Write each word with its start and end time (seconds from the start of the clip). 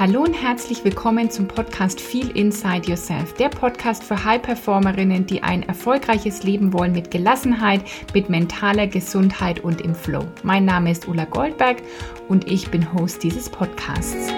Hallo 0.00 0.22
und 0.22 0.32
herzlich 0.32 0.84
willkommen 0.84 1.30
zum 1.30 1.46
Podcast 1.46 2.00
Feel 2.00 2.30
Inside 2.30 2.88
Yourself, 2.88 3.34
der 3.34 3.50
Podcast 3.50 4.02
für 4.02 4.24
High-Performerinnen, 4.24 5.26
die 5.26 5.42
ein 5.42 5.62
erfolgreiches 5.64 6.42
Leben 6.44 6.72
wollen 6.72 6.92
mit 6.92 7.10
Gelassenheit, 7.10 7.82
mit 8.14 8.30
mentaler 8.30 8.86
Gesundheit 8.86 9.60
und 9.60 9.82
im 9.82 9.94
Flow. 9.94 10.24
Mein 10.42 10.64
Name 10.64 10.90
ist 10.90 11.06
Ulla 11.06 11.26
Goldberg 11.26 11.82
und 12.28 12.50
ich 12.50 12.70
bin 12.70 12.92
Host 12.94 13.22
dieses 13.22 13.50
Podcasts. 13.50 14.32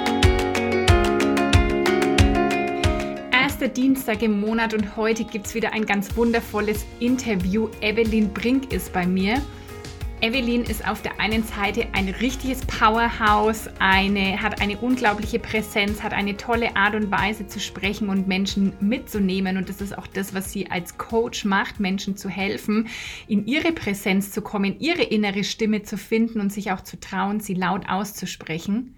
Erster 3.30 3.68
Dienstag 3.68 4.22
im 4.22 4.40
Monat 4.40 4.74
und 4.74 4.96
heute 4.96 5.22
gibt 5.22 5.46
es 5.46 5.54
wieder 5.54 5.72
ein 5.72 5.86
ganz 5.86 6.16
wundervolles 6.16 6.84
Interview. 6.98 7.68
Evelyn 7.80 8.32
Brink 8.32 8.72
ist 8.72 8.92
bei 8.92 9.06
mir. 9.06 9.40
Evelyn 10.20 10.62
ist 10.62 10.88
auf 10.88 11.02
der 11.02 11.20
einen 11.20 11.42
Seite 11.42 11.86
ein 11.92 12.08
richtiges 12.08 12.64
Powerhouse, 12.64 13.68
eine, 13.78 14.40
hat 14.40 14.62
eine 14.62 14.78
unglaubliche 14.78 15.38
Präsenz, 15.38 16.02
hat 16.02 16.14
eine 16.14 16.36
tolle 16.36 16.76
Art 16.76 16.94
und 16.94 17.10
Weise 17.10 17.46
zu 17.46 17.60
sprechen 17.60 18.08
und 18.08 18.26
Menschen 18.26 18.72
mitzunehmen. 18.80 19.56
Und 19.58 19.68
das 19.68 19.80
ist 19.80 19.96
auch 19.98 20.06
das, 20.06 20.32
was 20.32 20.50
sie 20.50 20.70
als 20.70 20.96
Coach 20.96 21.44
macht, 21.44 21.78
Menschen 21.78 22.16
zu 22.16 22.28
helfen, 22.28 22.88
in 23.28 23.46
ihre 23.46 23.72
Präsenz 23.72 24.30
zu 24.30 24.40
kommen, 24.40 24.80
ihre 24.80 25.02
innere 25.02 25.44
Stimme 25.44 25.82
zu 25.82 25.98
finden 25.98 26.40
und 26.40 26.52
sich 26.52 26.72
auch 26.72 26.80
zu 26.80 26.98
trauen, 26.98 27.40
sie 27.40 27.54
laut 27.54 27.88
auszusprechen. 27.88 28.94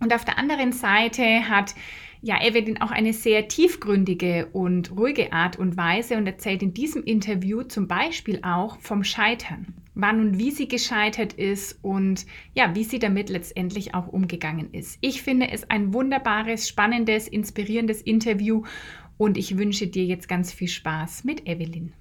Und 0.00 0.14
auf 0.14 0.24
der 0.24 0.38
anderen 0.38 0.72
Seite 0.72 1.48
hat 1.48 1.74
ja, 2.22 2.42
Evelyn 2.42 2.80
auch 2.80 2.90
eine 2.90 3.12
sehr 3.12 3.48
tiefgründige 3.48 4.48
und 4.52 4.90
ruhige 4.96 5.32
Art 5.32 5.58
und 5.58 5.76
Weise 5.76 6.16
und 6.16 6.26
erzählt 6.26 6.62
in 6.62 6.74
diesem 6.74 7.02
Interview 7.02 7.62
zum 7.62 7.88
Beispiel 7.88 8.40
auch 8.42 8.78
vom 8.80 9.04
Scheitern 9.04 9.79
wann 9.94 10.20
und 10.20 10.38
wie 10.38 10.50
sie 10.50 10.68
gescheitert 10.68 11.32
ist 11.32 11.78
und 11.82 12.26
ja, 12.54 12.74
wie 12.74 12.84
sie 12.84 12.98
damit 12.98 13.28
letztendlich 13.28 13.94
auch 13.94 14.08
umgegangen 14.08 14.72
ist. 14.72 14.98
Ich 15.00 15.22
finde 15.22 15.50
es 15.50 15.68
ein 15.70 15.92
wunderbares, 15.94 16.68
spannendes, 16.68 17.28
inspirierendes 17.28 18.02
Interview 18.02 18.62
und 19.18 19.36
ich 19.36 19.58
wünsche 19.58 19.86
dir 19.86 20.04
jetzt 20.04 20.28
ganz 20.28 20.52
viel 20.52 20.68
Spaß 20.68 21.24
mit 21.24 21.46
Evelyn. 21.46 21.92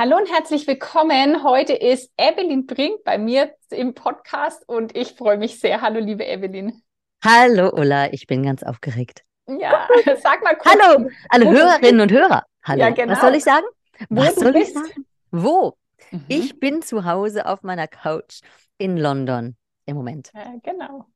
Hallo 0.00 0.16
und 0.16 0.32
herzlich 0.32 0.66
willkommen. 0.66 1.44
Heute 1.44 1.74
ist 1.74 2.10
Evelyn 2.16 2.66
Brink 2.66 3.04
bei 3.04 3.18
mir 3.18 3.52
im 3.70 3.94
Podcast 3.94 4.66
und 4.66 4.96
ich 4.96 5.12
freue 5.12 5.36
mich 5.36 5.60
sehr. 5.60 5.82
Hallo, 5.82 6.00
liebe 6.00 6.24
Evelyn. 6.24 6.82
Hallo, 7.22 7.70
Ulla, 7.74 8.10
ich 8.12 8.26
bin 8.26 8.42
ganz 8.42 8.62
aufgeregt. 8.62 9.24
Ja, 9.46 9.86
sag 10.22 10.42
mal 10.42 10.56
kurz. 10.56 10.74
Hallo, 10.74 11.10
alle 11.28 11.50
Hörerinnen 11.50 12.00
und 12.00 12.12
Hörer. 12.12 12.44
Hallo. 12.64 12.80
Ja, 12.80 12.90
genau. 12.90 13.12
Was 13.12 13.20
soll 13.20 13.34
ich 13.34 13.44
sagen? 13.44 13.66
Wo 14.08 14.22
Was 14.22 14.36
soll 14.36 14.52
bist? 14.52 14.68
ich 14.68 14.74
sagen? 14.74 15.06
Wo? 15.32 15.76
Mhm. 16.10 16.24
Ich 16.28 16.58
bin 16.58 16.82
zu 16.82 17.04
Hause 17.04 17.46
auf 17.46 17.62
meiner 17.62 17.88
Couch 17.88 18.40
in 18.78 18.96
London 18.96 19.56
im 19.86 19.96
Moment. 19.96 20.30
Ja, 20.34 20.54
genau. 20.62 21.06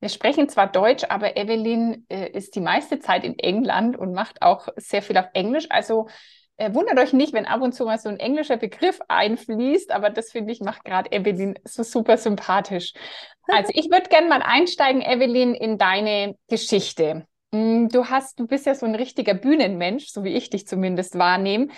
Wir 0.00 0.10
sprechen 0.10 0.48
zwar 0.48 0.70
Deutsch, 0.70 1.04
aber 1.08 1.36
Evelyn 1.36 2.04
äh, 2.08 2.30
ist 2.30 2.54
die 2.54 2.60
meiste 2.60 2.98
Zeit 2.98 3.24
in 3.24 3.38
England 3.38 3.96
und 3.96 4.12
macht 4.12 4.42
auch 4.42 4.68
sehr 4.76 5.02
viel 5.02 5.16
auf 5.16 5.26
Englisch. 5.32 5.66
Also 5.70 6.08
äh, 6.58 6.72
wundert 6.74 6.98
euch 6.98 7.12
nicht, 7.12 7.32
wenn 7.32 7.46
ab 7.46 7.62
und 7.62 7.72
zu 7.72 7.84
mal 7.84 7.98
so 7.98 8.08
ein 8.08 8.18
englischer 8.18 8.56
Begriff 8.56 8.98
einfließt, 9.08 9.90
aber 9.92 10.10
das 10.10 10.32
finde 10.32 10.52
ich 10.52 10.60
macht 10.60 10.84
gerade 10.84 11.12
Evelyn 11.12 11.58
so 11.64 11.82
super 11.82 12.16
sympathisch. 12.16 12.92
Also 13.48 13.70
ich 13.76 13.92
würde 13.92 14.08
gerne 14.08 14.28
mal 14.28 14.42
einsteigen, 14.42 15.00
Evelyn, 15.02 15.54
in 15.54 15.78
deine 15.78 16.34
Geschichte. 16.48 17.28
Hm, 17.54 17.88
du 17.88 18.06
hast, 18.06 18.40
du 18.40 18.48
bist 18.48 18.66
ja 18.66 18.74
so 18.74 18.86
ein 18.86 18.96
richtiger 18.96 19.34
Bühnenmensch, 19.34 20.08
so 20.08 20.24
wie 20.24 20.34
ich 20.34 20.50
dich 20.50 20.66
zumindest 20.66 21.16
wahrnehme. 21.16 21.68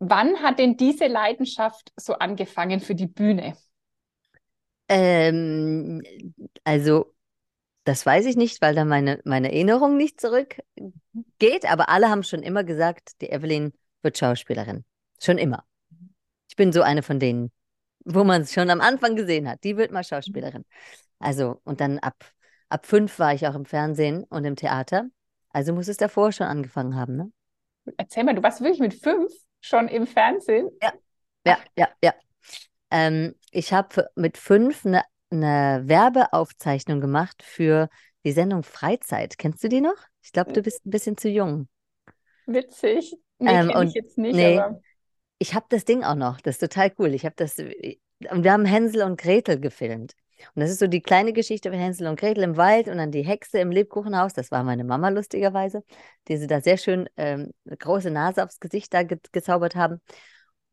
Wann 0.00 0.42
hat 0.42 0.58
denn 0.58 0.76
diese 0.76 1.06
Leidenschaft 1.06 1.92
so 1.96 2.14
angefangen 2.14 2.80
für 2.80 2.94
die 2.94 3.06
Bühne? 3.08 3.56
Ähm, 4.88 6.02
also, 6.64 7.14
das 7.84 8.06
weiß 8.06 8.26
ich 8.26 8.36
nicht, 8.36 8.62
weil 8.62 8.74
da 8.74 8.84
meine, 8.84 9.20
meine 9.24 9.52
Erinnerung 9.52 9.96
nicht 9.96 10.20
zurückgeht, 10.20 10.64
aber 11.64 11.88
alle 11.88 12.10
haben 12.10 12.22
schon 12.22 12.42
immer 12.42 12.64
gesagt, 12.64 13.20
die 13.20 13.30
Evelyn 13.30 13.72
wird 14.02 14.18
Schauspielerin. 14.18 14.84
Schon 15.20 15.38
immer. 15.38 15.64
Ich 16.48 16.56
bin 16.56 16.72
so 16.72 16.82
eine 16.82 17.02
von 17.02 17.18
denen, 17.18 17.50
wo 18.04 18.24
man 18.24 18.42
es 18.42 18.52
schon 18.52 18.70
am 18.70 18.80
Anfang 18.80 19.16
gesehen 19.16 19.48
hat. 19.48 19.64
Die 19.64 19.76
wird 19.76 19.90
mal 19.92 20.04
Schauspielerin. 20.04 20.64
Also, 21.18 21.60
und 21.64 21.80
dann 21.80 21.98
ab, 21.98 22.24
ab 22.68 22.86
fünf 22.86 23.18
war 23.18 23.34
ich 23.34 23.46
auch 23.46 23.54
im 23.54 23.64
Fernsehen 23.64 24.24
und 24.24 24.44
im 24.44 24.56
Theater. 24.56 25.06
Also 25.50 25.72
muss 25.72 25.88
es 25.88 25.96
davor 25.96 26.32
schon 26.32 26.46
angefangen 26.46 26.94
haben, 26.94 27.16
ne? 27.16 27.32
Erzähl 27.96 28.24
mal, 28.24 28.34
du 28.34 28.42
warst 28.42 28.60
wirklich 28.60 28.80
mit 28.80 28.94
fünf? 28.94 29.32
Schon 29.60 29.88
im 29.88 30.06
Fernsehen? 30.06 30.70
Ja, 30.82 30.92
ja, 31.46 31.58
ja, 31.76 31.88
ja. 32.02 32.14
Ähm, 32.90 33.34
ich 33.50 33.72
habe 33.72 34.08
mit 34.16 34.38
fünf 34.38 34.84
eine 34.86 35.04
ne 35.30 35.82
Werbeaufzeichnung 35.84 37.00
gemacht 37.00 37.42
für 37.42 37.88
die 38.24 38.32
Sendung 38.32 38.62
Freizeit. 38.62 39.38
Kennst 39.38 39.62
du 39.62 39.68
die 39.68 39.80
noch? 39.80 39.96
Ich 40.22 40.32
glaube, 40.32 40.52
du 40.52 40.62
bist 40.62 40.84
ein 40.86 40.90
bisschen 40.90 41.16
zu 41.16 41.28
jung. 41.28 41.68
Witzig. 42.46 43.16
Nee, 43.38 43.50
ähm, 43.50 43.70
und, 43.70 43.88
ich 43.88 43.94
jetzt 43.94 44.18
nicht, 44.18 44.34
nee, 44.34 44.58
aber... 44.58 44.80
Ich 45.38 45.54
habe 45.54 45.66
das 45.68 45.84
Ding 45.84 46.02
auch 46.02 46.16
noch. 46.16 46.40
Das 46.40 46.56
ist 46.56 46.60
total 46.60 46.92
cool. 46.98 47.14
Ich 47.14 47.24
habe 47.24 47.34
das... 47.36 47.58
Und 47.58 48.42
wir 48.42 48.52
haben 48.52 48.64
Hänsel 48.64 49.02
und 49.02 49.20
Gretel 49.20 49.60
gefilmt. 49.60 50.14
Und 50.54 50.60
das 50.62 50.70
ist 50.70 50.78
so 50.78 50.86
die 50.86 51.02
kleine 51.02 51.32
Geschichte 51.32 51.70
von 51.70 51.78
Hänsel 51.78 52.06
und 52.06 52.18
Gretel 52.18 52.44
im 52.44 52.56
Wald 52.56 52.88
und 52.88 52.98
dann 52.98 53.10
die 53.10 53.22
Hexe 53.22 53.58
im 53.58 53.70
Lebkuchenhaus. 53.70 54.32
Das 54.32 54.50
war 54.50 54.62
meine 54.62 54.84
Mama 54.84 55.08
lustigerweise, 55.08 55.84
die 56.28 56.36
sie 56.36 56.46
da 56.46 56.60
sehr 56.60 56.76
schön 56.76 57.08
ähm, 57.16 57.52
eine 57.66 57.76
große 57.76 58.10
Nase 58.10 58.44
aufs 58.44 58.60
Gesicht 58.60 58.94
da 58.94 59.02
ge 59.02 59.18
gezaubert 59.32 59.76
haben. 59.76 60.00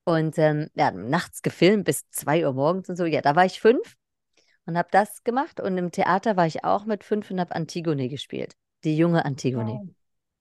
Und 0.04 0.38
ähm, 0.38 0.70
ja, 0.76 0.92
nachts 0.92 1.42
gefilmt 1.42 1.86
bis 1.86 2.10
zwei 2.12 2.46
Uhr 2.46 2.54
morgens 2.54 2.90
und 2.90 2.96
so. 2.96 3.06
Ja, 3.06 3.22
da 3.22 3.36
war 3.36 3.46
ich 3.46 3.60
fünf 3.60 3.96
und 4.66 4.78
habe 4.78 4.90
das 4.92 5.24
gemacht. 5.24 5.60
Und 5.60 5.78
im 5.78 5.92
Theater 5.92 6.38
war 6.38 6.46
ich 6.46 6.64
auch 6.64 6.86
mit 6.86 7.04
fünf 7.04 7.32
und 7.32 7.40
habe 7.40 7.56
Antigone 7.56 8.08
gespielt. 8.08 8.56
Die 8.84 8.96
junge 8.96 9.26
Antigone. 9.26 9.72
Wow. 9.72 9.90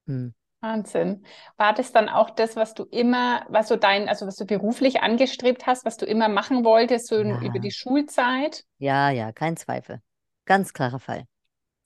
Hm. 0.07 0.35
Wahnsinn. 0.65 1.25
War 1.57 1.75
das 1.75 1.93
dann 1.93 2.09
auch 2.09 2.31
das, 2.31 2.57
was 2.57 2.75
du 2.75 2.85
immer, 2.85 3.45
was 3.49 3.69
so 3.69 3.77
dein, 3.77 4.09
also 4.09 4.27
was 4.27 4.37
du 4.37 4.47
beruflich 4.47 5.01
angestrebt 5.01 5.67
hast, 5.67 5.85
was 5.85 5.97
du 5.97 6.07
immer 6.07 6.29
machen 6.29 6.65
wolltest, 6.65 7.09
so 7.09 7.21
ja. 7.21 7.41
über 7.43 7.59
die 7.59 7.71
Schulzeit? 7.71 8.65
Ja, 8.79 9.11
ja, 9.11 9.33
kein 9.33 9.57
Zweifel. 9.57 10.01
Ganz 10.47 10.73
klarer 10.73 11.01
Fall. 11.01 11.25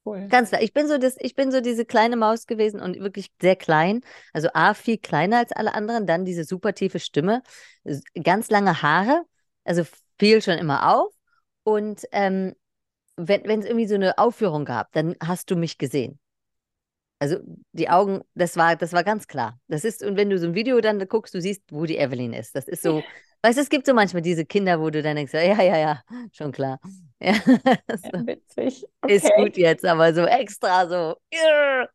Cool. 0.04 0.26
Ganz 0.28 0.50
klar. 0.50 0.62
Ich 0.62 0.72
bin 0.72 0.86
so 0.88 0.96
das, 0.96 1.16
ich 1.18 1.34
bin 1.34 1.50
so 1.50 1.60
diese 1.60 1.84
kleine 1.84 2.16
Maus 2.16 2.46
gewesen 2.46 2.80
und 2.80 2.98
wirklich 3.00 3.30
sehr 3.42 3.56
klein. 3.56 4.00
Also 4.32 4.48
A, 4.54 4.74
viel 4.74 4.98
kleiner 4.98 5.38
als 5.38 5.52
alle 5.52 5.74
anderen, 5.74 6.06
dann 6.06 6.24
diese 6.24 6.44
super 6.44 6.72
tiefe 6.72 7.00
Stimme, 7.00 7.42
ganz 8.22 8.48
lange 8.48 8.80
Haare, 8.80 9.24
also 9.64 9.82
fiel 10.18 10.40
schon 10.40 10.56
immer 10.56 10.94
auf. 10.94 11.12
Und 11.64 12.02
ähm, 12.12 12.54
wenn 13.16 13.60
es 13.60 13.66
irgendwie 13.66 13.86
so 13.86 13.96
eine 13.96 14.16
Aufführung 14.16 14.64
gab, 14.64 14.92
dann 14.92 15.16
hast 15.22 15.50
du 15.50 15.56
mich 15.56 15.76
gesehen. 15.76 16.18
Also 17.18 17.38
die 17.72 17.88
Augen, 17.88 18.22
das 18.34 18.56
war, 18.56 18.76
das 18.76 18.92
war 18.92 19.02
ganz 19.02 19.26
klar. 19.26 19.58
Das 19.66 19.84
ist, 19.84 20.04
und 20.04 20.16
wenn 20.16 20.30
du 20.30 20.38
so 20.38 20.46
ein 20.46 20.54
Video 20.54 20.80
dann 20.80 20.98
guckst, 21.08 21.34
du 21.34 21.40
siehst, 21.40 21.62
wo 21.70 21.84
die 21.84 21.98
Evelyn 21.98 22.32
ist. 22.32 22.54
Das 22.54 22.68
ist 22.68 22.82
so, 22.82 23.02
weißt 23.42 23.58
du, 23.58 23.62
es 23.62 23.70
gibt 23.70 23.86
so 23.86 23.94
manchmal 23.94 24.22
diese 24.22 24.44
Kinder, 24.44 24.80
wo 24.80 24.90
du 24.90 25.02
dann 25.02 25.16
denkst, 25.16 25.34
ja, 25.34 25.60
ja, 25.60 25.76
ja, 25.76 26.02
schon 26.32 26.52
klar. 26.52 26.80
Ja, 27.20 27.34
so. 27.34 28.26
Witzig. 28.28 28.86
Okay. 29.00 29.16
Ist 29.16 29.28
gut 29.34 29.56
jetzt, 29.56 29.84
aber 29.84 30.14
so 30.14 30.24
extra 30.24 30.86
so. 30.86 31.16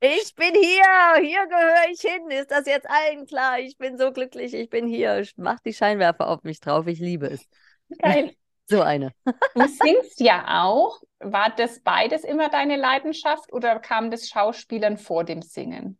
ich 0.00 0.34
bin 0.34 0.52
hier, 0.52 1.14
hier 1.20 1.46
gehöre 1.46 1.88
ich 1.92 2.00
hin. 2.00 2.28
Ist 2.30 2.50
das 2.50 2.66
jetzt 2.66 2.90
allen 2.90 3.24
klar? 3.26 3.60
Ich 3.60 3.78
bin 3.78 3.96
so 3.96 4.10
glücklich, 4.10 4.52
ich 4.52 4.68
bin 4.68 4.88
hier. 4.88 5.24
Mach 5.36 5.60
die 5.60 5.72
Scheinwerfer 5.72 6.26
auf 6.26 6.42
mich 6.42 6.58
drauf, 6.58 6.88
ich 6.88 6.98
liebe 6.98 7.28
es. 7.28 7.46
Geil. 8.02 8.34
So 8.68 8.82
eine. 8.82 9.12
Du 9.24 9.66
singst 9.66 10.20
ja 10.20 10.62
auch. 10.62 11.00
War 11.20 11.50
das 11.56 11.80
beides 11.80 12.22
immer 12.22 12.48
deine 12.48 12.76
Leidenschaft 12.76 13.52
oder 13.52 13.80
kam 13.80 14.10
das 14.10 14.28
Schauspielern 14.28 14.98
vor 14.98 15.24
dem 15.24 15.42
Singen? 15.42 15.98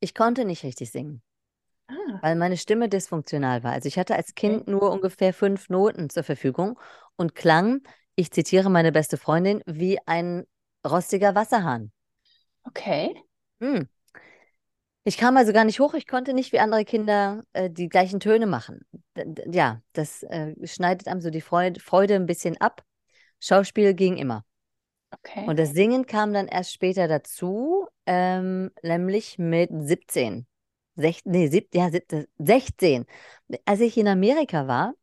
Ich 0.00 0.14
konnte 0.14 0.44
nicht 0.44 0.64
richtig 0.64 0.90
singen, 0.90 1.22
ah. 1.88 1.94
weil 2.22 2.36
meine 2.36 2.56
Stimme 2.56 2.88
dysfunktional 2.88 3.62
war. 3.62 3.72
Also 3.72 3.86
ich 3.88 3.98
hatte 3.98 4.16
als 4.16 4.34
Kind 4.34 4.62
okay. 4.62 4.70
nur 4.70 4.90
ungefähr 4.90 5.32
fünf 5.32 5.68
Noten 5.68 6.10
zur 6.10 6.24
Verfügung 6.24 6.78
und 7.16 7.34
klang, 7.34 7.82
ich 8.16 8.30
zitiere 8.32 8.70
meine 8.70 8.92
beste 8.92 9.18
Freundin, 9.18 9.62
wie 9.66 9.98
ein 10.06 10.44
rostiger 10.86 11.34
Wasserhahn. 11.34 11.92
Okay. 12.64 13.22
Hm. 13.60 13.88
Ich 15.06 15.18
kam 15.18 15.36
also 15.36 15.52
gar 15.52 15.64
nicht 15.64 15.78
hoch, 15.78 15.94
ich 15.94 16.08
konnte 16.08 16.34
nicht 16.34 16.52
wie 16.52 16.58
andere 16.58 16.84
Kinder 16.84 17.44
äh, 17.52 17.70
die 17.70 17.88
gleichen 17.88 18.18
Töne 18.18 18.46
machen. 18.46 18.80
D 19.16 19.44
ja, 19.52 19.80
das 19.92 20.24
äh, 20.24 20.52
schneidet 20.66 21.06
einem 21.06 21.20
so 21.20 21.30
die 21.30 21.40
Freude, 21.40 21.78
Freude 21.78 22.16
ein 22.16 22.26
bisschen 22.26 22.60
ab. 22.60 22.82
Schauspiel 23.38 23.94
ging 23.94 24.16
immer. 24.16 24.44
Okay. 25.12 25.46
Und 25.46 25.60
das 25.60 25.74
Singen 25.74 26.06
kam 26.06 26.32
dann 26.32 26.48
erst 26.48 26.72
später 26.72 27.06
dazu, 27.06 27.86
ähm, 28.04 28.72
nämlich 28.82 29.38
mit 29.38 29.70
17. 29.72 30.44
Sech, 30.96 31.20
nee, 31.24 31.46
sieb, 31.46 31.72
ja, 31.72 31.88
16. 32.38 33.06
Als 33.64 33.78
ich 33.78 33.96
in 33.96 34.08
Amerika 34.08 34.66
war, 34.66 34.94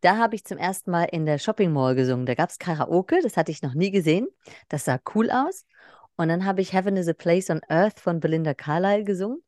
da 0.00 0.16
habe 0.16 0.34
ich 0.34 0.44
zum 0.46 0.58
ersten 0.58 0.90
Mal 0.90 1.04
in 1.04 1.26
der 1.26 1.38
Shopping 1.38 1.72
Mall 1.72 1.94
gesungen. 1.94 2.26
Da 2.26 2.34
gab 2.34 2.50
es 2.50 2.58
Karaoke, 2.58 3.20
das 3.22 3.36
hatte 3.36 3.52
ich 3.52 3.62
noch 3.62 3.74
nie 3.74 3.92
gesehen. 3.92 4.26
Das 4.68 4.84
sah 4.84 4.98
cool 5.14 5.30
aus. 5.30 5.64
Und 6.18 6.28
dann 6.28 6.44
habe 6.44 6.60
ich 6.60 6.72
Heaven 6.72 6.96
is 6.96 7.08
a 7.08 7.12
Place 7.12 7.48
on 7.48 7.60
Earth 7.68 8.00
von 8.00 8.18
Belinda 8.18 8.52
Carlyle 8.52 9.04
gesungen. 9.04 9.40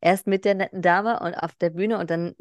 Erst 0.00 0.26
mit 0.26 0.44
der 0.44 0.56
netten 0.56 0.82
Dame 0.82 1.20
und 1.20 1.34
auf 1.34 1.54
der 1.54 1.70
Bühne 1.70 1.98
und 1.98 2.10
dann 2.10 2.34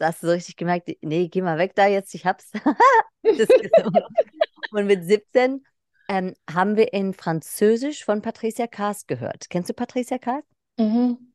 hast 0.00 0.22
du 0.22 0.28
so 0.28 0.32
richtig 0.32 0.56
gemerkt, 0.56 0.90
nee, 1.02 1.28
geh 1.28 1.42
mal 1.42 1.58
weg 1.58 1.74
da 1.74 1.86
jetzt, 1.86 2.14
ich 2.14 2.24
hab's. 2.24 2.52
und 4.70 4.86
mit 4.86 5.04
17 5.04 5.64
ähm, 6.08 6.34
haben 6.48 6.76
wir 6.76 6.92
in 6.92 7.14
Französisch 7.14 8.04
von 8.04 8.22
Patricia 8.22 8.68
Kaas 8.68 9.06
gehört. 9.06 9.50
Kennst 9.50 9.70
du 9.70 9.74
Patricia 9.74 10.18
Kaas? 10.18 10.44
Mhm. 10.78 11.32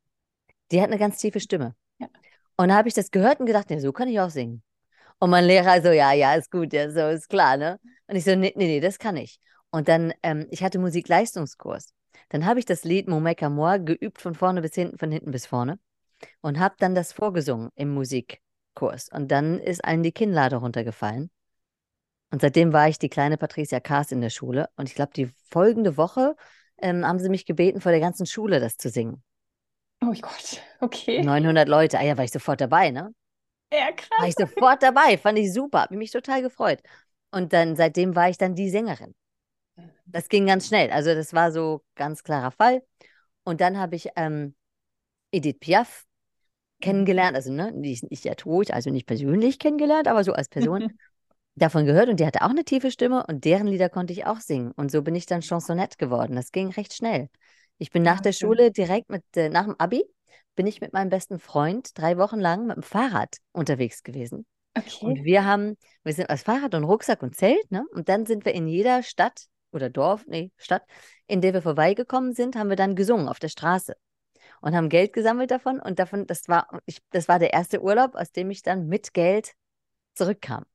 Die 0.71 0.81
hat 0.81 0.87
eine 0.87 0.97
ganz 0.97 1.17
tiefe 1.17 1.39
Stimme. 1.39 1.75
Ja. 1.99 2.07
Und 2.55 2.69
da 2.69 2.75
habe 2.75 2.87
ich 2.87 2.93
das 2.93 3.11
gehört 3.11 3.39
und 3.39 3.47
gedacht, 3.47 3.69
nee, 3.69 3.79
so 3.79 3.91
kann 3.91 4.07
ich 4.07 4.19
auch 4.19 4.29
singen. 4.29 4.63
Und 5.19 5.29
mein 5.29 5.45
Lehrer 5.45 5.81
so, 5.81 5.89
ja, 5.89 6.13
ja, 6.13 6.35
ist 6.35 6.51
gut, 6.51 6.73
ja, 6.73 6.89
so 6.89 7.09
ist 7.09 7.27
klar, 7.27 7.57
ne? 7.57 7.79
Und 8.07 8.15
ich 8.15 8.23
so, 8.23 8.35
nee, 8.35 8.53
nee, 8.55 8.67
nee, 8.67 8.79
das 8.79 8.97
kann 8.97 9.17
ich. 9.17 9.39
Und 9.71 9.87
dann, 9.87 10.13
ähm, 10.23 10.47
ich 10.51 10.63
hatte 10.63 10.79
Musikleistungskurs. 10.79 11.93
Dann 12.29 12.45
habe 12.45 12.59
ich 12.59 12.65
das 12.65 12.83
Lied 12.83 13.07
Mon 13.07 13.23
Mec 13.23 13.41
à 13.43 13.49
Moi 13.49 13.79
geübt 13.79 14.21
von 14.21 14.35
vorne 14.35 14.61
bis 14.61 14.75
hinten, 14.75 14.97
von 14.97 15.11
hinten 15.11 15.31
bis 15.31 15.45
vorne 15.45 15.79
und 16.41 16.59
habe 16.59 16.75
dann 16.79 16.95
das 16.95 17.13
vorgesungen 17.13 17.69
im 17.75 17.89
Musikkurs. 17.93 19.09
Und 19.11 19.29
dann 19.31 19.59
ist 19.59 19.85
allen 19.85 20.03
die 20.03 20.11
Kinnlade 20.11 20.57
runtergefallen. 20.57 21.31
Und 22.31 22.41
seitdem 22.41 22.73
war 22.73 22.89
ich 22.89 22.99
die 22.99 23.09
kleine 23.09 23.37
Patricia 23.37 23.79
Kaas 23.79 24.11
in 24.11 24.21
der 24.21 24.29
Schule. 24.29 24.69
Und 24.75 24.89
ich 24.89 24.95
glaube, 24.95 25.11
die 25.15 25.27
folgende 25.49 25.97
Woche 25.97 26.35
ähm, 26.81 27.05
haben 27.05 27.19
sie 27.19 27.29
mich 27.29 27.45
gebeten, 27.45 27.81
vor 27.81 27.91
der 27.91 28.01
ganzen 28.01 28.25
Schule 28.25 28.59
das 28.59 28.77
zu 28.77 28.89
singen. 28.89 29.23
Oh 30.03 30.13
Gott, 30.21 30.61
okay. 30.79 31.21
900 31.21 31.67
Leute. 31.67 31.97
Ah 31.99 32.03
ja, 32.03 32.17
war 32.17 32.23
ich 32.25 32.31
sofort 32.31 32.61
dabei, 32.61 32.91
ne? 32.91 33.13
Ja, 33.71 33.91
War 34.17 34.27
krass. 34.27 34.27
ich 34.27 34.35
sofort 34.35 34.83
dabei. 34.83 35.17
Fand 35.17 35.39
ich 35.39 35.53
super. 35.53 35.81
Hab 35.81 35.91
mich 35.91 36.11
total 36.11 36.41
gefreut. 36.41 36.81
Und 37.31 37.53
dann, 37.53 37.75
seitdem 37.75 38.15
war 38.15 38.29
ich 38.29 38.37
dann 38.37 38.55
die 38.55 38.69
Sängerin. 38.69 39.15
Das 40.05 40.29
ging 40.29 40.45
ganz 40.45 40.67
schnell. 40.67 40.89
Also, 40.91 41.13
das 41.13 41.33
war 41.33 41.51
so 41.51 41.81
ganz 41.95 42.23
klarer 42.23 42.51
Fall. 42.51 42.83
Und 43.43 43.61
dann 43.61 43.77
habe 43.77 43.95
ich 43.95 44.09
ähm, 44.15 44.55
Edith 45.31 45.59
Piaf 45.59 46.05
kennengelernt. 46.81 47.35
Also, 47.35 47.51
ne, 47.51 47.71
die 47.75 47.93
ist 47.93 48.09
nicht 48.09 48.25
ja 48.25 48.35
tot, 48.35 48.71
also 48.71 48.89
nicht 48.89 49.05
persönlich 49.05 49.59
kennengelernt, 49.59 50.07
aber 50.07 50.23
so 50.23 50.33
als 50.33 50.49
Person 50.49 50.91
davon 51.55 51.85
gehört. 51.85 52.09
Und 52.09 52.19
die 52.19 52.25
hatte 52.25 52.41
auch 52.41 52.49
eine 52.49 52.63
tiefe 52.63 52.91
Stimme 52.91 53.25
und 53.27 53.45
deren 53.45 53.67
Lieder 53.67 53.89
konnte 53.89 54.13
ich 54.13 54.25
auch 54.25 54.39
singen. 54.39 54.71
Und 54.71 54.91
so 54.91 55.01
bin 55.01 55.15
ich 55.15 55.25
dann 55.25 55.41
Chansonette 55.41 55.97
geworden. 55.97 56.35
Das 56.35 56.51
ging 56.51 56.69
recht 56.69 56.93
schnell. 56.93 57.29
Ich 57.77 57.91
bin 57.91 58.03
nach 58.03 58.21
der. 58.21 58.33
Schule 58.33 58.71
direkt 58.71 59.09
mit, 59.09 59.23
äh, 59.35 59.49
nach 59.49 59.65
dem 59.65 59.75
Abi, 59.77 60.03
bin 60.55 60.67
ich 60.67 60.81
mit 60.81 60.93
meinem 60.93 61.09
besten 61.09 61.39
Freund 61.39 61.97
drei 61.97 62.17
Wochen 62.17 62.39
lang 62.39 62.67
mit 62.67 62.75
dem 62.75 62.83
Fahrrad 62.83 63.37
unterwegs 63.51 64.03
gewesen. 64.03 64.45
Okay. 64.75 65.05
Und 65.05 65.23
wir 65.23 65.45
haben, 65.45 65.77
wir 66.03 66.13
sind 66.13 66.29
als 66.29 66.43
Fahrrad 66.43 66.75
und 66.75 66.83
Rucksack 66.83 67.23
und 67.23 67.35
Zelt, 67.35 67.71
ne? 67.71 67.85
Und 67.93 68.09
dann 68.09 68.25
sind 68.25 68.45
wir 68.45 68.53
in 68.53 68.67
jeder 68.67 69.01
Stadt 69.03 69.45
oder 69.77 69.89
Dorf, 69.89 70.25
nee, 70.27 70.51
Stadt, 70.57 70.83
in 71.27 71.41
der 71.41 71.53
wir 71.53 71.61
vorbeigekommen 71.61 72.33
sind, 72.33 72.57
haben 72.57 72.69
wir 72.69 72.75
dann 72.75 72.95
gesungen 72.95 73.29
auf 73.29 73.39
der 73.39 73.49
Straße 73.49 73.95
und 74.61 74.75
haben 74.75 74.89
Geld 74.89 75.13
gesammelt 75.13 75.51
davon. 75.51 75.79
Und 75.79 75.99
davon, 75.99 76.27
das 76.27 76.47
war, 76.49 76.67
ich, 76.85 76.99
das 77.11 77.27
war 77.27 77.39
der 77.39 77.53
erste 77.53 77.81
Urlaub, 77.81 78.15
aus 78.15 78.31
dem 78.31 78.51
ich 78.51 78.61
dann 78.61 78.87
mit 78.87 79.13
Geld 79.13 79.53
zurückkam. 80.13 80.65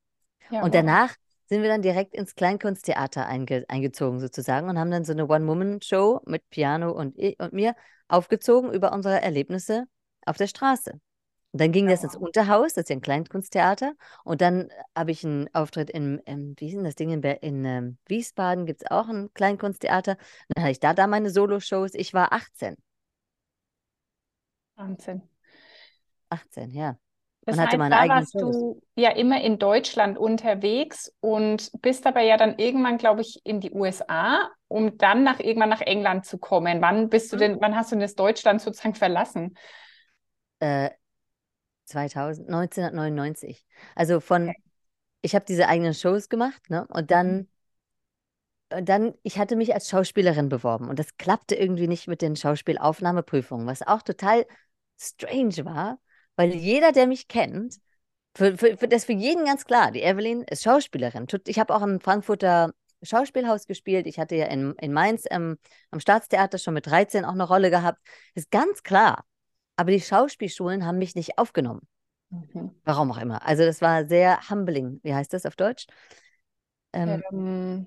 Ja, 0.50 0.62
Und 0.62 0.74
danach 0.74 1.14
sind 1.48 1.62
wir 1.62 1.68
dann 1.68 1.82
direkt 1.82 2.14
ins 2.14 2.34
Kleinkunsttheater 2.34 3.26
einge 3.26 3.64
eingezogen 3.68 4.20
sozusagen 4.20 4.68
und 4.68 4.78
haben 4.78 4.90
dann 4.90 5.04
so 5.04 5.12
eine 5.12 5.26
One-Woman-Show 5.26 6.22
mit 6.24 6.48
Piano 6.48 6.92
und, 6.92 7.18
und 7.38 7.52
mir 7.52 7.74
aufgezogen 8.08 8.72
über 8.72 8.92
unsere 8.92 9.20
Erlebnisse 9.20 9.84
auf 10.24 10.36
der 10.36 10.46
Straße. 10.46 11.00
Und 11.52 11.60
dann 11.60 11.72
ging 11.72 11.86
Ja, 11.86 11.90
das 11.90 12.02
ins. 12.02 12.16
Unterhaus, 12.16 12.72
das 12.74 12.84
ist 12.84 12.88
ja 12.90 12.96
ein 12.96 13.02
Kleinkunsttheater. 13.02 13.92
Und 14.24 14.40
dann 14.40 14.70
habe 14.96 15.10
ich 15.10 15.24
einen 15.24 15.48
Auftritt 15.54 15.90
in, 15.90 16.18
im, 16.26 16.54
wie 16.58 16.68
ist 16.68 16.74
denn 16.76 16.84
das 16.84 16.94
Ding, 16.96 17.10
in, 17.10 17.22
in 17.22 17.64
ähm, 17.64 17.98
Wiesbaden 18.06 18.66
gibt 18.66 18.82
es 18.82 18.90
auch 18.90 19.08
ein 19.08 19.32
Kleinkunsttheater. 19.34 20.12
Und 20.12 20.18
dann 20.56 20.64
hatte 20.64 20.72
ich 20.72 20.80
da, 20.80 20.94
da 20.94 21.06
meine 21.06 21.30
Solo-Shows. 21.30 21.94
Ich 21.94 22.14
war 22.14 22.32
18. 22.32 22.76
Wahnsinn. 24.76 25.22
18, 26.30 26.70
ja. 26.72 26.98
Das 27.44 27.58
Und 27.58 27.60
hatte 27.60 27.76
heißt, 27.76 27.84
da 27.90 28.08
warst 28.08 28.40
Shows. 28.40 28.64
du 28.64 28.80
ja 28.94 29.10
immer 29.10 29.42
in 29.42 29.58
Deutschland 29.58 30.16
unterwegs 30.16 31.12
und 31.20 31.70
bist 31.82 32.06
aber 32.06 32.22
ja 32.22 32.36
dann 32.36 32.58
irgendwann, 32.58 32.98
glaube 32.98 33.20
ich, 33.20 33.40
in 33.44 33.60
die 33.60 33.72
USA, 33.72 34.48
um 34.68 34.96
dann 34.96 35.24
nach 35.24 35.40
irgendwann 35.40 35.68
nach 35.68 35.80
England 35.82 36.24
zu 36.24 36.38
kommen. 36.38 36.80
Wann 36.80 37.08
bist 37.10 37.32
du 37.32 37.36
Mhm. 37.36 37.36
denn, 37.36 37.60
wann 37.60 37.74
hast 37.76 37.90
du 37.90 37.96
denn 37.96 38.00
das 38.02 38.14
Deutschland 38.14 38.62
sozusagen 38.62 38.94
verlassen? 38.94 39.54
Äh, 40.60 40.90
2000, 41.92 42.48
1999. 42.48 43.66
Also 43.94 44.20
von, 44.20 44.50
Okay. 44.50 44.62
ich 45.22 45.34
habe 45.36 45.44
diese 45.46 45.68
eigenen 45.68 45.94
Shows 45.94 46.28
gemacht, 46.30 46.70
ne? 46.70 46.86
Und 46.88 47.02
Mhm. 47.02 47.06
dann, 47.10 47.48
und 48.74 48.88
dann, 48.88 49.14
ich 49.22 49.38
hatte 49.38 49.56
mich 49.56 49.74
als 49.74 49.88
Schauspielerin 49.88 50.48
beworben 50.48 50.88
und 50.88 50.98
das 50.98 51.16
klappte 51.18 51.54
irgendwie 51.54 51.88
nicht 51.88 52.08
mit 52.08 52.22
den 52.22 52.36
Schauspielaufnahmeprüfungen, 52.36 53.66
was 53.66 53.82
auch 53.86 54.02
total 54.02 54.46
strange 55.00 55.64
war, 55.64 55.98
weil 56.36 56.54
jeder, 56.54 56.92
der 56.92 57.06
mich 57.06 57.28
kennt, 57.28 57.76
für, 58.36 58.58
für, 58.58 58.76
für, 58.78 58.88
das 58.88 59.02
ist 59.02 59.06
für 59.06 59.12
jeden 59.14 59.46
ganz 59.46 59.64
klar, 59.66 59.92
die 59.92 60.02
Evelyn 60.02 60.42
ist 60.44 60.62
Schauspielerin. 60.64 61.26
Ich 61.46 61.58
habe 61.58 61.74
auch 61.74 61.82
im 61.82 62.00
Frankfurter 62.00 62.72
Schauspielhaus 63.02 63.66
gespielt. 63.66 64.06
Ich 64.06 64.18
hatte 64.20 64.36
ja 64.36 64.46
in, 64.46 64.74
in 64.80 64.92
Mainz 64.92 65.24
ähm, 65.30 65.58
am 65.90 66.00
Staatstheater 66.00 66.58
schon 66.58 66.74
mit 66.74 66.86
13 66.86 67.24
auch 67.24 67.32
eine 67.34 67.44
Rolle 67.48 67.70
gehabt. 67.70 68.00
Ist 68.34 68.50
ganz 68.50 68.82
klar. 68.84 69.24
Aber 69.82 69.90
die 69.90 70.00
Schauspielschulen 70.00 70.86
haben 70.86 70.98
mich 70.98 71.16
nicht 71.16 71.38
aufgenommen. 71.38 71.80
Mhm. 72.30 72.70
Warum 72.84 73.10
auch 73.10 73.18
immer. 73.18 73.44
Also 73.44 73.64
das 73.64 73.80
war 73.82 74.04
sehr 74.06 74.38
humbling. 74.48 75.00
Wie 75.02 75.12
heißt 75.12 75.32
das 75.32 75.44
auf 75.44 75.56
Deutsch? 75.56 75.86
Ähm, 76.92 77.22
Ähm, 77.32 77.86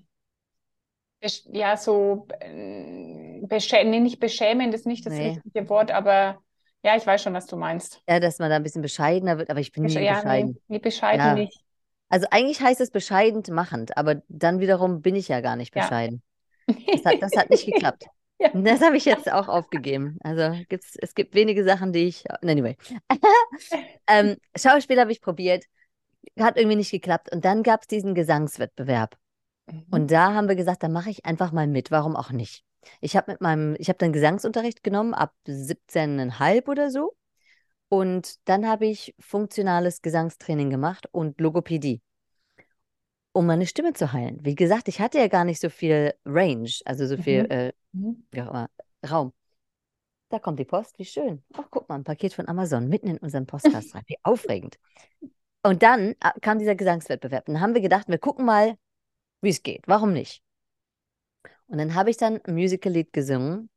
ja, 1.51 1.77
so 1.77 2.27
äh, 2.39 3.41
beschä 3.47 3.83
nee, 3.83 3.99
nicht 3.99 4.19
beschämend 4.19 4.73
ist 4.73 4.85
nicht 4.85 5.05
das 5.05 5.13
nee. 5.13 5.39
richtige 5.43 5.69
Wort, 5.69 5.91
aber 5.91 6.41
ja, 6.83 6.95
ich 6.95 7.05
weiß 7.07 7.23
schon, 7.23 7.33
was 7.33 7.47
du 7.47 7.55
meinst. 7.57 8.01
Ja, 8.07 8.19
dass 8.19 8.39
man 8.39 8.49
da 8.49 8.55
ein 8.57 8.63
bisschen 8.63 8.81
bescheidener 8.81 9.37
wird, 9.37 9.49
aber 9.49 9.59
ich 9.59 9.71
bin 9.71 9.83
Besch 9.83 9.95
nie 9.95 10.05
ja, 10.05 10.21
nee, 10.23 10.23
bescheiden. 10.23 10.59
nee, 10.67 10.79
bescheiden 10.79 11.25
Ja. 11.25 11.35
nicht. 11.35 11.63
Also 12.09 12.27
eigentlich 12.31 12.61
heißt 12.61 12.81
es 12.81 12.91
bescheidend 12.91 13.49
machend, 13.49 13.97
aber 13.97 14.21
dann 14.29 14.59
wiederum 14.59 15.01
bin 15.01 15.15
ich 15.15 15.27
ja 15.29 15.41
gar 15.41 15.55
nicht 15.55 15.73
Ja. 15.73 15.91
bescheiden. 15.91 16.23
Das 16.91 17.05
hat, 17.05 17.21
das 17.21 17.35
hat 17.35 17.49
nicht 17.51 17.65
geklappt. 17.65 18.09
Ja. 18.53 18.61
Das 18.61 18.81
habe 18.81 18.97
ich 18.97 19.05
jetzt 19.05 19.31
auch 19.31 19.47
aufgegeben. 19.47 20.17
Also 20.23 20.55
gibt's, 20.69 20.95
es 21.01 21.15
gibt 21.15 21.35
wenige 21.35 21.63
Sachen, 21.63 21.93
die 21.93 22.05
ich. 22.07 22.23
Anyway. 22.41 22.77
ähm, 24.07 24.37
Schauspiel 24.55 24.99
habe 24.99 25.11
ich 25.11 25.21
probiert, 25.21 25.65
hat 26.39 26.57
irgendwie 26.57 26.77
nicht 26.77 26.91
geklappt. 26.91 27.31
Und 27.31 27.45
dann 27.45 27.63
gab 27.63 27.81
es 27.81 27.87
diesen 27.87 28.13
Gesangswettbewerb. 28.15 29.17
Mhm. 29.67 29.85
Und 29.91 30.11
da 30.11 30.33
haben 30.33 30.47
wir 30.47 30.55
gesagt, 30.55 30.83
da 30.83 30.89
mache 30.89 31.09
ich 31.09 31.25
einfach 31.25 31.51
mal 31.51 31.67
mit. 31.67 31.91
Warum 31.91 32.15
auch 32.15 32.31
nicht? 32.31 32.63
Ich 33.01 33.15
habe 33.15 33.31
mit 33.31 33.41
meinem, 33.41 33.75
ich 33.79 33.89
habe 33.89 33.97
dann 33.97 34.13
Gesangsunterricht 34.13 34.83
genommen 34.83 35.13
ab 35.13 35.33
17,5 35.47 36.67
oder 36.67 36.91
so. 36.91 37.15
Und 37.87 38.35
dann 38.47 38.67
habe 38.67 38.87
ich 38.87 39.15
funktionales 39.19 40.01
Gesangstraining 40.01 40.69
gemacht 40.69 41.07
und 41.11 41.39
Logopädie, 41.39 42.01
um 43.35 43.45
meine 43.45 43.67
Stimme 43.67 43.91
zu 43.93 44.13
heilen. 44.13 44.39
Wie 44.45 44.55
gesagt, 44.55 44.87
ich 44.87 45.01
hatte 45.01 45.17
ja 45.19 45.27
gar 45.27 45.43
nicht 45.43 45.59
so 45.59 45.69
viel 45.69 46.13
Range, 46.25 46.69
also 46.85 47.05
so 47.05 47.17
viel 47.17 47.43
Mhm. 47.43 47.51
äh, 47.51 47.73
Mhm. 47.91 48.25
auch 48.37 48.49
immer, 48.49 48.69
Raum. 49.09 49.33
Da 50.29 50.39
kommt 50.39 50.57
die 50.59 50.65
Post, 50.65 50.97
wie 50.99 51.05
schön. 51.05 51.43
Ach, 51.53 51.65
guck 51.69 51.87
mal, 51.89 51.95
ein 51.95 52.03
Paket 52.03 52.33
von 52.33 52.47
Amazon 52.47 52.87
mitten 52.87 53.07
in 53.07 53.17
unseren 53.17 53.45
Podcast 53.45 53.93
rein. 53.93 54.03
Wie 54.07 54.17
aufregend. 54.23 54.77
Und 55.63 55.83
dann 55.83 56.11
äh, 56.21 56.39
kam 56.41 56.59
dieser 56.59 56.75
Gesangswettbewerb. 56.75 57.47
Und 57.47 57.55
dann 57.55 57.61
haben 57.61 57.73
wir 57.73 57.81
gedacht, 57.81 58.07
wir 58.07 58.17
gucken 58.17 58.45
mal, 58.45 58.75
wie 59.41 59.49
es 59.49 59.61
geht. 59.61 59.83
Warum 59.87 60.13
nicht? 60.13 60.41
Und 61.67 61.77
dann 61.77 61.93
habe 61.93 62.09
ich 62.09 62.17
dann 62.17 62.39
ein 62.45 62.55
Musical-Lied 62.55 63.11
gesungen, 63.13 63.69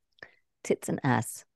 Tits 0.62 0.88
and 0.88 1.04
Ass, 1.04 1.46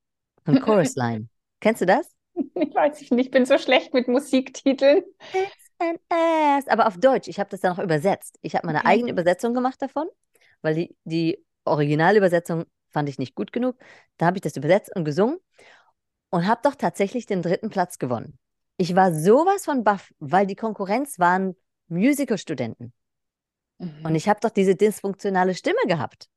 von 0.45 0.55
Chorus 0.61 0.95
Line. 0.95 1.29
Kennst 1.61 1.81
du 1.81 1.85
das? 1.85 2.11
Ich 2.35 2.45
weiß 2.75 3.01
ich 3.01 3.11
nicht, 3.11 3.27
ich 3.27 3.31
bin 3.31 3.45
so 3.45 3.57
schlecht 3.57 3.93
mit 3.93 4.07
Musiktiteln. 4.07 5.03
Tits 5.31 5.62
and 5.83 5.99
Ass. 6.09 6.67
Aber 6.67 6.87
auf 6.87 6.97
Deutsch. 6.97 7.27
Ich 7.27 7.39
habe 7.39 7.49
das 7.49 7.61
dann 7.61 7.73
auch 7.73 7.83
übersetzt. 7.83 8.37
Ich 8.41 8.55
habe 8.55 8.67
meine 8.67 8.79
Okay. 8.79 8.87
eigene 8.87 9.11
Übersetzung 9.11 9.53
gemacht 9.53 9.81
davon, 9.81 10.07
weil 10.61 10.75
die, 10.75 10.95
die 11.03 11.43
Originalübersetzung 11.65 12.65
fand 12.91 13.09
ich 13.09 13.19
nicht 13.19 13.35
gut 13.35 13.51
genug. 13.53 13.77
Da 14.17 14.27
habe 14.27 14.37
ich 14.37 14.41
das 14.41 14.55
übersetzt 14.57 14.95
und 14.95 15.05
gesungen 15.05 15.37
und 16.29 16.47
habe 16.47 16.61
doch 16.63 16.75
tatsächlich 16.75 17.25
den 17.25 17.41
dritten 17.41 17.69
Platz 17.69 17.99
gewonnen. 17.99 18.37
Ich 18.77 18.95
war 18.95 19.13
sowas 19.13 19.65
von 19.65 19.83
baff, 19.83 20.13
weil 20.19 20.47
die 20.47 20.55
Konkurrenz 20.55 21.19
waren 21.19 21.55
Musicalstudenten. 21.87 22.93
Und 24.03 24.11
Mhm. 24.11 24.15
ich 24.15 24.27
habe 24.29 24.39
doch 24.41 24.49
diese 24.49 24.75
dysfunktionale 24.75 25.55
Stimme 25.55 25.79
gehabt. 25.87 26.27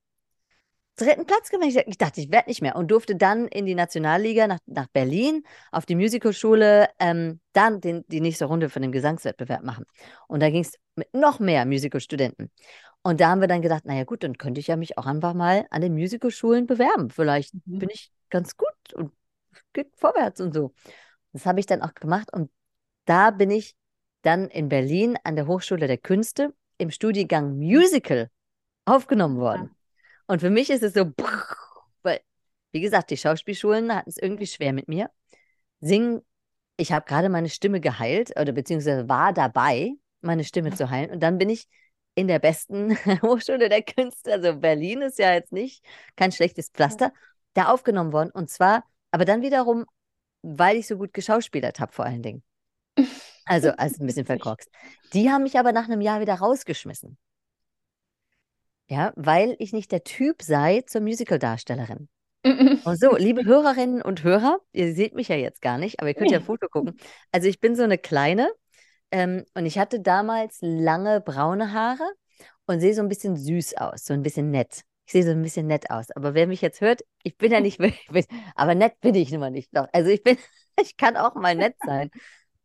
Dritten 0.96 1.26
Platz 1.26 1.50
gewonnen. 1.50 1.68
Ich, 1.68 1.76
ich 1.76 1.98
dachte, 1.98 2.20
ich 2.20 2.30
werde 2.30 2.48
nicht 2.48 2.62
mehr. 2.62 2.76
Und 2.76 2.90
durfte 2.90 3.16
dann 3.16 3.48
in 3.48 3.66
die 3.66 3.74
Nationalliga 3.74 4.46
nach, 4.46 4.58
nach 4.66 4.86
Berlin 4.88 5.44
auf 5.70 5.86
die 5.86 5.94
Musicalschule 5.94 6.88
ähm, 6.98 7.40
dann 7.52 7.80
den, 7.80 8.04
die 8.08 8.20
nächste 8.20 8.46
Runde 8.46 8.70
von 8.70 8.82
dem 8.82 8.92
Gesangswettbewerb 8.92 9.62
machen. 9.62 9.84
Und 10.26 10.40
da 10.40 10.50
ging 10.50 10.62
es 10.62 10.74
mit 10.94 11.12
noch 11.12 11.38
mehr 11.38 11.66
Musicalstudenten. 11.66 12.50
Und 13.02 13.20
da 13.20 13.28
haben 13.28 13.40
wir 13.40 13.48
dann 13.48 13.62
gedacht, 13.62 13.84
naja 13.84 14.04
gut, 14.04 14.24
dann 14.24 14.38
könnte 14.38 14.58
ich 14.58 14.66
ja 14.66 14.76
mich 14.76 14.98
auch 14.98 15.06
einfach 15.06 15.34
mal 15.34 15.66
an 15.70 15.82
den 15.82 15.94
Musicalschulen 15.94 16.66
bewerben. 16.66 17.10
Vielleicht 17.10 17.54
Mhm. 17.66 17.78
bin 17.78 17.90
ich 17.90 18.10
ganz 18.30 18.56
gut 18.56 18.94
und 18.94 19.12
geht 19.72 19.92
vorwärts 19.96 20.40
und 20.40 20.54
so. 20.54 20.72
Das 21.32 21.46
habe 21.46 21.60
ich 21.60 21.66
dann 21.66 21.82
auch 21.82 21.94
gemacht. 21.94 22.32
Und 22.32 22.50
da 23.04 23.30
bin 23.30 23.50
ich 23.50 23.76
dann 24.22 24.48
in 24.48 24.68
Berlin 24.68 25.16
an 25.22 25.36
der 25.36 25.46
Hochschule 25.46 25.86
der 25.86 25.98
Künste 25.98 26.52
im 26.78 26.90
Studiengang 26.90 27.58
Musical 27.58 28.28
aufgenommen 28.86 29.36
worden. 29.36 29.75
Und 30.26 30.40
für 30.40 30.50
mich 30.50 30.70
ist 30.70 30.82
es 30.82 30.94
so, 30.94 31.12
weil, 32.02 32.20
wie 32.72 32.80
gesagt, 32.80 33.10
die 33.10 33.16
Schauspielschulen 33.16 33.94
hatten 33.94 34.10
es 34.10 34.18
irgendwie 34.18 34.46
schwer 34.46 34.72
mit 34.72 34.88
mir. 34.88 35.10
Singen, 35.80 36.22
ich 36.76 36.92
habe 36.92 37.06
gerade 37.06 37.28
meine 37.28 37.48
Stimme 37.48 37.80
geheilt 37.80 38.38
oder 38.38 38.52
beziehungsweise 38.52 39.08
war 39.08 39.32
dabei, 39.32 39.92
meine 40.20 40.44
Stimme 40.44 40.74
zu 40.74 40.90
heilen. 40.90 41.10
Und 41.10 41.20
dann 41.20 41.38
bin 41.38 41.48
ich 41.48 41.68
in 42.14 42.28
der 42.28 42.38
besten 42.38 42.96
Hochschule 43.22 43.68
der 43.68 43.82
Künste, 43.82 44.32
also 44.32 44.56
Berlin 44.58 45.02
ist 45.02 45.18
ja 45.18 45.34
jetzt 45.34 45.52
nicht 45.52 45.84
kein 46.16 46.32
schlechtes 46.32 46.70
Pflaster, 46.70 47.12
da 47.54 47.66
aufgenommen 47.66 48.12
worden. 48.12 48.30
Und 48.30 48.50
zwar, 48.50 48.84
aber 49.10 49.24
dann 49.24 49.42
wiederum, 49.42 49.84
weil 50.42 50.76
ich 50.76 50.86
so 50.86 50.96
gut 50.96 51.12
geschauspielert 51.12 51.80
habe, 51.80 51.92
vor 51.92 52.04
allen 52.04 52.22
Dingen. 52.22 52.42
Also, 53.44 53.70
also 53.70 54.02
ein 54.02 54.06
bisschen 54.06 54.26
verkorkst. 54.26 54.68
Die 55.12 55.30
haben 55.30 55.44
mich 55.44 55.58
aber 55.58 55.72
nach 55.72 55.84
einem 55.84 56.00
Jahr 56.00 56.20
wieder 56.20 56.34
rausgeschmissen. 56.34 57.16
Ja, 58.88 59.12
weil 59.16 59.56
ich 59.58 59.72
nicht 59.72 59.90
der 59.90 60.04
Typ 60.04 60.42
sei 60.42 60.82
zur 60.86 61.00
Musical-Darstellerin. 61.00 62.08
Und 62.84 63.00
so, 63.00 63.16
liebe 63.16 63.44
Hörerinnen 63.44 64.00
und 64.00 64.22
Hörer, 64.22 64.60
ihr 64.72 64.94
seht 64.94 65.14
mich 65.14 65.26
ja 65.26 65.34
jetzt 65.34 65.60
gar 65.60 65.78
nicht, 65.78 65.98
aber 65.98 66.10
ihr 66.10 66.14
könnt 66.14 66.30
ja 66.30 66.38
ein 66.38 66.44
Foto 66.44 66.68
gucken. 66.68 66.96
Also 67.32 67.48
ich 67.48 67.58
bin 67.58 67.74
so 67.74 67.82
eine 67.82 67.98
kleine 67.98 68.48
ähm, 69.10 69.44
und 69.54 69.66
ich 69.66 69.78
hatte 69.78 69.98
damals 69.98 70.58
lange 70.60 71.20
braune 71.20 71.72
Haare 71.72 72.08
und 72.66 72.78
sehe 72.78 72.94
so 72.94 73.02
ein 73.02 73.08
bisschen 73.08 73.36
süß 73.36 73.78
aus, 73.78 74.04
so 74.04 74.14
ein 74.14 74.22
bisschen 74.22 74.52
nett. 74.52 74.82
Ich 75.06 75.12
sehe 75.12 75.24
so 75.24 75.30
ein 75.30 75.42
bisschen 75.42 75.66
nett 75.66 75.90
aus. 75.90 76.12
Aber 76.12 76.34
wer 76.34 76.46
mich 76.46 76.60
jetzt 76.60 76.80
hört, 76.80 77.02
ich 77.24 77.36
bin 77.36 77.50
ja 77.50 77.60
nicht, 77.60 77.80
aber 78.54 78.74
nett 78.76 79.00
bin 79.00 79.16
ich 79.16 79.32
immer 79.32 79.50
nicht. 79.50 79.76
Doch. 79.76 79.88
Also 79.92 80.10
ich 80.10 80.22
bin, 80.22 80.36
ich 80.80 80.96
kann 80.96 81.16
auch 81.16 81.34
mal 81.34 81.56
nett 81.56 81.74
sein. 81.84 82.10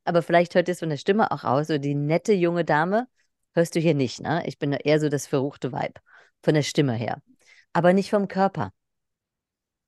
Aber 0.04 0.22
vielleicht 0.22 0.54
hört 0.54 0.68
ihr 0.68 0.74
es 0.74 0.80
von 0.80 0.90
der 0.90 0.98
Stimme 0.98 1.32
auch 1.32 1.44
aus. 1.44 1.68
So 1.68 1.80
die 1.80 1.96
nette 1.96 2.34
junge 2.34 2.66
Dame 2.66 3.08
hörst 3.56 3.75
du 3.75 3.80
hier 3.80 3.96
nicht, 3.96 4.22
ne? 4.22 4.44
Ich 4.46 4.60
bin 4.60 4.74
eher 4.74 5.00
so 5.00 5.10
das 5.10 5.25
verruchte 5.25 5.72
Weib 5.72 6.00
von 6.44 6.54
der 6.54 6.64
Stimme 6.64 6.94
her. 6.94 7.22
Aber 7.74 7.94
nicht 7.94 8.10
vom 8.10 8.28
Körper. 8.28 8.72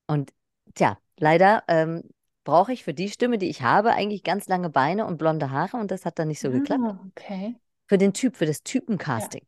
Und 0.06 0.32
tja, 0.74 0.98
leider 1.18 1.64
ähm, 1.68 2.02
brauche 2.44 2.72
ich 2.72 2.84
für 2.84 2.94
die 2.94 3.08
Stimme, 3.08 3.38
die 3.38 3.48
ich 3.48 3.62
habe, 3.62 3.92
eigentlich 3.92 4.22
ganz 4.22 4.46
lange 4.46 4.70
Beine 4.70 5.06
und 5.06 5.18
blonde 5.18 5.50
Haare 5.50 5.78
und 5.78 5.90
das 5.90 6.04
hat 6.04 6.18
dann 6.18 6.28
nicht 6.28 6.40
so 6.40 6.48
ah, 6.48 6.52
geklappt. 6.52 7.00
Okay. 7.10 7.56
Für 7.86 7.98
den 7.98 8.12
Typ, 8.12 8.36
für 8.36 8.46
das 8.46 8.62
Typencasting. 8.62 9.46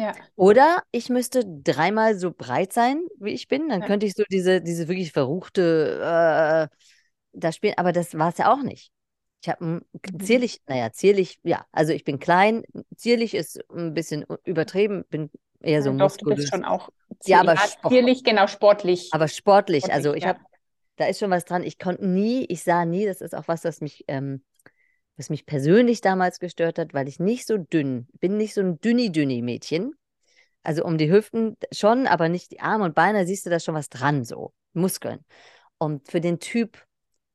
Ja. 0.00 0.14
Oder 0.36 0.82
ich 0.92 1.08
müsste 1.08 1.44
dreimal 1.44 2.16
so 2.16 2.32
breit 2.32 2.72
sein, 2.72 3.02
wie 3.18 3.32
ich 3.32 3.48
bin. 3.48 3.68
Dann 3.68 3.80
ja. 3.80 3.86
könnte 3.86 4.06
ich 4.06 4.14
so 4.14 4.22
diese, 4.30 4.60
diese 4.60 4.86
wirklich 4.86 5.12
verruchte 5.12 6.70
äh, 6.70 6.76
da 7.32 7.52
spielen. 7.52 7.74
Aber 7.76 7.92
das 7.92 8.16
war 8.16 8.30
es 8.30 8.38
ja 8.38 8.52
auch 8.52 8.62
nicht. 8.62 8.92
Ich 9.42 9.48
habe 9.48 9.64
mhm. 9.64 10.20
zierlich, 10.20 10.60
naja, 10.66 10.92
zierlich, 10.92 11.40
ja, 11.42 11.64
also 11.72 11.92
ich 11.92 12.04
bin 12.04 12.18
klein, 12.18 12.62
zierlich 12.96 13.34
ist 13.34 13.60
ein 13.70 13.94
bisschen 13.94 14.24
übertrieben, 14.44 15.04
bin 15.10 15.30
eher 15.60 15.82
so 15.82 15.90
ja, 15.90 15.96
muskulös. 15.96 16.18
Doch, 16.18 16.28
du 16.28 16.34
bist 16.36 16.48
schon 16.50 16.64
auch 16.64 16.90
ja, 17.24 17.40
aber 17.40 17.56
zierlich, 17.88 18.24
genau, 18.24 18.46
sportlich. 18.46 19.08
Aber 19.12 19.28
sportlich, 19.28 19.84
sportlich 19.84 19.94
also 19.94 20.14
ich 20.14 20.22
ja. 20.22 20.30
habe, 20.30 20.40
da 20.96 21.06
ist 21.06 21.18
schon 21.18 21.30
was 21.30 21.44
dran. 21.44 21.62
Ich 21.62 21.78
konnte 21.78 22.06
nie, 22.06 22.44
ich 22.46 22.62
sah 22.62 22.84
nie, 22.84 23.06
das 23.06 23.20
ist 23.20 23.34
auch 23.34 23.48
was, 23.48 23.64
was 23.64 23.80
mich, 23.80 24.04
ähm, 24.08 24.42
was 25.16 25.30
mich 25.30 25.46
persönlich 25.46 26.00
damals 26.00 26.38
gestört 26.38 26.78
hat, 26.78 26.94
weil 26.94 27.08
ich 27.08 27.18
nicht 27.18 27.46
so 27.46 27.56
dünn, 27.56 28.08
bin 28.20 28.36
nicht 28.36 28.54
so 28.54 28.60
ein 28.60 28.80
dünni-dünni-Mädchen. 28.80 29.92
Also 30.62 30.84
um 30.84 30.98
die 30.98 31.10
Hüften 31.10 31.56
schon, 31.72 32.06
aber 32.06 32.28
nicht 32.28 32.50
die 32.50 32.60
Arme 32.60 32.84
und 32.84 32.94
Beine, 32.94 33.26
siehst 33.26 33.46
du 33.46 33.50
da 33.50 33.58
schon 33.58 33.74
was 33.74 33.88
dran, 33.88 34.24
so 34.24 34.52
Muskeln. 34.74 35.24
Und 35.78 36.08
für 36.10 36.20
den 36.20 36.40
Typ 36.40 36.84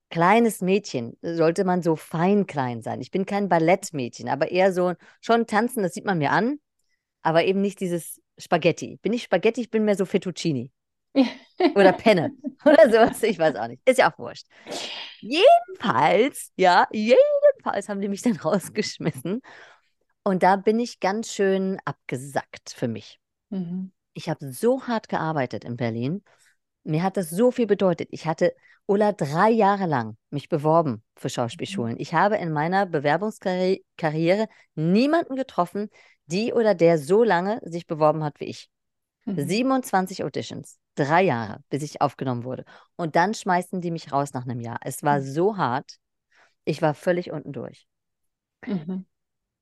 kleines 0.09 0.61
Mädchen 0.61 1.17
sollte 1.21 1.63
man 1.63 1.81
so 1.81 1.95
fein 1.95 2.45
klein 2.45 2.81
sein. 2.81 3.01
Ich 3.01 3.09
bin 3.09 3.25
kein 3.25 3.49
Ballettmädchen, 3.49 4.29
aber 4.29 4.51
eher 4.51 4.71
so 4.71 4.93
schon 5.21 5.47
tanzen, 5.47 5.81
das 5.81 5.93
sieht 5.93 6.05
man 6.05 6.19
mir 6.19 6.31
an, 6.31 6.59
aber 7.23 7.45
eben 7.45 7.61
nicht 7.61 7.79
dieses 7.79 8.21
Spaghetti. 8.37 8.99
Bin 9.01 9.13
ich 9.13 9.23
Spaghetti, 9.23 9.61
ich 9.61 9.71
bin 9.71 9.85
mehr 9.85 9.95
so 9.95 10.05
Fettuccini. 10.05 10.71
oder 11.75 11.93
Penne 11.93 12.31
oder 12.65 12.89
sowas, 12.89 13.23
ich 13.23 13.39
weiß 13.39 13.55
auch 13.55 13.67
nicht. 13.67 13.81
Ist 13.87 13.99
ja 13.99 14.11
auch 14.11 14.17
wurscht. 14.17 14.47
Jedenfalls, 15.19 16.51
ja, 16.55 16.87
jedenfalls 16.91 17.87
haben 17.89 18.01
die 18.01 18.09
mich 18.09 18.21
dann 18.21 18.35
rausgeschmissen. 18.43 19.41
Und 20.23 20.43
da 20.43 20.55
bin 20.55 20.79
ich 20.79 20.99
ganz 20.99 21.31
schön 21.31 21.79
abgesackt 21.85 22.73
für 22.75 22.87
mich. 22.87 23.19
Mhm. 23.49 23.91
Ich 24.13 24.29
habe 24.29 24.51
so 24.51 24.83
hart 24.83 25.09
gearbeitet 25.09 25.65
in 25.65 25.75
Berlin. 25.75 26.23
Mir 26.83 27.03
hat 27.03 27.17
das 27.17 27.29
so 27.29 27.51
viel 27.51 27.67
bedeutet. 27.67 28.09
Ich 28.11 28.25
hatte 28.25 28.53
Ulla 28.85 29.13
drei 29.13 29.49
Jahre 29.49 29.85
lang 29.85 30.17
mich 30.29 30.49
beworben 30.49 31.03
für 31.15 31.29
Schauspielschulen. 31.29 31.95
Mhm. 31.95 32.01
Ich 32.01 32.13
habe 32.13 32.37
in 32.37 32.51
meiner 32.51 32.85
Bewerbungskarriere 32.85 34.47
niemanden 34.75 35.35
getroffen, 35.35 35.89
die 36.27 36.53
oder 36.53 36.75
der 36.75 36.97
so 36.97 37.23
lange 37.23 37.59
sich 37.63 37.87
beworben 37.87 38.23
hat 38.23 38.39
wie 38.39 38.45
ich. 38.45 38.69
Mhm. 39.25 39.47
27 39.47 40.23
Auditions, 40.23 40.79
drei 40.95 41.23
Jahre, 41.23 41.61
bis 41.69 41.83
ich 41.83 42.01
aufgenommen 42.01 42.43
wurde. 42.43 42.65
Und 42.95 43.15
dann 43.15 43.33
schmeißen 43.33 43.81
die 43.81 43.91
mich 43.91 44.11
raus 44.11 44.33
nach 44.33 44.45
einem 44.45 44.59
Jahr. 44.59 44.79
Es 44.83 45.03
war 45.03 45.19
mhm. 45.19 45.23
so 45.23 45.57
hart. 45.57 45.97
Ich 46.65 46.81
war 46.81 46.93
völlig 46.93 47.31
unten 47.31 47.53
durch. 47.53 47.87
Mhm. 48.65 49.05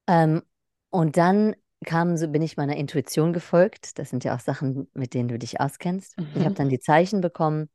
Ähm, 0.07 0.41
und 0.89 1.17
dann 1.17 1.55
kam, 1.85 2.17
so 2.17 2.27
bin 2.27 2.41
ich 2.41 2.57
meiner 2.57 2.75
Intuition 2.75 3.33
gefolgt. 3.33 3.97
Das 3.97 4.09
sind 4.09 4.23
ja 4.23 4.35
auch 4.35 4.39
Sachen, 4.39 4.89
mit 4.93 5.13
denen 5.13 5.29
du 5.29 5.39
dich 5.39 5.59
auskennst. 5.59 6.15
Ich 6.35 6.41
habe 6.41 6.51
mhm. 6.51 6.55
dann 6.55 6.69
die 6.69 6.79
Zeichen 6.79 7.21
bekommen, 7.21 7.69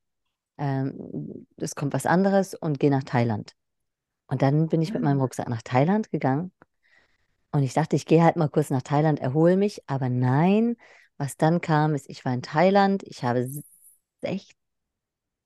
ähm, 0.58 1.46
es 1.56 1.74
kommt 1.74 1.92
was 1.92 2.06
anderes 2.06 2.54
und 2.54 2.78
gehe 2.78 2.90
nach 2.90 3.04
Thailand. 3.04 3.52
Und 4.28 4.42
dann 4.42 4.68
bin 4.68 4.82
ich 4.82 4.92
mit 4.92 5.02
meinem 5.02 5.18
ah. 5.18 5.22
Rucksack 5.22 5.48
nach 5.48 5.62
Thailand 5.62 6.10
gegangen 6.10 6.52
und 7.56 7.62
ich 7.62 7.72
dachte, 7.72 7.96
ich 7.96 8.04
gehe 8.04 8.22
halt 8.22 8.36
mal 8.36 8.48
kurz 8.48 8.68
nach 8.68 8.82
Thailand, 8.82 9.18
erhole 9.18 9.56
mich, 9.56 9.82
aber 9.86 10.10
nein, 10.10 10.76
was 11.16 11.38
dann 11.38 11.62
kam, 11.62 11.94
ist, 11.94 12.08
ich 12.10 12.22
war 12.26 12.34
in 12.34 12.42
Thailand, 12.42 13.02
ich 13.04 13.24
habe 13.24 13.48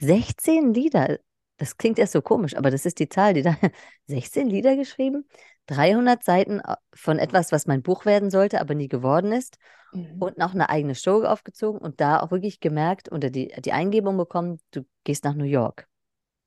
16 0.01 0.75
Lieder, 0.75 1.21
das 1.57 1.77
klingt 1.77 2.01
erst 2.01 2.13
so 2.13 2.21
komisch, 2.21 2.57
aber 2.57 2.73
das 2.73 2.85
ist 2.85 2.99
die 2.99 3.09
Zahl, 3.09 3.35
die 3.35 3.43
da 3.43 3.55
16 4.09 4.49
Lieder 4.49 4.75
geschrieben, 4.75 5.25
300 5.67 6.25
Seiten 6.25 6.59
äh, 6.59 6.75
von 6.93 7.21
etwas, 7.21 7.53
was 7.53 7.69
mein 7.69 7.83
Buch 7.83 8.05
werden 8.07 8.31
sollte, 8.31 8.61
aber 8.61 8.75
nie 8.75 8.89
geworden 8.89 9.31
ist. 9.31 9.59
Mhm. 9.93 10.23
und 10.23 10.39
noch 10.39 10.55
eine 10.55 10.69
eigene 10.69 10.95
Show 10.97 11.23
aufgezogen 11.23 11.81
und 11.81 12.01
da 12.01 12.21
auch 12.21 12.31
wirklich 12.31 12.61
gemerkt 12.61 13.11
oder 13.11 13.31
die, 13.31 13.53
die 13.61 13.73
Eingebung 13.73 14.17
bekommen, 14.17 14.61
du 14.73 14.85
gehst 15.05 15.25
nach 15.25 15.35
New 15.35 15.45
York. 15.45 15.90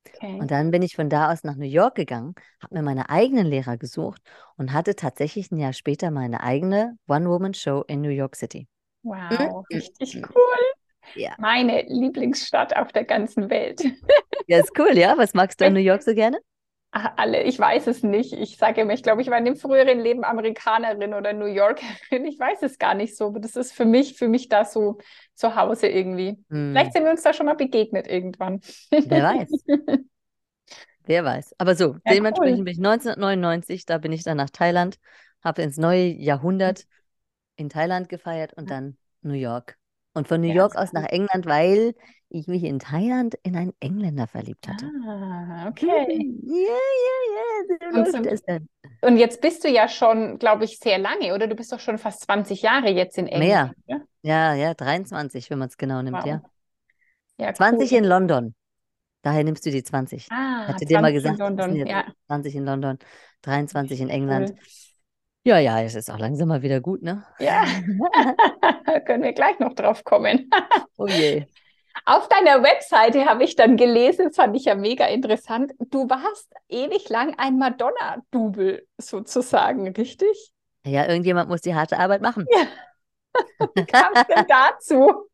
Okay. 0.06 0.40
Und 0.40 0.52
dann 0.52 0.72
bin 0.72 0.82
ich 0.82 0.96
von 0.96 1.10
da 1.10 1.32
aus 1.32 1.44
nach 1.44 1.56
New 1.56 1.66
York 1.66 1.96
gegangen, 1.96 2.36
habe 2.62 2.76
mir 2.76 2.84
meine 2.84 3.10
eigenen 3.10 3.46
Lehrer 3.46 3.78
gesucht 3.78 4.22
und 4.58 4.74
hatte 4.74 4.96
tatsächlich 4.96 5.52
ein 5.52 5.60
Jahr 5.60 5.74
später 5.74 6.12
meine 6.12 6.42
eigene 6.42 6.98
One-Woman-Show 7.08 7.84
in 7.88 8.02
New 8.02 8.10
York 8.10 8.36
City. 8.36 8.68
Wow, 9.04 9.66
mhm. 9.70 9.78
richtig 9.78 10.16
cool. 10.16 10.74
Ja. 11.16 11.36
Meine 11.38 11.84
Lieblingsstadt 11.88 12.76
auf 12.76 12.92
der 12.92 13.04
ganzen 13.04 13.50
Welt. 13.50 13.82
ja, 14.48 14.60
ist 14.60 14.78
cool, 14.80 14.98
ja. 14.98 15.18
Was 15.18 15.34
magst 15.34 15.60
du 15.60 15.66
in 15.66 15.74
New 15.74 15.80
York 15.80 16.02
so 16.02 16.14
gerne? 16.14 16.40
Alle, 16.94 17.42
ich 17.44 17.58
weiß 17.58 17.88
es 17.88 18.04
nicht. 18.04 18.34
Ich 18.34 18.58
sage 18.58 18.82
immer, 18.82 18.94
ich 18.94 19.02
glaube, 19.02 19.22
ich 19.22 19.30
war 19.30 19.38
in 19.38 19.46
dem 19.46 19.56
früheren 19.56 20.00
Leben 20.00 20.24
Amerikanerin 20.24 21.14
oder 21.14 21.34
New 21.34 21.48
Yorkerin. 21.48 22.26
Ich 22.26 22.40
weiß 22.40 22.62
es 22.62 22.78
gar 22.78 22.94
nicht 22.94 23.18
so, 23.18 23.28
aber 23.28 23.40
das 23.40 23.56
ist 23.56 23.74
für 23.74 23.86
mich, 23.86 24.16
für 24.16 24.28
mich 24.28 24.48
da 24.48 24.64
so 24.64 25.00
zu 25.34 25.56
Hause 25.56 25.88
irgendwie. 25.88 26.38
Hm. 26.50 26.72
Vielleicht 26.72 26.94
sind 26.94 27.04
wir 27.04 27.12
uns 27.12 27.24
da 27.24 27.34
schon 27.34 27.48
mal 27.48 27.56
begegnet 27.56 28.08
irgendwann. 28.08 28.62
Wer 28.92 29.24
weiß. 29.24 29.50
Wer 31.06 31.26
weiß. 31.26 31.56
Aber 31.58 31.76
so, 31.76 31.96
ja, 32.06 32.14
dementsprechend 32.14 32.60
cool. 32.60 32.66
bin 32.66 32.74
ich 32.74 32.80
1999, 32.80 33.86
da 33.86 33.98
bin 33.98 34.12
ich 34.12 34.24
dann 34.24 34.38
nach 34.38 34.52
Thailand, 34.52 35.00
habe 35.44 35.62
ins 35.62 35.78
neue 35.78 36.06
Jahrhundert 36.06 36.86
in 37.56 37.70
Thailand 37.70 38.08
gefeiert 38.08 38.54
und 38.54 38.70
dann 38.70 38.98
New 39.22 39.34
York. 39.34 39.78
Und 40.14 40.28
von 40.28 40.42
New 40.42 40.48
ja, 40.48 40.56
York 40.56 40.76
aus 40.76 40.94
nach 40.94 41.06
England, 41.06 41.46
weil 41.46 41.96
ich 42.30 42.48
mich 42.48 42.64
in 42.64 42.80
Thailand 42.80 43.36
in 43.44 43.56
einen 43.56 43.74
Engländer 43.80 44.28
verliebt 44.28 44.68
hatte. 44.68 44.90
Ah, 45.08 45.68
okay. 45.68 46.36
Ja, 46.44 46.56
ja, 46.56 47.18
ja. 47.36 48.04
So 48.04 49.08
und, 49.08 49.18
jetzt 49.18 49.42
bist 49.42 49.64
du 49.64 49.70
ja 49.70 49.88
schon, 49.88 50.40
glaube 50.40 50.66
ich, 50.66 50.80
sehr 50.80 50.98
lange, 50.98 51.34
oder? 51.34 51.48
Du 51.48 51.56
bist 51.56 51.72
doch 51.72 51.80
schon 51.80 51.98
fast 51.98 52.24
20 52.24 52.62
Jahre 52.62 52.90
jetzt 52.90 53.18
in 53.18 53.28
England. 53.28 53.76
Mehr. 53.88 54.02
Ja, 54.22 54.54
ja, 54.54 54.54
ja 54.56 54.74
23, 54.74 55.50
wenn 55.50 55.60
man 55.60 55.70
es 55.70 55.78
genau 55.78 56.02
nimmt, 56.02 56.18
wow. 56.18 56.26
ja. 56.26 56.42
ja 57.38 57.54
20 57.54 57.92
cool. 57.92 57.98
in 58.00 58.04
London. 58.04 58.56
Daher 59.22 59.44
nimmst 59.44 59.66
du 59.66 59.72
die 59.72 59.84
20. 59.84 60.28
Ah, 60.32 60.68
Hatte 60.68 60.86
dir 60.86 61.00
mal 61.00 61.14
gesagt, 61.14 61.36
in 61.36 61.40
London, 61.40 61.76
ja. 61.76 62.06
20 62.28 62.56
in 62.56 62.66
London, 62.66 62.98
23 63.44 64.02
in 64.02 64.10
England. 64.10 64.50
Cool. 64.50 64.58
Ja, 65.46 65.60
ja, 65.60 65.82
es 65.82 65.96
ist 65.96 66.10
auch 66.10 66.20
langsam 66.20 66.48
mal 66.48 66.62
wieder 66.62 66.80
gut, 66.80 67.02
ne? 67.02 67.26
Ja, 67.40 67.66
können 69.06 69.24
wir 69.24 69.34
gleich 69.34 69.60
noch 69.60 69.74
drauf 69.74 70.04
kommen. 70.06 70.50
oh 70.98 71.08
je. 71.08 71.46
Auf 72.06 72.28
deiner 72.30 72.64
Webseite 72.64 73.26
habe 73.26 73.44
ich 73.44 73.56
dann 73.56 73.78
gelesen, 73.78 74.32
fand 74.32 74.56
ich 74.56 74.66
ja 74.66 74.76
mega 74.76 75.06
interessant. 75.06 75.74
Du 75.90 76.10
warst 76.10 76.52
ewig 76.70 77.10
lang 77.10 77.36
ein 77.38 77.58
Madonna-Double 77.58 78.88
sozusagen, 78.98 79.88
richtig? 79.90 80.54
Ja, 80.86 81.08
irgendjemand 81.08 81.50
muss 81.50 81.62
die 81.62 81.76
harte 81.76 82.00
Arbeit 82.00 82.22
machen. 82.22 82.46
Ja. 82.50 82.68
Wie 83.76 83.86
kam 83.86 84.14
es 84.16 84.28
denn 84.28 84.46
dazu? 84.48 85.30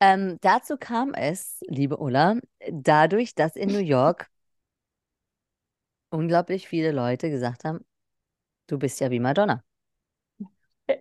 ähm, 0.00 0.38
dazu 0.40 0.76
kam 0.76 1.14
es, 1.14 1.58
liebe 1.68 1.98
Ulla, 1.98 2.36
dadurch, 2.70 3.34
dass 3.34 3.56
in 3.56 3.70
New 3.70 3.78
York 3.78 4.28
unglaublich 6.10 6.68
viele 6.68 6.92
Leute 6.92 7.30
gesagt 7.30 7.64
haben, 7.64 7.84
du 8.66 8.78
bist 8.78 9.00
ja 9.00 9.10
wie 9.10 9.20
Madonna. 9.20 9.62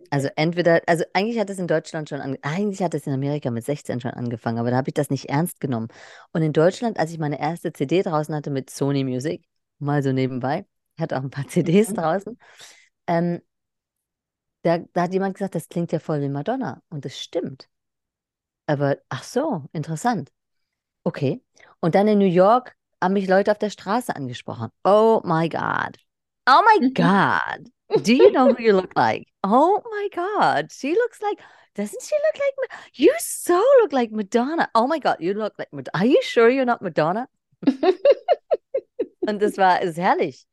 Also 0.09 0.29
entweder, 0.37 0.81
also 0.87 1.03
eigentlich 1.13 1.39
hat 1.39 1.49
es 1.49 1.59
in 1.59 1.67
Deutschland 1.67 2.07
schon, 2.07 2.21
an, 2.21 2.37
eigentlich 2.41 2.81
hat 2.81 2.93
es 2.93 3.05
in 3.05 3.13
Amerika 3.13 3.51
mit 3.51 3.65
16 3.65 3.99
schon 3.99 4.11
angefangen, 4.11 4.57
aber 4.57 4.71
da 4.71 4.77
habe 4.77 4.89
ich 4.89 4.93
das 4.93 5.09
nicht 5.09 5.29
ernst 5.29 5.59
genommen. 5.59 5.89
Und 6.31 6.41
in 6.41 6.53
Deutschland, 6.53 6.97
als 6.99 7.11
ich 7.11 7.19
meine 7.19 7.39
erste 7.39 7.73
CD 7.73 8.01
draußen 8.01 8.33
hatte 8.33 8.49
mit 8.49 8.69
Sony 8.69 9.03
Music, 9.03 9.43
mal 9.79 10.01
so 10.01 10.13
nebenbei, 10.13 10.65
hat 10.97 11.13
auch 11.13 11.21
ein 11.21 11.29
paar 11.31 11.47
CDs 11.49 11.89
mhm. 11.89 11.95
draußen, 11.95 12.37
ähm, 13.07 13.41
Da, 14.63 14.79
da 14.93 15.03
hat 15.03 15.13
jemand 15.13 15.35
gesagt, 15.35 15.55
das 15.55 15.67
klingt 15.69 15.91
ja 15.91 15.99
voll 15.99 16.21
wie 16.21 16.29
Madonna. 16.29 16.81
Und 16.89 17.05
das 17.05 17.19
stimmt. 17.19 17.69
Aber, 18.65 18.97
ach 19.09 19.23
so, 19.23 19.65
interessant. 19.73 20.31
Okay. 21.03 21.43
Und 21.81 21.95
dann 21.95 22.07
in 22.07 22.19
New 22.19 22.25
York 22.25 22.75
haben 23.01 23.13
mich 23.13 23.27
Leute 23.27 23.51
auf 23.51 23.59
der 23.59 23.69
Straße 23.71 24.15
angesprochen. 24.15 24.69
Oh 24.83 25.21
my 25.25 25.49
God. 25.49 25.97
Oh 26.45 26.61
my 26.63 26.89
God. 26.89 27.69
Do 28.01 28.13
you 28.13 28.31
know 28.31 28.53
who 28.53 28.63
you 28.63 28.73
look 28.73 28.93
like? 28.95 29.27
Oh 29.43 29.81
my 29.85 30.09
God. 30.13 30.71
She 30.71 30.93
looks 30.93 31.21
like, 31.21 31.39
doesn't 31.75 32.01
she 32.01 32.15
look 32.15 32.41
like, 32.41 32.53
you 32.95 33.13
so 33.19 33.63
look 33.81 33.93
like 33.93 34.11
Madonna. 34.11 34.69
Oh 34.75 34.87
my 34.87 34.99
God, 34.99 35.17
you 35.19 35.33
look 35.33 35.53
like 35.57 35.71
Madonna. 35.71 35.91
Are 35.93 36.05
you 36.05 36.21
sure 36.23 36.49
you're 36.49 36.65
not 36.65 36.81
Madonna? 36.81 37.27
Und 39.27 39.41
das 39.41 39.57
war, 39.57 39.81
ist 39.81 39.97
herrlich. 39.97 40.45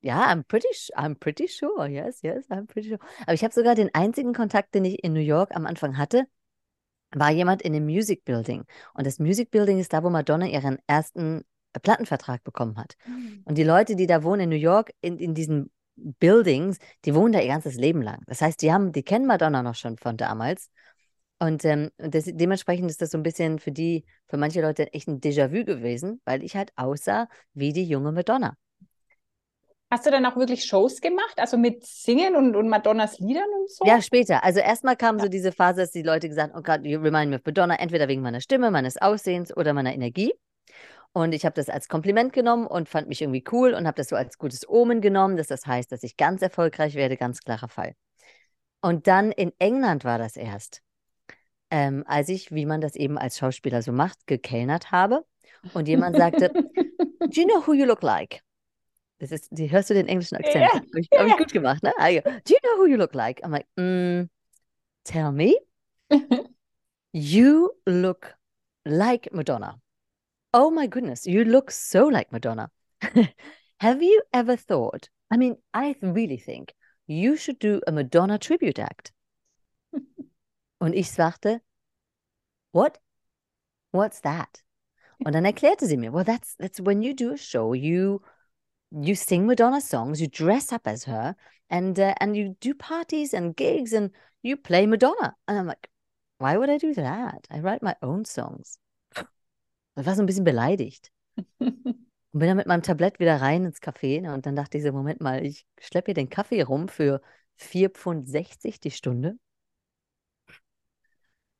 Ja, 0.00 0.26
I'm 0.30 0.44
pretty, 0.44 0.68
I'm 0.96 1.14
pretty 1.14 1.46
sure. 1.48 1.86
Yes, 1.88 2.20
yes, 2.22 2.46
I'm 2.50 2.66
pretty 2.66 2.88
sure. 2.90 2.98
Aber 3.22 3.34
ich 3.34 3.42
habe 3.42 3.54
sogar 3.54 3.74
den 3.74 3.94
einzigen 3.94 4.34
Kontakt, 4.34 4.74
den 4.74 4.84
ich 4.84 5.02
in 5.02 5.12
New 5.12 5.20
York 5.20 5.54
am 5.54 5.66
Anfang 5.66 5.96
hatte, 5.98 6.26
war 7.14 7.30
jemand 7.30 7.62
in 7.62 7.72
dem 7.72 7.84
Music 7.86 8.24
Building. 8.24 8.64
Und 8.94 9.06
das 9.06 9.18
Music 9.18 9.50
Building 9.50 9.78
ist 9.78 9.92
da, 9.92 10.02
wo 10.02 10.10
Madonna 10.10 10.46
ihren 10.46 10.78
ersten 10.86 11.44
Plattenvertrag 11.80 12.44
bekommen 12.44 12.76
hat. 12.76 12.94
Mhm. 13.06 13.42
Und 13.44 13.58
die 13.58 13.64
Leute, 13.64 13.96
die 13.96 14.06
da 14.06 14.22
wohnen 14.22 14.42
in 14.42 14.50
New 14.50 14.56
York, 14.56 14.92
in, 15.00 15.18
in 15.18 15.34
diesen 15.34 15.70
Buildings, 15.96 16.78
die 17.04 17.14
wohnen 17.14 17.32
da 17.32 17.40
ihr 17.40 17.48
ganzes 17.48 17.76
Leben 17.76 18.02
lang. 18.02 18.22
Das 18.26 18.40
heißt, 18.40 18.60
die 18.62 18.72
haben, 18.72 18.92
die 18.92 19.02
kennen 19.02 19.26
Madonna 19.26 19.62
noch 19.62 19.76
schon 19.76 19.96
von 19.96 20.16
damals. 20.16 20.70
Und 21.38 21.64
ähm, 21.64 21.90
das, 21.98 22.24
dementsprechend 22.26 22.90
ist 22.90 23.02
das 23.02 23.10
so 23.10 23.18
ein 23.18 23.22
bisschen 23.22 23.58
für 23.58 23.72
die, 23.72 24.04
für 24.28 24.36
manche 24.36 24.60
Leute 24.60 24.92
echt 24.92 25.08
ein 25.08 25.20
Déjà-vu 25.20 25.64
gewesen, 25.64 26.20
weil 26.24 26.42
ich 26.42 26.56
halt 26.56 26.72
aussah 26.76 27.28
wie 27.52 27.72
die 27.72 27.84
junge 27.84 28.12
Madonna. 28.12 28.56
Hast 29.90 30.06
du 30.06 30.10
dann 30.10 30.26
auch 30.26 30.36
wirklich 30.36 30.64
Shows 30.64 31.00
gemacht, 31.00 31.34
also 31.36 31.56
mit 31.56 31.84
Singen 31.86 32.34
und, 32.34 32.56
und 32.56 32.68
Madonnas 32.68 33.18
Liedern 33.20 33.48
und 33.60 33.70
so? 33.70 33.84
Ja, 33.84 34.00
später. 34.00 34.42
Also 34.42 34.58
erstmal 34.58 34.96
kam 34.96 35.18
ja. 35.18 35.24
so 35.24 35.28
diese 35.28 35.52
Phase, 35.52 35.82
dass 35.82 35.90
die 35.90 36.02
Leute 36.02 36.28
gesagt 36.28 36.52
haben, 36.52 36.58
oh 36.58 36.62
Gott, 36.62 36.84
you 36.84 36.98
remind 36.98 37.30
me 37.30 37.36
of 37.36 37.42
Madonna, 37.44 37.76
entweder 37.76 38.08
wegen 38.08 38.22
meiner 38.22 38.40
Stimme, 38.40 38.70
meines 38.70 38.96
Aussehens 38.96 39.56
oder 39.56 39.72
meiner 39.72 39.94
Energie. 39.94 40.32
Und 41.16 41.32
ich 41.32 41.44
habe 41.44 41.54
das 41.54 41.68
als 41.68 41.88
Kompliment 41.88 42.32
genommen 42.32 42.66
und 42.66 42.88
fand 42.88 43.08
mich 43.08 43.22
irgendwie 43.22 43.44
cool 43.52 43.72
und 43.72 43.86
habe 43.86 43.96
das 43.96 44.08
so 44.08 44.16
als 44.16 44.36
gutes 44.36 44.68
Omen 44.68 45.00
genommen, 45.00 45.36
dass 45.36 45.46
das 45.46 45.64
heißt, 45.64 45.92
dass 45.92 46.02
ich 46.02 46.16
ganz 46.16 46.42
erfolgreich 46.42 46.96
werde, 46.96 47.16
ganz 47.16 47.38
klarer 47.38 47.68
Fall. 47.68 47.94
Und 48.80 49.06
dann 49.06 49.30
in 49.30 49.52
England 49.60 50.04
war 50.04 50.18
das 50.18 50.36
erst, 50.36 50.82
ähm, 51.70 52.02
als 52.08 52.28
ich, 52.28 52.50
wie 52.50 52.66
man 52.66 52.80
das 52.80 52.96
eben 52.96 53.16
als 53.16 53.38
Schauspieler 53.38 53.80
so 53.80 53.92
macht, 53.92 54.26
gekellnert 54.26 54.90
habe 54.90 55.24
und 55.72 55.86
jemand 55.86 56.16
sagte, 56.16 56.50
Do 56.52 57.40
you 57.40 57.46
know 57.46 57.64
who 57.64 57.74
you 57.74 57.86
look 57.86 58.02
like? 58.02 58.42
Das 59.18 59.30
ist, 59.30 59.46
die, 59.52 59.70
hörst 59.70 59.90
du 59.90 59.94
den 59.94 60.08
englischen 60.08 60.36
Akzent? 60.36 60.56
Yeah. 60.56 60.74
Habe 60.74 61.00
ich, 61.00 61.08
hab 61.16 61.26
ich, 61.28 61.36
gut 61.36 61.52
gemacht, 61.52 61.82
ne? 61.84 61.92
Also, 61.96 62.22
Do 62.22 62.30
you 62.48 62.58
know 62.60 62.82
who 62.82 62.86
you 62.86 62.96
look 62.96 63.14
like? 63.14 63.40
I'm 63.44 63.52
like, 63.52 63.66
mm, 63.78 64.28
tell 65.04 65.30
me. 65.30 65.54
you 67.12 67.70
look 67.86 68.34
like 68.84 69.32
Madonna. 69.32 69.80
Oh 70.56 70.70
my 70.70 70.86
goodness, 70.86 71.26
you 71.26 71.44
look 71.44 71.72
so 71.72 72.06
like 72.06 72.30
Madonna. 72.30 72.70
Have 73.80 74.04
you 74.04 74.22
ever 74.32 74.54
thought? 74.54 75.08
I 75.28 75.36
mean, 75.36 75.56
I 75.74 75.96
really 76.00 76.36
think 76.36 76.72
you 77.08 77.36
should 77.36 77.58
do 77.58 77.80
a 77.88 77.90
Madonna 77.90 78.38
tribute 78.38 78.78
act. 78.78 79.12
Und 80.80 80.94
ich 80.94 81.10
sagte, 81.10 81.60
what? 82.70 83.00
What's 83.90 84.20
that? 84.20 84.62
Und 85.24 85.32
dann 85.32 85.44
erklärte 85.44 85.86
sie 85.86 85.96
mir, 85.96 86.12
well, 86.12 86.24
that's 86.24 86.54
that's 86.54 86.80
when 86.80 87.02
you 87.02 87.14
do 87.14 87.32
a 87.32 87.36
show, 87.36 87.74
you 87.74 88.22
you 88.92 89.16
sing 89.16 89.46
Madonna 89.46 89.80
songs, 89.80 90.20
you 90.20 90.28
dress 90.28 90.72
up 90.72 90.86
as 90.86 91.02
her, 91.04 91.34
and 91.68 91.98
uh, 91.98 92.14
and 92.20 92.36
you 92.36 92.54
do 92.60 92.74
parties 92.74 93.34
and 93.34 93.56
gigs, 93.56 93.92
and 93.92 94.12
you 94.42 94.56
play 94.56 94.86
Madonna. 94.86 95.34
And 95.48 95.58
I'm 95.58 95.66
like, 95.66 95.88
why 96.38 96.56
would 96.56 96.70
I 96.70 96.78
do 96.78 96.94
that? 96.94 97.48
I 97.50 97.58
write 97.58 97.82
my 97.82 97.96
own 98.02 98.24
songs. 98.24 98.78
Ich 99.96 100.06
war 100.06 100.14
so 100.14 100.22
ein 100.22 100.26
bisschen 100.26 100.44
beleidigt. 100.44 101.10
Und 101.60 102.40
bin 102.40 102.48
dann 102.48 102.56
mit 102.56 102.66
meinem 102.66 102.82
Tablett 102.82 103.20
wieder 103.20 103.40
rein 103.40 103.64
ins 103.64 103.80
Café. 103.80 104.20
Ne, 104.20 104.34
und 104.34 104.44
dann 104.44 104.56
dachte 104.56 104.76
ich 104.76 104.82
so, 104.82 104.90
Moment 104.90 105.20
mal, 105.20 105.46
ich 105.46 105.66
schleppe 105.78 106.06
hier 106.06 106.14
den 106.14 106.30
Kaffee 106.30 106.62
rum 106.62 106.88
für 106.88 107.22
4,60 107.56 107.94
Pfund 107.94 108.84
die 108.84 108.90
Stunde. 108.90 109.38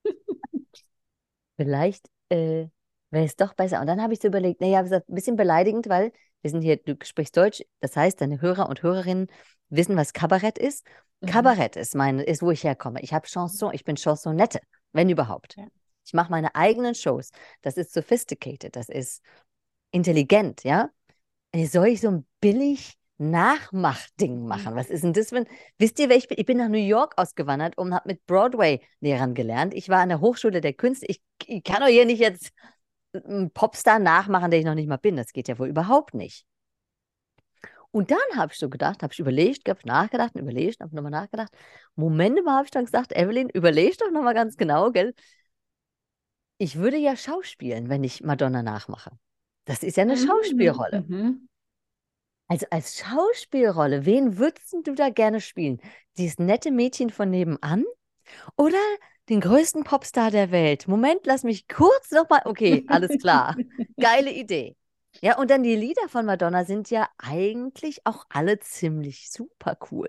Vielleicht 1.56 2.08
äh, 2.28 2.66
wäre 3.10 3.24
es 3.24 3.36
doch 3.36 3.54
besser. 3.54 3.80
Und 3.80 3.86
dann 3.86 4.02
habe 4.02 4.12
ich 4.12 4.20
so 4.20 4.26
überlegt, 4.26 4.60
naja, 4.60 4.80
ein 4.80 5.02
bisschen 5.06 5.36
beleidigend, 5.36 5.88
weil 5.88 6.12
wir 6.42 6.50
sind 6.50 6.62
hier, 6.62 6.76
du 6.76 6.96
sprichst 7.04 7.36
Deutsch, 7.36 7.62
das 7.80 7.96
heißt, 7.96 8.20
deine 8.20 8.40
Hörer 8.40 8.68
und 8.68 8.82
Hörerinnen 8.82 9.28
wissen, 9.68 9.96
was 9.96 10.12
Kabarett 10.12 10.58
ist. 10.58 10.84
Mhm. 11.20 11.26
Kabarett 11.28 11.76
ist, 11.76 11.94
mein, 11.94 12.18
ist, 12.18 12.42
wo 12.42 12.50
ich 12.50 12.64
herkomme. 12.64 13.00
Ich 13.00 13.14
habe 13.14 13.28
Chanson, 13.28 13.72
ich 13.72 13.84
bin 13.84 13.96
Chansonette, 13.96 14.58
wenn 14.92 15.08
überhaupt. 15.08 15.56
Ja. 15.56 15.68
Ich 16.04 16.14
mache 16.14 16.30
meine 16.30 16.54
eigenen 16.54 16.94
Shows. 16.94 17.30
Das 17.62 17.76
ist 17.76 17.92
sophisticated, 17.92 18.76
das 18.76 18.88
ist 18.88 19.22
intelligent, 19.90 20.64
ja. 20.64 20.90
Soll 21.54 21.88
ich 21.88 22.00
so 22.00 22.08
ein 22.08 22.26
billig 22.40 22.98
Nachmachding 23.18 24.44
machen? 24.46 24.74
Was 24.74 24.90
ist 24.90 25.04
denn 25.04 25.12
das? 25.12 25.30
Wenn, 25.30 25.46
wisst 25.78 25.98
ihr, 26.00 26.08
wer 26.08 26.16
ich 26.16 26.26
bin? 26.26 26.38
Ich 26.38 26.46
bin 26.46 26.58
nach 26.58 26.68
New 26.68 26.78
York 26.78 27.14
ausgewandert 27.16 27.78
und 27.78 27.94
habe 27.94 28.08
mit 28.08 28.26
Broadway-Lehrern 28.26 29.34
gelernt. 29.34 29.72
Ich 29.72 29.88
war 29.88 30.00
an 30.00 30.08
der 30.08 30.20
Hochschule 30.20 30.60
der 30.60 30.72
Künste. 30.72 31.06
Ich, 31.06 31.22
ich 31.46 31.62
kann 31.62 31.80
doch 31.80 31.86
hier 31.86 32.06
nicht 32.06 32.18
jetzt 32.18 32.50
einen 33.12 33.50
Popstar 33.50 34.00
nachmachen, 34.00 34.50
der 34.50 34.58
ich 34.58 34.66
noch 34.66 34.74
nicht 34.74 34.88
mal 34.88 34.96
bin. 34.96 35.16
Das 35.16 35.32
geht 35.32 35.46
ja 35.46 35.58
wohl 35.58 35.68
überhaupt 35.68 36.14
nicht. 36.14 36.44
Und 37.92 38.10
dann 38.10 38.18
habe 38.34 38.52
ich 38.52 38.58
so 38.58 38.68
gedacht, 38.68 39.04
habe 39.04 39.12
ich 39.12 39.20
überlegt, 39.20 39.68
habe 39.68 39.78
nachgedacht 39.84 40.34
und 40.34 40.40
überlegt, 40.40 40.80
habe 40.80 40.94
nochmal 40.96 41.12
nachgedacht. 41.12 41.52
Moment 41.94 42.44
mal, 42.44 42.56
habe 42.56 42.64
ich 42.64 42.72
dann 42.72 42.86
gesagt, 42.86 43.12
Evelyn, 43.12 43.48
überleg 43.48 43.96
doch 43.98 44.10
nochmal 44.10 44.34
ganz 44.34 44.56
genau, 44.56 44.90
gell? 44.90 45.14
Ich 46.64 46.76
würde 46.76 46.96
ja 46.96 47.14
schauspielen, 47.14 47.90
wenn 47.90 48.02
ich 48.02 48.22
Madonna 48.22 48.62
nachmache. 48.62 49.10
Das 49.66 49.82
ist 49.82 49.98
ja 49.98 50.02
eine 50.02 50.16
mhm. 50.16 50.26
Schauspielrolle. 50.26 51.04
Mhm. 51.06 51.46
Also 52.48 52.66
als 52.70 52.96
Schauspielrolle, 52.96 54.06
wen 54.06 54.38
würdest 54.38 54.74
du 54.82 54.94
da 54.94 55.10
gerne 55.10 55.42
spielen? 55.42 55.78
Dieses 56.16 56.38
nette 56.38 56.70
Mädchen 56.70 57.10
von 57.10 57.28
nebenan 57.28 57.84
oder 58.56 58.78
den 59.28 59.42
größten 59.42 59.84
Popstar 59.84 60.30
der 60.30 60.50
Welt? 60.52 60.88
Moment, 60.88 61.20
lass 61.24 61.42
mich 61.42 61.68
kurz 61.68 62.10
nochmal. 62.10 62.40
Okay, 62.46 62.86
alles 62.88 63.18
klar. 63.20 63.56
Geile 64.00 64.32
Idee. 64.32 64.74
Ja, 65.20 65.36
und 65.36 65.50
dann 65.50 65.62
die 65.62 65.76
Lieder 65.76 66.08
von 66.08 66.24
Madonna 66.24 66.64
sind 66.64 66.88
ja 66.88 67.10
eigentlich 67.18 68.06
auch 68.06 68.24
alle 68.30 68.58
ziemlich 68.58 69.30
super 69.30 69.76
cool. 69.90 70.08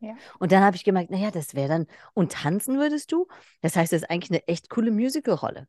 Ja. 0.00 0.16
Und 0.38 0.52
dann 0.52 0.62
habe 0.62 0.76
ich 0.76 0.84
gemerkt, 0.84 1.10
naja, 1.10 1.30
das 1.30 1.54
wäre 1.54 1.68
dann, 1.68 1.86
und 2.14 2.32
tanzen 2.32 2.78
würdest 2.78 3.12
du? 3.12 3.28
Das 3.60 3.76
heißt, 3.76 3.92
das 3.92 4.02
ist 4.02 4.10
eigentlich 4.10 4.30
eine 4.30 4.48
echt 4.48 4.70
coole 4.70 4.90
Musicalrolle. 4.90 5.68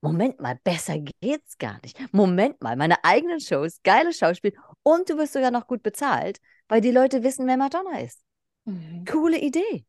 Moment 0.00 0.40
mal, 0.40 0.58
besser 0.62 0.98
geht's 1.20 1.58
gar 1.58 1.80
nicht. 1.82 1.98
Moment 2.12 2.62
mal, 2.62 2.76
meine 2.76 3.02
eigenen 3.04 3.40
Shows, 3.40 3.80
geiles 3.82 4.18
Schauspiel 4.18 4.54
und 4.82 5.08
du 5.10 5.18
wirst 5.18 5.32
sogar 5.32 5.50
noch 5.50 5.66
gut 5.66 5.82
bezahlt, 5.82 6.38
weil 6.68 6.80
die 6.80 6.92
Leute 6.92 7.24
wissen, 7.24 7.46
wer 7.46 7.56
Madonna 7.56 7.98
ist. 7.98 8.20
Mhm. 8.64 9.04
Coole 9.04 9.38
Idee. 9.38 9.84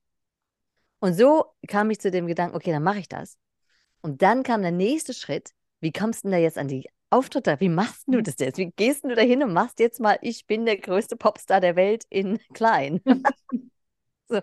Und 0.99 1.13
so 1.13 1.45
kam 1.67 1.91
ich 1.91 1.99
zu 1.99 2.11
dem 2.11 2.27
Gedanken, 2.27 2.55
okay, 2.55 2.71
dann 2.71 2.83
mache 2.83 2.99
ich 2.99 3.07
das. 3.07 3.37
Und 4.01 4.21
dann 4.21 4.43
kam 4.43 4.61
der 4.61 4.71
nächste 4.71 5.13
Schritt, 5.13 5.51
wie 5.79 5.91
kommst 5.91 6.23
du 6.23 6.29
denn 6.29 6.31
da 6.31 6.37
jetzt 6.37 6.57
an 6.57 6.67
die 6.67 6.89
Auftritte? 7.09 7.57
Wie 7.59 7.69
machst 7.69 8.07
du 8.07 8.17
mhm. 8.17 8.23
das 8.23 8.35
jetzt? 8.39 8.57
Wie 8.57 8.71
gehst 8.71 9.03
du 9.03 9.15
da 9.15 9.21
hin 9.21 9.43
und 9.43 9.53
machst 9.53 9.79
jetzt 9.79 9.99
mal, 9.99 10.17
ich 10.21 10.45
bin 10.47 10.65
der 10.65 10.77
größte 10.77 11.15
Popstar 11.17 11.61
der 11.61 11.75
Welt 11.75 12.05
in 12.09 12.39
klein? 12.53 13.01
so. 14.27 14.41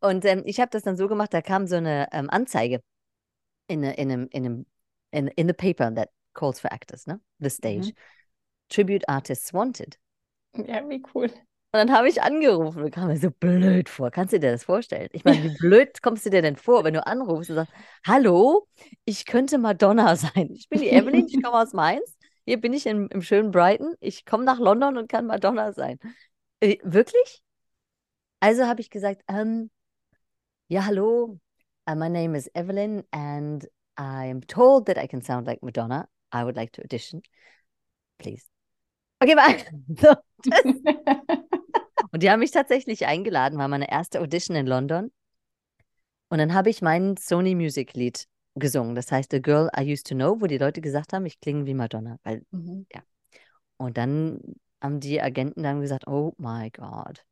Und 0.00 0.24
ähm, 0.24 0.42
ich 0.44 0.60
habe 0.60 0.70
das 0.70 0.82
dann 0.82 0.96
so 0.96 1.08
gemacht, 1.08 1.32
da 1.32 1.40
kam 1.40 1.66
so 1.66 1.76
eine 1.76 2.08
ähm, 2.12 2.28
Anzeige 2.30 2.80
in, 3.66 3.82
in, 3.82 4.10
einem, 4.10 4.28
in 4.30 4.44
einem 4.44 4.66
in, 5.14 5.28
in 5.28 5.46
the 5.46 5.54
paper 5.54 5.90
that 5.94 6.10
calls 6.34 6.60
for 6.60 6.72
actors, 6.72 7.06
ne? 7.06 7.20
The 7.40 7.50
stage. 7.50 7.86
Mhm. 7.86 7.94
Tribute 8.68 9.08
Artists 9.08 9.52
Wanted. 9.52 9.96
Ja, 10.54 10.88
wie 10.88 11.02
cool. 11.14 11.24
Und 11.24 11.78
dann 11.78 11.92
habe 11.92 12.08
ich 12.08 12.22
angerufen 12.22 12.84
und 12.84 12.90
kam 12.92 13.08
mir 13.08 13.16
so 13.16 13.30
blöd 13.30 13.88
vor. 13.88 14.10
Kannst 14.12 14.32
du 14.32 14.38
dir 14.38 14.52
das 14.52 14.62
vorstellen? 14.62 15.08
Ich 15.12 15.24
meine, 15.24 15.42
wie 15.42 15.56
blöd 15.56 16.02
kommst 16.02 16.24
du 16.24 16.30
dir 16.30 16.40
denn 16.40 16.54
vor, 16.54 16.84
wenn 16.84 16.94
du 16.94 17.04
anrufst 17.04 17.50
und 17.50 17.56
sagst, 17.56 17.72
hallo, 18.06 18.68
ich 19.04 19.26
könnte 19.26 19.58
Madonna 19.58 20.14
sein. 20.16 20.50
Ich 20.52 20.68
bin 20.68 20.80
die 20.80 20.90
Evelyn, 20.90 21.26
ich 21.26 21.42
komme 21.42 21.60
aus 21.60 21.72
Mainz. 21.72 22.16
Hier 22.46 22.60
bin 22.60 22.72
ich 22.72 22.86
in, 22.86 23.08
im 23.08 23.22
schönen 23.22 23.50
Brighton. 23.50 23.94
Ich 24.00 24.24
komme 24.24 24.44
nach 24.44 24.60
London 24.60 24.96
und 24.96 25.08
kann 25.08 25.26
Madonna 25.26 25.72
sein. 25.72 25.98
Äh, 26.60 26.76
wirklich? 26.84 27.42
Also 28.38 28.66
habe 28.66 28.80
ich 28.80 28.90
gesagt, 28.90 29.22
ähm, 29.26 29.70
ja, 30.68 30.84
hallo, 30.84 31.40
uh, 31.88 31.94
my 31.94 32.08
name 32.08 32.36
is 32.36 32.48
Evelyn 32.54 33.02
and 33.10 33.68
I'm 33.96 34.40
told 34.46 34.86
that 34.86 34.98
I 34.98 35.06
can 35.06 35.22
sound 35.22 35.46
like 35.46 35.62
Madonna. 35.62 36.08
I 36.32 36.44
would 36.44 36.56
like 36.56 36.72
to 36.72 36.82
audition. 36.82 37.22
Please. 38.18 38.44
Okay, 39.22 39.34
bye. 39.34 39.64
So, 39.96 40.14
und 42.10 42.22
die 42.22 42.30
haben 42.30 42.40
mich 42.40 42.50
tatsächlich 42.50 43.06
eingeladen, 43.06 43.58
war 43.58 43.68
meine 43.68 43.90
erste 43.90 44.20
Audition 44.20 44.56
in 44.56 44.66
London. 44.66 45.12
Und 46.28 46.38
dann 46.38 46.52
habe 46.52 46.70
ich 46.70 46.82
mein 46.82 47.16
Sony 47.16 47.54
Music 47.54 47.94
Lied 47.94 48.26
gesungen. 48.54 48.94
Das 48.94 49.10
heißt, 49.12 49.30
The 49.30 49.40
Girl 49.40 49.70
I 49.76 49.92
Used 49.92 50.06
to 50.08 50.14
Know, 50.14 50.40
wo 50.40 50.46
die 50.46 50.58
Leute 50.58 50.80
gesagt 50.80 51.12
haben, 51.12 51.26
ich 51.26 51.40
klinge 51.40 51.66
wie 51.66 51.74
Madonna. 51.74 52.18
Weil, 52.22 52.42
mhm. 52.50 52.86
ja. 52.92 53.02
Und 53.76 53.96
dann 53.96 54.40
haben 54.80 55.00
die 55.00 55.20
Agenten 55.20 55.62
dann 55.62 55.80
gesagt, 55.80 56.06
oh 56.06 56.34
my 56.38 56.70
God. 56.70 57.24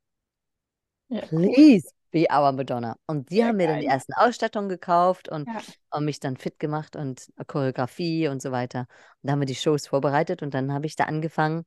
Ja, 1.09 1.21
Please, 1.27 1.91
wie 2.13 2.29
Our 2.31 2.53
Madonna. 2.53 2.97
Und 3.07 3.31
die 3.31 3.37
Sehr 3.37 3.47
haben 3.49 3.57
mir 3.57 3.67
dann 3.69 3.81
die 3.81 3.87
ersten 3.87 4.13
Ausstattungen 4.15 4.69
gekauft 4.69 5.29
und, 5.29 5.49
Ja. 5.49 5.61
und 5.91 6.05
mich 6.05 6.21
dann 6.21 6.37
fit 6.37 6.59
gemacht 6.59 6.97
und 6.97 7.29
Choreografie 7.47 8.29
und 8.29 8.41
so 8.43 8.53
weiter. 8.53 8.81
Und 8.81 8.87
da 9.29 9.33
haben 9.33 9.41
wir 9.41 9.47
die 9.47 9.55
Shows 9.55 9.87
vorbereitet 9.89 10.43
und 10.43 10.55
dann 10.55 10.73
habe 10.73 10.87
ich 10.87 10.97
da 10.97 11.05
angefangen, 11.05 11.65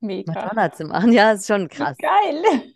Mega. 0.00 0.32
Madonna 0.32 0.72
zu 0.72 0.84
machen. 0.84 1.12
Ja, 1.12 1.32
ist 1.32 1.46
schon 1.46 1.68
krass. 1.68 1.96
Geil. 1.98 2.72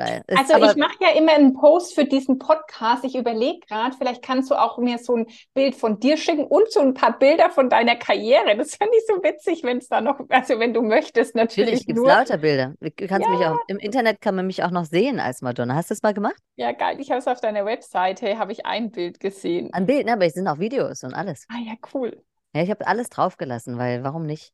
Geil. 0.00 0.22
Ist 0.26 0.38
Also 0.38 0.70
ich 0.70 0.76
mache 0.76 0.96
ja 1.00 1.10
immer 1.16 1.32
einen 1.32 1.54
Post 1.54 1.94
für 1.94 2.04
diesen 2.04 2.38
Podcast. 2.38 3.04
Ich 3.04 3.14
überlege 3.14 3.60
gerade, 3.66 3.94
vielleicht 3.96 4.22
kannst 4.22 4.50
du 4.50 4.54
auch 4.54 4.78
mir 4.78 4.98
so 4.98 5.16
ein 5.16 5.26
Bild 5.54 5.74
von 5.74 6.00
dir 6.00 6.16
schicken 6.16 6.44
und 6.44 6.70
so 6.70 6.80
ein 6.80 6.94
paar 6.94 7.18
Bilder 7.18 7.50
von 7.50 7.68
deiner 7.68 7.96
Karriere. 7.96 8.56
Das 8.56 8.74
fände 8.76 8.92
ich 8.96 9.04
so 9.06 9.22
witzig, 9.22 9.62
wenn 9.62 9.78
es 9.78 9.88
da 9.88 10.00
noch, 10.00 10.20
also 10.28 10.58
wenn 10.58 10.74
du 10.74 10.82
möchtest, 10.82 11.34
natürlich 11.34 11.70
natürlich 11.70 11.86
gibt 11.86 11.98
es 11.98 12.04
lauter 12.04 12.38
Bilder. 12.38 12.74
Du 12.80 12.90
kannst 13.06 13.28
mich 13.28 13.40
auch, 13.40 13.58
im 13.66 13.78
Internet 13.78 14.20
kann 14.20 14.34
man 14.34 14.46
mich 14.46 14.62
auch 14.62 14.70
noch 14.70 14.84
sehen 14.84 15.20
als 15.20 15.42
Madonna. 15.42 15.74
Hast 15.74 15.90
du 15.90 15.94
das 15.94 16.02
mal 16.02 16.14
gemacht? 16.14 16.36
Ja, 16.56 16.72
geil. 16.72 17.00
Ich 17.00 17.10
habe 17.10 17.18
es 17.18 17.26
auf 17.26 17.40
deiner 17.40 17.64
Webseite, 17.64 18.38
habe 18.38 18.52
ich 18.52 18.66
ein 18.66 18.90
Bild 18.90 19.20
gesehen. 19.20 19.72
Ein 19.72 19.86
Bild, 19.86 20.06
ne? 20.06 20.12
Aber 20.12 20.26
es 20.26 20.34
sind 20.34 20.48
auch 20.48 20.58
Videos 20.58 21.04
und 21.04 21.14
alles. 21.14 21.46
Ah 21.48 21.58
ja, 21.64 21.74
cool. 21.94 22.22
Ja, 22.54 22.62
ich 22.62 22.70
habe 22.70 22.86
alles 22.86 23.08
draufgelassen, 23.10 23.78
weil 23.78 24.02
warum 24.02 24.26
nicht? 24.26 24.52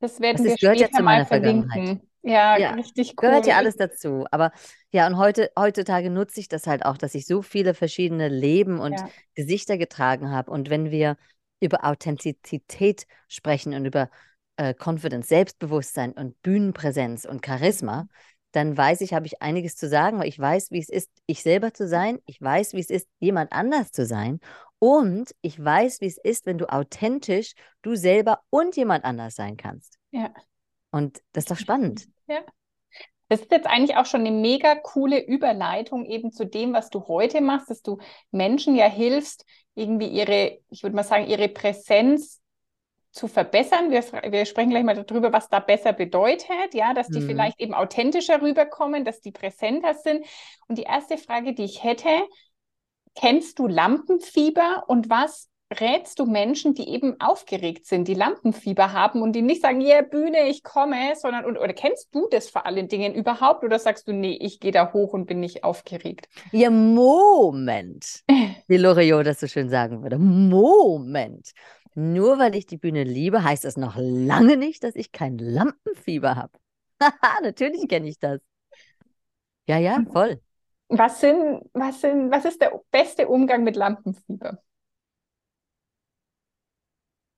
Das 0.00 0.20
werden 0.20 0.38
Das 0.38 0.46
wir 0.46 0.56
gehört 0.56 0.78
ja 0.78 0.86
später 0.86 0.98
zu 0.98 1.02
mal 1.02 1.14
meiner 1.14 1.26
Vergangenheit. 1.26 2.00
Ja, 2.22 2.54
Ja, 2.56 2.70
richtig 2.72 3.16
Gehört 3.20 3.46
ja 3.46 3.54
cool. 3.54 3.58
alles 3.58 3.76
dazu. 3.76 4.26
Aber 4.30 4.52
ja, 4.92 5.06
und 5.06 5.16
heute, 5.16 5.50
heutzutage 5.58 6.10
nutze 6.10 6.40
ich 6.40 6.48
das 6.48 6.66
halt 6.66 6.84
auch, 6.84 6.96
dass 6.96 7.14
ich 7.14 7.26
so 7.26 7.42
viele 7.42 7.74
verschiedene 7.74 8.28
Leben 8.28 8.80
und 8.80 9.00
Ja. 9.00 9.10
Gesichter 9.34 9.78
getragen 9.78 10.30
habe. 10.30 10.50
Und 10.50 10.70
wenn 10.70 10.90
wir 10.90 11.16
über 11.60 11.84
Authentizität 11.84 13.06
sprechen 13.28 13.74
und 13.74 13.84
über 13.86 14.10
äh, 14.56 14.74
Confidence, 14.74 15.28
Selbstbewusstsein 15.28 16.12
und 16.12 16.40
Bühnenpräsenz 16.42 17.24
und 17.24 17.44
Charisma, 17.44 18.08
dann 18.52 18.76
weiß 18.76 19.00
ich, 19.02 19.14
habe 19.14 19.26
ich 19.26 19.40
einiges 19.42 19.76
zu 19.76 19.88
sagen, 19.88 20.18
weil 20.18 20.28
ich 20.28 20.38
weiß, 20.38 20.70
wie 20.72 20.80
es 20.80 20.88
ist, 20.88 21.10
ich 21.26 21.42
selber 21.42 21.72
zu 21.72 21.86
sein. 21.86 22.18
Ich 22.26 22.40
weiß, 22.40 22.72
wie 22.72 22.80
es 22.80 22.90
ist, 22.90 23.08
jemand 23.20 23.52
anders 23.52 23.92
zu 23.92 24.04
sein. 24.06 24.40
Und 24.80 25.30
ich 25.42 25.62
weiß, 25.62 26.00
wie 26.00 26.06
es 26.06 26.18
ist, 26.18 26.46
wenn 26.46 26.58
du 26.58 26.66
authentisch 26.72 27.52
du 27.82 27.94
selber 27.94 28.40
und 28.50 28.76
jemand 28.76 29.04
anders 29.04 29.34
sein 29.36 29.56
kannst. 29.56 29.98
Ja. 30.12 30.32
Und 30.90 31.20
das 31.32 31.44
ist 31.44 31.50
doch 31.50 31.58
spannend. 31.58 32.08
Ja. 32.26 32.40
Das 33.28 33.42
ist 33.42 33.52
jetzt 33.52 33.68
eigentlich 33.68 33.96
auch 33.96 34.06
schon 34.06 34.22
eine 34.22 34.32
mega 34.32 34.74
coole 34.74 35.24
Überleitung 35.24 36.04
eben 36.04 36.32
zu 36.32 36.44
dem, 36.44 36.72
was 36.72 36.90
du 36.90 37.06
heute 37.06 37.40
machst, 37.40 37.70
dass 37.70 37.80
du 37.82 37.98
Menschen 38.32 38.74
ja 38.74 38.86
hilfst, 38.86 39.46
irgendwie 39.76 40.08
ihre, 40.08 40.58
ich 40.68 40.82
würde 40.82 40.96
mal 40.96 41.04
sagen, 41.04 41.28
ihre 41.28 41.48
Präsenz 41.48 42.40
zu 43.12 43.28
verbessern. 43.28 43.90
Wir, 43.92 44.02
wir 44.32 44.46
sprechen 44.46 44.70
gleich 44.70 44.82
mal 44.82 45.00
darüber, 45.00 45.32
was 45.32 45.48
da 45.48 45.60
besser 45.60 45.92
bedeutet, 45.92 46.74
ja, 46.74 46.92
dass 46.92 47.08
die 47.08 47.20
Mhm. 47.20 47.26
vielleicht 47.26 47.60
eben 47.60 47.74
authentischer 47.74 48.42
rüberkommen, 48.42 49.04
dass 49.04 49.20
die 49.20 49.32
präsenter 49.32 49.94
sind. 49.94 50.26
Und 50.66 50.78
die 50.78 50.84
erste 50.84 51.16
Frage, 51.16 51.54
die 51.54 51.64
ich 51.64 51.84
hätte, 51.84 52.08
kennst 53.14 53.58
du 53.58 53.66
Lampenfieber 53.66 54.84
und 54.88 55.10
was 55.10 55.49
rätst 55.78 56.18
du 56.18 56.26
Menschen, 56.26 56.74
die 56.74 56.88
eben 56.88 57.20
aufgeregt 57.20 57.86
sind, 57.86 58.08
die 58.08 58.14
Lampenfieber 58.14 58.92
haben 58.92 59.22
und 59.22 59.32
die 59.32 59.42
nicht 59.42 59.62
sagen, 59.62 59.80
ja, 59.80 60.02
Bühne, 60.02 60.48
ich 60.48 60.64
komme, 60.64 61.14
sondern, 61.14 61.44
und, 61.44 61.56
oder 61.56 61.72
kennst 61.72 62.12
du 62.14 62.26
das 62.28 62.50
vor 62.50 62.66
allen 62.66 62.88
Dingen 62.88 63.14
überhaupt 63.14 63.62
oder 63.62 63.78
sagst 63.78 64.08
du, 64.08 64.12
nee, 64.12 64.36
ich 64.40 64.58
gehe 64.58 64.72
da 64.72 64.92
hoch 64.92 65.12
und 65.12 65.26
bin 65.26 65.38
nicht 65.40 65.62
aufgeregt? 65.62 66.28
Ja, 66.50 66.70
Moment. 66.70 68.22
Wie 68.66 68.76
Loriot 68.76 69.26
das 69.26 69.40
so 69.40 69.46
schön 69.46 69.68
sagen 69.68 70.02
würde. 70.02 70.18
Moment. 70.18 71.52
Nur 71.94 72.38
weil 72.38 72.54
ich 72.56 72.66
die 72.66 72.78
Bühne 72.78 73.04
liebe, 73.04 73.44
heißt 73.44 73.64
das 73.64 73.76
noch 73.76 73.96
lange 73.96 74.56
nicht, 74.56 74.82
dass 74.82 74.96
ich 74.96 75.12
kein 75.12 75.38
Lampenfieber 75.38 76.36
habe. 76.36 76.52
Haha, 77.00 77.40
Natürlich 77.42 77.88
kenne 77.88 78.08
ich 78.08 78.18
das. 78.18 78.40
Ja, 79.68 79.78
ja, 79.78 80.02
voll. 80.12 80.40
Was 80.88 81.20
sind, 81.20 81.62
was 81.72 82.00
sind, 82.00 82.32
was 82.32 82.44
ist 82.44 82.60
der 82.60 82.80
beste 82.90 83.28
Umgang 83.28 83.62
mit 83.62 83.76
Lampenfieber? 83.76 84.58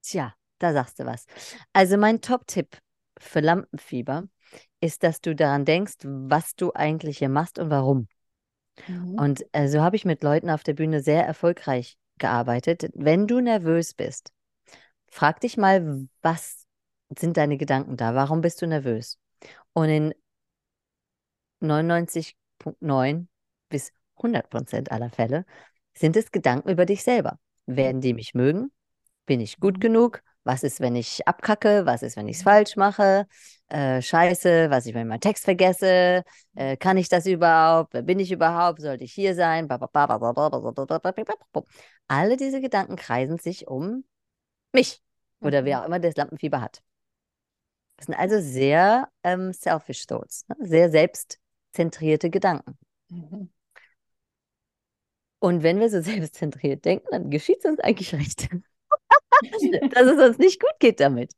Tja, 0.03 0.35
da 0.59 0.73
sagst 0.73 0.99
du 0.99 1.07
was. 1.07 1.27
Also 1.73 1.97
mein 1.97 2.21
Top-Tipp 2.21 2.77
für 3.19 3.41
Lampenfieber 3.41 4.25
ist, 4.81 5.03
dass 5.03 5.21
du 5.21 5.35
daran 5.35 5.65
denkst, 5.65 5.95
was 6.03 6.55
du 6.55 6.73
eigentlich 6.75 7.19
hier 7.19 7.29
machst 7.29 7.59
und 7.59 7.71
warum. 7.71 8.09
Mhm. 8.88 9.15
Und 9.15 9.45
äh, 9.53 9.69
so 9.69 9.81
habe 9.81 9.97
ich 9.97 10.05
mit 10.05 10.23
Leuten 10.23 10.51
auf 10.51 10.62
der 10.62 10.75
Bühne 10.75 11.01
sehr 11.01 11.25
erfolgreich 11.25 11.97
gearbeitet. 12.19 12.91
Wenn 12.95 13.27
du 13.27 13.41
nervös 13.41 13.95
bist, 13.95 14.33
frag 15.09 15.41
dich 15.41 15.57
mal, 15.57 16.07
was 16.23 16.67
sind 17.19 17.37
deine 17.37 17.57
Gedanken 17.57 17.97
da? 17.97 18.15
Warum 18.15 18.41
bist 18.41 18.62
du 18.62 18.67
nervös? 18.67 19.19
Und 19.73 19.88
in 19.88 20.15
99,9 21.61 23.27
bis 23.69 23.93
100 24.17 24.51
Prozent 24.51 24.91
aller 24.91 25.11
Fälle 25.11 25.45
sind 25.95 26.17
es 26.17 26.31
Gedanken 26.33 26.71
über 26.71 26.87
dich 26.87 27.03
selber. 27.03 27.38
Werden 27.67 28.01
die 28.01 28.15
mich 28.15 28.35
mögen? 28.35 28.73
Bin 29.33 29.40
ich 29.40 29.59
gut 29.61 29.77
Mhm. 29.77 29.81
genug? 29.81 30.23
Was 30.45 30.62
ist, 30.62 30.81
wenn 30.81 30.95
ich 30.95 31.27
abkacke? 31.27 31.87
Was 31.87 32.03
ist, 32.03 32.16
wenn 32.18 32.29
ich 32.29 32.37
es 32.37 32.42
falsch 32.42 32.77
mache? 32.77 33.27
Äh, 33.68 34.03
scheiße, 34.03 34.68
was 34.68 34.85
ich, 34.85 34.92
wenn 34.92 35.03
ich 35.03 35.09
meinen 35.09 35.21
Text 35.21 35.45
vergesse? 35.45 36.23
Äh, 36.55 36.77
kann 36.77 36.99
ich 36.99 37.09
das 37.09 37.25
überhaupt? 37.25 37.95
Wer 37.95 38.03
bin 38.03 38.18
ich 38.21 38.31
überhaupt? 38.31 38.83
Sollte 38.83 39.05
ich 39.05 39.12
hier 39.14 39.35
sein? 39.35 39.68
Alle 42.09 42.37
diese 42.37 42.61
Gedanken 42.61 42.97
kreisen 42.97 43.38
sich 43.38 43.68
um 43.68 44.05
mich 44.73 45.03
oder 45.40 45.64
wer 45.64 45.79
Mhm. 45.79 45.83
auch 45.83 45.87
immer 45.87 45.99
das 46.01 46.16
Lampenfieber 46.16 46.61
hat. 46.61 46.83
Das 47.97 48.07
sind 48.07 48.14
also 48.16 48.40
sehr 48.40 49.09
ähm, 49.23 49.53
selfish 49.55 50.07
thoughts, 50.07 50.45
ne? 50.49 50.57
sehr 50.61 50.90
selbstzentrierte 50.90 52.29
Gedanken. 52.31 52.77
Mhm. 53.11 53.49
Und 55.40 55.62
wenn 55.62 55.79
wir 55.81 55.90
so 55.90 56.01
selbstzentriert 56.01 56.85
denken, 56.85 57.07
dann 57.11 57.31
geschieht 57.31 57.59
es 57.64 57.71
uns 57.71 57.81
eigentlich 57.81 58.14
recht, 58.14 58.49
dass 59.91 60.07
es 60.07 60.19
uns 60.29 60.39
nicht 60.39 60.61
gut 60.61 60.75
geht 60.79 61.01
damit. 61.01 61.33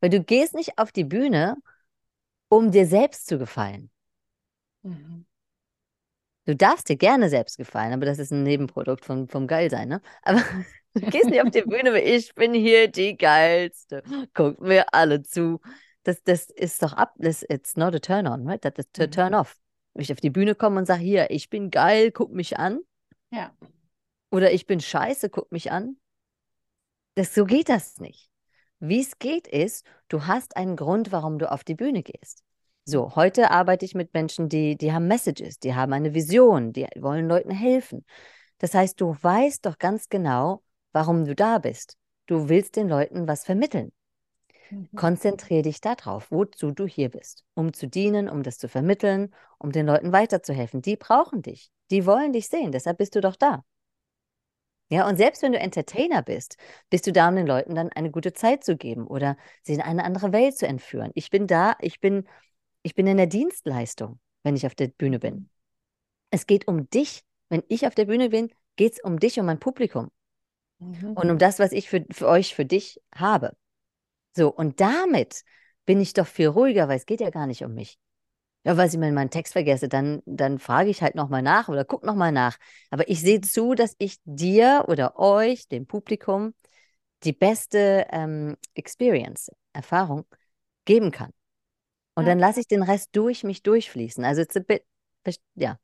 Weil 0.00 0.10
du 0.10 0.22
gehst 0.22 0.54
nicht 0.54 0.78
auf 0.78 0.92
die 0.92 1.04
Bühne, 1.04 1.56
um 2.48 2.70
dir 2.70 2.86
selbst 2.86 3.26
zu 3.26 3.38
gefallen. 3.38 3.90
Mhm. 4.82 5.24
Du 6.44 6.54
darfst 6.54 6.88
dir 6.88 6.96
gerne 6.96 7.28
selbst 7.28 7.56
gefallen, 7.56 7.92
aber 7.92 8.06
das 8.06 8.18
ist 8.18 8.30
ein 8.30 8.44
Nebenprodukt 8.44 9.04
vom, 9.04 9.28
vom 9.28 9.46
Geilsein, 9.48 9.88
ne? 9.88 10.00
Aber 10.22 10.40
du 10.94 11.00
gehst 11.10 11.28
nicht 11.30 11.42
auf 11.42 11.50
die 11.50 11.62
Bühne, 11.62 11.92
weil 11.92 12.06
ich 12.06 12.34
bin 12.34 12.54
hier 12.54 12.88
die 12.88 13.16
Geilste. 13.16 14.02
Guckt 14.32 14.60
mir 14.60 14.94
alle 14.94 15.22
zu. 15.22 15.60
Das, 16.04 16.22
das 16.22 16.50
ist 16.50 16.82
doch 16.82 16.92
ab, 16.92 17.14
das, 17.18 17.42
it's 17.48 17.76
not 17.76 17.94
a 17.96 17.98
turn 17.98 18.28
on, 18.28 18.46
right? 18.46 18.64
Das 18.64 18.74
ist 18.76 19.00
a 19.00 19.06
Mhm. 19.06 19.10
turn 19.10 19.34
off. 19.34 19.56
Wenn 19.94 20.02
ich 20.02 20.12
auf 20.12 20.20
die 20.20 20.30
Bühne 20.30 20.54
komme 20.54 20.78
und 20.78 20.86
sage, 20.86 21.02
hier, 21.02 21.30
ich 21.30 21.50
bin 21.50 21.70
geil, 21.70 22.12
guck 22.12 22.32
mich 22.32 22.58
an. 22.58 22.80
Ja. 23.30 23.50
Oder 24.30 24.52
ich 24.52 24.66
bin 24.66 24.80
scheiße, 24.80 25.30
guck 25.30 25.50
mich 25.50 25.72
an. 25.72 25.96
Das, 27.16 27.34
so 27.34 27.46
geht 27.46 27.70
das 27.70 27.98
nicht. 27.98 28.30
Wie 28.78 29.00
es 29.00 29.18
geht, 29.18 29.48
ist, 29.48 29.86
du 30.08 30.26
hast 30.26 30.56
einen 30.56 30.76
Grund, 30.76 31.12
warum 31.12 31.38
du 31.38 31.50
auf 31.50 31.64
die 31.64 31.74
Bühne 31.74 32.02
gehst. 32.02 32.42
So, 32.84 33.16
heute 33.16 33.50
arbeite 33.50 33.86
ich 33.86 33.94
mit 33.94 34.12
Menschen, 34.12 34.50
die, 34.50 34.76
die 34.76 34.92
haben 34.92 35.08
Messages, 35.08 35.58
die 35.58 35.74
haben 35.74 35.94
eine 35.94 36.12
Vision, 36.12 36.72
die 36.72 36.86
wollen 37.00 37.26
Leuten 37.26 37.50
helfen. 37.50 38.04
Das 38.58 38.74
heißt, 38.74 39.00
du 39.00 39.16
weißt 39.18 39.64
doch 39.64 39.78
ganz 39.78 40.10
genau, 40.10 40.62
warum 40.92 41.24
du 41.24 41.34
da 41.34 41.58
bist. 41.58 41.96
Du 42.26 42.50
willst 42.50 42.76
den 42.76 42.88
Leuten 42.88 43.26
was 43.26 43.44
vermitteln. 43.44 43.92
Mhm. 44.70 44.90
Konzentriere 44.94 45.62
dich 45.62 45.80
darauf, 45.80 46.30
wozu 46.30 46.70
du 46.70 46.86
hier 46.86 47.08
bist, 47.08 47.44
um 47.54 47.72
zu 47.72 47.88
dienen, 47.88 48.28
um 48.28 48.42
das 48.42 48.58
zu 48.58 48.68
vermitteln, 48.68 49.34
um 49.58 49.72
den 49.72 49.86
Leuten 49.86 50.12
weiterzuhelfen. 50.12 50.82
Die 50.82 50.96
brauchen 50.96 51.40
dich. 51.40 51.70
Die 51.90 52.04
wollen 52.04 52.34
dich 52.34 52.48
sehen, 52.48 52.72
deshalb 52.72 52.98
bist 52.98 53.14
du 53.14 53.22
doch 53.22 53.36
da. 53.36 53.64
Ja, 54.88 55.08
und 55.08 55.16
selbst 55.16 55.42
wenn 55.42 55.52
du 55.52 55.58
Entertainer 55.58 56.22
bist, 56.22 56.56
bist 56.90 57.06
du 57.06 57.12
da, 57.12 57.28
um 57.28 57.36
den 57.36 57.46
Leuten 57.46 57.74
dann 57.74 57.90
eine 57.90 58.10
gute 58.10 58.32
Zeit 58.32 58.62
zu 58.64 58.76
geben 58.76 59.06
oder 59.06 59.36
sie 59.62 59.74
in 59.74 59.80
eine 59.80 60.04
andere 60.04 60.32
Welt 60.32 60.56
zu 60.56 60.66
entführen. 60.66 61.10
Ich 61.14 61.30
bin 61.30 61.46
da, 61.48 61.76
ich 61.80 62.00
bin, 62.00 62.26
ich 62.82 62.94
bin 62.94 63.06
in 63.08 63.16
der 63.16 63.26
Dienstleistung, 63.26 64.20
wenn 64.44 64.56
ich 64.56 64.66
auf 64.66 64.74
der 64.76 64.88
Bühne 64.88 65.18
bin. 65.18 65.50
Es 66.30 66.46
geht 66.46 66.68
um 66.68 66.88
dich. 66.90 67.22
Wenn 67.48 67.64
ich 67.68 67.86
auf 67.86 67.94
der 67.94 68.06
Bühne 68.06 68.30
bin, 68.30 68.50
geht 68.76 68.94
es 68.94 69.00
um 69.04 69.20
dich, 69.20 69.40
um 69.40 69.46
mein 69.46 69.60
Publikum 69.60 70.10
Mhm. 70.80 71.14
und 71.14 71.30
um 71.30 71.38
das, 71.38 71.58
was 71.58 71.72
ich 71.72 71.88
für, 71.88 72.04
für 72.10 72.28
euch, 72.28 72.54
für 72.54 72.64
dich 72.64 73.00
habe. 73.14 73.56
So, 74.36 74.52
und 74.52 74.80
damit 74.80 75.44
bin 75.86 76.00
ich 76.00 76.14
doch 76.14 76.26
viel 76.26 76.48
ruhiger, 76.48 76.88
weil 76.88 76.98
es 76.98 77.06
geht 77.06 77.20
ja 77.20 77.30
gar 77.30 77.46
nicht 77.46 77.64
um 77.64 77.74
mich. 77.74 77.98
Ja, 78.66 78.76
weil 78.76 78.88
ich 78.88 78.96
mir 78.98 79.12
meinen 79.12 79.30
Text 79.30 79.52
vergesse, 79.54 79.88
dann, 79.88 80.22
dann 80.26 80.58
frage 80.58 80.90
ich 80.90 81.02
halt 81.02 81.14
nochmal 81.14 81.42
nach 81.42 81.68
oder 81.68 81.84
guck 81.84 82.04
nochmal 82.04 82.32
nach. 82.32 82.58
Aber 82.90 83.08
ich 83.08 83.20
sehe 83.20 83.40
zu, 83.40 83.74
dass 83.74 83.94
ich 83.98 84.18
dir 84.24 84.86
oder 84.88 85.18
euch, 85.18 85.68
dem 85.68 85.86
Publikum, 85.86 86.54
die 87.24 87.32
beste 87.32 88.06
ähm, 88.10 88.56
Experience, 88.74 89.50
Erfahrung 89.72 90.26
geben 90.86 91.12
kann. 91.12 91.32
Und 92.16 92.26
Ja. 92.26 92.28
dann 92.28 92.38
lasse 92.40 92.60
ich 92.60 92.68
den 92.68 92.82
Rest 92.82 93.10
durch 93.14 93.44
mich 93.44 93.62
durchfließen. 93.62 94.24
Also, 94.24 94.42
it's 94.42 94.56
a 94.56 94.60
bit, 94.60 94.84
ja. 95.56 95.78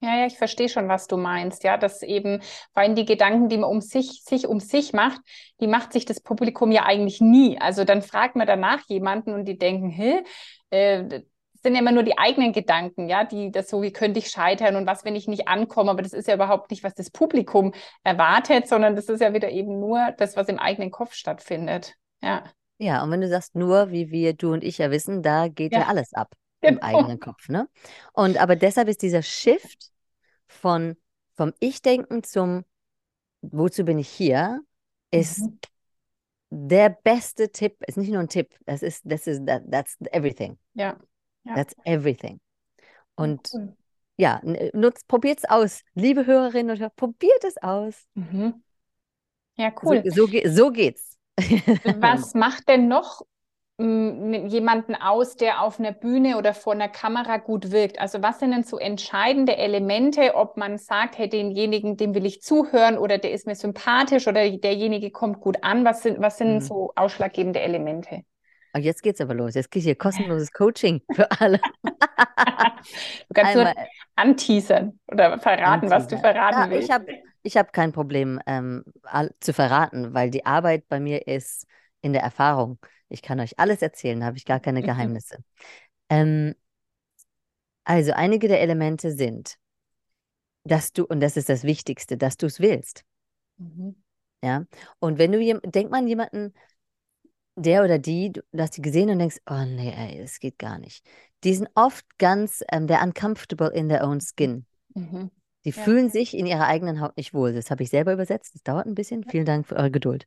Ja, 0.00 0.16
ja, 0.20 0.26
ich 0.26 0.38
verstehe 0.38 0.68
schon, 0.68 0.88
was 0.88 1.08
du 1.08 1.16
meinst. 1.16 1.64
Ja, 1.64 1.76
dass 1.76 2.02
eben, 2.02 2.40
allem 2.72 2.94
die 2.94 3.04
Gedanken, 3.04 3.48
die 3.48 3.56
man 3.58 3.68
um 3.68 3.80
sich, 3.80 4.22
sich 4.24 4.46
um 4.46 4.60
sich 4.60 4.92
macht, 4.92 5.20
die 5.60 5.66
macht 5.66 5.92
sich 5.92 6.04
das 6.04 6.20
Publikum 6.20 6.70
ja 6.70 6.84
eigentlich 6.84 7.20
nie. 7.20 7.60
Also 7.60 7.82
dann 7.84 8.02
fragt 8.02 8.36
man 8.36 8.46
danach 8.46 8.80
jemanden 8.88 9.32
und 9.34 9.44
die 9.46 9.58
denken, 9.58 9.90
hä, 9.90 10.22
äh, 10.70 11.22
sind 11.62 11.74
ja 11.74 11.80
immer 11.80 11.92
nur 11.92 12.02
die 12.02 12.18
eigenen 12.18 12.52
Gedanken, 12.52 13.08
ja, 13.08 13.24
die 13.24 13.50
das 13.50 13.68
so, 13.68 13.82
wie 13.82 13.92
könnte 13.92 14.18
ich 14.18 14.30
scheitern 14.30 14.76
und 14.76 14.86
was, 14.86 15.04
wenn 15.04 15.16
ich 15.16 15.28
nicht 15.28 15.48
ankomme. 15.48 15.90
Aber 15.90 16.02
das 16.02 16.12
ist 16.12 16.28
ja 16.28 16.34
überhaupt 16.34 16.70
nicht, 16.70 16.84
was 16.84 16.94
das 16.94 17.10
Publikum 17.10 17.72
erwartet, 18.04 18.68
sondern 18.68 18.96
das 18.96 19.08
ist 19.08 19.20
ja 19.20 19.34
wieder 19.34 19.50
eben 19.50 19.80
nur 19.80 20.12
das, 20.18 20.36
was 20.36 20.48
im 20.48 20.58
eigenen 20.58 20.90
Kopf 20.90 21.14
stattfindet. 21.14 21.94
Ja. 22.22 22.44
Ja, 22.80 23.02
und 23.02 23.10
wenn 23.10 23.20
du 23.20 23.28
sagst 23.28 23.56
nur, 23.56 23.90
wie 23.90 24.10
wir, 24.10 24.34
du 24.34 24.52
und 24.52 24.62
ich 24.62 24.78
ja 24.78 24.90
wissen, 24.92 25.22
da 25.22 25.48
geht 25.48 25.72
ja, 25.72 25.80
ja 25.80 25.86
alles 25.86 26.12
ab 26.14 26.32
genau. 26.60 26.78
im 26.78 26.82
eigenen 26.82 27.18
Kopf, 27.18 27.48
ne? 27.48 27.68
Und 28.12 28.38
aber 28.38 28.54
deshalb 28.54 28.88
ist 28.88 29.02
dieser 29.02 29.22
Shift 29.22 29.90
von 30.46 30.96
vom 31.34 31.52
Ich-Denken 31.60 32.22
zum 32.22 32.64
Wozu 33.40 33.84
bin 33.84 33.98
ich 33.98 34.08
hier, 34.08 34.60
ist 35.10 35.40
mhm. 35.40 35.58
der 36.50 36.90
beste 36.90 37.50
Tipp, 37.50 37.76
ist 37.86 37.96
nicht 37.96 38.10
nur 38.10 38.20
ein 38.20 38.28
Tipp, 38.28 38.54
das 38.66 38.82
ist, 38.82 39.02
das 39.04 39.26
ist, 39.26 39.46
that, 39.46 39.62
that's 39.70 39.96
everything. 40.10 40.58
Ja. 40.74 40.98
Ja. 41.48 41.54
That's 41.54 41.74
everything. 41.84 42.40
Und 43.16 43.50
cool. 43.54 43.76
ja, 44.16 44.40
nutzt, 44.72 45.08
probiert 45.08 45.38
es 45.38 45.44
aus. 45.48 45.82
Liebe 45.94 46.26
Hörerinnen 46.26 46.70
und 46.70 46.78
Hörer, 46.78 46.92
probiert 46.94 47.44
es 47.44 47.56
aus. 47.62 48.06
Mhm. 48.14 48.62
Ja, 49.56 49.72
cool. 49.82 50.02
So, 50.06 50.26
so, 50.26 50.38
so 50.44 50.70
geht's. 50.70 51.16
Was 52.00 52.34
macht 52.34 52.68
denn 52.68 52.88
noch 52.88 53.22
jemanden 53.80 54.96
aus, 54.96 55.36
der 55.36 55.62
auf 55.62 55.78
einer 55.78 55.92
Bühne 55.92 56.36
oder 56.36 56.52
vor 56.52 56.72
einer 56.72 56.88
Kamera 56.88 57.36
gut 57.36 57.70
wirkt? 57.70 58.00
Also 58.00 58.22
was 58.22 58.40
sind 58.40 58.50
denn 58.50 58.64
so 58.64 58.76
entscheidende 58.76 59.56
Elemente, 59.56 60.34
ob 60.34 60.56
man 60.56 60.78
sagt, 60.78 61.16
hey, 61.16 61.28
denjenigen, 61.28 61.96
dem 61.96 62.12
will 62.12 62.26
ich 62.26 62.42
zuhören 62.42 62.98
oder 62.98 63.18
der 63.18 63.30
ist 63.30 63.46
mir 63.46 63.54
sympathisch 63.54 64.26
oder 64.26 64.50
derjenige 64.50 65.12
kommt 65.12 65.40
gut 65.40 65.62
an? 65.62 65.84
Was 65.84 66.02
sind, 66.02 66.20
was 66.20 66.38
sind 66.38 66.54
mhm. 66.54 66.60
so 66.60 66.92
ausschlaggebende 66.96 67.60
Elemente? 67.60 68.24
Und 68.78 68.84
jetzt 68.84 69.02
geht's 69.02 69.20
aber 69.20 69.34
los. 69.34 69.54
Jetzt 69.54 69.72
kriege 69.72 69.80
ich 69.80 69.84
hier 69.86 69.96
kostenloses 69.96 70.52
Coaching 70.52 71.02
für 71.12 71.28
alle. 71.40 71.58
du 71.82 73.34
kannst 73.34 73.56
Einmal. 73.56 73.74
nur 73.74 73.86
anteasern 74.14 75.00
oder 75.10 75.36
verraten, 75.40 75.64
anteasern. 75.64 75.98
was 75.98 76.06
du 76.06 76.16
verraten 76.16 76.60
ja, 76.60 76.70
willst. 76.70 76.88
Ich 76.88 76.94
habe 76.94 77.06
ich 77.42 77.56
hab 77.56 77.72
kein 77.72 77.90
Problem 77.90 78.40
ähm, 78.46 78.84
zu 79.40 79.52
verraten, 79.52 80.14
weil 80.14 80.30
die 80.30 80.46
Arbeit 80.46 80.86
bei 80.86 81.00
mir 81.00 81.26
ist 81.26 81.66
in 82.02 82.12
der 82.12 82.22
Erfahrung. 82.22 82.78
Ich 83.08 83.20
kann 83.20 83.40
euch 83.40 83.58
alles 83.58 83.82
erzählen, 83.82 84.20
da 84.20 84.26
habe 84.26 84.36
ich 84.36 84.44
gar 84.44 84.60
keine 84.60 84.80
Geheimnisse. 84.82 85.38
ähm, 86.08 86.54
also 87.82 88.12
einige 88.12 88.46
der 88.46 88.60
Elemente 88.60 89.10
sind, 89.10 89.56
dass 90.62 90.92
du, 90.92 91.04
und 91.04 91.18
das 91.18 91.36
ist 91.36 91.48
das 91.48 91.64
Wichtigste, 91.64 92.16
dass 92.16 92.36
du 92.36 92.46
es 92.46 92.60
willst. 92.60 93.04
Mhm. 93.56 93.96
Ja. 94.40 94.66
Und 95.00 95.18
wenn 95.18 95.32
du, 95.32 95.60
denk 95.68 95.90
mal 95.90 95.98
an 95.98 96.06
jemanden, 96.06 96.54
der 97.58 97.84
oder 97.84 97.98
die, 97.98 98.32
du 98.32 98.42
hast 98.56 98.76
die 98.76 98.82
gesehen 98.82 99.10
und 99.10 99.18
denkst, 99.18 99.38
oh 99.48 99.64
nee, 99.64 99.92
ey, 99.96 100.20
das 100.20 100.38
geht 100.40 100.58
gar 100.58 100.78
nicht. 100.78 101.04
Die 101.44 101.54
sind 101.54 101.68
oft 101.74 102.04
ganz, 102.18 102.62
ähm, 102.72 102.86
they're 102.86 103.02
uncomfortable 103.02 103.68
in 103.68 103.88
their 103.88 104.06
own 104.06 104.20
skin. 104.20 104.66
Mhm. 104.94 105.30
Die 105.64 105.70
ja. 105.70 105.82
fühlen 105.82 106.10
sich 106.10 106.36
in 106.36 106.46
ihrer 106.46 106.66
eigenen 106.66 107.00
Haut 107.00 107.16
nicht 107.16 107.34
wohl. 107.34 107.52
Das 107.52 107.70
habe 107.70 107.82
ich 107.82 107.90
selber 107.90 108.12
übersetzt. 108.12 108.54
Das 108.54 108.62
dauert 108.62 108.86
ein 108.86 108.94
bisschen. 108.94 109.24
Vielen 109.24 109.44
Dank 109.44 109.66
für 109.66 109.76
eure 109.76 109.90
Geduld. 109.90 110.26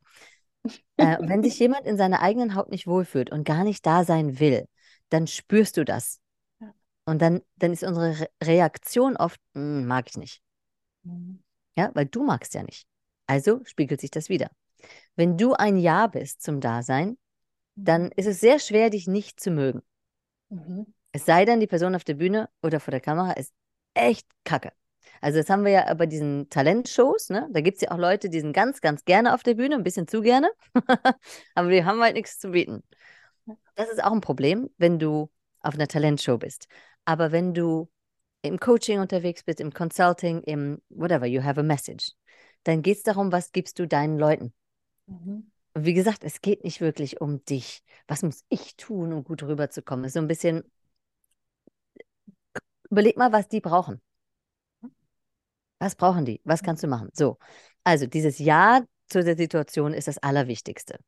Äh, 0.96 1.18
wenn 1.20 1.42
sich 1.42 1.58
jemand 1.58 1.86
in 1.86 1.96
seiner 1.96 2.20
eigenen 2.20 2.54
Haut 2.54 2.70
nicht 2.70 2.86
wohlfühlt 2.86 3.30
und 3.30 3.44
gar 3.44 3.64
nicht 3.64 3.84
da 3.84 4.04
sein 4.04 4.38
will, 4.38 4.66
dann 5.08 5.26
spürst 5.26 5.76
du 5.76 5.84
das. 5.84 6.20
Ja. 6.60 6.74
Und 7.06 7.20
dann, 7.20 7.42
dann 7.56 7.72
ist 7.72 7.82
unsere 7.82 8.20
Re 8.20 8.28
Reaktion 8.42 9.16
oft, 9.16 9.40
hm, 9.54 9.86
mag 9.86 10.08
ich 10.08 10.16
nicht. 10.16 10.42
Mhm. 11.02 11.42
Ja, 11.76 11.90
weil 11.94 12.06
du 12.06 12.22
magst 12.22 12.54
ja 12.54 12.62
nicht. 12.62 12.86
Also 13.26 13.60
spiegelt 13.64 14.00
sich 14.00 14.10
das 14.10 14.28
wieder. 14.28 14.50
Wenn 15.16 15.36
du 15.36 15.54
ein 15.54 15.76
Ja 15.76 16.06
bist 16.06 16.42
zum 16.42 16.60
Dasein, 16.60 17.16
dann 17.74 18.10
ist 18.12 18.26
es 18.26 18.40
sehr 18.40 18.58
schwer, 18.58 18.90
dich 18.90 19.06
nicht 19.06 19.40
zu 19.40 19.50
mögen. 19.50 19.82
Mhm. 20.50 20.92
Es 21.12 21.26
sei 21.26 21.44
denn, 21.44 21.60
die 21.60 21.66
Person 21.66 21.94
auf 21.94 22.04
der 22.04 22.14
Bühne 22.14 22.48
oder 22.62 22.80
vor 22.80 22.90
der 22.90 23.00
Kamera 23.00 23.32
ist 23.32 23.52
echt 23.94 24.26
kacke. 24.44 24.72
Also 25.20 25.38
das 25.38 25.50
haben 25.50 25.64
wir 25.64 25.72
ja 25.72 25.94
bei 25.94 26.06
diesen 26.06 26.48
Talentshows, 26.48 27.30
ne? 27.30 27.48
Da 27.52 27.60
gibt 27.60 27.76
es 27.76 27.82
ja 27.82 27.90
auch 27.90 27.98
Leute, 27.98 28.28
die 28.28 28.40
sind 28.40 28.52
ganz, 28.52 28.80
ganz 28.80 29.04
gerne 29.04 29.34
auf 29.34 29.42
der 29.42 29.54
Bühne, 29.54 29.76
ein 29.76 29.82
bisschen 29.84 30.08
zu 30.08 30.20
gerne, 30.20 30.50
aber 31.54 31.70
die 31.70 31.84
haben 31.84 32.00
halt 32.00 32.14
nichts 32.14 32.38
zu 32.38 32.50
bieten. 32.50 32.82
Das 33.74 33.88
ist 33.88 34.02
auch 34.02 34.12
ein 34.12 34.20
Problem, 34.20 34.70
wenn 34.78 34.98
du 34.98 35.30
auf 35.60 35.74
einer 35.74 35.88
Talentshow 35.88 36.38
bist. 36.38 36.66
Aber 37.04 37.32
wenn 37.32 37.54
du 37.54 37.90
im 38.42 38.58
Coaching 38.58 39.00
unterwegs 39.00 39.44
bist, 39.44 39.60
im 39.60 39.72
Consulting, 39.72 40.42
im 40.42 40.82
whatever, 40.88 41.26
you 41.26 41.42
have 41.42 41.60
a 41.60 41.62
message, 41.62 42.12
dann 42.64 42.82
geht 42.82 42.98
es 42.98 43.02
darum, 43.02 43.32
was 43.32 43.52
gibst 43.52 43.78
du 43.78 43.86
deinen 43.86 44.18
Leuten. 44.18 44.52
Mhm. 45.06 45.50
Wie 45.74 45.94
gesagt, 45.94 46.24
es 46.24 46.40
geht 46.40 46.64
nicht 46.64 46.80
wirklich 46.80 47.20
um 47.20 47.44
dich. 47.44 47.82
Was 48.06 48.22
muss 48.22 48.44
ich 48.48 48.76
tun, 48.76 49.12
um 49.12 49.24
gut 49.24 49.42
rüberzukommen? 49.42 50.04
Ist 50.04 50.14
so 50.14 50.20
ein 50.20 50.28
bisschen, 50.28 50.64
überleg 52.90 53.16
mal, 53.16 53.32
was 53.32 53.48
die 53.48 53.60
brauchen. 53.60 54.00
Was 55.78 55.94
brauchen 55.96 56.24
die? 56.24 56.40
Was 56.44 56.62
kannst 56.62 56.82
du 56.82 56.88
machen? 56.88 57.10
So, 57.12 57.38
also 57.84 58.06
dieses 58.06 58.38
Ja 58.38 58.82
zu 59.08 59.22
der 59.24 59.36
Situation 59.36 59.94
ist 59.94 60.08
das 60.08 60.18
Allerwichtigste. 60.18 60.98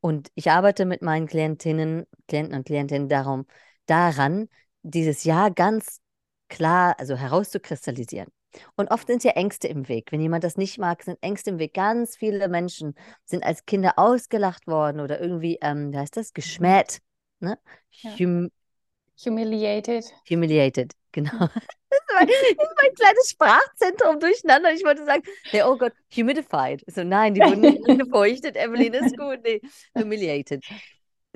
Und 0.00 0.30
ich 0.34 0.50
arbeite 0.50 0.86
mit 0.86 1.02
meinen 1.02 1.26
Klientinnen, 1.26 2.06
Klienten 2.28 2.56
und 2.56 2.66
Klientinnen 2.66 3.08
darum, 3.08 3.46
daran, 3.86 4.48
dieses 4.82 5.24
Ja 5.24 5.50
ganz 5.50 6.00
klar, 6.48 6.96
also 7.00 7.16
herauszukristallisieren. 7.16 8.30
Und 8.76 8.90
oft 8.90 9.06
sind 9.06 9.24
ja 9.24 9.32
Ängste 9.32 9.68
im 9.68 9.88
Weg. 9.88 10.12
Wenn 10.12 10.20
jemand 10.20 10.44
das 10.44 10.56
nicht 10.56 10.78
mag, 10.78 11.02
sind 11.02 11.18
Ängste 11.22 11.50
im 11.50 11.58
Weg. 11.58 11.74
Ganz 11.74 12.16
viele 12.16 12.48
Menschen 12.48 12.94
sind 13.24 13.44
als 13.44 13.66
Kinder 13.66 13.94
ausgelacht 13.96 14.66
worden 14.66 15.00
oder 15.00 15.20
irgendwie, 15.20 15.58
ähm, 15.60 15.92
wie 15.92 15.98
heißt 15.98 16.16
das, 16.16 16.32
geschmäht. 16.32 17.00
Ne? 17.40 17.58
Hum 18.18 18.50
Humiliated. 19.24 20.04
Humiliated, 20.28 20.92
genau. 21.12 21.30
mein, 22.14 22.28
mein 22.28 22.94
kleines 22.94 23.30
Sprachzentrum 23.30 24.20
durcheinander. 24.20 24.72
Ich 24.72 24.84
wollte 24.84 25.04
sagen, 25.04 25.22
hey, 25.44 25.62
oh 25.62 25.76
Gott, 25.76 25.92
humidified. 26.14 26.84
So, 26.86 27.02
nein, 27.02 27.34
die 27.34 27.40
wurden 27.40 27.60
nicht 27.60 27.78
angefeuchtet. 27.88 28.56
Evelyn 28.56 28.94
ist 28.94 29.16
gut. 29.16 29.40
Nee, 29.42 29.60
humiliated. 29.96 30.64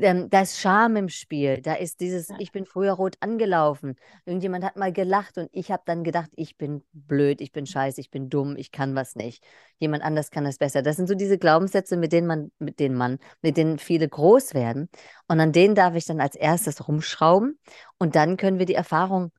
Ähm, 0.03 0.31
da 0.31 0.43
ist 0.43 0.59
Scham 0.59 0.97
im 0.97 1.09
Spiel. 1.09 1.61
Da 1.61 1.75
ist 1.75 2.01
dieses, 2.01 2.29
ich 2.39 2.53
bin 2.53 2.65
früher 2.65 2.93
rot 2.93 3.17
angelaufen. 3.21 3.97
Irgendjemand 4.25 4.65
hat 4.65 4.77
mal 4.77 4.93
gelacht 4.93 5.39
und 5.39 5.49
ich 5.53 5.71
habe 5.71 5.83
dann 5.87 6.05
gedacht, 6.05 6.31
ich 6.35 6.57
bin 6.57 6.83
blöd, 6.93 7.41
ich 7.41 7.53
bin 7.53 7.67
scheiße, 7.67 8.01
ich 8.01 8.11
bin 8.11 8.29
dumm, 8.29 8.57
ich 8.57 8.73
kann 8.73 8.95
was 8.95 9.17
nicht. 9.17 9.45
Jemand 9.79 10.03
anders 10.03 10.31
kann 10.31 10.45
das 10.45 10.59
besser. 10.59 10.83
Das 10.83 10.97
sind 10.97 11.09
so 11.09 11.15
diese 11.15 11.39
Glaubenssätze, 11.39 11.97
mit 11.97 12.13
denen 12.13 12.27
man, 12.27 12.51
mit 12.59 12.81
denen 12.81 12.97
man, 12.97 13.19
mit 13.43 13.57
denen 13.57 13.79
viele 13.79 14.09
groß 14.09 14.55
werden. 14.55 14.89
Und 15.29 15.41
an 15.41 15.53
denen 15.53 15.75
darf 15.75 15.95
ich 15.95 16.07
dann 16.07 16.21
als 16.21 16.37
erstes 16.37 16.89
rumschrauben. 16.89 17.59
Und 17.99 18.17
dann 18.17 18.37
können 18.37 18.59
wir 18.59 18.67
die 18.67 18.75
Erfahrung 18.75 19.33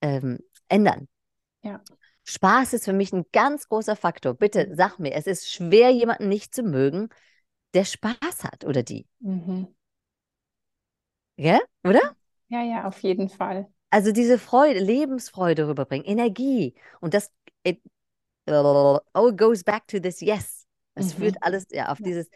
ähm, 0.00 0.38
ändern. 0.68 1.08
Ja. 1.62 1.80
Spaß 2.24 2.72
ist 2.72 2.84
für 2.84 2.92
mich 2.92 3.12
ein 3.12 3.24
ganz 3.32 3.68
großer 3.68 3.96
Faktor. 3.96 4.34
Bitte 4.34 4.66
mhm. 4.66 4.74
sag 4.74 4.98
mir, 4.98 5.14
es 5.14 5.26
ist 5.26 5.50
schwer, 5.50 5.90
jemanden 5.90 6.28
nicht 6.28 6.54
zu 6.54 6.62
mögen, 6.62 7.08
der 7.74 7.84
Spaß 7.84 8.42
hat 8.42 8.64
oder 8.64 8.82
die. 8.82 9.06
Mhm. 9.20 9.68
Ja, 11.36 11.60
oder? 11.84 12.16
Ja, 12.48 12.62
ja, 12.62 12.84
auf 12.86 13.02
jeden 13.02 13.28
Fall. 13.28 13.68
Also 13.90 14.12
diese 14.12 14.38
Freude, 14.38 14.80
Lebensfreude 14.80 15.68
rüberbringen, 15.68 16.06
Energie. 16.06 16.74
Und 17.00 17.14
das, 17.14 17.30
it, 17.64 17.80
oh, 18.46 19.00
goes 19.36 19.64
back 19.64 19.86
to 19.86 19.98
this 19.98 20.20
yes. 20.20 20.66
Es 20.94 21.14
mhm. 21.14 21.22
führt 21.22 21.36
alles 21.40 21.66
ja, 21.70 21.88
auf 21.88 22.00
ja. 22.00 22.04
dieses, 22.06 22.28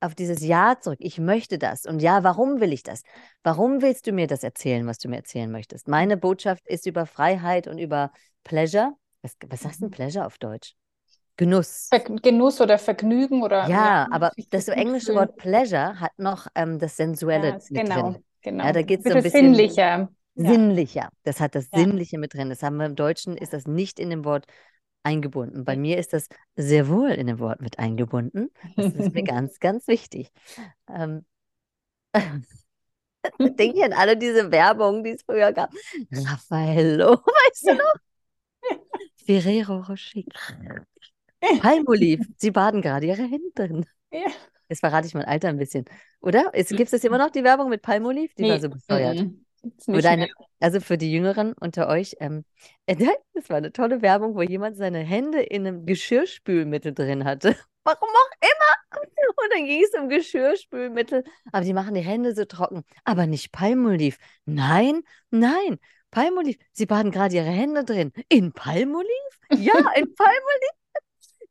auf 0.00 0.14
dieses 0.14 0.40
Ja 0.42 0.80
zurück. 0.80 0.98
Ich 1.00 1.18
möchte 1.18 1.58
das. 1.58 1.84
Und 1.84 2.00
ja, 2.00 2.24
warum 2.24 2.60
will 2.60 2.72
ich 2.72 2.82
das? 2.82 3.02
Warum 3.42 3.82
willst 3.82 4.06
du 4.06 4.12
mir 4.12 4.26
das 4.26 4.42
erzählen, 4.42 4.86
was 4.86 4.98
du 4.98 5.08
mir 5.08 5.16
erzählen 5.16 5.50
möchtest? 5.50 5.88
Meine 5.88 6.16
Botschaft 6.16 6.66
ist 6.66 6.86
über 6.86 7.06
Freiheit 7.06 7.66
und 7.66 7.78
über 7.78 8.12
Pleasure. 8.44 8.92
Was, 9.22 9.36
was 9.46 9.64
heißt 9.64 9.80
denn 9.80 9.88
mhm. 9.88 9.92
Pleasure 9.92 10.26
auf 10.26 10.38
Deutsch? 10.38 10.74
Genuss. 11.36 11.88
Ver 11.90 12.00
Genuss 12.00 12.60
oder 12.60 12.78
Vergnügen 12.78 13.42
oder. 13.42 13.62
Ja, 13.62 13.68
ja 13.68 14.08
aber 14.10 14.32
das 14.50 14.68
englische 14.68 15.14
Wort 15.14 15.36
Pleasure 15.36 16.00
hat 16.00 16.18
noch 16.18 16.46
ähm, 16.54 16.78
das 16.78 16.96
Sensuelle 16.96 17.58
ja, 17.68 17.82
genau, 17.82 18.02
drin. 18.02 18.24
Genau. 18.42 18.64
Ja, 18.64 18.72
da 18.72 18.82
geht 18.82 19.00
es 19.00 19.12
so 19.12 19.16
ein 19.16 19.22
bisschen 19.22 19.54
sinnlicher. 19.54 20.08
Sinnlicher. 20.34 21.08
Das 21.24 21.40
hat 21.40 21.54
das 21.54 21.68
Sinnliche 21.72 22.18
mit 22.18 22.34
drin. 22.34 22.48
Das 22.48 22.62
haben 22.62 22.76
wir 22.76 22.86
im 22.86 22.94
Deutschen, 22.94 23.36
ist 23.36 23.52
das 23.52 23.66
nicht 23.66 23.98
in 23.98 24.10
dem 24.10 24.24
Wort 24.24 24.46
eingebunden. 25.02 25.64
Bei 25.64 25.76
mir 25.76 25.98
ist 25.98 26.12
das 26.12 26.28
sehr 26.56 26.88
wohl 26.88 27.10
in 27.10 27.26
dem 27.26 27.38
Wort 27.38 27.60
mit 27.60 27.78
eingebunden. 27.78 28.50
Das 28.76 28.92
ist 28.94 29.14
mir 29.14 29.22
ganz, 29.24 29.58
ganz 29.60 29.86
wichtig. 29.88 30.30
Ähm, 30.88 31.24
denke 33.38 33.78
ich 33.78 33.84
an 33.84 33.92
alle 33.92 34.16
diese 34.16 34.50
Werbung, 34.50 35.04
die 35.04 35.10
es 35.10 35.22
früher 35.22 35.52
gab. 35.52 35.70
Raffaello, 36.12 37.12
weißt 37.12 37.68
du 37.68 37.74
noch? 37.74 37.94
Ferrero 39.26 39.78
Rocher. 39.80 40.22
Palmolive, 41.60 42.24
sie 42.36 42.50
baden 42.50 42.82
gerade 42.82 43.06
ihre 43.06 43.22
Hände 43.22 43.50
drin. 43.54 43.86
Ja. 44.10 44.26
Jetzt 44.68 44.80
verrate 44.80 45.06
ich 45.06 45.14
mein 45.14 45.24
Alter 45.24 45.48
ein 45.48 45.58
bisschen. 45.58 45.84
Oder? 46.20 46.50
Gibt 46.52 46.92
es 46.92 47.04
immer 47.04 47.18
noch, 47.18 47.30
die 47.30 47.44
Werbung 47.44 47.68
mit 47.68 47.82
Palmolive? 47.82 48.32
Die 48.36 48.42
nee. 48.42 48.50
war 48.50 48.60
so 48.60 48.68
bescheuert. 48.68 49.16
Mhm. 49.16 49.46
Eine, 49.86 50.28
also 50.60 50.80
für 50.80 50.96
die 50.96 51.10
Jüngeren 51.10 51.52
unter 51.54 51.88
euch, 51.88 52.16
ähm, 52.20 52.44
das 52.86 53.48
war 53.48 53.56
eine 53.56 53.72
tolle 53.72 54.02
Werbung, 54.02 54.34
wo 54.34 54.42
jemand 54.42 54.76
seine 54.76 54.98
Hände 54.98 55.40
in 55.40 55.66
einem 55.66 55.86
Geschirrspülmittel 55.86 56.94
drin 56.94 57.24
hatte. 57.24 57.56
Warum 57.84 58.08
auch 58.08 58.30
immer. 58.40 59.02
Und 59.36 59.52
dann 59.54 59.66
ging 59.66 59.82
es 59.82 60.00
um 60.00 60.08
Geschirrspülmittel. 60.08 61.22
Aber 61.52 61.64
die 61.64 61.72
machen 61.72 61.94
die 61.94 62.00
Hände 62.00 62.34
so 62.34 62.44
trocken. 62.44 62.82
Aber 63.04 63.26
nicht 63.26 63.52
Palmolive. 63.52 64.16
Nein, 64.44 65.02
nein. 65.30 65.78
Palmolive. 66.10 66.58
Sie 66.72 66.86
baden 66.86 67.12
gerade 67.12 67.36
ihre 67.36 67.46
Hände 67.46 67.84
drin. 67.84 68.12
In 68.28 68.52
Palmolive? 68.52 69.10
Ja, 69.50 69.74
in 69.94 70.12
Palmolive. 70.14 70.76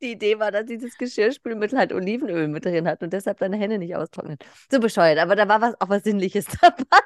Die 0.02 0.12
Idee 0.12 0.40
war, 0.40 0.52
dass 0.52 0.66
dieses 0.66 0.98
Geschirrspülmittel 0.98 1.78
halt 1.78 1.94
Olivenöl 1.94 2.48
mit 2.48 2.66
drin 2.66 2.88
hat 2.88 3.02
und 3.02 3.14
deshalb 3.14 3.40
deine 3.40 3.58
Hände 3.58 3.78
nicht 3.78 3.96
austrocknen. 3.96 4.38
So 4.72 4.80
bescheuert, 4.80 5.20
aber 5.20 5.36
da 5.36 5.48
war 5.48 5.62
was, 5.62 5.80
auch 5.80 5.90
was 5.90 6.04
Sinnliches 6.04 6.46
dabei. 6.62 7.00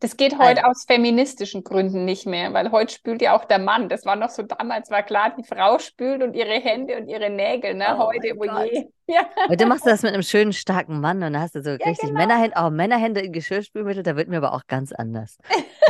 Das 0.00 0.16
geht 0.16 0.38
heute 0.38 0.66
aus 0.66 0.84
feministischen 0.86 1.64
Gründen 1.64 2.04
nicht 2.04 2.26
mehr, 2.26 2.52
weil 2.52 2.70
heute 2.70 2.94
spült 2.94 3.22
ja 3.22 3.36
auch 3.36 3.44
der 3.44 3.58
Mann. 3.58 3.88
Das 3.88 4.04
war 4.04 4.16
noch 4.16 4.30
so 4.30 4.42
damals, 4.42 4.90
war 4.90 5.02
klar, 5.02 5.34
die 5.36 5.42
Frau 5.42 5.78
spült 5.78 6.22
und 6.22 6.34
ihre 6.34 6.60
Hände 6.60 6.96
und 6.96 7.08
ihre 7.08 7.28
Nägel. 7.28 7.74
Ne? 7.74 7.96
Oh 7.98 8.06
heute, 8.06 8.34
oh 8.36 8.64
je. 8.64 8.86
Ja. 9.06 9.28
Heute 9.50 9.66
machst 9.66 9.84
du 9.84 9.90
das 9.90 10.00
mit 10.00 10.14
einem 10.14 10.22
schönen, 10.22 10.54
starken 10.54 10.98
Mann 10.98 11.18
und 11.18 11.34
dann 11.34 11.38
hast 11.38 11.54
du 11.54 11.62
so 11.62 11.72
richtig 11.72 11.98
genau. 11.98 12.14
Männerhände, 12.14 12.56
auch 12.56 12.70
Männerhände 12.70 13.20
in 13.20 13.32
Geschirrspülmittel, 13.32 14.02
da 14.02 14.16
wird 14.16 14.28
mir 14.28 14.38
aber 14.38 14.54
auch 14.54 14.66
ganz 14.66 14.92
anders. 14.92 15.36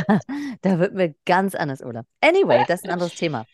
da 0.62 0.80
wird 0.80 0.94
mir 0.94 1.14
ganz 1.24 1.54
anders, 1.54 1.80
Olaf. 1.80 2.06
Anyway, 2.20 2.64
das 2.66 2.80
ist 2.80 2.86
ein 2.86 2.90
anderes 2.90 3.14
Thema. 3.14 3.44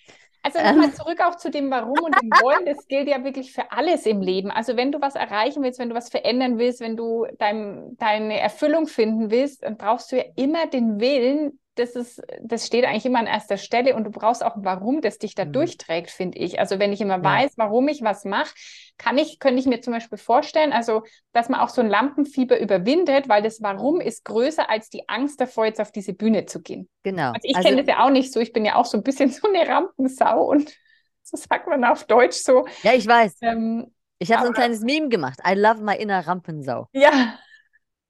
Also 0.43 0.59
nochmal 0.59 0.93
zurück 0.93 1.21
auch 1.21 1.37
zu 1.37 1.51
dem 1.51 1.71
Warum 1.71 1.99
und 1.99 2.15
dem 2.21 2.31
Wollen. 2.43 2.65
Das 2.65 2.87
gilt 2.87 3.09
ja 3.09 3.23
wirklich 3.25 3.53
für 3.53 3.71
alles 3.73 4.07
im 4.07 4.23
Leben. 4.23 4.51
Also 4.51 4.77
wenn 4.77 4.93
du 4.93 5.01
was 5.01 5.15
erreichen 5.15 5.63
willst, 5.63 5.79
wenn 5.79 5.91
du 5.91 5.95
was 5.95 6.09
verändern 6.09 6.59
willst, 6.59 6.81
wenn 6.81 6.97
du 6.97 7.27
dein, 7.39 7.97
deine 7.99 8.41
Erfüllung 8.41 8.87
finden 8.87 9.31
willst, 9.31 9.63
dann 9.63 9.77
brauchst 9.77 10.13
du 10.13 10.17
ja 10.17 10.25
immer 10.37 10.67
den 10.67 11.01
Willen. 11.01 11.59
Das, 11.77 11.91
ist, 11.97 12.21
das 12.43 12.67
steht 12.67 12.85
eigentlich 12.85 13.07
immer 13.07 13.21
an 13.21 13.27
erster 13.27 13.57
Stelle 13.57 13.95
und 13.95 14.05
du 14.05 14.11
brauchst 14.11 14.45
auch 14.45 14.57
ein 14.57 14.65
Warum, 14.65 15.01
das 15.01 15.19
dich 15.19 15.35
da 15.35 15.45
Mhm. 15.45 15.53
durchträgt, 15.53 16.11
finde 16.11 16.37
ich. 16.39 16.59
Also 16.59 16.79
wenn 16.79 16.93
ich 16.93 17.01
immer 17.01 17.19
Ja. 17.19 17.25
weiß, 17.25 17.53
warum 17.57 17.89
ich 17.89 18.03
was 18.03 18.25
mache, 18.25 18.53
kann 18.99 19.17
ich, 19.17 19.39
könnte 19.39 19.61
ich 19.61 19.67
mir 19.67 19.81
zum 19.81 19.93
Beispiel 19.95 20.19
vorstellen, 20.19 20.73
also 20.73 21.03
dass 21.33 21.49
man 21.49 21.61
auch 21.61 21.69
so 21.71 21.81
ein 21.81 21.89
Lampenfieber 21.89 22.59
überwindet, 22.61 23.29
weil 23.29 23.43
das 23.43 23.63
Warum 23.63 24.01
ist 24.01 24.25
größer 24.25 24.69
als 24.69 24.91
die 24.91 25.09
Angst 25.09 25.41
davor, 25.41 25.65
jetzt 25.67 25.81
auf 25.81 25.93
diese 25.93 26.13
Bühne 26.13 26.45
zu 26.45 26.61
gehen. 26.61 26.89
Genau. 27.05 27.29
Also 27.29 27.41
ich 27.45 27.57
Also- 27.57 27.69
kenne 27.69 27.83
das 27.85 27.95
ja 27.97 28.05
auch 28.05 28.11
nicht 28.11 28.33
so. 28.33 28.41
Ich 28.41 28.53
bin 28.53 28.65
ja 28.65 28.75
auch 28.75 28.85
so 28.87 28.99
ein 28.99 29.03
bisschen 29.05 29.31
so 29.31 29.49
eine 29.49 29.67
Rampensau 29.67 30.43
und 30.51 30.71
so 31.23 31.37
sagt 31.37 31.67
man 31.69 31.85
auf 31.85 32.05
Deutsch 32.05 32.37
so. 32.39 32.67
Ja, 32.83 32.93
ich 32.95 33.07
weiß. 33.07 33.37
Ähm, 33.43 33.95
Ich 34.19 34.33
habe 34.33 34.43
so 34.43 34.49
ein 34.49 34.55
kleines 34.55 34.81
Meme 34.81 35.09
gemacht. 35.09 35.39
I 35.49 35.55
love 35.55 35.81
my 35.83 35.97
inner 35.97 36.27
Rampensau. 36.27 36.89
ja. 36.93 37.39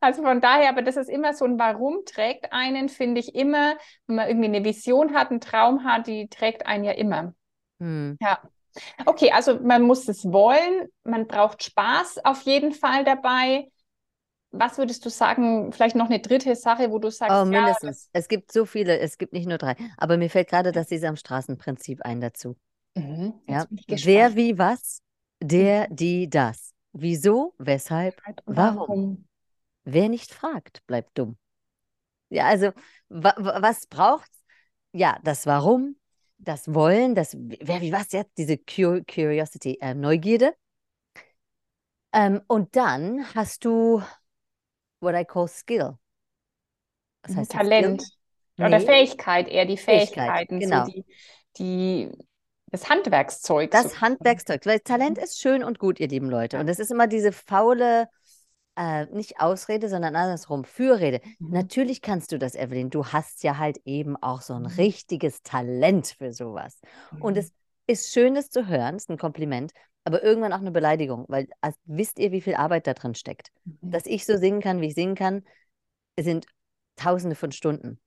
Also 0.00 0.22
von 0.22 0.40
daher, 0.40 0.68
aber 0.70 0.82
das 0.82 0.96
ist 0.96 1.08
immer 1.08 1.34
so 1.34 1.44
ein 1.44 1.58
Warum 1.58 2.04
trägt 2.04 2.52
einen, 2.52 2.88
finde 2.88 3.20
ich 3.20 3.34
immer, 3.34 3.76
wenn 4.06 4.16
man 4.16 4.28
irgendwie 4.28 4.46
eine 4.48 4.64
Vision 4.64 5.14
hat, 5.14 5.30
einen 5.30 5.40
Traum 5.40 5.84
hat, 5.84 6.06
die 6.06 6.28
trägt 6.28 6.66
einen 6.66 6.84
ja 6.84 6.92
immer. 6.92 7.34
Hm. 7.80 8.16
Ja. 8.20 8.38
Okay, 9.06 9.32
also 9.32 9.58
man 9.60 9.82
muss 9.82 10.08
es 10.08 10.24
wollen, 10.24 10.88
man 11.04 11.26
braucht 11.26 11.62
Spaß 11.64 12.24
auf 12.24 12.42
jeden 12.42 12.72
Fall 12.72 13.04
dabei. 13.04 13.70
Was 14.50 14.78
würdest 14.78 15.04
du 15.04 15.10
sagen, 15.10 15.72
vielleicht 15.72 15.94
noch 15.96 16.06
eine 16.06 16.20
dritte 16.20 16.54
Sache, 16.54 16.90
wo 16.90 16.98
du 16.98 17.10
sagst, 17.10 17.36
Oh, 17.36 17.44
ja, 17.44 17.50
mindestens. 17.50 18.08
Es 18.12 18.28
gibt 18.28 18.50
so 18.50 18.64
viele, 18.64 18.98
es 18.98 19.18
gibt 19.18 19.32
nicht 19.32 19.46
nur 19.46 19.58
drei. 19.58 19.76
Aber 19.98 20.16
mir 20.16 20.30
fällt 20.30 20.48
gerade 20.48 20.72
das 20.72 20.88
Sesamstraßenprinzip 20.88 22.02
ein 22.02 22.20
dazu. 22.20 22.56
mhm, 22.94 23.34
Ja. 23.48 23.66
Wer, 23.88 24.36
wie, 24.36 24.58
was, 24.58 25.02
der, 25.40 25.86
die, 25.88 26.28
das. 26.30 26.72
Wieso, 26.92 27.54
weshalb, 27.58 28.20
warum? 28.46 29.27
Wer 29.90 30.08
nicht 30.08 30.32
fragt, 30.34 30.86
bleibt 30.86 31.16
dumm. 31.18 31.38
Ja, 32.30 32.46
also, 32.46 32.72
wa 33.08 33.34
wa- 33.38 33.62
was 33.62 33.86
braucht's? 33.86 34.44
Ja, 34.92 35.18
das 35.24 35.46
Warum, 35.46 35.96
das 36.38 36.74
Wollen, 36.74 37.14
das 37.14 37.36
Wer, 37.38 37.80
wie, 37.80 37.92
was 37.92 38.12
jetzt, 38.12 38.36
diese 38.38 38.58
Cu 38.58 39.02
Curiosity, 39.06 39.78
äh, 39.80 39.94
Neugierde. 39.94 40.54
Ähm, 42.12 42.42
und 42.48 42.76
dann 42.76 43.34
hast 43.34 43.64
du 43.64 44.02
what 45.00 45.14
I 45.14 45.24
call 45.24 45.48
Skill. 45.48 45.98
Was 47.22 47.36
heißt 47.36 47.54
das? 47.54 47.66
Skill? 47.68 47.98
Talent 47.98 48.02
oder 48.60 48.80
Nee, 48.80 48.80
Fähigkeit, 48.80 49.48
eher 49.48 49.64
die 49.66 49.76
Fähigkeit, 49.76 50.34
Fähigkeiten, 50.34 50.58
genau. 50.58 50.80
so 50.84 50.92
die, 50.92 51.04
die, 51.58 52.10
das 52.70 52.88
Handwerkszeug. 52.88 53.70
Das 53.70 54.00
sozusagen. 54.00 54.00
Handwerkszeug, 54.00 54.64
weil 54.66 54.80
Talent 54.80 55.18
ist 55.18 55.40
schön 55.40 55.62
und 55.62 55.78
gut, 55.78 56.00
ihr 56.00 56.08
lieben 56.08 56.30
Leute. 56.30 56.58
Und 56.58 56.68
es 56.68 56.78
ist 56.78 56.90
immer 56.90 57.06
diese 57.06 57.32
faule, 57.32 58.08
äh, 58.78 59.06
nicht 59.06 59.40
Ausrede, 59.40 59.88
sondern 59.88 60.16
andersrum, 60.16 60.64
Fürrede. 60.64 61.20
Mhm. 61.40 61.50
Natürlich 61.50 62.00
kannst 62.00 62.32
du 62.32 62.38
das, 62.38 62.54
Evelyn. 62.54 62.90
Du 62.90 63.06
hast 63.06 63.42
ja 63.42 63.58
halt 63.58 63.78
eben 63.84 64.16
auch 64.16 64.40
so 64.40 64.54
ein 64.54 64.66
Mhm. 64.66 64.72
richtiges 64.78 65.42
Talent 65.42 66.14
für 66.18 66.32
sowas. 66.32 66.80
Und 67.20 67.34
Mhm. 67.34 67.40
es 67.40 67.52
ist 67.86 68.12
schön, 68.12 68.34
das 68.34 68.50
zu 68.50 68.68
hören, 68.68 68.96
ist 68.96 69.10
ein 69.10 69.18
Kompliment, 69.18 69.72
aber 70.04 70.22
irgendwann 70.22 70.52
auch 70.52 70.60
eine 70.60 70.70
Beleidigung, 70.70 71.24
weil 71.28 71.48
also, 71.60 71.76
wisst 71.84 72.18
ihr, 72.18 72.32
wie 72.32 72.40
viel 72.40 72.54
Arbeit 72.54 72.86
da 72.86 72.94
drin 72.94 73.14
steckt? 73.14 73.50
Mhm. 73.64 73.90
Dass 73.90 74.06
ich 74.06 74.24
so 74.24 74.36
singen 74.36 74.60
kann, 74.60 74.80
wie 74.80 74.86
ich 74.86 74.94
singen 74.94 75.14
kann, 75.16 75.42
sind 76.18 76.46
Tausende 76.96 77.36
von 77.36 77.52
Stunden. 77.52 78.00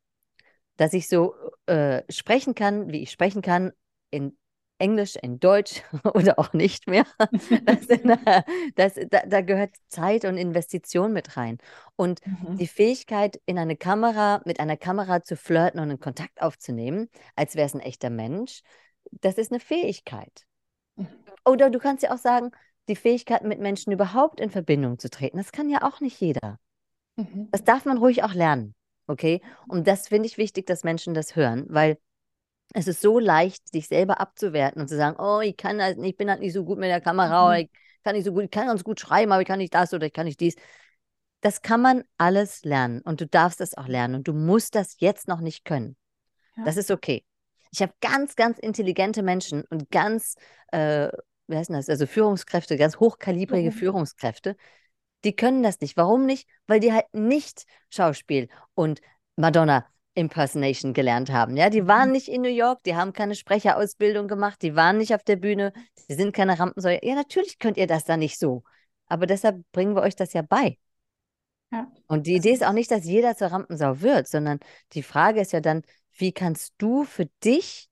Dass 0.77 0.93
ich 0.93 1.07
so 1.07 1.35
äh, 1.65 2.03
sprechen 2.09 2.55
kann, 2.55 2.91
wie 2.91 3.01
ich 3.03 3.11
sprechen 3.11 3.41
kann, 3.41 3.71
in 4.09 4.37
Englisch, 4.81 5.15
in 5.15 5.39
Deutsch 5.39 5.83
oder 6.13 6.39
auch 6.39 6.53
nicht 6.53 6.87
mehr. 6.87 7.05
Das, 7.65 7.87
äh, 7.89 8.43
das, 8.75 8.95
da, 9.09 9.21
da 9.25 9.41
gehört 9.41 9.75
Zeit 9.87 10.25
und 10.25 10.37
Investition 10.37 11.13
mit 11.13 11.37
rein. 11.37 11.57
Und 11.95 12.19
Mhm. 12.25 12.57
die 12.57 12.67
Fähigkeit, 12.67 13.39
in 13.45 13.57
eine 13.57 13.77
Kamera, 13.77 14.41
mit 14.45 14.59
einer 14.59 14.77
Kamera 14.77 15.21
zu 15.23 15.35
flirten 15.37 15.79
und 15.79 15.89
einen 15.89 15.99
Kontakt 15.99 16.41
aufzunehmen, 16.41 17.09
als 17.35 17.55
wäre 17.55 17.67
es 17.67 17.73
ein 17.73 17.79
echter 17.79 18.09
Mensch, 18.09 18.61
das 19.11 19.37
ist 19.37 19.51
eine 19.51 19.59
Fähigkeit. 19.59 20.45
Oder 21.45 21.69
du 21.69 21.79
kannst 21.79 22.03
ja 22.03 22.13
auch 22.13 22.17
sagen, 22.17 22.51
die 22.87 22.95
Fähigkeit, 22.95 23.43
mit 23.43 23.59
Menschen 23.59 23.91
überhaupt 23.93 24.39
in 24.39 24.49
Verbindung 24.49 24.99
zu 24.99 25.09
treten, 25.09 25.37
das 25.37 25.51
kann 25.51 25.69
ja 25.69 25.83
auch 25.83 25.99
nicht 26.01 26.19
jeder. 26.19 26.59
Mhm. 27.15 27.49
Das 27.51 27.63
darf 27.63 27.85
man 27.85 27.97
ruhig 27.97 28.23
auch 28.23 28.33
lernen, 28.33 28.75
okay? 29.07 29.41
Und 29.67 29.87
das 29.87 30.07
finde 30.07 30.27
ich 30.27 30.37
wichtig, 30.37 30.65
dass 30.67 30.83
Menschen 30.83 31.13
das 31.13 31.35
hören, 31.35 31.65
weil 31.69 31.97
es 32.73 32.87
ist 32.87 33.01
so 33.01 33.19
leicht, 33.19 33.67
sich 33.69 33.87
selber 33.87 34.19
abzuwerten 34.21 34.81
und 34.81 34.87
zu 34.87 34.95
sagen, 34.97 35.17
oh, 35.19 35.39
ich 35.41 35.57
kann 35.57 35.77
nicht, 35.77 35.97
ich 35.99 36.17
bin 36.17 36.29
halt 36.29 36.39
nicht 36.39 36.53
so 36.53 36.63
gut 36.63 36.77
mit 36.79 36.89
der 36.89 37.01
Kamera 37.01 37.41
Mhm. 37.41 37.47
oder 37.47 37.59
ich 37.59 37.69
kann 38.03 38.15
nicht 38.15 38.25
so 38.25 38.33
gut, 38.33 38.43
ich 38.45 38.51
kann 38.51 38.67
ganz 38.67 38.83
gut 38.83 38.99
schreiben, 38.99 39.31
aber 39.31 39.41
ich 39.41 39.47
kann 39.47 39.59
nicht 39.59 39.73
das 39.73 39.93
oder 39.93 40.07
ich 40.07 40.13
kann 40.13 40.25
nicht 40.25 40.39
dies. 40.39 40.55
Das 41.41 41.61
kann 41.61 41.81
man 41.81 42.03
alles 42.17 42.63
lernen 42.63 43.01
und 43.01 43.19
du 43.19 43.27
darfst 43.27 43.61
es 43.61 43.75
auch 43.77 43.87
lernen 43.87 44.15
und 44.15 44.27
du 44.27 44.33
musst 44.33 44.75
das 44.75 44.95
jetzt 44.99 45.27
noch 45.27 45.41
nicht 45.41 45.65
können. 45.65 45.95
Ja. 46.55 46.65
Das 46.65 46.77
ist 46.77 46.91
okay. 46.91 47.25
Ich 47.71 47.81
habe 47.81 47.93
ganz, 48.01 48.35
ganz 48.35 48.59
intelligente 48.59 49.23
Menschen 49.23 49.63
und 49.69 49.89
ganz, 49.91 50.35
äh, 50.71 51.09
wie 51.47 51.55
heißt 51.57 51.69
das, 51.71 51.89
also 51.89 52.05
Führungskräfte, 52.05 52.77
ganz 52.77 52.99
hochkalibrige 52.99 53.69
Mhm. 53.69 53.75
Führungskräfte, 53.75 54.55
die 55.23 55.35
können 55.35 55.63
das 55.63 55.79
nicht. 55.81 55.97
Warum 55.97 56.25
nicht? 56.25 56.47
Weil 56.67 56.79
die 56.79 56.93
halt 56.93 57.05
nicht 57.13 57.65
Schauspiel 57.89 58.49
und 58.73 59.01
Madonna 59.35 59.85
Impersonation 60.13 60.93
gelernt 60.93 61.31
haben. 61.31 61.55
Ja, 61.55 61.69
die 61.69 61.87
waren 61.87 62.11
nicht 62.11 62.27
in 62.27 62.41
New 62.41 62.49
York, 62.49 62.83
die 62.83 62.95
haben 62.95 63.13
keine 63.13 63.35
Sprecherausbildung 63.35 64.27
gemacht, 64.27 64.61
die 64.61 64.75
waren 64.75 64.97
nicht 64.97 65.15
auf 65.15 65.23
der 65.23 65.37
Bühne, 65.37 65.71
die 66.09 66.15
sind 66.15 66.33
keine 66.33 66.59
Rampensäue. 66.59 66.99
Ja, 67.01 67.15
natürlich 67.15 67.59
könnt 67.59 67.77
ihr 67.77 67.87
das 67.87 68.03
da 68.03 68.17
nicht 68.17 68.37
so. 68.37 68.63
Aber 69.07 69.25
deshalb 69.25 69.63
bringen 69.71 69.95
wir 69.95 70.01
euch 70.01 70.15
das 70.15 70.33
ja 70.33 70.41
bei. 70.41 70.77
Ja. 71.71 71.89
Und 72.07 72.27
die 72.27 72.35
Idee 72.35 72.51
ist 72.51 72.65
auch 72.65 72.73
nicht, 72.73 72.91
dass 72.91 73.05
jeder 73.05 73.35
zur 73.35 73.47
Rampensau 73.47 74.01
wird, 74.01 74.27
sondern 74.27 74.59
die 74.93 75.03
Frage 75.03 75.39
ist 75.39 75.53
ja 75.53 75.61
dann, 75.61 75.83
wie 76.17 76.33
kannst 76.33 76.73
du 76.77 77.05
für 77.05 77.27
dich, 77.43 77.89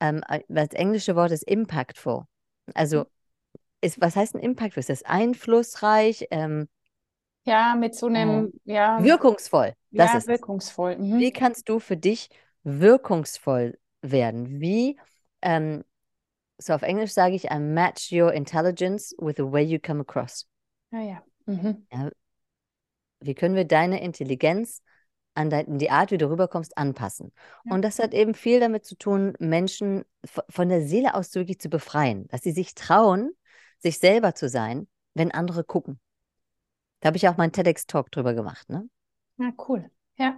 ähm, 0.00 0.22
äh, 0.28 0.40
das 0.48 0.68
englische 0.70 1.16
Wort 1.16 1.32
ist 1.32 1.42
impactful. 1.42 2.24
Also, 2.74 3.06
ist, 3.80 4.00
was 4.00 4.14
heißt 4.14 4.34
ein 4.34 4.40
impactful? 4.40 4.80
Ist 4.80 4.90
das 4.90 5.02
einflussreich, 5.02 6.26
ähm, 6.30 6.68
Ja, 7.46 7.76
mit 7.76 7.94
so 7.94 8.06
einem, 8.06 8.52
ja, 8.64 9.02
wirkungsvoll? 9.02 9.74
Das 9.92 10.12
ja, 10.12 10.18
ist 10.18 10.28
wirkungsvoll. 10.28 10.98
Mhm. 10.98 11.20
Wie 11.20 11.30
kannst 11.30 11.68
du 11.68 11.78
für 11.78 11.96
dich 11.96 12.28
wirkungsvoll 12.64 13.78
werden? 14.02 14.60
Wie, 14.60 14.98
ähm, 15.42 15.84
so 16.58 16.72
auf 16.72 16.82
Englisch 16.82 17.12
sage 17.12 17.36
ich, 17.36 17.50
I 17.50 17.58
match 17.58 18.12
your 18.12 18.32
intelligence 18.32 19.14
with 19.18 19.36
the 19.36 19.44
way 19.44 19.62
you 19.62 19.78
come 19.78 20.00
across. 20.00 20.48
Ja, 20.90 21.00
ja. 21.00 21.22
Mhm. 21.46 21.86
Wie 23.20 23.34
können 23.34 23.54
wir 23.54 23.64
deine 23.64 24.02
Intelligenz 24.02 24.82
an 25.34 25.48
dein, 25.48 25.78
die 25.78 25.90
Art, 25.90 26.10
wie 26.10 26.18
du 26.18 26.28
rüberkommst, 26.28 26.76
anpassen? 26.76 27.32
Ja. 27.64 27.74
Und 27.74 27.82
das 27.82 28.00
hat 28.00 28.12
eben 28.12 28.34
viel 28.34 28.58
damit 28.58 28.84
zu 28.84 28.96
tun, 28.96 29.34
Menschen 29.38 30.04
von 30.48 30.68
der 30.68 30.82
Seele 30.82 31.14
aus 31.14 31.34
wirklich 31.34 31.60
zu 31.60 31.68
befreien, 31.68 32.26
dass 32.28 32.42
sie 32.42 32.52
sich 32.52 32.74
trauen, 32.74 33.30
sich 33.78 33.98
selber 33.98 34.34
zu 34.34 34.48
sein, 34.48 34.88
wenn 35.14 35.30
andere 35.30 35.62
gucken. 35.62 36.00
Da 37.00 37.08
habe 37.08 37.16
ich 37.16 37.28
auch 37.28 37.36
meinen 37.36 37.52
TEDx-Talk 37.52 38.10
drüber 38.10 38.34
gemacht, 38.34 38.68
ne? 38.68 38.88
Ja, 39.38 39.52
cool. 39.68 39.90
Ja. 40.18 40.36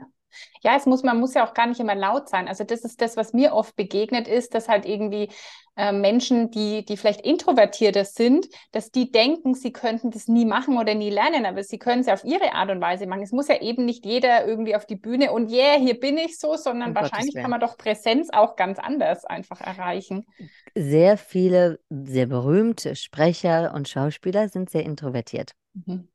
Ja, 0.62 0.76
es 0.76 0.86
muss, 0.86 1.02
man 1.02 1.18
muss 1.18 1.34
ja 1.34 1.46
auch 1.46 1.54
gar 1.54 1.66
nicht 1.66 1.80
immer 1.80 1.94
laut 1.94 2.28
sein. 2.28 2.48
Also 2.48 2.64
das 2.64 2.80
ist 2.84 3.00
das, 3.00 3.16
was 3.16 3.32
mir 3.32 3.54
oft 3.54 3.76
begegnet 3.76 4.28
ist, 4.28 4.54
dass 4.54 4.68
halt 4.68 4.84
irgendwie 4.84 5.30
äh, 5.76 5.92
Menschen, 5.92 6.50
die, 6.50 6.84
die 6.84 6.96
vielleicht 6.96 7.22
introvertierter 7.22 8.04
sind, 8.04 8.46
dass 8.72 8.90
die 8.90 9.10
denken, 9.10 9.54
sie 9.54 9.72
könnten 9.72 10.10
das 10.10 10.28
nie 10.28 10.44
machen 10.44 10.76
oder 10.76 10.94
nie 10.94 11.10
lernen, 11.10 11.46
aber 11.46 11.62
sie 11.62 11.78
können 11.78 12.00
es 12.00 12.08
ja 12.08 12.14
auf 12.14 12.24
ihre 12.24 12.52
Art 12.52 12.70
und 12.70 12.80
Weise 12.80 13.06
machen. 13.06 13.22
Es 13.22 13.32
muss 13.32 13.48
ja 13.48 13.60
eben 13.60 13.84
nicht 13.84 14.04
jeder 14.04 14.46
irgendwie 14.46 14.76
auf 14.76 14.86
die 14.86 14.96
Bühne 14.96 15.32
und 15.32 15.50
yeah, 15.50 15.76
hier 15.78 15.98
bin 15.98 16.18
ich 16.18 16.38
so, 16.38 16.56
sondern 16.56 16.90
um 16.90 16.94
wahrscheinlich 16.94 17.34
kann 17.34 17.50
man 17.50 17.60
doch 17.60 17.78
Präsenz 17.78 18.28
auch 18.32 18.56
ganz 18.56 18.78
anders 18.78 19.24
einfach 19.24 19.60
erreichen. 19.60 20.26
Sehr 20.74 21.16
viele 21.16 21.80
sehr 21.88 22.26
berühmte 22.26 22.96
Sprecher 22.96 23.72
und 23.74 23.88
Schauspieler 23.88 24.48
sind 24.48 24.68
sehr 24.68 24.84
introvertiert. 24.84 25.52
Mhm. 25.74 26.08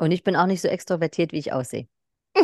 Und 0.00 0.12
ich 0.12 0.24
bin 0.24 0.34
auch 0.34 0.46
nicht 0.46 0.62
so 0.62 0.68
extrovertiert, 0.68 1.32
wie 1.32 1.38
ich 1.38 1.52
aussehe. 1.52 1.86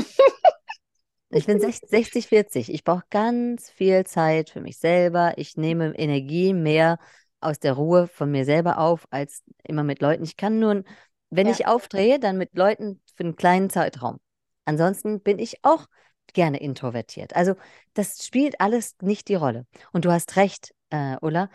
Ich 1.30 1.44
bin 1.44 1.58
60, 1.58 2.28
40. 2.28 2.72
Ich 2.72 2.84
brauche 2.84 3.04
ganz 3.10 3.68
viel 3.68 4.06
Zeit 4.06 4.48
für 4.48 4.60
mich 4.60 4.78
selber. 4.78 5.34
Ich 5.36 5.56
nehme 5.56 5.92
Energie 5.98 6.54
mehr 6.54 6.98
aus 7.40 7.58
der 7.58 7.72
Ruhe 7.72 8.06
von 8.06 8.30
mir 8.30 8.44
selber 8.44 8.78
auf, 8.78 9.06
als 9.10 9.42
immer 9.64 9.82
mit 9.82 10.00
Leuten. 10.00 10.22
Ich 10.22 10.36
kann 10.36 10.60
nur, 10.60 10.84
wenn 11.28 11.48
ja. 11.48 11.52
ich 11.52 11.66
aufdrehe, 11.66 12.20
dann 12.20 12.38
mit 12.38 12.56
Leuten 12.56 13.02
für 13.16 13.24
einen 13.24 13.34
kleinen 13.34 13.70
Zeitraum. 13.70 14.18
Ansonsten 14.66 15.20
bin 15.20 15.40
ich 15.40 15.56
auch 15.62 15.86
gerne 16.32 16.60
introvertiert. 16.60 17.34
Also 17.34 17.56
das 17.92 18.24
spielt 18.24 18.60
alles 18.60 18.94
nicht 19.02 19.26
die 19.28 19.34
Rolle. 19.34 19.66
Und 19.92 20.04
du 20.04 20.12
hast 20.12 20.36
recht, 20.36 20.74
äh, 20.90 21.16
Ulla, 21.20 21.50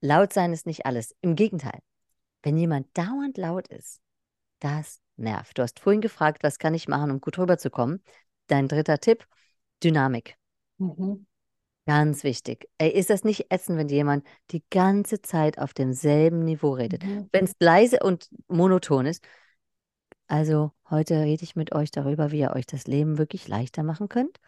laut 0.00 0.32
sein 0.32 0.52
ist 0.52 0.66
nicht 0.66 0.86
alles. 0.86 1.16
Im 1.20 1.34
Gegenteil, 1.34 1.80
wenn 2.44 2.56
jemand 2.56 2.96
dauernd 2.96 3.36
laut 3.36 3.66
ist, 3.68 4.00
das 4.60 5.00
nervt. 5.18 5.58
Du 5.58 5.62
hast 5.62 5.80
vorhin 5.80 6.00
gefragt, 6.00 6.42
was 6.42 6.58
kann 6.58 6.74
ich 6.74 6.88
machen, 6.88 7.10
um 7.10 7.20
gut 7.20 7.38
rüberzukommen. 7.38 8.02
Dein 8.46 8.68
dritter 8.68 8.98
Tipp, 8.98 9.26
Dynamik. 9.82 10.36
Mhm. 10.78 11.26
Ganz 11.86 12.24
wichtig. 12.24 12.68
Ey, 12.78 12.90
ist 12.90 13.10
das 13.10 13.22
nicht 13.22 13.46
Essen, 13.50 13.78
wenn 13.78 13.88
jemand 13.88 14.26
die 14.50 14.64
ganze 14.70 15.22
Zeit 15.22 15.58
auf 15.58 15.72
demselben 15.72 16.44
Niveau 16.44 16.72
redet? 16.72 17.04
Mhm. 17.04 17.28
Wenn 17.30 17.44
es 17.44 17.52
leise 17.60 18.00
und 18.02 18.28
monoton 18.48 19.06
ist. 19.06 19.24
Also 20.28 20.72
heute 20.90 21.20
rede 21.20 21.44
ich 21.44 21.54
mit 21.54 21.72
euch 21.72 21.92
darüber, 21.92 22.32
wie 22.32 22.40
ihr 22.40 22.50
euch 22.50 22.66
das 22.66 22.88
Leben 22.88 23.16
wirklich 23.16 23.46
leichter 23.46 23.84
machen 23.84 24.08
könnt 24.08 24.40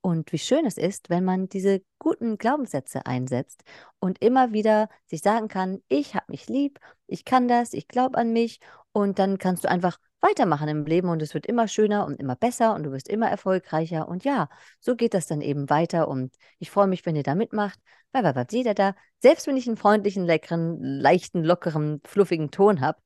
und 0.00 0.30
wie 0.32 0.38
schön 0.38 0.64
es 0.64 0.76
ist, 0.76 1.10
wenn 1.10 1.24
man 1.24 1.48
diese 1.48 1.82
guten 1.98 2.38
Glaubenssätze 2.38 3.04
einsetzt 3.06 3.64
und 3.98 4.22
immer 4.22 4.52
wieder 4.52 4.88
sich 5.06 5.22
sagen 5.22 5.48
kann, 5.48 5.82
ich 5.88 6.14
habe 6.14 6.26
mich 6.28 6.48
lieb, 6.48 6.78
ich 7.08 7.24
kann 7.24 7.48
das, 7.48 7.72
ich 7.72 7.88
glaube 7.88 8.16
an 8.16 8.32
mich 8.32 8.60
und 8.92 9.18
dann 9.18 9.38
kannst 9.38 9.64
du 9.64 9.68
einfach 9.68 9.98
weitermachen 10.24 10.68
im 10.68 10.84
Leben 10.86 11.08
und 11.08 11.22
es 11.22 11.34
wird 11.34 11.46
immer 11.46 11.68
schöner 11.68 12.06
und 12.06 12.18
immer 12.18 12.34
besser 12.34 12.74
und 12.74 12.84
du 12.84 12.92
wirst 12.92 13.08
immer 13.08 13.28
erfolgreicher. 13.28 14.08
Und 14.08 14.24
ja, 14.24 14.48
so 14.80 14.96
geht 14.96 15.14
das 15.14 15.26
dann 15.26 15.40
eben 15.40 15.70
weiter 15.70 16.08
und 16.08 16.34
ich 16.58 16.70
freue 16.70 16.86
mich, 16.86 17.04
wenn 17.06 17.14
ihr 17.14 17.22
da 17.22 17.34
mitmacht. 17.34 17.78
Weil 18.12 18.24
was 18.34 18.46
jeder 18.50 18.74
da, 18.74 18.94
selbst 19.20 19.46
wenn 19.46 19.56
ich 19.56 19.66
einen 19.66 19.76
freundlichen, 19.76 20.24
leckeren, 20.24 20.80
leichten, 20.80 21.44
lockeren, 21.44 22.00
fluffigen 22.04 22.50
Ton 22.50 22.80
habe, 22.80 22.98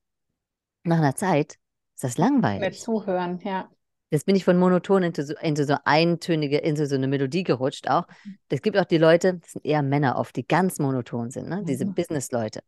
nach 0.83 0.97
einer 0.97 1.15
Zeit 1.15 1.57
ist 1.95 2.03
das 2.03 2.17
langweilig. 2.17 2.61
Mit 2.61 2.75
zuhören, 2.75 3.39
ja. 3.43 3.69
Jetzt 4.11 4.25
bin 4.25 4.35
ich 4.35 4.43
von 4.43 4.57
monoton 4.57 5.03
into 5.03 5.21
so, 5.21 5.35
into 5.35 5.65
so 5.65 5.75
eintönige, 5.83 6.57
into 6.57 6.85
so 6.85 6.95
eine 6.95 7.07
Melodie 7.07 7.43
gerutscht 7.43 7.87
auch. 7.89 8.07
Es 8.47 8.61
gibt 8.61 8.77
auch 8.77 8.85
die 8.85 8.97
Leute, 8.97 9.35
das 9.35 9.51
sind 9.51 9.65
eher 9.65 9.83
Männer 9.83 10.17
oft, 10.17 10.35
die 10.35 10.47
ganz 10.47 10.79
monoton 10.79 11.29
sind, 11.29 11.47
ne? 11.47 11.63
diese 11.63 11.85
mhm. 11.85 11.93
Business-Leute. 11.93 12.61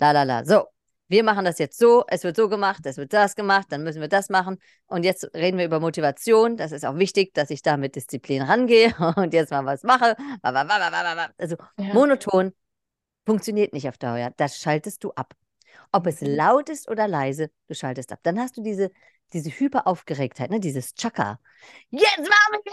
La 0.00 0.10
la 0.10 0.24
la. 0.24 0.44
So, 0.44 0.64
wir 1.08 1.22
machen 1.22 1.44
das 1.44 1.58
jetzt 1.58 1.78
so, 1.78 2.04
es 2.08 2.24
wird 2.24 2.36
so 2.36 2.48
gemacht, 2.48 2.84
es 2.84 2.96
wird 2.96 3.12
das 3.12 3.36
gemacht, 3.36 3.66
dann 3.70 3.82
müssen 3.84 4.00
wir 4.00 4.08
das 4.08 4.28
machen. 4.28 4.58
Und 4.86 5.04
jetzt 5.04 5.32
reden 5.34 5.58
wir 5.58 5.64
über 5.64 5.78
Motivation. 5.80 6.56
Das 6.56 6.72
ist 6.72 6.84
auch 6.84 6.96
wichtig, 6.96 7.32
dass 7.34 7.50
ich 7.50 7.62
da 7.62 7.76
mit 7.76 7.94
Disziplin 7.94 8.42
rangehe 8.42 8.94
und 9.16 9.32
jetzt 9.32 9.50
mal 9.50 9.64
was 9.64 9.82
mache. 9.82 10.16
Also 10.42 11.56
ja. 11.78 11.94
monoton 11.94 12.52
funktioniert 13.24 13.72
nicht 13.72 13.88
auf 13.88 13.98
Dauer. 13.98 14.32
Das 14.36 14.58
schaltest 14.58 15.04
du 15.04 15.12
ab. 15.12 15.34
Ob 15.92 16.06
es 16.06 16.20
mhm. 16.20 16.34
laut 16.34 16.68
ist 16.68 16.88
oder 16.88 17.06
leise, 17.06 17.50
du 17.68 17.74
schaltest 17.74 18.12
ab. 18.12 18.20
Dann 18.22 18.40
hast 18.40 18.56
du 18.56 18.62
diese, 18.62 18.90
diese 19.32 19.50
Hyperaufgeregtheit, 19.50 20.50
ne? 20.50 20.58
dieses 20.60 20.94
Chaka. 20.94 21.38
Jetzt 21.90 22.18
machen 22.18 22.60
wir 22.64 22.72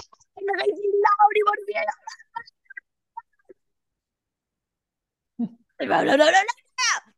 richtig 0.56 0.92
laut, 1.04 1.34
die 1.36 1.44
motivieren. 1.46 1.86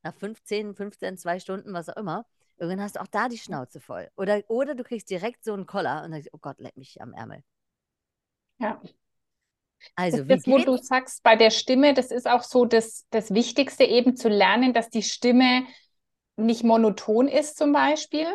nach 0.05 0.15
15, 0.15 0.75
15, 0.75 1.17
zwei 1.17 1.39
Stunden, 1.39 1.73
was 1.73 1.89
auch 1.89 1.97
immer, 1.97 2.25
irgendwann 2.57 2.85
hast 2.85 2.95
du 2.95 3.01
auch 3.01 3.07
da 3.07 3.27
die 3.27 3.37
Schnauze 3.37 3.81
voll. 3.81 4.09
Oder, 4.15 4.41
oder 4.47 4.75
du 4.75 4.83
kriegst 4.83 5.09
direkt 5.09 5.43
so 5.43 5.53
einen 5.53 5.65
Koller 5.65 6.03
und 6.03 6.13
sagst, 6.13 6.29
oh 6.31 6.37
Gott, 6.39 6.59
leck 6.59 6.77
mich 6.77 7.01
am 7.01 7.13
Ärmel. 7.13 7.43
Ja. 8.59 8.81
Also, 9.95 10.23
das, 10.23 10.45
wie 10.45 10.51
wo 10.51 10.57
du 10.57 10.77
sagst, 10.77 11.21
bei 11.23 11.35
der 11.35 11.51
Stimme, 11.51 11.93
das 11.93 12.11
ist 12.11 12.27
auch 12.27 12.43
so 12.43 12.65
das, 12.65 13.05
das 13.09 13.33
Wichtigste, 13.33 13.83
eben 13.83 14.15
zu 14.15 14.29
lernen, 14.29 14.73
dass 14.73 14.89
die 14.89 15.03
Stimme 15.03 15.65
nicht 16.37 16.63
monoton 16.63 17.27
ist, 17.27 17.57
zum 17.57 17.73
Beispiel. 17.73 18.27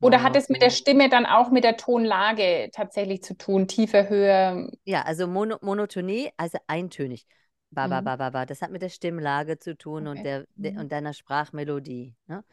Oder 0.00 0.22
hat 0.22 0.34
es 0.34 0.48
mit 0.48 0.62
der 0.62 0.70
Stimme 0.70 1.08
dann 1.08 1.26
auch 1.26 1.50
mit 1.50 1.62
der 1.62 1.76
Tonlage 1.76 2.70
tatsächlich 2.72 3.22
zu 3.22 3.36
tun, 3.36 3.68
tiefer, 3.68 4.08
höher? 4.08 4.68
Ja, 4.84 5.02
also 5.02 5.28
Mono 5.28 5.58
Monotonie, 5.60 6.30
also 6.36 6.58
eintönig. 6.66 7.26
Ba, 7.72 7.88
ba, 7.88 8.00
mhm. 8.00 8.04
ba, 8.04 8.16
ba, 8.16 8.30
ba. 8.30 8.46
Das 8.46 8.60
hat 8.60 8.70
mit 8.70 8.82
der 8.82 8.90
Stimmlage 8.90 9.58
zu 9.58 9.76
tun 9.76 10.06
okay. 10.06 10.18
und, 10.18 10.24
der, 10.24 10.46
der, 10.56 10.72
mhm. 10.72 10.78
und 10.78 10.92
deiner 10.92 11.14
Sprachmelodie. 11.14 12.14
Ne? 12.26 12.44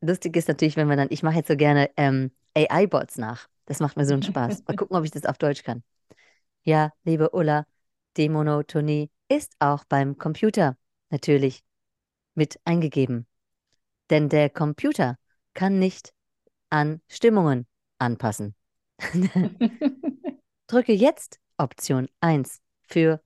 Lustig 0.00 0.36
ist 0.36 0.48
natürlich, 0.48 0.76
wenn 0.76 0.88
man 0.88 0.98
dann, 0.98 1.08
ich 1.10 1.22
mache 1.22 1.36
jetzt 1.36 1.48
so 1.48 1.56
gerne 1.56 1.90
ähm, 1.96 2.32
AI-Bots 2.54 3.16
nach. 3.18 3.48
Das 3.66 3.80
macht 3.80 3.96
mir 3.96 4.04
so 4.04 4.12
einen 4.12 4.22
Spaß. 4.22 4.64
Mal 4.66 4.76
gucken, 4.76 4.96
ob 4.96 5.04
ich 5.04 5.12
das 5.12 5.24
auf 5.24 5.38
Deutsch 5.38 5.62
kann. 5.62 5.82
Ja, 6.64 6.92
liebe 7.04 7.30
Ulla, 7.30 7.64
die 8.16 8.28
Monotonie 8.28 9.10
ist 9.28 9.54
auch 9.60 9.84
beim 9.84 10.18
Computer 10.18 10.76
natürlich 11.10 11.62
mit 12.34 12.58
eingegeben. 12.64 13.26
Denn 14.10 14.28
der 14.28 14.50
Computer 14.50 15.16
kann 15.54 15.78
nicht 15.78 16.12
an 16.70 17.00
Stimmungen 17.08 17.66
anpassen. 17.98 18.54
Drücke 20.66 20.92
jetzt 20.92 21.38
Option 21.56 22.08
1 22.20 22.60
für 22.88 23.20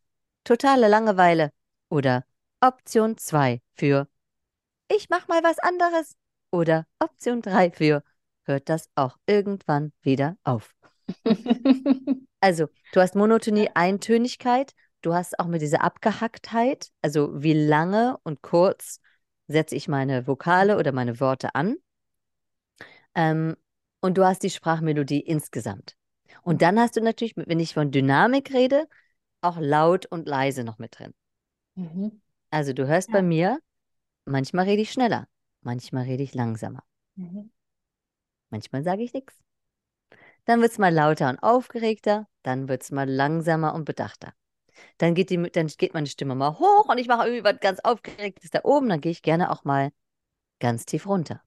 totale 0.49 0.89
Langeweile 0.89 1.53
oder 1.91 2.25
Option 2.63 3.19
2 3.19 3.61
für 3.75 4.09
ich 4.91 5.11
mach 5.11 5.29
mal 5.29 5.43
was 5.43 5.59
anderes 5.59 6.17
oder 6.51 6.87
Option 6.99 7.43
3 7.43 7.71
für 7.71 8.03
hört 8.45 8.71
das 8.71 8.89
auch 8.95 9.19
irgendwann 9.27 9.93
wieder 10.01 10.39
auf. 10.45 10.75
also, 12.41 12.69
du 12.93 13.01
hast 13.01 13.15
Monotonie, 13.15 13.69
Eintönigkeit, 13.75 14.73
du 15.03 15.13
hast 15.13 15.39
auch 15.39 15.49
mit 15.49 15.61
dieser 15.61 15.85
Abgehacktheit, 15.85 16.89
also 17.03 17.43
wie 17.43 17.53
lange 17.53 18.17
und 18.23 18.41
kurz 18.41 19.01
setze 19.49 19.77
ich 19.77 19.87
meine 19.87 20.27
Vokale 20.27 20.79
oder 20.79 20.93
meine 20.93 21.21
Worte 21.21 21.55
an. 21.55 21.77
Ähm, 23.15 23.55
und 24.01 24.17
du 24.17 24.25
hast 24.25 24.43
die 24.43 24.51
Sprachmelodie 24.51 25.21
insgesamt. 25.21 25.95
Und 26.43 26.63
dann 26.63 26.81
hast 26.81 26.97
du 26.97 27.03
natürlich, 27.03 27.35
wenn 27.37 27.61
ich 27.61 27.75
von 27.75 27.91
Dynamik 27.91 28.55
rede, 28.55 28.89
auch 29.41 29.59
laut 29.59 30.07
und 30.07 30.29
leise 30.29 30.65
noch 30.65 30.79
mit 30.79 30.99
drin. 30.99 31.15
Mhm. 31.75 32.21
Also 32.51 32.73
du 32.73 32.87
hörst 32.87 33.09
ja. 33.09 33.15
bei 33.15 33.23
mir, 33.23 33.61
manchmal 34.25 34.65
rede 34.65 34.83
ich 34.83 34.93
schneller, 34.93 35.29
manchmal 35.61 36.05
rede 36.05 36.23
ich 36.23 36.35
langsamer. 36.35 36.83
Mhm. 37.17 37.51
Manchmal 38.51 38.83
sage 38.83 39.03
ich 39.03 39.13
nichts. 39.13 39.43
Dann 40.45 40.61
wird 40.61 40.73
es 40.73 40.79
mal 40.79 40.93
lauter 40.93 41.29
und 41.29 41.39
aufgeregter, 41.41 42.27
dann 42.43 42.69
wird 42.69 42.83
es 42.83 42.91
mal 42.91 43.09
langsamer 43.09 43.75
und 43.75 43.85
bedachter. 43.85 44.33
Dann 44.97 45.15
geht, 45.15 45.31
die, 45.31 45.51
dann 45.51 45.67
geht 45.67 45.93
meine 45.93 46.07
Stimme 46.07 46.35
mal 46.35 46.59
hoch 46.59 46.89
und 46.89 46.99
ich 46.99 47.09
mache 47.09 47.27
irgendwie 47.29 47.45
was 47.45 47.61
ganz 47.61 47.81
Aufgeregtes 47.81 48.51
da 48.51 48.61
oben, 48.63 48.89
dann 48.89 49.01
gehe 49.01 49.13
ich 49.13 49.23
gerne 49.23 49.51
auch 49.51 49.65
mal 49.65 49.91
ganz 50.61 50.87
tief 50.87 51.07
runter. 51.07 51.43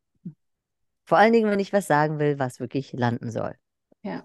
Vor 1.05 1.17
allen 1.17 1.33
Dingen, 1.33 1.49
wenn 1.49 1.59
ich 1.59 1.73
was 1.73 1.87
sagen 1.87 2.19
will, 2.19 2.39
was 2.39 2.59
wirklich 2.59 2.93
landen 2.93 3.31
soll. 3.31 3.55
Ja. 4.03 4.23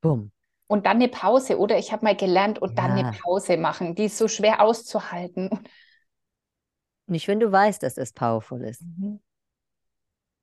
Bumm 0.00 0.32
und 0.66 0.86
dann 0.86 0.96
eine 0.96 1.08
Pause. 1.08 1.58
Oder 1.58 1.78
ich 1.78 1.92
habe 1.92 2.04
mal 2.04 2.16
gelernt 2.16 2.60
und 2.60 2.70
ja. 2.70 2.74
dann 2.76 2.92
eine 2.92 3.12
Pause 3.12 3.56
machen. 3.56 3.94
Die 3.94 4.04
ist 4.04 4.18
so 4.18 4.28
schwer 4.28 4.60
auszuhalten. 4.60 5.50
Nicht, 7.06 7.28
wenn 7.28 7.40
du 7.40 7.52
weißt, 7.52 7.82
dass 7.82 7.98
es 7.98 8.12
powerful 8.12 8.62
ist. 8.62 8.82
Mhm. 8.82 9.20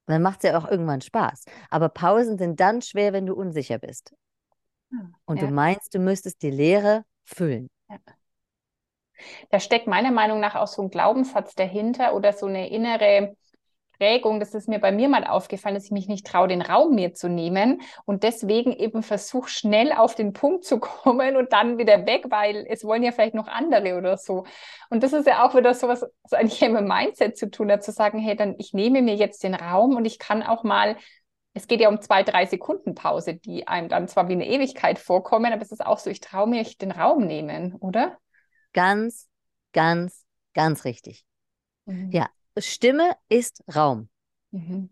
Dann 0.05 0.21
macht 0.21 0.43
es 0.43 0.49
ja 0.49 0.57
auch 0.57 0.69
irgendwann 0.69 1.01
Spaß. 1.01 1.45
Aber 1.69 1.89
Pausen 1.89 2.37
sind 2.37 2.59
dann 2.59 2.81
schwer, 2.81 3.13
wenn 3.13 3.25
du 3.25 3.33
unsicher 3.33 3.79
bist. 3.79 4.13
Hm, 4.89 5.15
und 5.25 5.41
ja. 5.41 5.47
du 5.47 5.53
meinst, 5.53 5.93
du 5.95 5.99
müsstest 5.99 6.41
die 6.41 6.51
Leere 6.51 7.03
füllen. 7.23 7.69
Ja. 7.89 7.97
Da 9.49 9.59
steckt 9.59 9.87
meiner 9.87 10.11
Meinung 10.11 10.39
nach 10.39 10.55
auch 10.55 10.67
so 10.67 10.81
ein 10.81 10.89
Glaubenssatz 10.89 11.55
dahinter 11.55 12.15
oder 12.15 12.33
so 12.33 12.47
eine 12.47 12.69
innere 12.69 13.35
Prägung, 14.01 14.39
das 14.39 14.55
ist 14.55 14.67
mir 14.67 14.79
bei 14.79 14.91
mir 14.91 15.09
mal 15.09 15.25
aufgefallen, 15.25 15.75
dass 15.75 15.85
ich 15.85 15.91
mich 15.91 16.07
nicht 16.07 16.25
traue, 16.25 16.47
den 16.47 16.63
Raum 16.63 16.95
mir 16.95 17.13
zu 17.13 17.29
nehmen 17.29 17.81
und 18.05 18.23
deswegen 18.23 18.73
eben 18.73 19.03
versuche, 19.03 19.47
schnell 19.47 19.91
auf 19.91 20.15
den 20.15 20.33
Punkt 20.33 20.65
zu 20.65 20.79
kommen 20.79 21.37
und 21.37 21.53
dann 21.53 21.77
wieder 21.77 22.07
weg, 22.07 22.25
weil 22.29 22.65
es 22.67 22.83
wollen 22.83 23.03
ja 23.03 23.11
vielleicht 23.11 23.35
noch 23.35 23.47
andere 23.47 23.95
oder 23.95 24.17
so. 24.17 24.45
Und 24.89 25.03
das 25.03 25.13
ist 25.13 25.27
ja 25.27 25.45
auch 25.45 25.53
wieder 25.53 25.75
so 25.75 25.87
was, 25.87 26.03
was 26.23 26.33
eigentlich 26.33 26.59
mit 26.61 26.79
dem 26.79 26.87
Mindset 26.87 27.37
zu 27.37 27.51
tun 27.51 27.71
hat, 27.71 27.83
zu 27.83 27.91
sagen, 27.91 28.17
hey, 28.17 28.35
dann 28.35 28.55
ich 28.57 28.73
nehme 28.73 29.03
mir 29.03 29.13
jetzt 29.13 29.43
den 29.43 29.53
Raum 29.53 29.95
und 29.95 30.05
ich 30.05 30.17
kann 30.17 30.41
auch 30.41 30.63
mal 30.63 30.95
es 31.53 31.67
geht 31.67 31.81
ja 31.81 31.89
um 31.89 32.01
zwei, 32.01 32.23
drei 32.23 32.45
Sekunden 32.47 32.95
Pause, 32.95 33.35
die 33.35 33.67
einem 33.67 33.89
dann 33.89 34.07
zwar 34.07 34.29
wie 34.29 34.33
eine 34.33 34.47
Ewigkeit 34.47 34.97
vorkommen, 34.97 35.51
aber 35.53 35.61
es 35.61 35.71
ist 35.71 35.85
auch 35.85 35.99
so, 35.99 36.09
ich 36.09 36.21
traue 36.21 36.47
mir 36.47 36.63
den 36.63 36.91
Raum 36.91 37.27
nehmen, 37.27 37.75
oder? 37.75 38.17
Ganz, 38.71 39.27
ganz, 39.73 40.25
ganz 40.53 40.85
richtig. 40.85 41.25
Mhm. 41.85 42.09
Ja, 42.11 42.29
Stimme 42.57 43.15
ist 43.29 43.63
Raum. 43.73 44.09
Mhm. 44.51 44.89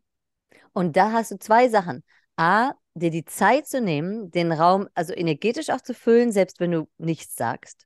Und 0.74 0.95
da 0.95 1.12
hast 1.12 1.32
du 1.32 1.39
zwei 1.39 1.70
Sachen. 1.70 2.03
A, 2.38 2.74
dir 2.93 3.12
die 3.12 3.26
Zeit 3.26 3.68
zu 3.68 3.82
nehmen, 3.82 4.32
den 4.32 4.51
Raum 4.51 4.88
also 4.93 5.14
energetisch 5.14 5.70
auch 5.70 5.82
zu 5.82 5.93
füllen, 5.93 6.32
selbst 6.32 6.60
wenn 6.60 6.72
du 6.72 6.89
nichts 6.97 7.36
sagst. 7.36 7.86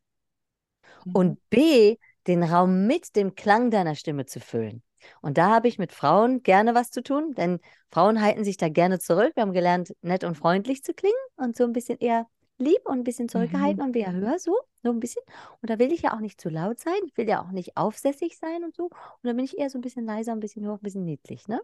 Mhm. 1.05 1.15
Und 1.15 1.49
B, 1.49 1.97
den 2.27 2.43
Raum 2.43 2.87
mit 2.87 3.15
dem 3.15 3.35
Klang 3.35 3.71
deiner 3.71 3.95
Stimme 3.95 4.25
zu 4.25 4.39
füllen. 4.39 4.83
Und 5.21 5.37
da 5.37 5.49
habe 5.49 5.67
ich 5.67 5.77
mit 5.77 5.91
Frauen 5.91 6.43
gerne 6.43 6.75
was 6.75 6.89
zu 6.89 7.03
tun, 7.03 7.33
denn 7.33 7.59
Frauen 7.91 8.21
halten 8.21 8.43
sich 8.45 8.57
da 8.57 8.69
gerne 8.69 8.99
zurück. 8.99 9.33
Wir 9.35 9.41
haben 9.41 9.53
gelernt, 9.53 9.93
nett 10.01 10.23
und 10.23 10.35
freundlich 10.35 10.83
zu 10.83 10.93
klingen 10.93 11.13
und 11.35 11.57
so 11.57 11.63
ein 11.65 11.73
bisschen 11.73 11.97
eher 11.99 12.27
lieb 12.57 12.81
und 12.85 12.99
ein 12.99 13.03
bisschen 13.03 13.29
zurückgehalten 13.29 13.81
mhm. 13.81 13.87
und 13.87 13.95
eher 13.95 14.13
höher, 14.13 14.39
so, 14.39 14.57
so 14.81 14.89
ein 14.89 14.99
bisschen. 14.99 15.23
Und 15.61 15.69
da 15.69 15.79
will 15.79 15.91
ich 15.91 16.03
ja 16.03 16.13
auch 16.13 16.19
nicht 16.19 16.39
zu 16.39 16.49
laut 16.49 16.79
sein, 16.79 16.93
ich 17.05 17.17
will 17.17 17.27
ja 17.27 17.41
auch 17.41 17.51
nicht 17.51 17.77
aufsässig 17.77 18.37
sein 18.37 18.63
und 18.63 18.75
so. 18.75 18.85
Und 18.85 18.93
da 19.23 19.33
bin 19.33 19.45
ich 19.45 19.57
eher 19.57 19.69
so 19.69 19.77
ein 19.77 19.81
bisschen 19.81 20.05
leiser, 20.05 20.31
ein 20.31 20.39
bisschen 20.39 20.67
hoch, 20.67 20.75
ein 20.75 20.83
bisschen 20.83 21.05
niedlich, 21.05 21.47
ne? 21.47 21.61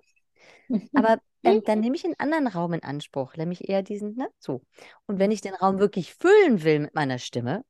Aber 0.93 1.19
ähm, 1.43 1.61
dann 1.65 1.79
nehme 1.79 1.95
ich 1.95 2.05
einen 2.05 2.19
anderen 2.19 2.47
Raum 2.47 2.73
in 2.73 2.83
Anspruch, 2.83 3.35
nämlich 3.35 3.69
eher 3.69 3.83
diesen, 3.83 4.15
ne, 4.15 4.29
so. 4.39 4.61
Und 5.05 5.19
wenn 5.19 5.31
ich 5.31 5.41
den 5.41 5.53
Raum 5.53 5.79
wirklich 5.79 6.13
füllen 6.15 6.63
will 6.63 6.79
mit 6.79 6.95
meiner 6.95 7.19
Stimme, 7.19 7.63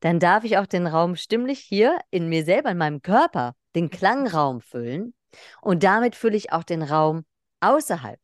dann 0.00 0.20
darf 0.20 0.44
ich 0.44 0.58
auch 0.58 0.66
den 0.66 0.86
Raum 0.86 1.16
stimmlich 1.16 1.60
hier 1.60 1.98
in 2.10 2.28
mir 2.28 2.44
selber, 2.44 2.70
in 2.70 2.78
meinem 2.78 3.02
Körper, 3.02 3.54
den 3.74 3.90
Klangraum 3.90 4.60
füllen. 4.60 5.14
Und 5.60 5.82
damit 5.82 6.14
fülle 6.14 6.36
ich 6.36 6.52
auch 6.52 6.62
den 6.62 6.82
Raum 6.82 7.24
außerhalb. 7.60 8.20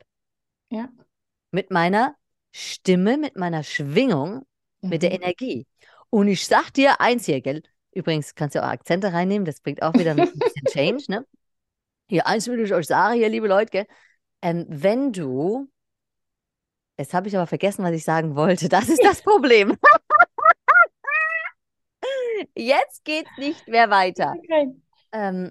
Ja. 0.70 0.88
Mit 1.50 1.70
meiner 1.70 2.14
Stimme, 2.52 3.16
mit 3.16 3.36
meiner 3.36 3.62
Schwingung, 3.62 4.46
mhm. 4.80 4.88
mit 4.88 5.02
der 5.02 5.10
mhm. 5.10 5.16
Energie. 5.16 5.66
Und 6.10 6.28
ich 6.28 6.46
sag 6.46 6.72
dir 6.72 7.00
eins 7.00 7.26
hier, 7.26 7.40
gell? 7.40 7.62
Übrigens 7.92 8.34
kannst 8.34 8.54
du 8.54 8.62
auch 8.62 8.68
Akzente 8.68 9.12
reinnehmen, 9.12 9.44
das 9.44 9.60
bringt 9.60 9.82
auch 9.82 9.94
wieder 9.94 10.12
ein 10.12 10.16
bisschen 10.38 10.64
Change, 10.66 11.04
ne? 11.08 11.26
Hier, 12.08 12.26
eins 12.26 12.46
will 12.48 12.60
ich 12.60 12.72
euch 12.72 12.86
sagen, 12.86 13.16
hier, 13.16 13.28
liebe 13.28 13.48
Leute, 13.48 13.70
gell? 13.70 13.86
Ähm, 14.40 14.64
wenn 14.68 15.12
du, 15.12 15.68
jetzt 16.96 17.12
habe 17.12 17.28
ich 17.28 17.36
aber 17.36 17.46
vergessen, 17.46 17.84
was 17.84 17.92
ich 17.92 18.04
sagen 18.04 18.34
wollte, 18.36 18.68
das 18.68 18.88
ist 18.88 19.02
das 19.02 19.22
Problem. 19.22 19.76
Jetzt 22.54 23.04
geht 23.04 23.26
es 23.32 23.38
nicht 23.38 23.68
mehr 23.68 23.90
weiter. 23.90 24.34
Okay. 24.38 24.72
Ähm, 25.12 25.50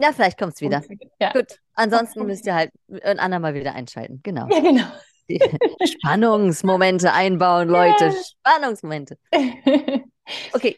ja, 0.00 0.12
vielleicht 0.12 0.38
kommt 0.38 0.54
es 0.54 0.60
wieder. 0.60 0.82
Ja. 1.20 1.32
Gut, 1.32 1.60
ansonsten 1.74 2.26
müsst 2.26 2.46
ihr 2.46 2.54
halt 2.54 2.72
ein 3.02 3.18
andermal 3.18 3.54
wieder 3.54 3.74
einschalten. 3.74 4.20
Genau. 4.22 4.48
Ja, 4.48 4.60
genau. 4.60 4.86
Spannungsmomente 5.84 7.12
einbauen, 7.12 7.68
Leute. 7.68 8.12
Spannungsmomente. 8.12 9.18
Okay. 10.52 10.76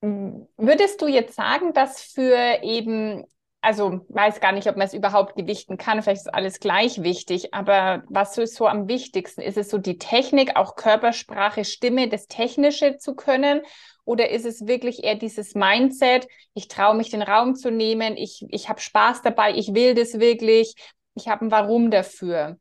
Würdest 0.00 1.02
du 1.02 1.08
jetzt 1.08 1.34
sagen, 1.34 1.72
dass 1.72 2.00
für 2.00 2.62
eben 2.62 3.24
also 3.64 4.00
weiß 4.08 4.40
gar 4.40 4.52
nicht, 4.52 4.68
ob 4.68 4.76
man 4.76 4.86
es 4.86 4.94
überhaupt 4.94 5.36
gewichten 5.36 5.78
kann. 5.78 6.02
Vielleicht 6.02 6.22
ist 6.22 6.34
alles 6.34 6.60
gleich 6.60 7.02
wichtig. 7.02 7.54
Aber 7.54 8.04
was 8.08 8.36
ist 8.36 8.56
so 8.56 8.68
am 8.68 8.88
wichtigsten? 8.88 9.40
Ist 9.40 9.56
es 9.56 9.70
so 9.70 9.78
die 9.78 9.98
Technik, 9.98 10.56
auch 10.56 10.76
Körpersprache, 10.76 11.64
Stimme, 11.64 12.08
das 12.08 12.26
Technische 12.26 12.98
zu 12.98 13.14
können? 13.14 13.62
Oder 14.04 14.30
ist 14.30 14.44
es 14.44 14.66
wirklich 14.66 15.02
eher 15.02 15.14
dieses 15.14 15.54
Mindset, 15.54 16.28
ich 16.52 16.68
traue 16.68 16.94
mich 16.94 17.08
den 17.08 17.22
Raum 17.22 17.54
zu 17.54 17.70
nehmen, 17.70 18.18
ich, 18.18 18.44
ich 18.50 18.68
habe 18.68 18.80
Spaß 18.80 19.22
dabei, 19.22 19.54
ich 19.54 19.72
will 19.72 19.94
das 19.94 20.20
wirklich, 20.20 20.74
ich 21.14 21.28
habe 21.28 21.46
ein 21.46 21.50
Warum 21.50 21.90
dafür? 21.90 22.58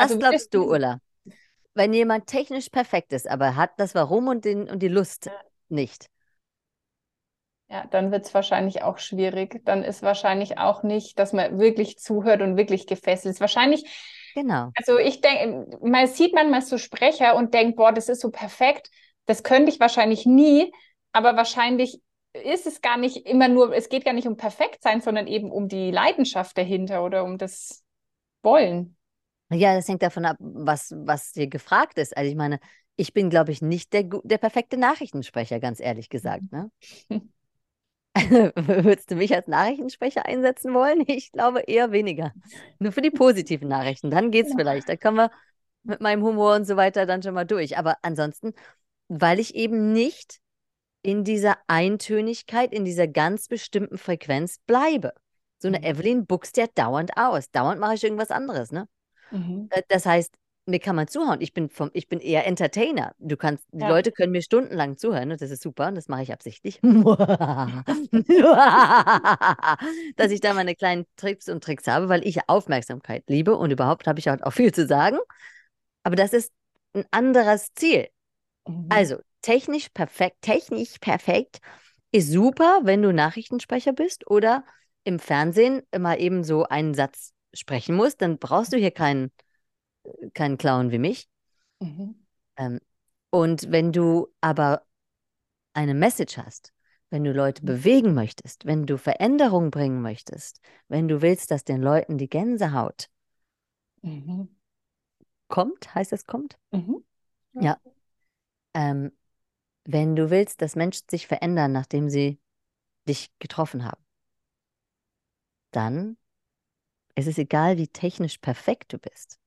Also, 0.00 0.14
was 0.14 0.20
glaubst 0.20 0.54
du, 0.54 0.70
Ulla? 0.70 1.00
Wenn 1.74 1.92
jemand 1.92 2.26
technisch 2.26 2.68
perfekt 2.68 3.12
ist, 3.12 3.28
aber 3.28 3.56
hat 3.56 3.70
das 3.78 3.94
Warum 3.94 4.28
und, 4.28 4.44
den, 4.44 4.68
und 4.68 4.80
die 4.82 4.88
Lust 4.88 5.26
ja. 5.26 5.32
nicht, 5.68 6.10
ja, 7.70 7.86
dann 7.86 8.10
wird 8.10 8.26
es 8.26 8.34
wahrscheinlich 8.34 8.82
auch 8.82 8.98
schwierig. 8.98 9.64
Dann 9.64 9.84
ist 9.84 10.02
wahrscheinlich 10.02 10.58
auch 10.58 10.82
nicht, 10.82 11.18
dass 11.20 11.32
man 11.32 11.60
wirklich 11.60 11.98
zuhört 11.98 12.42
und 12.42 12.56
wirklich 12.56 12.88
gefesselt 12.88 13.34
ist. 13.34 13.40
Wahrscheinlich. 13.40 13.84
Genau. 14.34 14.70
Also 14.74 14.98
ich 14.98 15.20
denke, 15.20 15.78
man 15.80 16.08
sieht 16.08 16.34
manchmal 16.34 16.62
so 16.62 16.78
Sprecher 16.78 17.36
und 17.36 17.54
denkt, 17.54 17.76
boah, 17.76 17.92
das 17.92 18.08
ist 18.08 18.22
so 18.22 18.30
perfekt. 18.30 18.90
Das 19.26 19.44
könnte 19.44 19.70
ich 19.70 19.78
wahrscheinlich 19.78 20.26
nie, 20.26 20.72
aber 21.12 21.36
wahrscheinlich 21.36 22.00
ist 22.32 22.66
es 22.66 22.80
gar 22.80 22.96
nicht 22.96 23.28
immer 23.28 23.46
nur, 23.46 23.72
es 23.74 23.88
geht 23.88 24.04
gar 24.04 24.14
nicht 24.14 24.26
um 24.26 24.36
perfekt 24.36 24.82
sein, 24.82 25.00
sondern 25.00 25.28
eben 25.28 25.52
um 25.52 25.68
die 25.68 25.92
Leidenschaft 25.92 26.58
dahinter 26.58 27.04
oder 27.04 27.22
um 27.22 27.38
das 27.38 27.84
Wollen. 28.42 28.96
Ja, 29.52 29.74
das 29.74 29.88
hängt 29.88 30.02
davon 30.02 30.24
ab, 30.24 30.36
was, 30.38 30.94
was 30.96 31.32
dir 31.32 31.48
gefragt 31.48 31.98
ist. 31.98 32.16
Also 32.16 32.30
ich 32.30 32.36
meine, 32.36 32.60
ich 32.96 33.12
bin, 33.12 33.30
glaube 33.30 33.50
ich, 33.50 33.62
nicht 33.62 33.92
der, 33.92 34.04
der 34.04 34.38
perfekte 34.38 34.76
Nachrichtensprecher, 34.76 35.58
ganz 35.58 35.80
ehrlich 35.80 36.08
gesagt. 36.08 36.44
Ne? 36.52 36.70
Würdest 38.14 39.10
du 39.10 39.14
mich 39.14 39.34
als 39.34 39.46
Nachrichtensprecher 39.46 40.26
einsetzen 40.26 40.74
wollen? 40.74 41.04
Ich 41.08 41.32
glaube 41.32 41.60
eher 41.60 41.92
weniger. 41.92 42.32
Nur 42.78 42.92
für 42.92 43.02
die 43.02 43.10
positiven 43.10 43.68
Nachrichten. 43.68 44.10
Dann 44.10 44.30
geht 44.30 44.46
es 44.46 44.54
vielleicht. 44.56 44.88
Da 44.88 44.96
kommen 44.96 45.16
wir 45.16 45.30
mit 45.82 46.00
meinem 46.00 46.22
Humor 46.22 46.54
und 46.56 46.64
so 46.66 46.76
weiter 46.76 47.06
dann 47.06 47.22
schon 47.22 47.34
mal 47.34 47.44
durch. 47.44 47.78
Aber 47.78 47.96
ansonsten, 48.02 48.52
weil 49.08 49.40
ich 49.40 49.54
eben 49.54 49.92
nicht 49.92 50.40
in 51.02 51.24
dieser 51.24 51.56
Eintönigkeit, 51.66 52.72
in 52.72 52.84
dieser 52.84 53.08
ganz 53.08 53.48
bestimmten 53.48 53.96
Frequenz 53.96 54.58
bleibe. 54.66 55.14
So 55.58 55.68
eine 55.68 55.78
mhm. 55.78 55.84
Evelyn 55.84 56.26
buchst 56.26 56.56
ja 56.56 56.66
dauernd 56.74 57.16
aus. 57.16 57.50
Dauernd 57.50 57.80
mache 57.80 57.94
ich 57.94 58.04
irgendwas 58.04 58.30
anderes, 58.30 58.72
ne? 58.72 58.86
Mhm. 59.30 59.68
Äh, 59.70 59.82
das 59.88 60.06
heißt, 60.06 60.34
mir 60.66 60.78
kann 60.78 60.96
man 60.96 61.08
zuhören. 61.08 61.40
Ich 61.40 61.52
bin, 61.52 61.68
vom, 61.68 61.90
ich 61.92 62.08
bin 62.08 62.20
eher 62.20 62.46
Entertainer. 62.46 63.14
Du 63.18 63.36
kannst, 63.36 63.64
die 63.72 63.80
ja. 63.80 63.88
Leute 63.88 64.12
können 64.12 64.32
mir 64.32 64.42
stundenlang 64.42 64.96
zuhören. 64.96 65.28
Ne? 65.28 65.36
Das 65.36 65.50
ist 65.50 65.62
super. 65.62 65.90
Das 65.92 66.08
mache 66.08 66.22
ich 66.22 66.32
absichtlich. 66.32 66.80
Dass 70.16 70.30
ich 70.30 70.40
da 70.40 70.54
meine 70.54 70.74
kleinen 70.74 71.06
Tricks 71.16 71.48
und 71.48 71.64
Tricks 71.64 71.86
habe, 71.86 72.08
weil 72.08 72.26
ich 72.26 72.48
Aufmerksamkeit 72.48 73.24
liebe 73.28 73.56
und 73.56 73.70
überhaupt 73.70 74.06
habe 74.06 74.18
ich 74.18 74.28
halt 74.28 74.44
auch 74.44 74.52
viel 74.52 74.72
zu 74.72 74.86
sagen. 74.86 75.18
Aber 76.02 76.16
das 76.16 76.32
ist 76.32 76.52
ein 76.94 77.04
anderes 77.10 77.74
Ziel. 77.74 78.08
Mhm. 78.66 78.86
Also, 78.90 79.16
technisch 79.42 79.88
perfekt, 79.90 80.36
technisch 80.42 80.98
perfekt 81.00 81.60
ist 82.12 82.30
super, 82.30 82.80
wenn 82.82 83.02
du 83.02 83.12
Nachrichtensprecher 83.12 83.92
bist 83.92 84.28
oder 84.28 84.64
im 85.04 85.18
Fernsehen 85.18 85.82
mal 85.96 86.20
eben 86.20 86.44
so 86.44 86.64
einen 86.64 86.94
Satz 86.94 87.32
sprechen 87.52 87.96
musst, 87.96 88.22
dann 88.22 88.38
brauchst 88.38 88.72
du 88.72 88.76
hier 88.76 88.90
keinen 88.90 89.30
keinen 90.34 90.58
Clown 90.58 90.90
wie 90.90 90.98
mich. 90.98 91.28
Mhm. 91.80 92.14
Ähm, 92.56 92.80
und 93.30 93.70
wenn 93.70 93.92
du 93.92 94.28
aber 94.40 94.86
eine 95.72 95.94
Message 95.94 96.38
hast, 96.38 96.72
wenn 97.10 97.24
du 97.24 97.32
Leute 97.32 97.62
bewegen 97.62 98.14
möchtest, 98.14 98.66
wenn 98.66 98.86
du 98.86 98.96
Veränderung 98.96 99.70
bringen 99.70 100.00
möchtest, 100.00 100.60
wenn 100.88 101.08
du 101.08 101.22
willst, 101.22 101.50
dass 101.50 101.64
den 101.64 101.82
Leuten 101.82 102.18
die 102.18 102.28
Gänsehaut 102.28 103.08
mhm. 104.02 104.48
kommt, 105.48 105.94
heißt 105.94 106.12
es 106.12 106.26
kommt? 106.26 106.56
Mhm. 106.70 107.04
Ja. 107.54 107.80
Ähm, 108.74 109.12
wenn 109.84 110.14
du 110.14 110.30
willst, 110.30 110.62
dass 110.62 110.76
Menschen 110.76 111.06
sich 111.10 111.26
verändern, 111.26 111.72
nachdem 111.72 112.08
sie 112.08 112.38
dich 113.08 113.32
getroffen 113.40 113.84
haben, 113.84 114.04
dann 115.72 116.16
ist 117.14 117.26
es 117.26 117.38
egal, 117.38 117.76
wie 117.76 117.88
technisch 117.88 118.38
perfekt 118.38 118.92
du 118.92 118.98
bist 118.98 119.40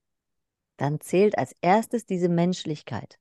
dann 0.77 0.99
zählt 0.99 1.37
als 1.37 1.55
erstes 1.61 2.05
diese 2.05 2.29
Menschlichkeit. 2.29 3.19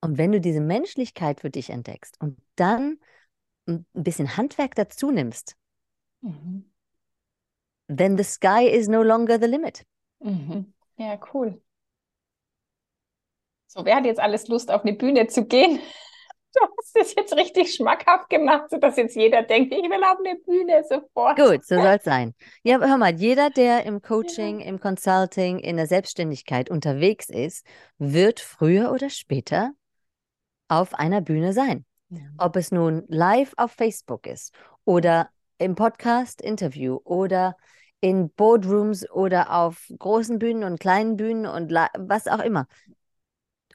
Und 0.00 0.18
wenn 0.18 0.32
du 0.32 0.40
diese 0.40 0.60
Menschlichkeit 0.60 1.40
für 1.40 1.50
dich 1.50 1.70
entdeckst 1.70 2.20
und 2.20 2.40
dann 2.56 2.98
ein 3.66 3.86
bisschen 3.92 4.36
Handwerk 4.36 4.74
dazu 4.74 5.10
nimmst, 5.10 5.56
mhm. 6.20 6.70
then 7.88 8.16
the 8.18 8.24
sky 8.24 8.66
is 8.66 8.88
no 8.88 9.02
longer 9.02 9.38
the 9.40 9.46
limit. 9.46 9.86
Mhm. 10.18 10.72
Ja, 10.96 11.18
cool. 11.32 11.62
So, 13.68 13.84
wer 13.84 13.96
hat 13.96 14.04
jetzt 14.04 14.20
alles 14.20 14.48
Lust, 14.48 14.70
auf 14.70 14.82
eine 14.82 14.92
Bühne 14.92 15.28
zu 15.28 15.46
gehen? 15.46 15.78
Du 16.60 16.60
hast 16.76 16.96
es 16.96 17.14
jetzt 17.14 17.34
richtig 17.36 17.74
schmackhaft 17.74 18.28
gemacht, 18.28 18.70
sodass 18.70 18.96
jetzt 18.96 19.16
jeder 19.16 19.42
denkt, 19.42 19.72
ich 19.72 19.82
will 19.82 20.04
auf 20.04 20.18
eine 20.18 20.38
Bühne 20.38 20.84
sofort. 20.88 21.36
Gut, 21.36 21.64
so 21.64 21.76
soll 21.80 21.96
es 21.98 22.04
sein. 22.04 22.34
Ja, 22.62 22.78
hör 22.78 22.98
mal, 22.98 23.14
jeder, 23.14 23.48
der 23.50 23.84
im 23.84 24.02
Coaching, 24.02 24.60
im 24.60 24.78
Consulting, 24.78 25.58
in 25.58 25.76
der 25.76 25.86
Selbstständigkeit 25.86 26.70
unterwegs 26.70 27.30
ist, 27.30 27.66
wird 27.98 28.40
früher 28.40 28.92
oder 28.92 29.08
später 29.08 29.72
auf 30.68 30.94
einer 30.94 31.20
Bühne 31.20 31.52
sein. 31.52 31.84
Ob 32.36 32.56
es 32.56 32.70
nun 32.70 33.04
live 33.08 33.54
auf 33.56 33.72
Facebook 33.72 34.26
ist 34.26 34.52
oder 34.84 35.30
im 35.56 35.74
Podcast-Interview 35.74 37.00
oder 37.04 37.56
in 38.00 38.30
Boardrooms 38.30 39.08
oder 39.10 39.54
auf 39.54 39.86
großen 39.98 40.38
Bühnen 40.38 40.64
und 40.64 40.80
kleinen 40.80 41.16
Bühnen 41.16 41.46
und 41.46 41.72
was 41.72 42.26
auch 42.26 42.40
immer 42.40 42.66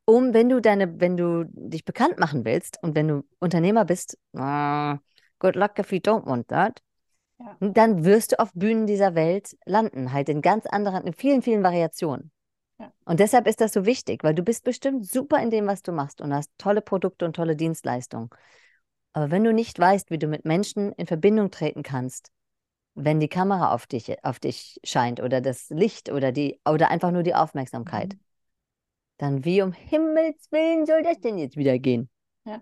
um, 0.08 0.34
wenn 0.34 0.50
du 0.50 0.62
deine, 0.62 1.00
wenn 1.00 1.18
du 1.18 1.46
dich 1.50 1.86
bekannt 1.86 2.18
machen 2.20 2.46
willst 2.46 2.80
und 2.82 2.96
wenn 2.96 3.08
du 3.08 3.24
Unternehmer 3.40 3.86
bist, 3.86 4.18
uh, 4.34 4.96
good 5.40 5.56
luck 5.56 5.78
if 5.80 5.92
you 5.92 6.00
don't 6.00 6.26
want 6.26 6.48
that, 6.48 6.82
Ja. 7.40 7.56
Dann 7.60 8.04
wirst 8.04 8.32
du 8.32 8.40
auf 8.40 8.52
Bühnen 8.54 8.88
dieser 8.88 9.14
Welt 9.14 9.56
landen, 9.66 10.12
halt 10.12 10.30
in 10.30 10.42
ganz 10.42 10.66
anderen, 10.66 11.06
in 11.06 11.14
vielen, 11.14 11.42
vielen 11.42 11.64
Variationen. 11.64 12.32
Ja. 12.80 12.92
Und 13.06 13.20
deshalb 13.20 13.48
ist 13.48 13.62
das 13.62 13.74
so 13.74 13.86
wichtig, 13.86 14.24
weil 14.24 14.34
du 14.34 14.44
bist 14.44 14.64
bestimmt 14.64 15.06
super 15.08 15.42
in 15.42 15.50
dem, 15.50 15.68
was 15.68 15.82
du 15.82 15.92
machst 15.92 16.22
und 16.22 16.34
hast 16.34 16.52
tolle 16.58 16.82
Produkte 16.82 17.26
und 17.26 17.36
tolle 17.36 17.56
Dienstleistungen. 17.56 18.30
Aber 19.14 19.32
wenn 19.32 19.44
du 19.44 19.54
nicht 19.54 19.78
weißt, 19.80 20.12
wie 20.12 20.20
du 20.20 20.28
mit 20.28 20.46
Menschen 20.46 20.92
in 20.94 21.08
Verbindung 21.08 21.52
treten 21.52 21.84
kannst, 21.84 22.32
wenn 22.96 23.20
die 23.20 23.28
Kamera 23.28 23.74
auf 23.74 23.86
dich, 23.86 24.24
auf 24.24 24.40
dich 24.40 24.80
scheint 24.84 25.22
oder 25.22 25.40
das 25.42 25.70
Licht 25.70 26.12
oder 26.12 26.32
die 26.32 26.60
oder 26.68 26.90
einfach 26.90 27.12
nur 27.12 27.24
die 27.24 27.36
Aufmerksamkeit, 27.36 28.14
mhm. 28.14 28.20
Dann 29.18 29.46
wie 29.46 29.62
um 29.62 29.72
Himmels 29.72 30.52
Willen 30.52 30.86
soll 30.86 31.04
das 31.04 31.20
denn 31.20 31.38
jetzt 31.38 31.58
wieder 31.58 31.78
gehen? 31.80 32.10
Ja. 32.46 32.62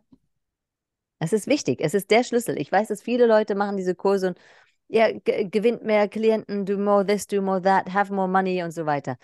Es 1.20 1.34
ist 1.34 1.48
wichtig, 1.48 1.80
es 1.82 1.94
ist 1.94 2.12
der 2.12 2.24
Schlüssel. 2.24 2.60
Ich 2.60 2.72
weiß, 2.72 2.88
dass 2.90 3.02
viele 3.02 3.26
Leute 3.26 3.56
machen 3.56 3.78
diese 3.78 3.96
Kurse 3.96 4.30
und 4.30 4.40
ja, 4.88 5.08
gewinnt 5.12 5.84
mehr 5.84 6.08
Klienten, 6.08 6.66
do 6.66 6.78
more 6.78 7.06
this, 7.06 7.26
do 7.28 7.42
more 7.42 7.62
that, 7.62 7.94
have 7.94 8.14
more 8.14 8.28
money 8.28 8.64
und 8.64 8.72
so 8.72 8.86
weiter. 8.86 9.18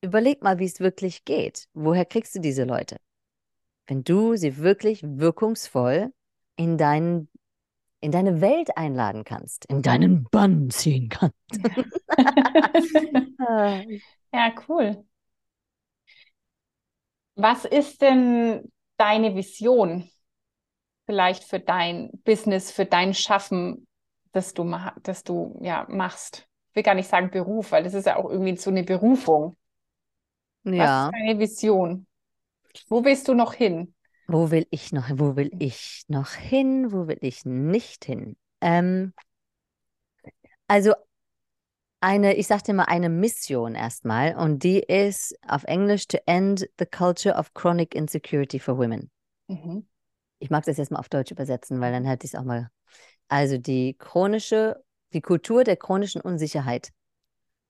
Überleg 0.00 0.42
mal, 0.42 0.58
wie 0.58 0.66
es 0.66 0.78
wirklich 0.78 1.24
geht. 1.24 1.66
Woher 1.74 2.04
kriegst 2.04 2.34
du 2.34 2.40
diese 2.40 2.64
Leute? 2.64 2.98
Wenn 3.86 4.04
du 4.04 4.36
sie 4.36 4.58
wirklich 4.58 5.02
wirkungsvoll 5.02 6.12
in, 6.56 6.78
dein, 6.78 7.28
in 8.00 8.12
deine 8.12 8.40
Welt 8.40 8.76
einladen 8.76 9.24
kannst, 9.24 9.64
in 9.66 9.82
deinen 9.82 10.24
Bann 10.30 10.70
ziehen 10.70 11.08
kannst. 11.08 11.34
ja, 14.32 14.52
cool. 14.68 15.04
Was 17.40 17.64
ist 17.64 18.02
denn 18.02 18.72
deine 18.96 19.36
Vision 19.36 20.10
vielleicht 21.06 21.44
für 21.44 21.60
dein 21.60 22.10
Business, 22.24 22.72
für 22.72 22.84
dein 22.84 23.14
Schaffen, 23.14 23.86
das 24.32 24.54
du, 24.54 24.68
das 25.04 25.22
du 25.22 25.56
ja, 25.62 25.86
machst? 25.88 26.48
Ich 26.70 26.74
will 26.74 26.82
gar 26.82 26.96
nicht 26.96 27.08
sagen 27.08 27.30
Beruf, 27.30 27.70
weil 27.70 27.84
das 27.84 27.94
ist 27.94 28.06
ja 28.06 28.16
auch 28.16 28.28
irgendwie 28.28 28.56
so 28.56 28.70
eine 28.70 28.82
Berufung. 28.82 29.56
Ja. 30.64 30.74
Was 30.74 31.06
ist 31.06 31.20
deine 31.20 31.38
Vision? 31.38 32.06
Wo 32.88 33.04
willst 33.04 33.28
du 33.28 33.34
noch 33.34 33.54
hin? 33.54 33.94
Wo 34.26 34.50
will 34.50 34.66
ich 34.70 34.90
noch, 34.90 35.08
wo 35.14 35.36
will 35.36 35.52
ich 35.60 36.02
noch 36.08 36.32
hin? 36.32 36.90
Wo 36.90 37.06
will 37.06 37.18
ich 37.20 37.44
nicht 37.44 38.04
hin? 38.04 38.36
Ähm, 38.60 39.12
also 40.66 40.92
eine, 42.00 42.34
ich 42.34 42.46
sagte 42.46 42.72
mal 42.74 42.84
eine 42.84 43.08
Mission 43.08 43.74
erstmal 43.74 44.36
und 44.36 44.62
die 44.62 44.80
ist 44.80 45.36
auf 45.46 45.64
Englisch 45.64 46.06
to 46.08 46.18
end 46.26 46.68
the 46.78 46.86
culture 46.86 47.34
of 47.36 47.54
chronic 47.54 47.94
insecurity 47.94 48.58
for 48.58 48.78
women. 48.78 49.10
Mhm. 49.48 49.86
Ich 50.38 50.50
mag 50.50 50.64
das 50.64 50.76
jetzt 50.76 50.90
mal 50.90 51.00
auf 51.00 51.08
Deutsch 51.08 51.32
übersetzen, 51.32 51.80
weil 51.80 51.92
dann 51.92 52.04
hätte 52.04 52.24
ich 52.26 52.34
es 52.34 52.38
auch 52.38 52.44
mal. 52.44 52.70
Also 53.28 53.58
die 53.58 53.94
chronische, 53.98 54.82
die 55.12 55.20
Kultur 55.20 55.64
der 55.64 55.76
chronischen 55.76 56.20
Unsicherheit 56.20 56.92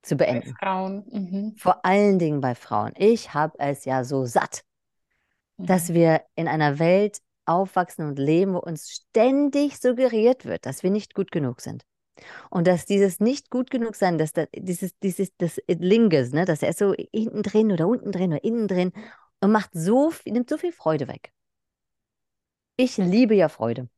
zu 0.03 0.16
beenden. 0.16 0.55
Bei 0.61 0.66
Frauen. 0.66 1.05
Mhm. 1.11 1.55
Vor 1.57 1.85
allen 1.85 2.18
Dingen 2.18 2.41
bei 2.41 2.55
Frauen. 2.55 2.93
Ich 2.97 3.35
habe 3.35 3.59
es 3.59 3.85
ja 3.85 4.05
so 4.05 4.26
satt 4.26 4.62
dass 5.59 5.91
mhm. 5.91 5.95
wir 5.95 6.22
in 6.37 6.49
einer 6.49 6.79
Welt 6.79 7.18
aufwachsen 7.45 8.07
und 8.07 8.18
leben, 8.18 8.55
wo 8.55 8.59
uns 8.59 8.91
ständig 8.91 9.79
suggeriert 9.79 10.45
wird, 10.45 10.66
dass 10.66 10.83
wir 10.83 10.91
nicht 10.91 11.14
gut 11.14 11.31
genug 11.31 11.61
sind. 11.61 11.85
Und 12.50 12.66
dass 12.66 12.86
dieses 12.86 13.20
nicht 13.20 13.50
gut 13.50 13.70
genug 13.70 13.94
sein, 13.94 14.18
dass 14.18 14.32
das, 14.32 14.48
dieses, 14.54 14.98
dieses, 14.98 15.36
das 15.36 15.58
Linges, 15.66 16.32
ne, 16.32 16.44
dass 16.44 16.62
er 16.62 16.70
ist 16.70 16.78
so 16.78 16.94
hinten 17.12 17.42
drin 17.42 17.72
oder 17.72 17.86
unten 17.86 18.12
drin 18.12 18.32
oder 18.32 18.44
innen 18.44 18.68
drin 18.68 18.92
und 19.40 19.52
macht 19.52 19.70
so 19.72 20.10
viel, 20.10 20.32
nimmt 20.32 20.50
so 20.50 20.58
viel 20.58 20.72
Freude 20.72 21.08
weg. 21.08 21.32
Ich 22.76 22.96
liebe 22.96 23.34
ja 23.34 23.48
Freude. 23.48 23.88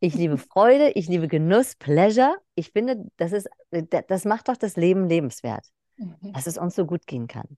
Ich 0.00 0.14
liebe 0.14 0.38
Freude, 0.38 0.90
ich 0.90 1.08
liebe 1.08 1.28
Genuss, 1.28 1.76
Pleasure. 1.76 2.36
Ich 2.54 2.70
finde, 2.70 3.06
das 3.16 3.32
ist, 3.32 3.48
das 3.70 4.24
macht 4.24 4.48
doch 4.48 4.56
das 4.56 4.76
Leben 4.76 5.08
lebenswert, 5.08 5.66
mhm. 5.96 6.32
dass 6.32 6.46
es 6.46 6.58
uns 6.58 6.74
so 6.74 6.86
gut 6.86 7.06
gehen 7.06 7.26
kann. 7.26 7.56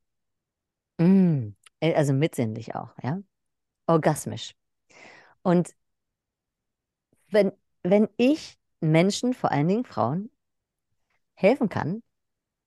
Mm. 0.98 1.54
Äh, 1.80 1.94
also 1.94 2.12
mitsinnlich 2.12 2.74
auch, 2.74 2.90
ja, 3.02 3.20
orgasmisch. 3.86 4.54
Und 5.42 5.74
wenn, 7.30 7.52
wenn 7.82 8.08
ich 8.16 8.58
Menschen, 8.80 9.34
vor 9.34 9.50
allen 9.50 9.68
Dingen 9.68 9.84
Frauen, 9.84 10.30
helfen 11.34 11.68
kann, 11.68 12.02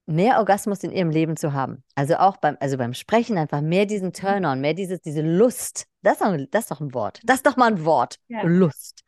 mehr 0.05 0.39
Orgasmus 0.39 0.83
in 0.83 0.91
ihrem 0.91 1.09
Leben 1.09 1.37
zu 1.37 1.53
haben. 1.53 1.83
Also 1.95 2.15
auch 2.15 2.37
beim, 2.37 2.57
also 2.59 2.77
beim 2.77 2.93
Sprechen 2.93 3.37
einfach 3.37 3.61
mehr 3.61 3.85
diesen 3.85 4.07
mhm. 4.07 4.13
Turn-on, 4.13 4.61
mehr 4.61 4.73
dieses, 4.73 5.01
diese 5.01 5.21
Lust. 5.21 5.85
Das 6.01 6.19
ist, 6.19 6.21
doch, 6.21 6.37
das 6.51 6.63
ist 6.63 6.71
doch 6.71 6.81
ein 6.81 6.93
Wort. 6.93 7.19
Das 7.23 7.37
ist 7.37 7.45
doch 7.45 7.57
mal 7.57 7.71
ein 7.71 7.85
Wort. 7.85 8.17
Ja. 8.27 8.41
Lust. 8.43 9.03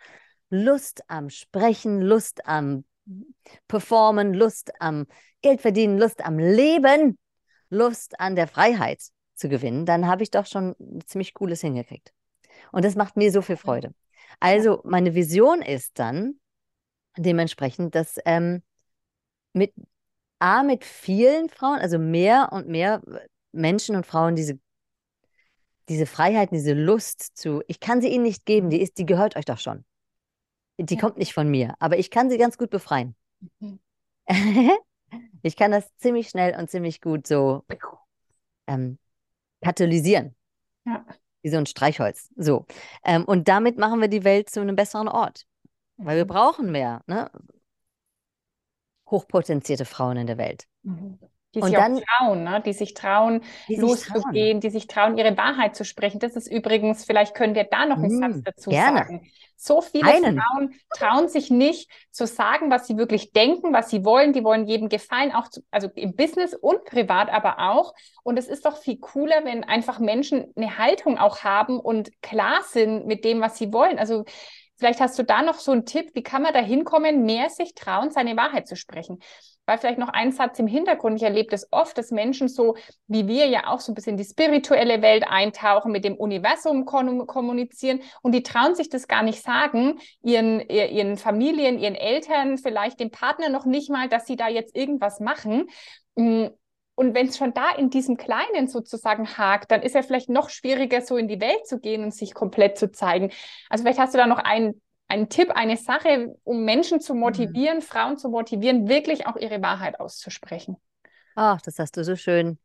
Lust 0.49 1.03
am 1.07 1.29
Sprechen, 1.29 2.01
Lust 2.01 2.45
am 2.45 2.85
Performen, 3.67 4.33
Lust 4.33 4.71
am 4.79 5.07
Geld 5.41 5.61
verdienen, 5.61 5.97
Lust 5.97 6.23
am 6.23 6.37
Leben, 6.37 7.17
Lust 7.69 8.19
an 8.19 8.35
der 8.35 8.47
Freiheit 8.47 9.01
zu 9.35 9.49
gewinnen, 9.49 9.85
dann 9.85 10.07
habe 10.07 10.23
ich 10.23 10.31
doch 10.31 10.45
schon 10.45 10.75
ziemlich 11.05 11.33
cooles 11.33 11.61
hingekriegt. 11.61 12.13
Und 12.71 12.85
das 12.85 12.95
macht 12.95 13.17
mir 13.17 13.31
so 13.31 13.41
viel 13.41 13.57
Freude. 13.57 13.93
Also 14.39 14.81
meine 14.85 15.15
Vision 15.15 15.61
ist 15.61 15.99
dann 15.99 16.39
dementsprechend, 17.17 17.95
dass 17.95 18.19
ähm, 18.25 18.61
mit 19.53 19.73
A, 20.39 20.63
mit 20.63 20.83
vielen 20.83 21.49
Frauen, 21.49 21.79
also 21.79 21.97
mehr 21.97 22.49
und 22.51 22.67
mehr 22.67 23.01
Menschen 23.51 23.95
und 23.95 24.05
Frauen 24.05 24.35
diese, 24.35 24.59
diese 25.89 26.05
Freiheit, 26.05 26.51
diese 26.51 26.73
Lust 26.73 27.37
zu, 27.37 27.61
ich 27.67 27.79
kann 27.79 28.01
sie 28.01 28.09
ihnen 28.09 28.23
nicht 28.23 28.45
geben, 28.45 28.69
die 28.69 28.81
ist, 28.81 28.97
die 28.97 29.05
gehört 29.05 29.35
euch 29.35 29.45
doch 29.45 29.59
schon. 29.59 29.85
Die 30.77 30.95
ja. 30.95 30.99
kommt 30.99 31.17
nicht 31.17 31.33
von 31.33 31.49
mir, 31.49 31.75
aber 31.79 31.97
ich 31.97 32.09
kann 32.09 32.29
sie 32.29 32.37
ganz 32.37 32.57
gut 32.57 32.71
befreien. 32.71 33.15
Mhm. 33.59 33.79
ich 35.43 35.55
kann 35.55 35.71
das 35.71 35.95
ziemlich 35.97 36.29
schnell 36.29 36.59
und 36.59 36.69
ziemlich 36.69 36.99
gut 36.99 37.27
so 37.27 37.63
ähm, 38.67 38.97
katalysieren. 39.61 40.35
Ja. 40.85 41.05
Wie 41.41 41.49
so 41.49 41.57
ein 41.57 41.65
Streichholz. 41.65 42.29
So. 42.37 42.65
Ähm, 43.03 43.25
und 43.25 43.47
damit 43.47 43.77
machen 43.77 44.01
wir 44.01 44.07
die 44.07 44.23
Welt 44.23 44.49
zu 44.49 44.61
einem 44.61 44.75
besseren 44.75 45.07
Ort. 45.07 45.45
Weil 45.97 46.17
wir 46.17 46.25
brauchen 46.25 46.71
mehr 46.71 47.01
ne? 47.07 47.29
hochpotenzierte 49.09 49.85
Frauen 49.85 50.17
in 50.17 50.27
der 50.27 50.37
Welt. 50.37 50.65
Mhm. 50.83 51.19
Die 51.55 51.61
sich 51.61 51.73
dann, 51.73 51.97
auch 51.97 52.01
trauen, 52.17 52.43
ne? 52.43 52.63
die 52.65 52.73
sich 52.73 52.95
trauen, 52.95 53.41
die 53.69 53.75
loszugehen, 53.75 54.59
die 54.59 54.71
sich 54.71 54.87
trauen, 54.87 55.19
ihre 55.19 55.37
Wahrheit 55.37 55.75
zu 55.75 55.85
sprechen. 55.85 56.17
Das 56.19 56.35
ist 56.35 56.51
übrigens, 56.51 57.05
vielleicht 57.05 57.35
können 57.35 57.53
wir 57.53 57.65
da 57.65 57.85
noch 57.85 57.97
einen 57.97 58.17
mmh, 58.17 58.33
Satz 58.33 58.41
dazu 58.43 58.69
gerne. 58.71 58.97
sagen. 58.97 59.31
So 59.55 59.81
viele 59.81 60.11
einen. 60.11 60.41
Frauen 60.41 60.73
trauen 60.89 61.29
sich 61.29 61.51
nicht 61.51 61.91
zu 62.09 62.25
sagen, 62.25 62.71
was 62.71 62.87
sie 62.87 62.97
wirklich 62.97 63.33
denken, 63.33 63.71
was 63.71 63.91
sie 63.91 64.03
wollen. 64.03 64.33
Die 64.33 64.43
wollen 64.43 64.65
jedem 64.65 64.89
gefallen, 64.89 65.31
auch 65.31 65.47
zu, 65.47 65.61
also 65.69 65.89
im 65.93 66.15
Business 66.15 66.55
und 66.55 66.85
privat 66.85 67.29
aber 67.29 67.59
auch. 67.59 67.93
Und 68.23 68.37
es 68.37 68.47
ist 68.47 68.65
doch 68.65 68.77
viel 68.77 68.97
cooler, 68.97 69.45
wenn 69.45 69.63
einfach 69.63 69.99
Menschen 69.99 70.51
eine 70.55 70.79
Haltung 70.79 71.19
auch 71.19 71.43
haben 71.43 71.79
und 71.79 72.19
klar 72.23 72.61
sind 72.63 73.05
mit 73.05 73.23
dem, 73.23 73.41
was 73.41 73.59
sie 73.59 73.71
wollen. 73.71 73.99
Also 73.99 74.25
Vielleicht 74.83 74.99
hast 74.99 75.17
du 75.17 75.23
da 75.23 75.41
noch 75.43 75.59
so 75.59 75.71
einen 75.71 75.85
Tipp, 75.85 76.09
wie 76.13 76.23
kann 76.23 76.41
man 76.41 76.51
da 76.51 76.59
hinkommen, 76.59 77.23
mehr 77.23 77.49
sich 77.49 77.73
trauen, 77.73 78.11
seine 78.11 78.35
Wahrheit 78.35 78.67
zu 78.67 78.75
sprechen? 78.75 79.19
Weil 79.65 79.77
vielleicht 79.77 79.97
noch 79.97 80.09
ein 80.09 80.33
Satz 80.33 80.59
im 80.59 80.67
Hintergrund. 80.67 81.15
Ich 81.15 81.23
erlebe 81.23 81.49
das 81.49 81.69
oft, 81.71 81.97
dass 81.97 82.11
Menschen 82.11 82.49
so, 82.49 82.75
wie 83.07 83.25
wir 83.29 83.47
ja 83.47 83.67
auch 83.67 83.79
so 83.79 83.93
ein 83.93 83.95
bisschen 83.95 84.15
in 84.15 84.17
die 84.17 84.25
spirituelle 84.25 85.01
Welt 85.01 85.23
eintauchen, 85.25 85.93
mit 85.93 86.03
dem 86.03 86.17
Universum 86.17 86.83
kommunizieren 86.83 88.01
und 88.23 88.33
die 88.33 88.43
trauen 88.43 88.75
sich 88.75 88.89
das 88.89 89.07
gar 89.07 89.23
nicht 89.23 89.41
sagen, 89.41 89.99
ihren, 90.21 90.59
ihren 90.59 91.15
Familien, 91.15 91.79
ihren 91.79 91.95
Eltern, 91.95 92.57
vielleicht 92.57 92.99
dem 92.99 93.09
Partner 93.09 93.47
noch 93.47 93.63
nicht 93.63 93.89
mal, 93.89 94.09
dass 94.09 94.27
sie 94.27 94.35
da 94.35 94.49
jetzt 94.49 94.75
irgendwas 94.75 95.21
machen. 95.21 95.69
Und 96.95 97.15
wenn 97.15 97.27
es 97.27 97.37
schon 97.37 97.53
da 97.53 97.71
in 97.71 97.89
diesem 97.89 98.17
Kleinen 98.17 98.67
sozusagen 98.67 99.37
hakt, 99.37 99.71
dann 99.71 99.81
ist 99.81 99.95
ja 99.95 100.03
vielleicht 100.03 100.29
noch 100.29 100.49
schwieriger, 100.49 101.01
so 101.01 101.17
in 101.17 101.27
die 101.27 101.41
Welt 101.41 101.65
zu 101.65 101.79
gehen 101.79 102.03
und 102.03 102.13
sich 102.13 102.33
komplett 102.33 102.77
zu 102.77 102.91
zeigen. 102.91 103.31
Also 103.69 103.83
vielleicht 103.83 103.99
hast 103.99 104.13
du 104.13 104.19
da 104.19 104.27
noch 104.27 104.37
einen, 104.37 104.79
einen 105.07 105.29
Tipp, 105.29 105.49
eine 105.51 105.77
Sache, 105.77 106.35
um 106.43 106.65
Menschen 106.65 106.99
zu 106.99 107.15
motivieren, 107.15 107.77
mhm. 107.77 107.81
Frauen 107.81 108.17
zu 108.17 108.29
motivieren, 108.29 108.87
wirklich 108.87 109.25
auch 109.25 109.37
ihre 109.37 109.61
Wahrheit 109.61 109.99
auszusprechen. 109.99 110.77
Ach, 111.35 111.59
das 111.61 111.79
hast 111.79 111.97
du 111.97 112.03
so 112.03 112.15
schön 112.15 112.59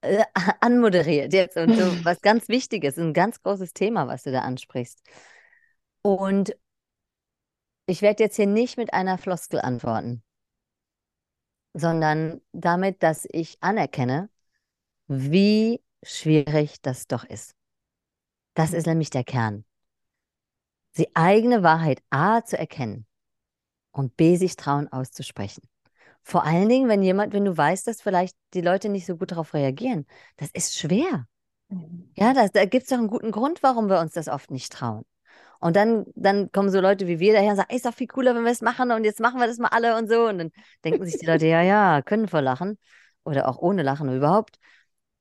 äh, 0.00 0.24
anmoderiert 0.60 1.34
jetzt. 1.34 1.58
Und 1.58 1.74
so 1.74 1.82
was 2.04 2.22
ganz 2.22 2.48
Wichtiges, 2.48 2.96
ein 2.96 3.12
ganz 3.12 3.42
großes 3.42 3.74
Thema, 3.74 4.08
was 4.08 4.22
du 4.22 4.32
da 4.32 4.40
ansprichst. 4.40 5.02
Und 6.00 6.56
ich 7.86 8.00
werde 8.00 8.22
jetzt 8.22 8.36
hier 8.36 8.46
nicht 8.46 8.78
mit 8.78 8.94
einer 8.94 9.18
Floskel 9.18 9.60
antworten 9.60 10.22
sondern 11.74 12.40
damit, 12.52 13.02
dass 13.02 13.26
ich 13.30 13.58
anerkenne, 13.60 14.30
wie 15.08 15.82
schwierig 16.02 16.80
das 16.82 17.06
doch 17.06 17.24
ist. 17.24 17.54
Das 18.54 18.72
ist 18.72 18.86
nämlich 18.86 19.10
der 19.10 19.24
Kern. 19.24 19.64
Die 20.96 21.14
eigene 21.16 21.62
Wahrheit 21.62 22.02
A 22.10 22.44
zu 22.44 22.56
erkennen 22.56 23.06
und 23.92 24.16
B 24.16 24.36
sich 24.36 24.56
trauen 24.56 24.88
auszusprechen. 24.92 25.62
Vor 26.22 26.44
allen 26.44 26.68
Dingen, 26.68 26.88
wenn 26.88 27.02
jemand, 27.02 27.32
wenn 27.32 27.44
du 27.44 27.56
weißt, 27.56 27.86
dass 27.86 28.02
vielleicht 28.02 28.36
die 28.54 28.62
Leute 28.62 28.88
nicht 28.88 29.06
so 29.06 29.16
gut 29.16 29.32
darauf 29.32 29.54
reagieren, 29.54 30.06
das 30.36 30.50
ist 30.52 30.78
schwer. 30.78 31.26
Mhm. 31.68 32.10
Ja, 32.16 32.32
das, 32.32 32.52
da 32.52 32.64
gibt 32.64 32.84
es 32.84 32.90
doch 32.90 32.98
einen 32.98 33.08
guten 33.08 33.30
Grund, 33.32 33.62
warum 33.62 33.88
wir 33.88 34.00
uns 34.00 34.12
das 34.12 34.28
oft 34.28 34.50
nicht 34.50 34.72
trauen. 34.72 35.04
Und 35.64 35.76
dann, 35.76 36.04
dann 36.14 36.52
kommen 36.52 36.68
so 36.68 36.78
Leute 36.78 37.06
wie 37.06 37.20
wir 37.20 37.32
daher 37.32 37.52
und 37.52 37.56
sagen, 37.56 37.74
ist 37.74 37.86
doch 37.86 37.94
viel 37.94 38.06
cooler, 38.06 38.34
wenn 38.34 38.44
wir 38.44 38.50
es 38.50 38.60
machen 38.60 38.90
und 38.92 39.02
jetzt 39.02 39.18
machen 39.18 39.40
wir 39.40 39.46
das 39.46 39.56
mal 39.56 39.68
alle 39.68 39.96
und 39.96 40.10
so. 40.10 40.28
Und 40.28 40.36
dann 40.36 40.50
denken 40.84 41.06
sich 41.06 41.18
die 41.18 41.24
Leute, 41.24 41.46
ja, 41.46 41.62
ja, 41.62 42.02
können 42.02 42.28
vor 42.28 42.42
Lachen 42.42 42.76
oder 43.24 43.48
auch 43.48 43.56
ohne 43.56 43.82
Lachen 43.82 44.14
überhaupt. 44.14 44.58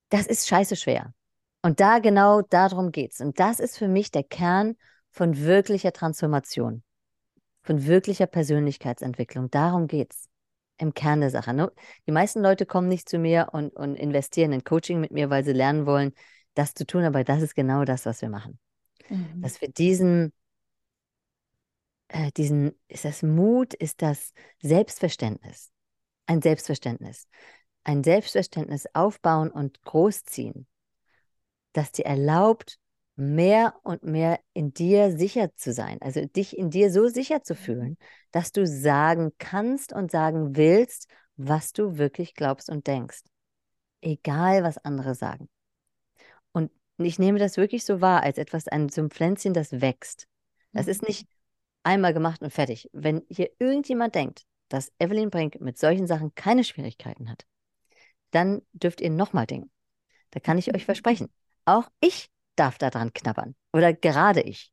Das 0.10 0.28
ist 0.28 0.50
scheiße 0.50 0.76
schwer. 0.76 1.14
Und 1.62 1.80
da 1.80 2.00
genau 2.00 2.42
darum 2.42 2.92
geht's. 2.92 3.22
Und 3.22 3.40
das 3.40 3.62
ist 3.62 3.78
für 3.78 3.88
mich 3.88 4.12
der 4.12 4.26
Kern 4.26 4.76
von 5.12 5.38
wirklicher 5.38 5.94
Transformation, 5.94 6.84
von 7.62 7.86
wirklicher 7.86 8.28
Persönlichkeitsentwicklung. 8.28 9.50
Darum 9.50 9.88
geht's 9.88 10.28
im 10.78 10.94
Kern 10.94 11.22
der 11.22 11.30
Sache. 11.30 11.72
Die 12.06 12.12
meisten 12.12 12.42
Leute 12.42 12.66
kommen 12.66 12.90
nicht 12.90 13.08
zu 13.08 13.18
mir 13.18 13.48
und, 13.54 13.74
und 13.78 13.96
investieren 13.96 14.52
in 14.52 14.66
Coaching 14.66 15.00
mit 15.00 15.12
mir, 15.12 15.30
weil 15.30 15.46
sie 15.46 15.54
lernen 15.54 15.86
wollen, 15.86 16.12
das 16.54 16.74
zu 16.74 16.86
tun, 16.86 17.06
aber 17.06 17.24
das 17.24 17.42
ist 17.42 17.56
genau 17.56 17.86
das, 17.86 18.06
was 18.06 18.22
wir 18.22 18.28
machen. 18.28 18.60
Mhm. 19.10 19.42
Dass 19.42 19.62
wir 19.62 19.70
diesen, 19.70 20.34
äh, 22.08 22.32
diesen, 22.32 22.80
ist 22.88 23.06
das 23.06 23.24
Mut, 23.24 23.74
ist 23.74 24.02
das 24.02 24.34
Selbstverständnis, 24.62 25.72
ein 26.26 26.42
Selbstverständnis, 26.42 27.28
ein 27.84 28.04
Selbstverständnis 28.04 28.86
aufbauen 28.94 29.52
und 29.52 29.82
großziehen, 29.84 30.68
das 31.74 31.92
dir 31.92 32.06
erlaubt, 32.06 32.80
mehr 33.16 33.76
und 33.84 34.04
mehr 34.04 34.40
in 34.54 34.74
dir 34.74 35.16
sicher 35.16 35.56
zu 35.56 35.72
sein, 35.72 36.02
also 36.02 36.26
dich 36.26 36.58
in 36.58 36.70
dir 36.70 36.92
so 36.92 37.08
sicher 37.08 37.44
zu 37.44 37.56
fühlen, 37.56 37.98
dass 38.32 38.52
du 38.52 38.66
sagen 38.66 39.32
kannst 39.38 39.94
und 39.94 40.12
sagen 40.12 40.56
willst, 40.56 41.08
was 41.36 41.74
du 41.74 41.98
wirklich 41.98 42.34
glaubst 42.34 42.70
und 42.70 42.88
denkst. 42.88 43.22
Egal, 44.02 44.64
was 44.64 44.78
andere 44.80 45.16
sagen. 45.16 45.48
Und 46.98 47.06
ich 47.06 47.20
nehme 47.20 47.40
das 47.40 47.58
wirklich 47.58 47.86
so 47.86 48.02
wahr, 48.02 48.24
als 48.24 48.38
etwas, 48.38 48.68
ein, 48.68 48.90
so 48.90 49.02
ein 49.02 49.10
Pflänzchen, 49.10 49.54
das 49.54 49.82
wächst. 49.82 50.28
Das 50.74 50.88
ist 50.88 51.02
mhm. 51.02 51.08
nicht 51.08 51.28
einmal 51.84 52.14
gemacht 52.14 52.42
und 52.42 52.52
fertig. 52.52 52.90
Wenn 52.94 53.24
hier 53.30 53.50
irgendjemand 53.60 54.16
denkt, 54.16 54.46
dass 54.70 54.92
Evelyn 55.00 55.30
Brink 55.30 55.60
mit 55.60 55.78
solchen 55.78 56.08
Sachen 56.08 56.34
keine 56.36 56.64
Schwierigkeiten 56.64 57.30
hat, 57.30 57.46
dann 58.32 58.62
dürft 58.74 59.02
ihr 59.02 59.10
nochmal 59.10 59.46
denken. 59.46 59.72
Da 60.32 60.40
kann 60.40 60.58
ich 60.58 60.74
euch 60.74 60.86
versprechen. 60.86 61.30
Auch 61.66 61.90
ich 62.00 62.30
darf 62.56 62.78
daran 62.78 63.14
knabbern. 63.14 63.56
Oder 63.72 63.94
gerade 63.94 64.42
ich 64.42 64.72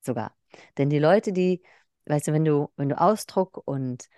sogar. 0.00 0.36
Denn 0.78 0.90
die 0.90 0.98
Leute, 0.98 1.32
die, 1.32 1.62
weißt 2.06 2.28
du, 2.28 2.32
wenn 2.32 2.44
du, 2.44 2.70
wenn 2.76 2.88
du 2.88 3.00
Ausdruck 3.00 3.62
und 3.64 4.08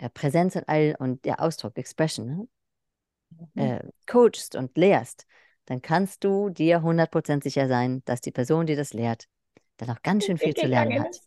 ja, 0.00 0.08
Präsenz 0.08 0.56
und 0.56 0.68
all 0.68 0.96
und 0.98 1.24
ja, 1.26 1.38
Ausdruck, 1.38 1.76
Expression, 1.78 2.26
ne? 2.26 2.48
mhm. 3.54 3.62
äh, 3.62 3.80
coachst 4.06 4.56
und 4.56 4.76
lehrst, 4.76 5.26
dann 5.66 5.82
kannst 5.82 6.24
du 6.24 6.50
dir 6.50 6.82
100% 6.82 7.42
sicher 7.42 7.68
sein, 7.68 8.02
dass 8.04 8.20
die 8.20 8.32
Person, 8.32 8.66
die 8.66 8.76
das 8.76 8.92
lehrt, 8.92 9.26
dann 9.76 9.90
auch 9.90 10.02
ganz 10.02 10.24
schön 10.24 10.38
viel 10.38 10.54
zu 10.54 10.66
lernen 10.66 11.02
hat. 11.02 11.20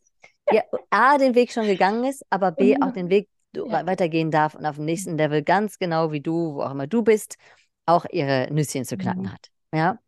Ja, 0.52 0.62
A, 0.90 1.18
den 1.18 1.36
Weg 1.36 1.52
schon 1.52 1.66
gegangen 1.66 2.04
ist, 2.04 2.24
aber 2.30 2.52
B, 2.52 2.76
auch 2.82 2.90
mhm. 2.90 2.94
den 2.94 3.10
Weg 3.10 3.30
ja. 3.56 3.86
weitergehen 3.86 4.32
darf 4.32 4.56
und 4.56 4.66
auf 4.66 4.76
dem 4.76 4.86
nächsten 4.86 5.18
Level 5.18 5.42
ganz 5.42 5.80
genau 5.80 6.12
wie 6.12 6.22
du, 6.22 6.56
wo 6.56 6.62
auch 6.62 6.72
immer 6.72 6.88
du 6.88 7.02
bist, 7.02 7.38
auch 7.86 8.06
ihre 8.12 8.48
Nüsschen 8.52 8.86
zu 8.86 8.98
knacken 8.98 9.24
mhm. 9.24 9.34
hat. 9.34 9.50
Ja, 9.74 10.00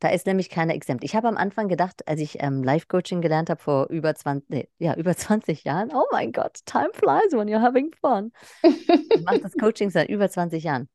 da 0.00 0.08
ist 0.08 0.26
nämlich 0.26 0.50
keiner 0.50 0.74
exempt. 0.74 1.04
Ich 1.04 1.16
habe 1.16 1.28
am 1.28 1.36
Anfang 1.36 1.68
gedacht, 1.68 2.06
als 2.06 2.20
ich 2.20 2.42
ähm, 2.42 2.62
Life-Coaching 2.62 3.22
gelernt 3.22 3.48
habe 3.48 3.62
vor 3.62 3.86
über 3.88 4.14
20, 4.14 4.50
nee, 4.50 4.68
ja, 4.78 4.94
über 4.94 5.16
20 5.16 5.64
Jahren, 5.64 5.90
oh 5.94 6.04
mein 6.12 6.32
Gott, 6.32 6.60
time 6.66 6.90
flies 6.92 7.32
when 7.32 7.48
you're 7.48 7.62
having 7.62 7.92
fun. 8.00 8.32
ich 8.62 9.24
mache 9.24 9.40
das 9.40 9.52
Coaching 9.54 9.90
seit 9.90 10.08
über 10.08 10.28
20 10.28 10.64
Jahren. 10.64 10.88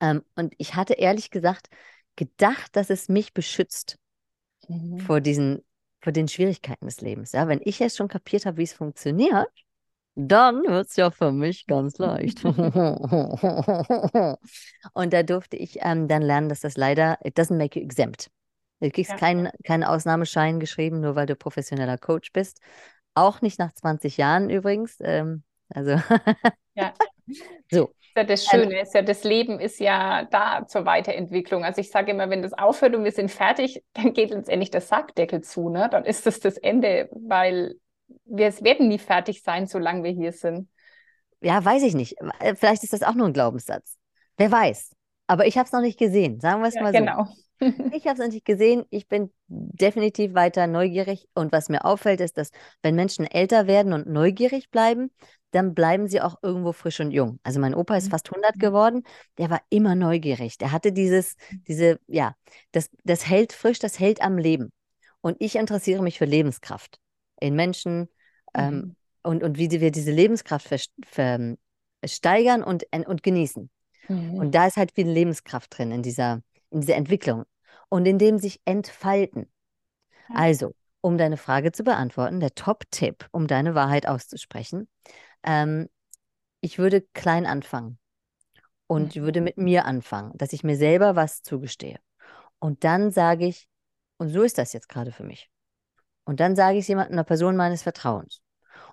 Ähm, 0.00 0.22
und 0.36 0.54
ich 0.58 0.74
hatte 0.74 0.94
ehrlich 0.94 1.30
gesagt 1.30 1.68
gedacht, 2.16 2.76
dass 2.76 2.90
es 2.90 3.08
mich 3.08 3.32
beschützt 3.32 3.98
mhm. 4.68 4.98
vor 4.98 5.20
diesen, 5.20 5.64
vor 6.00 6.12
den 6.12 6.28
Schwierigkeiten 6.28 6.86
des 6.86 7.00
Lebens. 7.00 7.32
Ja, 7.32 7.48
wenn 7.48 7.60
ich 7.62 7.78
jetzt 7.78 7.96
schon 7.96 8.08
kapiert 8.08 8.46
habe, 8.46 8.58
wie 8.58 8.64
es 8.64 8.72
funktioniert, 8.72 9.48
dann 10.14 10.62
wird 10.64 10.88
es 10.88 10.96
ja 10.96 11.10
für 11.10 11.32
mich 11.32 11.66
ganz 11.66 11.98
leicht. 11.98 12.44
und 12.44 12.58
da 15.12 15.22
durfte 15.22 15.56
ich 15.56 15.78
ähm, 15.80 16.08
dann 16.08 16.22
lernen, 16.22 16.48
dass 16.48 16.60
das 16.60 16.76
leider, 16.76 17.18
it 17.24 17.38
doesn't 17.38 17.56
make 17.56 17.78
you 17.78 17.84
exempt. 17.84 18.30
Du 18.80 18.90
kriegst 18.90 19.12
ja. 19.12 19.18
keinen, 19.18 19.50
keinen 19.64 19.84
Ausnahmeschein 19.84 20.58
geschrieben, 20.58 21.00
nur 21.00 21.14
weil 21.14 21.26
du 21.26 21.36
professioneller 21.36 21.98
Coach 21.98 22.32
bist. 22.32 22.60
Auch 23.14 23.42
nicht 23.42 23.58
nach 23.58 23.72
20 23.72 24.16
Jahren 24.16 24.50
übrigens. 24.50 24.96
Ähm, 25.00 25.42
also. 25.68 26.00
ja. 26.74 26.92
So. 27.70 27.90
Ja, 28.16 28.24
das 28.24 28.44
Schöne 28.44 28.80
ist 28.80 28.94
ja, 28.94 29.02
das 29.02 29.22
Leben 29.24 29.60
ist 29.60 29.78
ja 29.78 30.24
da 30.24 30.66
zur 30.66 30.84
Weiterentwicklung. 30.84 31.64
Also 31.64 31.80
ich 31.80 31.90
sage 31.90 32.10
immer, 32.10 32.28
wenn 32.28 32.42
das 32.42 32.52
aufhört 32.52 32.94
und 32.96 33.04
wir 33.04 33.12
sind 33.12 33.30
fertig, 33.30 33.82
dann 33.92 34.12
geht 34.12 34.30
letztendlich 34.30 34.70
der 34.70 34.80
Sackdeckel 34.80 35.42
zu. 35.42 35.68
Ne? 35.68 35.88
Dann 35.90 36.04
ist 36.04 36.26
das 36.26 36.40
das 36.40 36.56
Ende, 36.56 37.08
weil 37.12 37.76
wir 38.24 38.52
werden 38.62 38.88
nie 38.88 38.98
fertig 38.98 39.42
sein, 39.42 39.66
solange 39.66 40.02
wir 40.02 40.10
hier 40.10 40.32
sind. 40.32 40.68
Ja, 41.40 41.64
weiß 41.64 41.82
ich 41.84 41.94
nicht. 41.94 42.16
Äh, 42.40 42.54
vielleicht 42.54 42.82
ist 42.82 42.92
das 42.92 43.02
auch 43.02 43.14
nur 43.14 43.26
ein 43.26 43.32
Glaubenssatz. 43.32 43.96
Wer 44.36 44.50
weiß. 44.50 44.92
Aber 45.26 45.46
ich 45.46 45.56
habe 45.56 45.66
es 45.66 45.72
noch 45.72 45.80
nicht 45.80 45.98
gesehen. 45.98 46.40
Sagen 46.40 46.60
wir 46.60 46.68
es 46.68 46.74
ja, 46.74 46.82
mal 46.82 46.92
so. 46.92 46.98
Genau. 46.98 47.26
ich 47.94 48.06
habe 48.06 48.14
es 48.14 48.18
noch 48.18 48.32
nicht 48.32 48.44
gesehen. 48.44 48.84
Ich 48.90 49.06
bin 49.06 49.32
definitiv 49.46 50.34
weiter 50.34 50.66
neugierig. 50.66 51.28
Und 51.34 51.52
was 51.52 51.68
mir 51.68 51.84
auffällt, 51.84 52.20
ist, 52.20 52.36
dass 52.36 52.50
wenn 52.82 52.94
Menschen 52.94 53.26
älter 53.26 53.66
werden 53.66 53.92
und 53.92 54.06
neugierig 54.08 54.70
bleiben, 54.70 55.10
dann 55.50 55.74
bleiben 55.74 56.08
sie 56.08 56.20
auch 56.20 56.36
irgendwo 56.42 56.72
frisch 56.72 57.00
und 57.00 57.10
jung. 57.10 57.38
Also 57.42 57.60
mein 57.60 57.74
Opa 57.74 57.96
ist 57.96 58.06
mhm. 58.06 58.10
fast 58.10 58.30
100 58.30 58.58
geworden, 58.58 59.02
der 59.38 59.50
war 59.50 59.60
immer 59.68 59.94
neugierig. 59.94 60.58
Der 60.58 60.72
hatte 60.72 60.92
dieses, 60.92 61.36
diese, 61.68 61.98
ja, 62.06 62.34
das, 62.72 62.90
das 63.04 63.28
hält 63.28 63.52
frisch, 63.52 63.78
das 63.78 63.98
hält 63.98 64.22
am 64.22 64.38
Leben. 64.38 64.72
Und 65.20 65.36
ich 65.40 65.56
interessiere 65.56 66.02
mich 66.02 66.18
für 66.18 66.24
Lebenskraft 66.24 66.98
in 67.40 67.54
Menschen 67.54 68.08
ähm, 68.54 68.74
mhm. 68.74 68.96
und, 69.22 69.42
und 69.42 69.58
wie 69.58 69.70
wir 69.70 69.90
diese 69.90 70.12
Lebenskraft 70.12 70.68
steigern 72.04 72.62
und, 72.62 72.84
und 73.06 73.22
genießen. 73.22 73.70
Mhm. 74.08 74.34
Und 74.34 74.54
da 74.54 74.66
ist 74.66 74.76
halt 74.76 74.92
viel 74.92 75.08
Lebenskraft 75.08 75.76
drin 75.76 75.92
in 75.92 76.02
dieser, 76.02 76.42
in 76.70 76.80
dieser 76.80 76.96
Entwicklung 76.96 77.44
und 77.88 78.06
in 78.06 78.18
dem 78.18 78.38
sich 78.38 78.60
entfalten. 78.64 79.50
Mhm. 80.28 80.36
Also, 80.36 80.74
um 81.00 81.16
deine 81.16 81.36
Frage 81.36 81.72
zu 81.72 81.82
beantworten, 81.82 82.40
der 82.40 82.54
Top-Tipp, 82.54 83.26
um 83.32 83.46
deine 83.46 83.74
Wahrheit 83.74 84.06
auszusprechen, 84.06 84.88
ähm, 85.42 85.88
ich 86.60 86.78
würde 86.78 87.02
klein 87.14 87.46
anfangen 87.46 87.98
und 88.86 89.16
mhm. 89.16 89.22
würde 89.22 89.40
mit 89.40 89.56
mir 89.56 89.84
anfangen, 89.84 90.32
dass 90.36 90.52
ich 90.52 90.64
mir 90.64 90.76
selber 90.76 91.16
was 91.16 91.42
zugestehe. 91.42 91.98
Und 92.58 92.84
dann 92.84 93.10
sage 93.10 93.46
ich, 93.46 93.68
und 94.18 94.28
so 94.28 94.42
ist 94.42 94.58
das 94.58 94.72
jetzt 94.72 94.88
gerade 94.88 95.12
für 95.12 95.24
mich. 95.24 95.50
Und 96.24 96.40
dann 96.40 96.54
sage 96.56 96.76
ich 96.76 96.82
es 96.82 96.88
jemandem, 96.88 97.14
einer 97.14 97.24
Person 97.24 97.56
meines 97.56 97.82
Vertrauens. 97.82 98.42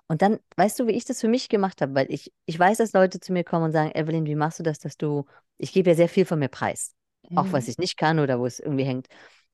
Und 0.06 0.22
dann, 0.22 0.38
weißt 0.56 0.78
du, 0.78 0.86
wie 0.86 0.92
ich 0.92 1.04
das 1.04 1.20
für 1.20 1.28
mich 1.28 1.48
gemacht 1.48 1.82
habe? 1.82 1.94
Weil 1.94 2.10
ich, 2.10 2.32
ich 2.46 2.58
weiß, 2.58 2.78
dass 2.78 2.92
Leute 2.92 3.20
zu 3.20 3.32
mir 3.32 3.44
kommen 3.44 3.66
und 3.66 3.72
sagen, 3.72 3.92
Evelyn, 3.92 4.24
wie 4.24 4.34
machst 4.34 4.58
du 4.58 4.62
das, 4.62 4.78
dass 4.78 4.96
du, 4.96 5.26
ich 5.58 5.72
gebe 5.72 5.90
ja 5.90 5.96
sehr 5.96 6.08
viel 6.08 6.24
von 6.24 6.38
mir 6.38 6.48
preis. 6.48 6.94
Mhm. 7.28 7.38
Auch 7.38 7.52
was 7.52 7.66
mhm. 7.66 7.70
ich 7.72 7.78
nicht 7.78 7.96
kann 7.98 8.18
oder 8.18 8.38
wo 8.38 8.46
es 8.46 8.58
irgendwie 8.58 8.84
hängt. 8.84 9.08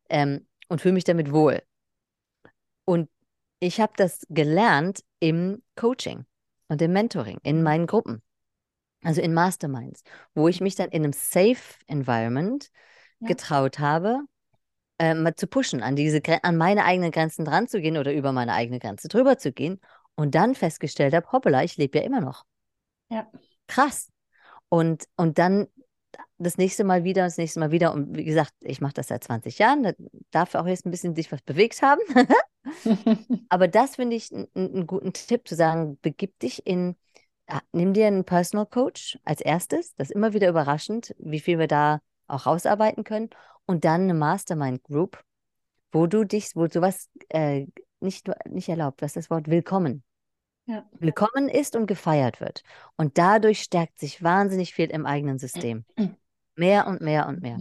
Ähm, 0.09 0.47
und 0.69 0.81
fühle 0.81 0.95
mich 0.95 1.05
damit 1.05 1.33
wohl. 1.33 1.61
Und 2.85 3.11
ich 3.61 3.81
habe 3.81 3.95
das 3.97 4.25
gelernt 4.29 5.03
im 5.21 5.63
Coaching 5.75 6.27
und 6.75 6.83
im 6.83 6.93
Mentoring, 6.93 7.39
in 7.45 7.63
meinen 7.63 7.87
Gruppen. 7.87 8.21
Also 9.05 9.21
in 9.21 9.33
Masterminds, 9.33 10.03
wo 10.35 10.49
ich 10.49 10.61
mich 10.61 10.75
dann 10.75 10.89
in 10.89 11.05
einem 11.05 11.13
Safe 11.13 11.57
Environment 11.87 12.69
ja. 13.21 13.29
getraut 13.29 13.79
habe, 13.79 14.23
äh, 14.99 15.15
mal 15.15 15.37
zu 15.37 15.47
pushen, 15.47 15.85
an, 15.85 15.95
diese, 15.95 16.21
an 16.43 16.57
meine 16.57 16.85
eigenen 16.85 17.13
Grenzen 17.13 17.45
dran 17.45 17.69
zu 17.69 17.81
gehen 17.81 17.97
oder 17.97 18.13
über 18.13 18.33
meine 18.33 18.55
eigene 18.55 18.81
Grenze 18.81 19.07
drüber 19.07 19.39
zu 19.39 19.53
gehen 19.53 19.79
und 20.17 20.35
dann 20.35 20.57
festgestellt 20.57 21.15
habe, 21.15 21.31
hoppala, 21.31 21.63
ich 21.63 21.77
lebe 21.77 21.99
ja 21.99 22.05
immer 22.05 22.21
noch. 22.21 22.45
Ja. 23.09 23.31
Krass. 23.69 24.09
Und, 24.69 25.05
und 25.15 25.39
dann 25.39 25.69
das 26.39 26.59
nächste 26.59 26.83
Mal 26.83 27.05
wieder, 27.05 27.23
das 27.23 27.37
nächste 27.37 27.61
Mal 27.61 27.71
wieder. 27.71 27.93
Und 27.93 28.17
wie 28.17 28.25
gesagt, 28.25 28.53
ich 28.61 28.81
mache 28.81 28.95
das 28.95 29.09
seit 29.09 29.23
20 29.23 29.61
Jahren. 29.61 29.85
Da 29.85 29.93
darf 30.33 30.57
auch 30.57 30.67
jetzt 30.67 30.87
ein 30.87 30.91
bisschen 30.91 31.15
sich 31.15 31.31
was 31.31 31.43
bewegt 31.43 31.83
haben. 31.83 32.01
Aber 33.49 33.69
das 33.69 33.97
finde 33.97 34.17
ich 34.17 34.33
einen 34.33 34.87
guten 34.87 35.13
Tipp, 35.13 35.47
zu 35.47 35.55
sagen, 35.55 35.99
begib 36.03 36.39
dich 36.39 36.67
in, 36.67 36.97
nimm 37.73 37.93
dir 37.93 38.07
einen 38.07 38.25
Personal 38.25 38.67
Coach 38.67 39.19
als 39.25 39.41
erstes. 39.41 39.95
Das 39.97 40.11
ist 40.11 40.15
immer 40.15 40.33
wieder 40.33 40.49
überraschend, 40.49 41.15
wie 41.19 41.41
viel 41.41 41.59
wir 41.59 41.69
da 41.69 42.01
auch 42.27 42.47
rausarbeiten 42.47 43.05
können 43.05 43.31
und 43.67 43.85
dann 43.85 44.03
eine 44.03 44.15
Mastermind 44.15 44.83
Group, 44.85 45.23
wo 45.93 46.07
du 46.07 46.25
dich, 46.25 46.51
wo 46.55 46.67
sowas 46.69 47.09
äh, 47.29 47.67
nicht, 48.01 48.31
nicht 48.49 48.69
erlaubt, 48.69 49.03
was 49.03 49.15
das 49.15 49.31
Wort 49.31 49.49
willkommen. 49.49 50.03
Ja. 50.67 50.89
Willkommen 50.99 51.49
ist 51.51 51.77
und 51.77 51.87
gefeiert 51.87 52.41
wird. 52.41 52.63
Und 52.97 53.19
dadurch 53.19 53.61
stärkt 53.61 53.99
sich 53.99 54.23
wahnsinnig 54.23 54.73
viel 54.73 54.91
im 54.91 55.05
eigenen 55.05 55.39
System. 55.39 55.85
Mehr 56.57 56.87
und 56.87 57.01
mehr 57.01 57.27
und 57.27 57.43
mehr. 57.43 57.59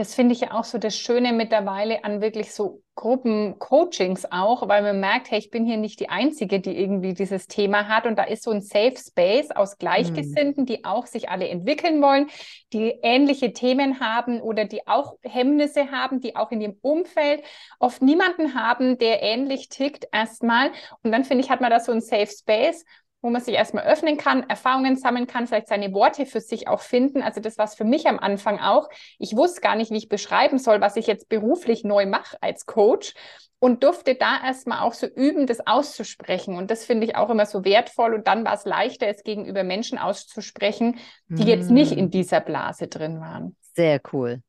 Das 0.00 0.14
finde 0.14 0.32
ich 0.32 0.40
ja 0.40 0.52
auch 0.52 0.64
so 0.64 0.78
das 0.78 0.96
Schöne 0.96 1.34
mittlerweile 1.34 2.04
an 2.04 2.22
wirklich 2.22 2.54
so 2.54 2.82
Gruppencoachings 2.94 4.32
auch, 4.32 4.66
weil 4.66 4.80
man 4.80 4.98
merkt, 4.98 5.30
hey, 5.30 5.38
ich 5.38 5.50
bin 5.50 5.66
hier 5.66 5.76
nicht 5.76 6.00
die 6.00 6.08
Einzige, 6.08 6.58
die 6.58 6.74
irgendwie 6.74 7.12
dieses 7.12 7.48
Thema 7.48 7.86
hat. 7.86 8.06
Und 8.06 8.18
da 8.18 8.22
ist 8.22 8.44
so 8.44 8.50
ein 8.50 8.62
Safe 8.62 8.94
Space 8.96 9.50
aus 9.50 9.76
Gleichgesinnten, 9.76 10.62
mhm. 10.62 10.66
die 10.66 10.86
auch 10.86 11.04
sich 11.04 11.28
alle 11.28 11.48
entwickeln 11.48 12.00
wollen, 12.00 12.28
die 12.72 12.94
ähnliche 13.02 13.52
Themen 13.52 14.00
haben 14.00 14.40
oder 14.40 14.64
die 14.64 14.88
auch 14.88 15.18
Hemmnisse 15.22 15.90
haben, 15.90 16.22
die 16.22 16.34
auch 16.34 16.50
in 16.50 16.62
ihrem 16.62 16.78
Umfeld 16.80 17.42
oft 17.78 18.00
niemanden 18.00 18.54
haben, 18.54 18.96
der 18.96 19.20
ähnlich 19.20 19.68
tickt 19.68 20.08
erstmal. 20.12 20.70
Und 21.02 21.12
dann 21.12 21.24
finde 21.24 21.44
ich, 21.44 21.50
hat 21.50 21.60
man 21.60 21.68
da 21.68 21.78
so 21.78 21.92
ein 21.92 22.00
Safe 22.00 22.26
Space 22.26 22.86
wo 23.22 23.30
man 23.30 23.42
sich 23.42 23.54
erstmal 23.54 23.84
öffnen 23.84 24.16
kann, 24.16 24.48
Erfahrungen 24.48 24.96
sammeln 24.96 25.26
kann, 25.26 25.46
vielleicht 25.46 25.68
seine 25.68 25.92
Worte 25.92 26.26
für 26.26 26.40
sich 26.40 26.68
auch 26.68 26.80
finden. 26.80 27.22
Also 27.22 27.40
das 27.40 27.58
war 27.58 27.68
für 27.68 27.84
mich 27.84 28.06
am 28.06 28.18
Anfang 28.18 28.58
auch. 28.58 28.88
Ich 29.18 29.36
wusste 29.36 29.60
gar 29.60 29.76
nicht, 29.76 29.90
wie 29.90 29.98
ich 29.98 30.08
beschreiben 30.08 30.58
soll, 30.58 30.80
was 30.80 30.96
ich 30.96 31.06
jetzt 31.06 31.28
beruflich 31.28 31.84
neu 31.84 32.06
mache 32.06 32.36
als 32.40 32.66
Coach 32.66 33.14
und 33.58 33.84
durfte 33.84 34.14
da 34.14 34.42
erstmal 34.42 34.80
auch 34.80 34.94
so 34.94 35.06
üben, 35.06 35.46
das 35.46 35.66
auszusprechen. 35.66 36.56
Und 36.56 36.70
das 36.70 36.84
finde 36.86 37.06
ich 37.06 37.16
auch 37.16 37.28
immer 37.28 37.44
so 37.44 37.64
wertvoll. 37.64 38.14
Und 38.14 38.26
dann 38.26 38.44
war 38.44 38.54
es 38.54 38.64
leichter, 38.64 39.06
es 39.06 39.22
gegenüber 39.22 39.64
Menschen 39.64 39.98
auszusprechen, 39.98 40.98
die 41.28 41.44
mm. 41.44 41.48
jetzt 41.48 41.70
nicht 41.70 41.92
in 41.92 42.10
dieser 42.10 42.40
Blase 42.40 42.88
drin 42.88 43.20
waren. 43.20 43.56
Sehr 43.74 44.00
cool. 44.12 44.42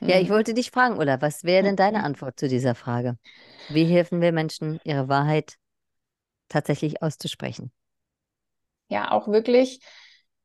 Ja, 0.00 0.18
ich 0.18 0.28
mhm. 0.28 0.34
wollte 0.34 0.54
dich 0.54 0.72
fragen, 0.72 0.98
oder 0.98 1.22
was 1.22 1.44
wäre 1.44 1.62
denn 1.62 1.76
deine 1.76 2.02
Antwort 2.02 2.38
zu 2.38 2.48
dieser 2.48 2.74
Frage? 2.74 3.16
Wie 3.68 3.84
helfen 3.84 4.20
wir 4.20 4.32
Menschen, 4.32 4.80
ihre 4.84 5.08
Wahrheit 5.08 5.54
tatsächlich 6.48 7.00
auszusprechen? 7.02 7.72
Ja 8.88 9.10
auch 9.10 9.28
wirklich, 9.28 9.80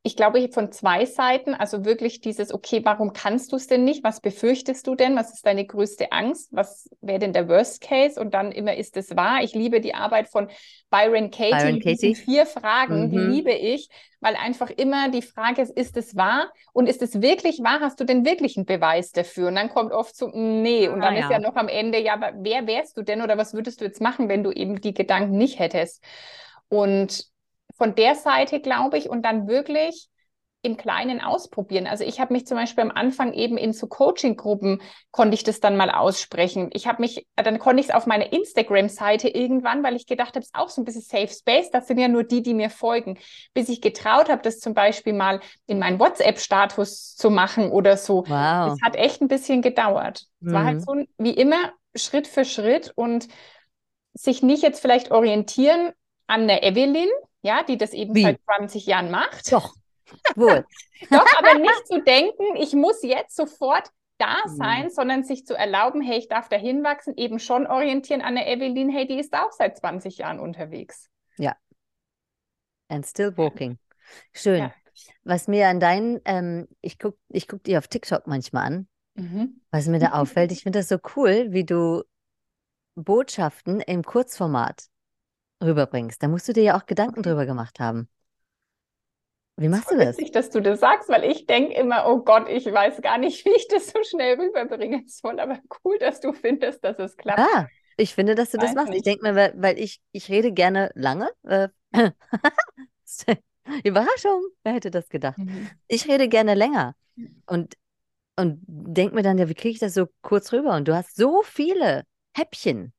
ich 0.02 0.16
glaube, 0.16 0.48
von 0.50 0.72
zwei 0.72 1.04
Seiten, 1.04 1.52
also 1.52 1.84
wirklich 1.84 2.22
dieses, 2.22 2.54
okay, 2.54 2.80
warum 2.84 3.12
kannst 3.12 3.52
du 3.52 3.56
es 3.56 3.66
denn 3.66 3.84
nicht? 3.84 4.02
Was 4.02 4.22
befürchtest 4.22 4.86
du 4.86 4.94
denn? 4.94 5.14
Was 5.14 5.34
ist 5.34 5.44
deine 5.44 5.66
größte 5.66 6.10
Angst? 6.10 6.48
Was 6.52 6.88
wäre 7.02 7.18
denn 7.18 7.34
der 7.34 7.48
Worst 7.48 7.82
Case? 7.82 8.18
Und 8.18 8.32
dann 8.32 8.50
immer, 8.50 8.74
ist 8.76 8.96
es 8.96 9.14
wahr? 9.14 9.42
Ich 9.42 9.54
liebe 9.54 9.82
die 9.82 9.94
Arbeit 9.94 10.28
von 10.28 10.48
Byron 10.88 11.30
Katie. 11.30 11.50
Byron 11.50 11.80
Katie. 11.80 12.14
vier 12.14 12.46
Fragen, 12.46 13.08
mhm. 13.08 13.10
die 13.10 13.18
liebe 13.18 13.52
ich, 13.52 13.90
weil 14.20 14.36
einfach 14.36 14.70
immer 14.70 15.10
die 15.10 15.20
Frage 15.20 15.60
ist, 15.60 15.76
ist 15.76 15.98
es 15.98 16.16
wahr? 16.16 16.50
Und 16.72 16.88
ist 16.88 17.02
es 17.02 17.20
wirklich 17.20 17.58
wahr? 17.58 17.80
Hast 17.80 18.00
du 18.00 18.04
denn 18.04 18.24
wirklich 18.24 18.56
einen 18.56 18.64
Beweis 18.64 19.12
dafür? 19.12 19.48
Und 19.48 19.56
dann 19.56 19.68
kommt 19.68 19.92
oft 19.92 20.16
so, 20.16 20.30
nee. 20.32 20.88
Und 20.88 21.00
dann 21.00 21.14
ah, 21.14 21.18
ist 21.18 21.24
ja. 21.24 21.32
ja 21.32 21.38
noch 21.40 21.56
am 21.56 21.68
Ende, 21.68 22.00
ja, 22.00 22.14
aber 22.14 22.32
wer 22.38 22.66
wärst 22.66 22.96
du 22.96 23.02
denn 23.02 23.20
oder 23.20 23.36
was 23.36 23.52
würdest 23.52 23.82
du 23.82 23.84
jetzt 23.84 24.00
machen, 24.00 24.30
wenn 24.30 24.42
du 24.44 24.50
eben 24.50 24.80
die 24.80 24.94
Gedanken 24.94 25.36
nicht 25.36 25.58
hättest? 25.58 26.02
Und 26.70 27.28
von 27.80 27.94
der 27.94 28.14
Seite, 28.14 28.60
glaube 28.60 28.98
ich, 28.98 29.08
und 29.08 29.22
dann 29.22 29.48
wirklich 29.48 30.10
im 30.60 30.76
Kleinen 30.76 31.22
ausprobieren. 31.22 31.86
Also 31.86 32.04
ich 32.04 32.20
habe 32.20 32.34
mich 32.34 32.46
zum 32.46 32.58
Beispiel 32.58 32.84
am 32.84 32.90
Anfang 32.90 33.32
eben 33.32 33.56
in 33.56 33.72
so 33.72 33.86
Coaching-Gruppen 33.86 34.82
konnte 35.10 35.32
ich 35.32 35.44
das 35.44 35.60
dann 35.60 35.78
mal 35.78 35.90
aussprechen. 35.90 36.68
Ich 36.74 36.86
habe 36.86 37.00
mich, 37.00 37.26
dann 37.36 37.58
konnte 37.58 37.80
ich 37.80 37.88
es 37.88 37.94
auf 37.94 38.04
meiner 38.04 38.30
Instagram-Seite 38.34 39.30
irgendwann, 39.30 39.82
weil 39.82 39.96
ich 39.96 40.06
gedacht 40.06 40.34
habe, 40.34 40.40
es 40.40 40.48
ist 40.48 40.54
auch 40.54 40.68
so 40.68 40.82
ein 40.82 40.84
bisschen 40.84 41.00
Safe 41.00 41.28
Space. 41.28 41.70
Das 41.70 41.86
sind 41.86 41.98
ja 41.98 42.08
nur 42.08 42.24
die, 42.24 42.42
die 42.42 42.52
mir 42.52 42.68
folgen. 42.68 43.18
Bis 43.54 43.70
ich 43.70 43.80
getraut 43.80 44.28
habe, 44.28 44.42
das 44.42 44.58
zum 44.58 44.74
Beispiel 44.74 45.14
mal 45.14 45.40
in 45.66 45.78
meinen 45.78 45.98
WhatsApp-Status 45.98 47.16
zu 47.16 47.30
machen 47.30 47.70
oder 47.70 47.96
so. 47.96 48.24
Wow. 48.26 48.74
Es 48.74 48.82
hat 48.82 48.96
echt 48.96 49.22
ein 49.22 49.28
bisschen 49.28 49.62
gedauert. 49.62 50.26
Mhm. 50.40 50.48
Es 50.48 50.54
war 50.54 50.64
halt 50.66 50.76
mhm. 50.76 50.80
so 50.80 50.94
wie 51.16 51.32
immer 51.32 51.72
Schritt 51.94 52.26
für 52.26 52.44
Schritt 52.44 52.92
und 52.94 53.28
sich 54.12 54.42
nicht 54.42 54.62
jetzt 54.62 54.82
vielleicht 54.82 55.10
orientieren 55.10 55.92
an 56.26 56.46
der 56.46 56.62
Evelyn, 56.62 57.08
ja, 57.42 57.62
die 57.62 57.76
das 57.76 57.92
eben 57.92 58.14
Wie? 58.14 58.22
seit 58.22 58.40
20 58.44 58.86
Jahren 58.86 59.10
macht. 59.10 59.52
Doch, 59.52 59.74
wohl. 60.36 60.64
Doch, 61.10 61.26
aber 61.38 61.58
nicht 61.58 61.86
zu 61.86 62.02
denken, 62.02 62.56
ich 62.56 62.74
muss 62.74 63.02
jetzt 63.02 63.34
sofort 63.34 63.90
da 64.18 64.44
hm. 64.44 64.56
sein, 64.56 64.84
mhm. 64.84 64.90
sondern 64.90 65.24
sich 65.24 65.46
zu 65.46 65.54
erlauben, 65.54 66.02
hey, 66.02 66.18
ich 66.18 66.28
darf 66.28 66.48
da 66.48 66.56
hinwachsen, 66.56 67.16
eben 67.16 67.38
schon 67.38 67.66
orientieren 67.66 68.20
an 68.20 68.34
der 68.34 68.46
Evelyn, 68.48 68.90
hey, 68.90 69.06
die 69.06 69.18
ist 69.18 69.32
auch 69.34 69.52
seit 69.52 69.78
20 69.78 70.18
Jahren 70.18 70.38
unterwegs. 70.38 71.08
Ja. 71.38 71.56
And 72.88 73.06
still 73.06 73.36
walking. 73.36 73.78
Schön. 74.32 74.58
Ja. 74.58 74.74
Was 75.22 75.48
mir 75.48 75.68
an 75.68 75.80
deinen, 75.80 76.20
ähm, 76.24 76.68
ich 76.82 76.98
gucke 76.98 77.18
ich 77.28 77.48
guck 77.48 77.62
dir 77.64 77.78
auf 77.78 77.88
TikTok 77.88 78.26
manchmal 78.26 78.66
an, 78.66 78.88
mhm. 79.14 79.62
was 79.70 79.86
mir 79.86 80.00
da 80.00 80.12
auffällt, 80.12 80.52
ich 80.52 80.62
finde 80.62 80.80
das 80.80 80.88
so 80.88 80.98
cool, 81.16 81.52
wie 81.52 81.64
du 81.64 82.02
Botschaften 82.96 83.80
im 83.80 84.02
Kurzformat 84.02 84.88
rüberbringst. 85.62 86.22
Da 86.22 86.28
musst 86.28 86.48
du 86.48 86.52
dir 86.52 86.62
ja 86.62 86.78
auch 86.78 86.86
Gedanken 86.86 87.22
drüber 87.22 87.46
gemacht 87.46 87.80
haben. 87.80 88.08
Wie 89.56 89.68
machst 89.68 89.90
du 89.90 89.96
das? 89.96 90.16
Witzig, 90.16 90.32
dass 90.32 90.48
du 90.48 90.60
das 90.60 90.80
sagst, 90.80 91.10
weil 91.10 91.24
ich 91.24 91.44
denke 91.44 91.74
immer, 91.74 92.06
oh 92.08 92.20
Gott, 92.24 92.48
ich 92.48 92.64
weiß 92.64 93.02
gar 93.02 93.18
nicht, 93.18 93.44
wie 93.44 93.50
ich 93.50 93.68
das 93.68 93.88
so 93.88 94.02
schnell 94.02 94.40
rüberbringen 94.40 95.06
soll. 95.06 95.38
Aber 95.38 95.58
cool, 95.84 95.98
dass 95.98 96.20
du 96.20 96.32
findest, 96.32 96.82
dass 96.82 96.98
es 96.98 97.16
klappt. 97.16 97.40
Ah, 97.40 97.68
ich 97.98 98.14
finde, 98.14 98.34
dass 98.34 98.50
du 98.50 98.58
weiß 98.58 98.66
das 98.66 98.74
machst. 98.74 98.88
Nicht. 98.88 98.98
Ich 98.98 99.04
denke 99.04 99.22
mir, 99.22 99.34
weil, 99.34 99.52
weil, 99.56 99.78
ich, 99.78 100.00
ich 100.12 100.30
rede 100.30 100.52
gerne 100.52 100.90
lange. 100.94 101.28
Äh, 101.42 101.68
Überraschung, 103.84 104.42
wer 104.64 104.72
hätte 104.72 104.90
das 104.90 105.10
gedacht? 105.10 105.38
Mhm. 105.38 105.68
Ich 105.88 106.08
rede 106.08 106.28
gerne 106.28 106.54
länger. 106.54 106.94
Und, 107.44 107.74
und 108.36 108.62
denke 108.66 109.14
mir 109.14 109.22
dann, 109.22 109.36
ja, 109.36 109.48
wie 109.50 109.54
kriege 109.54 109.74
ich 109.74 109.78
das 109.78 109.92
so 109.92 110.06
kurz 110.22 110.52
rüber? 110.54 110.74
Und 110.74 110.88
du 110.88 110.96
hast 110.96 111.16
so 111.16 111.42
viele 111.42 112.04
Häppchen 112.34 112.94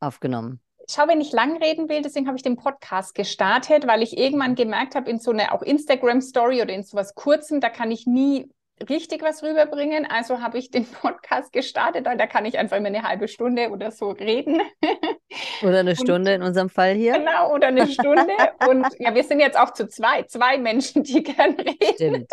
aufgenommen 0.00 0.63
schau, 0.90 1.08
wenn 1.08 1.20
ich 1.20 1.32
lang 1.32 1.56
reden 1.62 1.88
will, 1.88 2.02
deswegen 2.02 2.26
habe 2.26 2.36
ich 2.36 2.42
den 2.42 2.56
Podcast 2.56 3.14
gestartet, 3.14 3.86
weil 3.86 4.02
ich 4.02 4.18
irgendwann 4.18 4.54
gemerkt 4.54 4.94
habe, 4.94 5.10
in 5.10 5.18
so 5.18 5.30
einer 5.30 5.52
auch 5.52 5.62
Instagram-Story 5.62 6.62
oder 6.62 6.72
in 6.72 6.82
so 6.82 6.96
was 6.96 7.14
Kurzem, 7.14 7.60
da 7.60 7.68
kann 7.68 7.90
ich 7.90 8.06
nie 8.06 8.50
richtig 8.88 9.22
was 9.22 9.42
rüberbringen. 9.42 10.06
Also 10.08 10.40
habe 10.40 10.58
ich 10.58 10.70
den 10.70 10.84
Podcast 11.02 11.52
gestartet, 11.52 12.04
weil 12.06 12.16
da 12.16 12.26
kann 12.26 12.44
ich 12.44 12.58
einfach 12.58 12.76
immer 12.76 12.88
eine 12.88 13.02
halbe 13.02 13.28
Stunde 13.28 13.70
oder 13.70 13.90
so 13.90 14.10
reden. 14.10 14.60
Oder 15.62 15.80
eine 15.80 15.96
Stunde 15.96 16.34
und, 16.34 16.42
in 16.42 16.42
unserem 16.46 16.68
Fall 16.68 16.94
hier. 16.94 17.14
Genau, 17.14 17.52
oder 17.52 17.68
eine 17.68 17.88
Stunde. 17.88 18.32
und 18.68 18.86
ja, 19.00 19.14
wir 19.16 19.24
sind 19.24 19.40
jetzt 19.40 19.58
auch 19.58 19.72
zu 19.72 19.88
zwei, 19.88 20.22
zwei 20.24 20.58
Menschen, 20.58 21.02
die 21.02 21.24
gern 21.24 21.54
reden. 21.54 21.94
Stimmt 21.94 22.32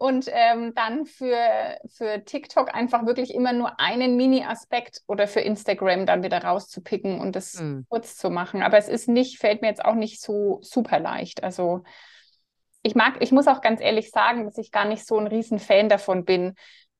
und 0.00 0.30
ähm, 0.32 0.72
dann 0.74 1.04
für, 1.04 1.76
für 1.86 2.24
TikTok 2.24 2.74
einfach 2.74 3.04
wirklich 3.04 3.34
immer 3.34 3.52
nur 3.52 3.78
einen 3.78 4.16
Mini-Aspekt 4.16 5.02
oder 5.06 5.28
für 5.28 5.40
Instagram 5.40 6.06
dann 6.06 6.22
wieder 6.22 6.42
rauszupicken 6.42 7.20
und 7.20 7.36
das 7.36 7.60
mhm. 7.60 7.84
kurz 7.90 8.16
zu 8.16 8.30
machen. 8.30 8.62
Aber 8.62 8.78
es 8.78 8.88
ist 8.88 9.08
nicht, 9.08 9.38
fällt 9.38 9.60
mir 9.60 9.68
jetzt 9.68 9.84
auch 9.84 9.94
nicht 9.94 10.22
so 10.22 10.58
super 10.62 10.98
leicht. 11.00 11.44
Also 11.44 11.82
ich 12.82 12.94
mag, 12.94 13.18
ich 13.20 13.30
muss 13.30 13.46
auch 13.46 13.60
ganz 13.60 13.82
ehrlich 13.82 14.10
sagen, 14.10 14.46
dass 14.46 14.56
ich 14.56 14.72
gar 14.72 14.86
nicht 14.86 15.06
so 15.06 15.18
ein 15.18 15.26
riesen 15.26 15.58
Fan 15.58 15.90
davon 15.90 16.24
bin, 16.24 16.54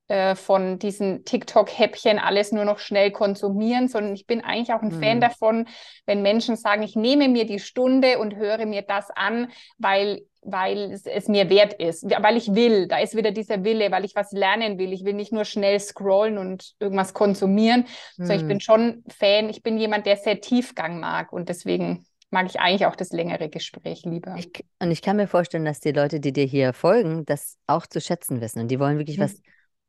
äh, 0.07 0.35
von 0.35 0.77
diesen 0.77 1.25
TikTok-Häppchen 1.25 2.19
alles 2.19 2.51
nur 2.51 2.65
noch 2.65 2.77
schnell 2.77 3.09
konsumieren, 3.09 3.87
sondern 3.87 4.13
ich 4.13 4.27
bin 4.27 4.41
eigentlich 4.41 4.73
auch 4.75 4.83
ein 4.83 4.95
mhm. 4.95 5.01
Fan 5.01 5.21
davon, 5.21 5.67
wenn 6.05 6.21
Menschen 6.21 6.55
sagen, 6.55 6.83
ich 6.83 6.95
nehme 6.95 7.29
mir 7.29 7.47
die 7.47 7.59
Stunde 7.59 8.19
und 8.19 8.35
höre 8.35 8.67
mir 8.67 8.83
das 8.83 9.09
an, 9.09 9.51
weil 9.79 10.21
weil 10.43 10.91
es, 10.91 11.05
es, 11.05 11.27
mir 11.27 11.49
wert 11.49 11.73
ist, 11.73 12.03
weil 12.03 12.37
ich 12.37 12.53
will. 12.53 12.87
Da 12.87 12.99
ist 12.99 13.15
wieder 13.15 13.31
dieser 13.31 13.63
Wille, 13.63 13.91
weil 13.91 14.05
ich 14.05 14.15
was 14.15 14.31
lernen 14.31 14.79
will. 14.79 14.91
Ich 14.93 15.05
will 15.05 15.13
nicht 15.13 15.31
nur 15.31 15.45
schnell 15.45 15.79
scrollen 15.79 16.37
und 16.37 16.73
irgendwas 16.79 17.13
konsumieren, 17.13 17.81
hm. 17.81 18.25
sondern 18.25 18.39
ich 18.39 18.47
bin 18.47 18.59
schon 18.59 19.03
Fan. 19.07 19.49
Ich 19.49 19.63
bin 19.63 19.77
jemand, 19.77 20.05
der 20.05 20.17
sehr 20.17 20.41
Tiefgang 20.41 20.99
mag 20.99 21.31
und 21.31 21.49
deswegen 21.49 22.05
mag 22.31 22.47
ich 22.47 22.59
eigentlich 22.59 22.85
auch 22.85 22.95
das 22.95 23.11
längere 23.11 23.49
Gespräch 23.49 24.03
lieber. 24.05 24.35
Ich, 24.37 24.51
und 24.79 24.89
ich 24.89 25.01
kann 25.01 25.17
mir 25.17 25.27
vorstellen, 25.27 25.65
dass 25.65 25.79
die 25.79 25.91
Leute, 25.91 26.19
die 26.19 26.31
dir 26.31 26.45
hier 26.45 26.73
folgen, 26.73 27.25
das 27.25 27.57
auch 27.67 27.85
zu 27.85 27.99
schätzen 28.01 28.41
wissen 28.41 28.61
und 28.61 28.69
die 28.69 28.79
wollen 28.79 28.97
wirklich 28.97 29.17
hm. 29.17 29.25
was, 29.25 29.41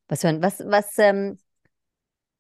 was 0.09 0.25
hören. 0.25 0.43
Was, 0.43 0.61
was, 0.67 0.99
ähm, 0.99 1.39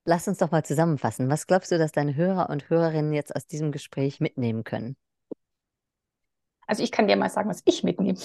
lass 0.04 0.28
uns 0.28 0.38
doch 0.38 0.50
mal 0.50 0.64
zusammenfassen. 0.64 1.30
Was 1.30 1.46
glaubst 1.46 1.72
du, 1.72 1.78
dass 1.78 1.92
deine 1.92 2.14
Hörer 2.14 2.50
und 2.50 2.68
Hörerinnen 2.68 3.12
jetzt 3.12 3.34
aus 3.34 3.46
diesem 3.46 3.72
Gespräch 3.72 4.20
mitnehmen 4.20 4.64
können? 4.64 4.96
Also 6.72 6.84
ich 6.84 6.90
kann 6.90 7.06
dir 7.06 7.16
mal 7.16 7.28
sagen, 7.28 7.50
was 7.50 7.60
ich 7.66 7.82
mitnehme. 7.82 8.18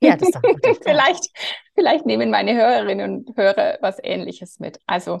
Ja, 0.00 0.16
das 0.16 0.32
gut. 0.32 0.60
vielleicht, 0.82 1.30
vielleicht 1.76 2.04
nehmen 2.04 2.32
meine 2.32 2.52
Hörerinnen 2.52 3.18
und 3.28 3.36
Hörer 3.36 3.78
was 3.80 4.00
Ähnliches 4.02 4.58
mit. 4.58 4.80
Also 4.86 5.20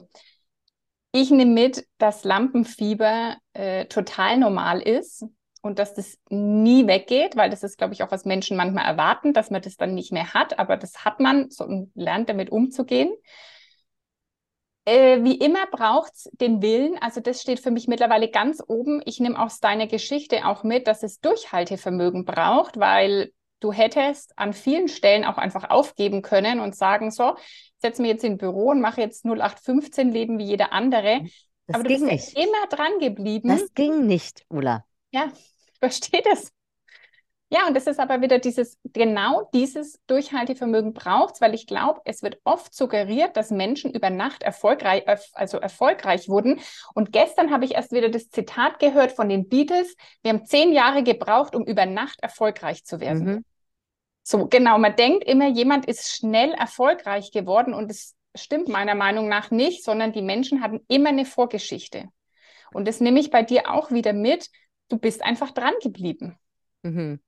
ich 1.12 1.30
nehme 1.30 1.52
mit, 1.52 1.86
dass 1.98 2.24
Lampenfieber 2.24 3.36
äh, 3.52 3.84
total 3.84 4.36
normal 4.36 4.80
ist 4.82 5.24
und 5.60 5.78
dass 5.78 5.94
das 5.94 6.18
nie 6.28 6.88
weggeht, 6.88 7.36
weil 7.36 7.50
das 7.50 7.62
ist, 7.62 7.78
glaube 7.78 7.94
ich, 7.94 8.02
auch 8.02 8.10
was 8.10 8.24
Menschen 8.24 8.56
manchmal 8.56 8.84
erwarten, 8.84 9.32
dass 9.32 9.50
man 9.50 9.62
das 9.62 9.76
dann 9.76 9.94
nicht 9.94 10.10
mehr 10.10 10.34
hat, 10.34 10.58
aber 10.58 10.76
das 10.76 11.04
hat 11.04 11.20
man 11.20 11.50
so, 11.50 11.62
und 11.62 11.92
lernt 11.94 12.28
damit 12.28 12.50
umzugehen. 12.50 13.14
Äh, 14.84 15.22
wie 15.22 15.36
immer 15.36 15.66
braucht 15.66 16.12
es 16.14 16.30
den 16.32 16.60
Willen. 16.60 16.98
Also 16.98 17.20
das 17.20 17.40
steht 17.40 17.60
für 17.60 17.70
mich 17.70 17.86
mittlerweile 17.86 18.28
ganz 18.28 18.62
oben. 18.66 19.00
Ich 19.04 19.20
nehme 19.20 19.40
aus 19.40 19.60
deiner 19.60 19.86
Geschichte 19.86 20.46
auch 20.46 20.64
mit, 20.64 20.86
dass 20.86 21.02
es 21.02 21.20
Durchhaltevermögen 21.20 22.24
braucht, 22.24 22.78
weil 22.80 23.32
du 23.60 23.72
hättest 23.72 24.36
an 24.36 24.52
vielen 24.52 24.88
Stellen 24.88 25.24
auch 25.24 25.38
einfach 25.38 25.70
aufgeben 25.70 26.22
können 26.22 26.58
und 26.58 26.74
sagen, 26.74 27.12
so, 27.12 27.36
setze 27.78 28.02
mich 28.02 28.10
jetzt 28.10 28.24
in 28.24 28.38
Büro 28.38 28.70
und 28.70 28.80
mache 28.80 29.00
jetzt 29.00 29.24
0815 29.24 30.10
Leben 30.10 30.38
wie 30.38 30.44
jeder 30.44 30.72
andere. 30.72 31.22
Das 31.66 31.76
Aber 31.76 31.84
du 31.84 31.88
bist 31.90 32.04
nicht. 32.04 32.36
immer 32.36 32.66
dran 32.68 32.98
geblieben. 32.98 33.48
Das 33.48 33.72
ging 33.74 34.06
nicht, 34.06 34.44
Ulla. 34.48 34.84
Ja, 35.12 35.30
ich 35.72 35.78
verstehe 35.78 36.22
das. 36.22 36.50
Ja, 37.52 37.66
und 37.66 37.74
das 37.74 37.86
ist 37.86 38.00
aber 38.00 38.22
wieder 38.22 38.38
dieses, 38.38 38.78
genau 38.82 39.46
dieses 39.52 40.00
Durchhaltevermögen 40.06 40.94
braucht 40.94 41.42
weil 41.42 41.52
ich 41.52 41.66
glaube, 41.66 42.00
es 42.06 42.22
wird 42.22 42.40
oft 42.44 42.74
suggeriert, 42.74 43.36
dass 43.36 43.50
Menschen 43.50 43.92
über 43.92 44.08
Nacht 44.08 44.42
erfolgreich, 44.42 45.04
also 45.34 45.58
erfolgreich 45.58 46.30
wurden. 46.30 46.60
Und 46.94 47.12
gestern 47.12 47.50
habe 47.50 47.66
ich 47.66 47.74
erst 47.74 47.92
wieder 47.92 48.08
das 48.08 48.30
Zitat 48.30 48.78
gehört 48.78 49.12
von 49.12 49.28
den 49.28 49.50
Beatles. 49.50 49.94
Wir 50.22 50.32
haben 50.32 50.46
zehn 50.46 50.72
Jahre 50.72 51.02
gebraucht, 51.02 51.54
um 51.54 51.66
über 51.66 51.84
Nacht 51.84 52.20
erfolgreich 52.22 52.86
zu 52.86 53.00
werden. 53.00 53.24
Mhm. 53.24 53.44
So, 54.22 54.46
genau. 54.46 54.78
Man 54.78 54.96
denkt 54.96 55.24
immer, 55.24 55.48
jemand 55.48 55.84
ist 55.84 56.10
schnell 56.10 56.52
erfolgreich 56.52 57.32
geworden 57.32 57.74
und 57.74 57.90
es 57.90 58.14
stimmt 58.34 58.68
meiner 58.68 58.94
Meinung 58.94 59.28
nach 59.28 59.50
nicht, 59.50 59.84
sondern 59.84 60.14
die 60.14 60.22
Menschen 60.22 60.62
hatten 60.62 60.80
immer 60.88 61.10
eine 61.10 61.26
Vorgeschichte. 61.26 62.08
Und 62.72 62.88
das 62.88 63.00
nehme 63.00 63.20
ich 63.20 63.30
bei 63.30 63.42
dir 63.42 63.70
auch 63.70 63.90
wieder 63.90 64.14
mit. 64.14 64.48
Du 64.88 64.96
bist 64.96 65.22
einfach 65.22 65.50
dran 65.50 65.74
geblieben. 65.82 66.38
Mhm 66.82 67.20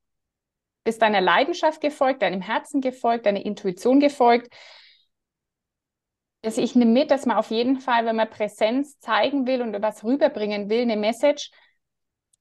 bist 0.85 1.03
deiner 1.03 1.21
Leidenschaft 1.21 1.81
gefolgt, 1.81 2.23
deinem 2.23 2.43
Herzen 2.43 2.81
gefolgt, 2.81 3.27
deiner 3.27 3.45
Intuition 3.45 4.01
gefolgt. 4.01 4.55
Also 6.45 6.61
ich 6.61 6.75
nehme 6.75 6.93
mit, 6.93 7.11
dass 7.11 7.25
man 7.25 7.39
auf 7.39 7.51
jeden 7.51 7.81
Fall, 7.81 8.05
wenn 8.05 8.17
man 8.17 8.29
Präsenz 8.29 8.99
zeigen 9.01 9.47
will 9.47 9.63
und 9.63 9.81
was 9.81 10.05
rüberbringen 10.05 10.69
will, 10.69 10.83
eine 10.83 10.97
Message, 10.97 11.51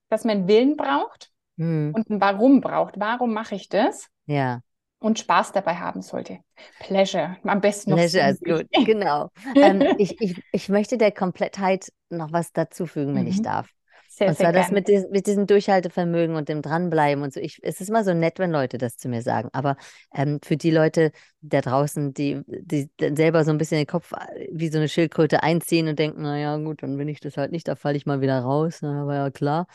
dass 0.09 0.25
man 0.25 0.39
einen 0.39 0.47
Willen 0.47 0.75
braucht 0.75 1.31
hm. 1.57 1.93
und 1.95 2.09
ein 2.09 2.19
Warum 2.19 2.59
braucht. 2.59 2.99
Warum 2.99 3.33
mache 3.33 3.55
ich 3.55 3.69
das? 3.69 4.07
Ja. 4.25 4.59
Und 4.99 5.19
Spaß 5.19 5.53
dabei 5.53 5.75
haben 5.75 6.01
sollte. 6.01 6.39
Pleasure, 6.79 7.37
am 7.43 7.61
besten 7.61 7.91
noch. 7.91 7.97
Pleasure 7.97 8.29
ist 8.29 8.43
gut, 8.43 8.67
genau. 8.85 9.31
ähm, 9.55 9.95
ich, 9.97 10.19
ich, 10.21 10.41
ich 10.51 10.69
möchte 10.69 10.97
der 10.97 11.11
Komplettheit 11.11 11.91
noch 12.09 12.31
was 12.31 12.51
dazufügen, 12.51 13.15
wenn 13.15 13.23
mhm. 13.23 13.29
ich 13.29 13.41
darf. 13.41 13.69
Sehr, 14.16 14.28
und 14.28 14.38
zwar 14.38 14.51
das 14.51 14.70
mit, 14.70 14.88
die, 14.88 15.03
mit, 15.09 15.26
diesem 15.26 15.47
Durchhaltevermögen 15.47 16.36
und 16.36 16.47
dem 16.47 16.61
Dranbleiben 16.61 17.24
und 17.24 17.34
so. 17.34 17.39
Ich, 17.39 17.57
es 17.64 17.82
ist 17.82 17.89
immer 17.89 18.03
so 18.03 18.14
nett, 18.14 18.38
wenn 18.38 18.51
Leute 18.51 18.78
das 18.78 18.95
zu 18.95 19.09
mir 19.09 19.24
sagen. 19.24 19.49
Aber 19.53 19.76
ähm, 20.14 20.39
für 20.43 20.55
die 20.55 20.70
Leute 20.70 21.11
da 21.41 21.61
draußen, 21.61 22.14
die, 22.14 22.41
die 22.45 22.91
selber 22.99 23.43
so 23.43 23.49
ein 23.49 23.57
bisschen 23.57 23.80
den 23.80 23.88
Kopf 23.88 24.11
äh, 24.11 24.49
wie 24.51 24.70
so 24.70 24.78
eine 24.78 24.88
Schildkröte 24.88 25.41
einziehen 25.41 25.88
und 25.88 25.97
denken, 25.97 26.22
naja, 26.22 26.55
gut, 26.57 26.84
dann 26.84 26.95
bin 26.95 27.07
ich 27.07 27.22
das 27.22 27.38
halt 27.38 27.51
nicht, 27.51 27.68
da 27.68 27.76
falle 27.76 27.97
ich 27.97 28.05
mal 28.05 28.22
wieder 28.22 28.39
raus. 28.39 28.80
Na, 28.84 29.07
war 29.07 29.16
ja 29.16 29.32
klar. 29.32 29.66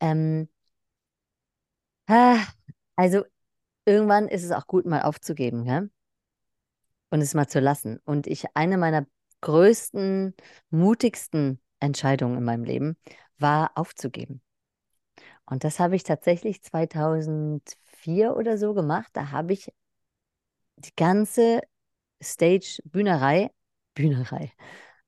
Ähm, 0.00 0.48
also 2.96 3.24
irgendwann 3.84 4.28
ist 4.28 4.44
es 4.44 4.50
auch 4.50 4.66
gut, 4.66 4.86
mal 4.86 5.02
aufzugeben, 5.02 5.66
ja? 5.66 5.82
Und 7.10 7.20
es 7.20 7.34
mal 7.34 7.48
zu 7.48 7.60
lassen. 7.60 8.00
Und 8.06 8.26
ich, 8.26 8.46
eine 8.54 8.78
meiner 8.78 9.06
größten, 9.42 10.34
mutigsten 10.70 11.60
Entscheidungen 11.80 12.38
in 12.38 12.44
meinem 12.44 12.64
Leben 12.64 12.96
war 13.38 13.72
aufzugeben. 13.76 14.40
Und 15.46 15.64
das 15.64 15.78
habe 15.78 15.96
ich 15.96 16.04
tatsächlich 16.04 16.62
2004 16.62 18.36
oder 18.36 18.58
so 18.58 18.74
gemacht. 18.74 19.10
Da 19.12 19.30
habe 19.30 19.52
ich 19.52 19.72
die 20.76 20.94
ganze 20.96 21.60
Stage 22.22 22.80
Bühnerei, 22.84 23.50
Bühnerei, 23.94 24.52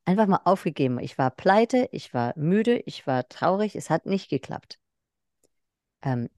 einfach 0.04 0.26
mal 0.26 0.40
aufgegeben. 0.44 0.98
Ich 1.00 1.18
war 1.18 1.30
pleite, 1.30 1.88
ich 1.92 2.14
war 2.14 2.32
müde, 2.36 2.78
ich 2.86 3.06
war 3.06 3.28
traurig, 3.28 3.76
es 3.76 3.90
hat 3.90 4.06
nicht 4.06 4.28
geklappt. 4.28 4.78
Ähm, 6.02 6.28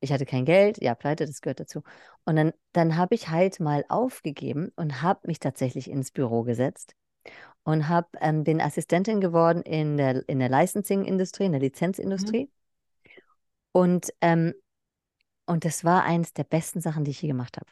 ich 0.00 0.12
hatte 0.12 0.26
kein 0.26 0.44
Geld, 0.44 0.80
ja, 0.82 0.94
pleite, 0.94 1.26
das 1.26 1.40
gehört 1.40 1.60
dazu. 1.60 1.82
Und 2.24 2.36
dann, 2.36 2.52
dann 2.72 2.96
habe 2.96 3.14
ich 3.14 3.28
halt 3.30 3.60
mal 3.60 3.84
aufgegeben 3.88 4.70
und 4.76 5.02
habe 5.02 5.26
mich 5.26 5.40
tatsächlich 5.40 5.90
ins 5.90 6.10
Büro 6.12 6.42
gesetzt 6.44 6.94
und 7.64 7.88
habe 7.88 8.08
ähm, 8.20 8.44
bin 8.44 8.60
Assistentin 8.60 9.20
geworden 9.20 9.62
in 9.62 9.96
der, 9.96 10.28
in 10.28 10.38
der 10.38 10.48
Licensing-Industrie, 10.48 11.44
in 11.44 11.52
der 11.52 11.60
Lizenzindustrie. 11.60 12.44
Mhm. 12.44 12.50
Und, 13.72 14.12
ähm, 14.20 14.54
und 15.46 15.64
das 15.64 15.84
war 15.84 16.04
eines 16.04 16.32
der 16.32 16.44
besten 16.44 16.80
Sachen, 16.80 17.04
die 17.04 17.10
ich 17.10 17.22
je 17.22 17.28
gemacht 17.28 17.56
habe. 17.56 17.70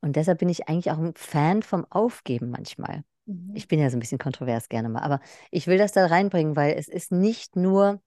Und 0.00 0.16
deshalb 0.16 0.38
bin 0.38 0.48
ich 0.48 0.68
eigentlich 0.68 0.90
auch 0.90 0.98
ein 0.98 1.14
Fan 1.14 1.62
vom 1.62 1.86
Aufgeben 1.90 2.50
manchmal. 2.50 3.04
Mhm. 3.26 3.52
Ich 3.54 3.68
bin 3.68 3.78
ja 3.78 3.90
so 3.90 3.96
ein 3.96 4.00
bisschen 4.00 4.18
kontrovers 4.18 4.68
gerne 4.68 4.88
mal, 4.88 5.02
aber 5.02 5.20
ich 5.50 5.66
will 5.66 5.78
das 5.78 5.92
da 5.92 6.06
reinbringen, 6.06 6.56
weil 6.56 6.74
es 6.76 6.88
ist 6.88 7.12
nicht 7.12 7.56
nur, 7.56 8.00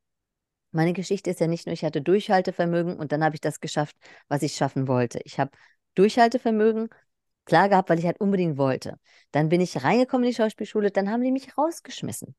meine 0.72 0.93
Geschichte 0.93 1.30
ist 1.30 1.39
ja 1.39 1.47
nicht 1.47 1.68
nur, 1.68 1.74
ich 1.74 1.84
hatte 1.84 2.01
Durchhaltevermögen 2.01 2.97
und 2.97 3.11
dann 3.11 3.24
habe 3.24 3.36
ich 3.36 3.41
das 3.41 3.59
geschafft, 3.59 3.95
was 4.28 4.41
ich 4.41 4.55
schaffen 4.55 4.88
wollte. 4.88 5.20
Ich 5.24 5.39
habe 5.39 5.51
Durchhaltevermögen 5.95 6.89
klar 7.46 7.70
gehabt, 7.70 7.89
weil 7.89 8.00
ich 8.00 8.06
halt 8.06 8.20
unbedingt 8.20 8.58
wollte. 8.58 8.98
Dann 9.32 9.50
bin 9.50 9.62
ich 9.62 9.84
reingekommen 9.84 10.26
in 10.26 10.32
die 10.32 10.36
Schauspielschule, 10.36 10.91
dann 10.91 11.10
haben 11.10 11.22
die 11.22 11.32
mich 11.32 11.58
rausgeschmissen. 11.58 12.36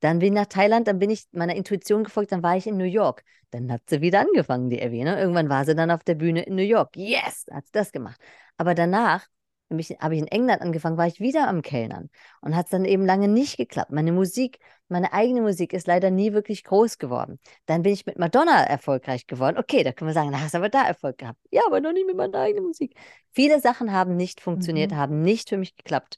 Dann 0.00 0.20
bin 0.20 0.32
ich 0.32 0.40
nach 0.40 0.46
Thailand, 0.46 0.86
dann 0.86 0.98
bin 0.98 1.10
ich 1.10 1.24
meiner 1.32 1.56
Intuition 1.56 2.04
gefolgt, 2.04 2.30
dann 2.30 2.42
war 2.42 2.56
ich 2.56 2.66
in 2.66 2.76
New 2.76 2.84
York. 2.84 3.24
Dann 3.50 3.72
hat 3.72 3.82
sie 3.88 4.00
wieder 4.00 4.20
angefangen, 4.20 4.70
die 4.70 4.80
Evie. 4.80 5.02
Ne? 5.02 5.18
Irgendwann 5.18 5.48
war 5.48 5.64
sie 5.64 5.74
dann 5.74 5.90
auf 5.90 6.04
der 6.04 6.14
Bühne 6.14 6.42
in 6.42 6.54
New 6.54 6.62
York. 6.62 6.96
Yes, 6.96 7.46
hat 7.50 7.66
sie 7.66 7.72
das 7.72 7.90
gemacht. 7.90 8.20
Aber 8.56 8.74
danach 8.74 9.26
habe 9.70 10.14
ich 10.14 10.20
in 10.20 10.26
England 10.26 10.62
angefangen, 10.62 10.96
war 10.96 11.06
ich 11.06 11.20
wieder 11.20 11.46
am 11.46 11.62
Kellnern 11.62 12.08
und 12.40 12.56
hat 12.56 12.66
es 12.66 12.70
dann 12.70 12.84
eben 12.84 13.04
lange 13.04 13.28
nicht 13.28 13.56
geklappt. 13.58 13.90
Meine 13.90 14.12
Musik, 14.12 14.58
meine 14.88 15.12
eigene 15.12 15.42
Musik 15.42 15.72
ist 15.72 15.86
leider 15.86 16.10
nie 16.10 16.32
wirklich 16.32 16.64
groß 16.64 16.98
geworden. 16.98 17.38
Dann 17.66 17.82
bin 17.82 17.92
ich 17.92 18.06
mit 18.06 18.18
Madonna 18.18 18.64
erfolgreich 18.64 19.26
geworden. 19.26 19.58
Okay, 19.58 19.84
da 19.84 19.92
können 19.92 20.08
wir 20.08 20.14
sagen, 20.14 20.32
da 20.32 20.40
hast 20.40 20.54
du 20.54 20.58
aber 20.58 20.70
da 20.70 20.86
Erfolg 20.86 21.18
gehabt. 21.18 21.38
Ja, 21.50 21.62
aber 21.66 21.80
noch 21.80 21.92
nie 21.92 22.04
mit 22.04 22.16
meiner 22.16 22.38
eigenen 22.38 22.66
Musik. 22.66 22.94
Viele 23.32 23.60
Sachen 23.60 23.92
haben 23.92 24.16
nicht 24.16 24.40
funktioniert, 24.40 24.92
mhm. 24.92 24.96
haben 24.96 25.22
nicht 25.22 25.50
für 25.50 25.58
mich 25.58 25.76
geklappt. 25.76 26.16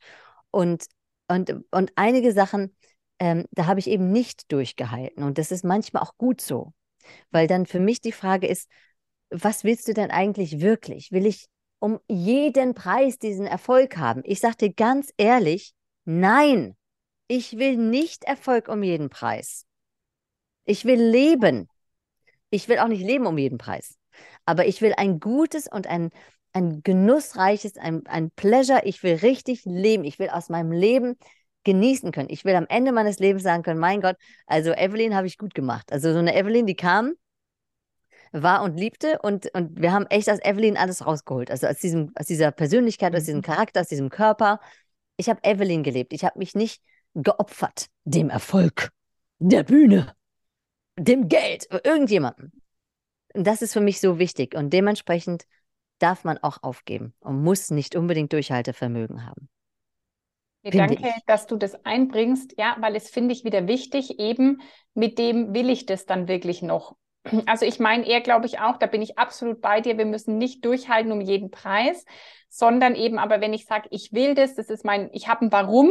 Und, 0.51 0.87
und, 1.29 1.55
und 1.71 1.93
einige 1.97 2.33
Sachen, 2.33 2.77
ähm, 3.19 3.47
da 3.51 3.67
habe 3.67 3.81
ich 3.81 3.89
eben 3.89 4.13
nicht 4.13 4.53
durchgehalten. 4.53 5.25
Und 5.25 5.39
das 5.39 5.51
ist 5.51 5.65
manchmal 5.65 6.03
auch 6.03 6.17
gut 6.17 6.41
so. 6.41 6.73
Weil 7.31 7.47
dann 7.49 7.67
für 7.67 7.81
mich 7.81 8.01
die 8.01 8.13
Frage 8.13 8.47
ist, 8.47 8.69
was 9.31 9.65
willst 9.65 9.89
du 9.89 9.95
denn 9.95 10.11
eigentlich 10.11 10.61
wirklich? 10.61 11.13
Will 11.13 11.27
ich 11.27 11.49
um 11.81 11.99
jeden 12.07 12.75
Preis 12.75 13.19
diesen 13.19 13.47
Erfolg 13.47 13.97
haben. 13.97 14.23
Ich 14.25 14.41
dir 14.41 14.73
ganz 14.73 15.13
ehrlich, 15.17 15.73
nein, 16.05 16.77
ich 17.27 17.59
will 17.59 17.77
nicht 17.77 18.25
Erfolg 18.25 18.69
um 18.69 18.83
jeden 18.83 19.11
Preis. 19.11 19.67
Ich 20.65 20.85
will 20.85 21.03
leben. 21.03 21.69
Ich 22.51 22.69
will 22.69 22.79
auch 22.79 22.89
nicht 22.89 23.03
leben 23.03 23.27
um 23.27 23.39
jeden 23.39 23.59
Preis. 23.59 23.97
Aber 24.45 24.67
ich 24.67 24.81
will 24.83 24.93
ein 24.97 25.21
gutes 25.21 25.67
und 25.67 25.87
ein, 25.87 26.11
ein 26.53 26.83
genussreiches, 26.83 27.77
ein, 27.77 28.07
ein 28.07 28.31
Pleasure. 28.33 28.83
Ich 28.85 29.03
will 29.03 29.15
richtig 29.15 29.63
leben. 29.65 30.05
Ich 30.05 30.19
will 30.19 30.29
aus 30.29 30.49
meinem 30.49 30.73
Leben 30.73 31.17
genießen 31.65 32.13
können. 32.13 32.31
Ich 32.31 32.45
will 32.45 32.55
am 32.55 32.67
Ende 32.69 32.93
meines 32.93 33.19
Lebens 33.19 33.43
sagen 33.43 33.63
können, 33.63 33.81
mein 33.81 34.01
Gott, 34.01 34.17
also 34.47 34.73
Evelyn 34.73 35.15
habe 35.15 35.27
ich 35.27 35.39
gut 35.39 35.55
gemacht. 35.55 35.93
Also 35.93 36.13
so 36.13 36.19
eine 36.19 36.37
Evelyn, 36.37 36.67
die 36.67 36.77
kam 36.77 37.15
war 38.33 38.63
und 38.63 38.79
liebte. 38.79 39.19
Und, 39.23 39.53
und 39.55 39.81
wir 39.81 39.93
haben 39.93 40.07
echt 40.07 40.31
aus 40.31 40.39
Evelyn 40.43 40.77
alles 40.77 41.07
rausgeholt. 41.07 41.51
Also 41.51 41.67
aus, 41.67 41.79
diesem, 41.79 42.13
aus 42.15 42.27
dieser 42.27 42.51
Persönlichkeit, 42.53 43.15
aus 43.15 43.25
diesem 43.25 43.39
mhm. 43.39 43.45
Charakter, 43.45 43.81
aus 43.81 43.89
diesem 43.89 44.11
Körper. 44.11 44.61
Ich 45.17 45.29
habe 45.29 45.41
Evelyn 45.43 45.83
gelebt. 45.83 46.13
Ich 46.13 46.25
habe 46.25 46.39
mich 46.39 46.55
nicht 46.55 46.83
geopfert 47.15 47.87
dem 48.05 48.31
Erfolg, 48.31 48.91
der 49.39 49.65
Bühne, 49.65 50.15
dem 50.97 51.29
Geld, 51.29 51.67
irgendjemandem. 51.85 52.53
Und 53.35 53.47
das 53.47 53.63
ist 53.63 53.73
für 53.73 53.81
mich 53.81 54.01
so 54.01 54.19
wichtig. 54.19 54.55
Und 54.55 54.71
dementsprechend 54.71 55.45
darf 55.99 56.25
man 56.25 56.39
auch 56.39 56.63
aufgeben 56.63 57.15
und 57.21 57.43
muss 57.43 57.71
nicht 57.71 57.95
unbedingt 57.95 58.33
Durchhaltevermögen 58.33 59.27
haben. 59.27 59.49
Danke, 60.63 61.09
ich. 61.17 61.25
dass 61.27 61.47
du 61.47 61.57
das 61.57 61.85
einbringst. 61.87 62.55
Ja, 62.59 62.77
weil 62.81 62.95
es 62.95 63.09
finde 63.09 63.33
ich 63.33 63.45
wieder 63.45 63.67
wichtig, 63.67 64.19
eben 64.19 64.61
mit 64.95 65.19
dem 65.19 65.55
will 65.55 65.71
ich 65.71 65.87
das 65.87 66.07
dann 66.07 66.29
wirklich 66.29 66.63
noch. 66.63 66.97
Also 67.47 67.67
ich 67.67 67.79
meine 67.79 68.07
eher, 68.07 68.21
glaube 68.21 68.47
ich 68.47 68.61
auch, 68.61 68.79
da 68.79 68.87
bin 68.87 69.03
ich 69.03 69.19
absolut 69.19 69.61
bei 69.61 69.81
dir, 69.81 69.99
wir 69.99 70.07
müssen 70.07 70.39
nicht 70.39 70.65
durchhalten 70.65 71.13
um 71.13 71.21
jeden 71.21 71.51
Preis, 71.51 72.05
sondern 72.49 72.95
eben 72.95 73.19
aber, 73.19 73.41
wenn 73.41 73.53
ich 73.53 73.67
sage, 73.67 73.89
ich 73.91 74.13
will 74.13 74.35
das, 74.35 74.55
das 74.55 74.71
ist 74.71 74.85
mein, 74.85 75.11
ich 75.13 75.29
habe 75.29 75.45
ein 75.45 75.53
Warum, 75.53 75.91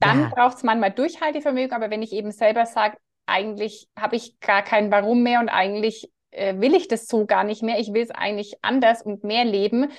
dann 0.00 0.22
ja. 0.22 0.30
braucht 0.34 0.56
es 0.56 0.62
manchmal 0.62 0.90
Durchhaltevermögen, 0.90 1.72
aber 1.72 1.90
wenn 1.90 2.02
ich 2.02 2.12
eben 2.12 2.32
selber 2.32 2.66
sage, 2.66 2.96
eigentlich 3.26 3.88
habe 3.98 4.16
ich 4.16 4.38
gar 4.40 4.62
kein 4.62 4.90
Warum 4.90 5.22
mehr 5.22 5.40
und 5.40 5.48
eigentlich 5.48 6.10
äh, 6.30 6.58
will 6.58 6.74
ich 6.74 6.88
das 6.88 7.06
so 7.06 7.24
gar 7.24 7.44
nicht 7.44 7.62
mehr, 7.62 7.78
ich 7.78 7.92
will 7.92 8.02
es 8.02 8.10
eigentlich 8.10 8.56
anders 8.62 9.02
und 9.02 9.24
mehr 9.24 9.44
leben, 9.44 9.90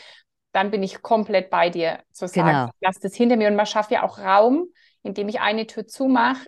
dann 0.51 0.71
bin 0.71 0.83
ich 0.83 1.01
komplett 1.01 1.49
bei 1.49 1.69
dir 1.69 1.99
zu 2.11 2.27
sagen, 2.27 2.47
genau. 2.47 2.69
lass 2.81 2.99
das 2.99 3.15
hinter 3.15 3.35
mir 3.35 3.47
und 3.47 3.55
man 3.55 3.65
schafft 3.65 3.91
ja 3.91 4.03
auch 4.03 4.19
Raum, 4.19 4.67
indem 5.03 5.27
ich 5.27 5.39
eine 5.39 5.67
Tür 5.67 5.87
zumache, 5.87 6.47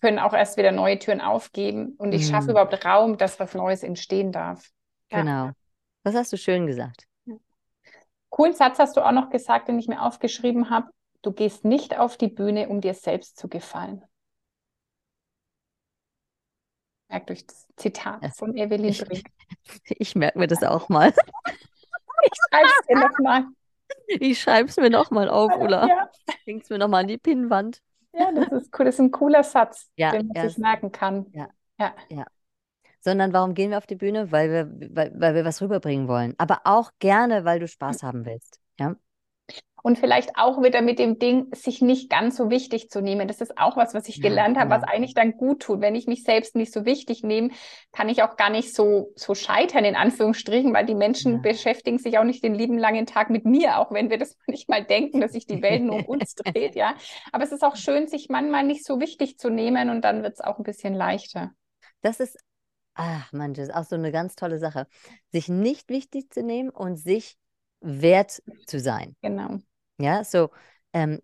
können 0.00 0.18
auch 0.18 0.32
erst 0.32 0.56
wieder 0.56 0.72
neue 0.72 0.98
Türen 0.98 1.20
aufgeben 1.20 1.94
und 1.98 2.12
ich 2.12 2.26
mhm. 2.26 2.32
schaffe 2.32 2.50
überhaupt 2.50 2.84
Raum, 2.84 3.16
dass 3.16 3.40
was 3.40 3.54
Neues 3.54 3.82
entstehen 3.82 4.32
darf. 4.32 4.70
Ja. 5.10 5.20
Genau. 5.20 5.50
Das 6.04 6.14
hast 6.14 6.32
du 6.32 6.36
schön 6.36 6.66
gesagt. 6.66 7.06
Coolen 8.30 8.54
Satz 8.54 8.78
hast 8.78 8.96
du 8.96 9.00
auch 9.00 9.12
noch 9.12 9.30
gesagt, 9.30 9.68
den 9.68 9.78
ich 9.78 9.88
mir 9.88 10.02
aufgeschrieben 10.02 10.70
habe. 10.70 10.90
Du 11.22 11.32
gehst 11.32 11.64
nicht 11.64 11.98
auf 11.98 12.16
die 12.16 12.28
Bühne, 12.28 12.68
um 12.68 12.80
dir 12.80 12.94
selbst 12.94 13.38
zu 13.38 13.48
gefallen. 13.48 14.04
Merkt 17.08 17.30
euch 17.30 17.46
das 17.46 17.66
Zitat 17.76 18.36
von 18.36 18.54
Evelyn 18.56 18.94
Brink. 18.94 19.30
Ich, 19.84 19.96
ich 19.98 20.14
merke 20.14 20.38
mir 20.38 20.46
das 20.46 20.62
auch 20.62 20.88
mal. 20.88 21.12
ich 22.22 22.32
schreibe 22.50 22.68
es 22.80 22.86
dir 22.86 22.98
nochmal. 22.98 23.44
Ich 24.06 24.40
schreibe 24.40 24.68
es 24.68 24.76
mir 24.76 24.90
nochmal 24.90 25.28
auf, 25.28 25.52
Ulla. 25.56 25.86
Ja. 25.88 26.10
Häng 26.44 26.60
es 26.60 26.68
mir 26.68 26.78
nochmal 26.78 27.02
an 27.02 27.08
die 27.08 27.18
Pinnwand. 27.18 27.80
Ja, 28.12 28.32
das 28.32 28.62
ist 28.62 28.78
cool. 28.78 28.84
Das 28.86 28.94
ist 28.94 29.00
ein 29.00 29.10
cooler 29.10 29.44
Satz, 29.44 29.90
ja, 29.96 30.10
den 30.12 30.28
man 30.28 30.48
sich 30.48 30.58
merken 30.58 30.92
kann. 30.92 31.26
Ja. 31.32 31.48
ja. 31.78 31.94
ja. 32.08 32.24
sondern 33.00 33.32
warum 33.32 33.54
gehen 33.54 33.70
wir 33.70 33.78
auf 33.78 33.86
die 33.86 33.96
Bühne? 33.96 34.32
Weil 34.32 34.50
wir, 34.50 34.94
weil, 34.94 35.12
weil 35.18 35.34
wir 35.34 35.44
was 35.44 35.62
rüberbringen 35.62 36.08
wollen. 36.08 36.34
Aber 36.38 36.60
auch 36.64 36.92
gerne, 36.98 37.44
weil 37.44 37.60
du 37.60 37.68
Spaß 37.68 38.02
haben 38.02 38.24
willst. 38.24 38.60
Ja. 38.78 38.96
Und 39.82 39.98
vielleicht 39.98 40.36
auch 40.36 40.62
wieder 40.62 40.82
mit 40.82 40.98
dem 40.98 41.18
Ding, 41.18 41.46
sich 41.54 41.80
nicht 41.80 42.10
ganz 42.10 42.36
so 42.36 42.50
wichtig 42.50 42.90
zu 42.90 43.00
nehmen. 43.00 43.28
Das 43.28 43.40
ist 43.40 43.58
auch 43.58 43.76
was, 43.76 43.94
was 43.94 44.08
ich 44.08 44.20
gelernt 44.20 44.56
ja, 44.56 44.62
habe, 44.62 44.70
was 44.70 44.82
eigentlich 44.82 45.14
dann 45.14 45.32
gut 45.32 45.60
tut. 45.62 45.80
Wenn 45.80 45.94
ich 45.94 46.06
mich 46.06 46.24
selbst 46.24 46.56
nicht 46.56 46.72
so 46.72 46.84
wichtig 46.84 47.22
nehme, 47.22 47.50
kann 47.92 48.08
ich 48.08 48.22
auch 48.22 48.36
gar 48.36 48.50
nicht 48.50 48.74
so, 48.74 49.12
so 49.14 49.34
scheitern, 49.34 49.84
in 49.84 49.94
Anführungsstrichen, 49.94 50.72
weil 50.74 50.86
die 50.86 50.94
Menschen 50.94 51.34
ja. 51.34 51.38
beschäftigen 51.38 51.98
sich 51.98 52.18
auch 52.18 52.24
nicht 52.24 52.42
den 52.42 52.54
lieben 52.54 52.78
langen 52.78 53.06
Tag 53.06 53.30
mit 53.30 53.44
mir, 53.44 53.78
auch 53.78 53.92
wenn 53.92 54.10
wir 54.10 54.18
das 54.18 54.36
nicht 54.46 54.68
mal 54.68 54.84
denken, 54.84 55.20
dass 55.20 55.32
sich 55.32 55.46
die 55.46 55.62
Welt 55.62 55.82
nur 55.82 55.96
um 55.96 56.04
uns 56.06 56.34
dreht, 56.34 56.74
ja. 56.74 56.94
Aber 57.32 57.44
es 57.44 57.52
ist 57.52 57.62
auch 57.62 57.76
schön, 57.76 58.08
sich 58.08 58.28
manchmal 58.28 58.64
nicht 58.64 58.84
so 58.84 59.00
wichtig 59.00 59.38
zu 59.38 59.48
nehmen 59.48 59.90
und 59.90 60.02
dann 60.02 60.22
wird 60.22 60.34
es 60.34 60.40
auch 60.40 60.58
ein 60.58 60.64
bisschen 60.64 60.94
leichter. 60.94 61.52
Das 62.02 62.20
ist 62.20 62.38
Ach, 63.00 63.32
Mann, 63.32 63.54
das 63.54 63.68
ist 63.68 63.74
auch 63.74 63.84
so 63.84 63.94
eine 63.94 64.10
ganz 64.10 64.34
tolle 64.34 64.58
Sache. 64.58 64.88
Sich 65.30 65.48
nicht 65.48 65.88
wichtig 65.88 66.32
zu 66.32 66.42
nehmen 66.42 66.68
und 66.68 66.96
sich 66.96 67.38
wert 67.80 68.42
zu 68.66 68.80
sein. 68.80 69.14
Genau. 69.22 69.58
Ja, 70.00 70.24
so, 70.24 70.50
ähm, 70.92 71.20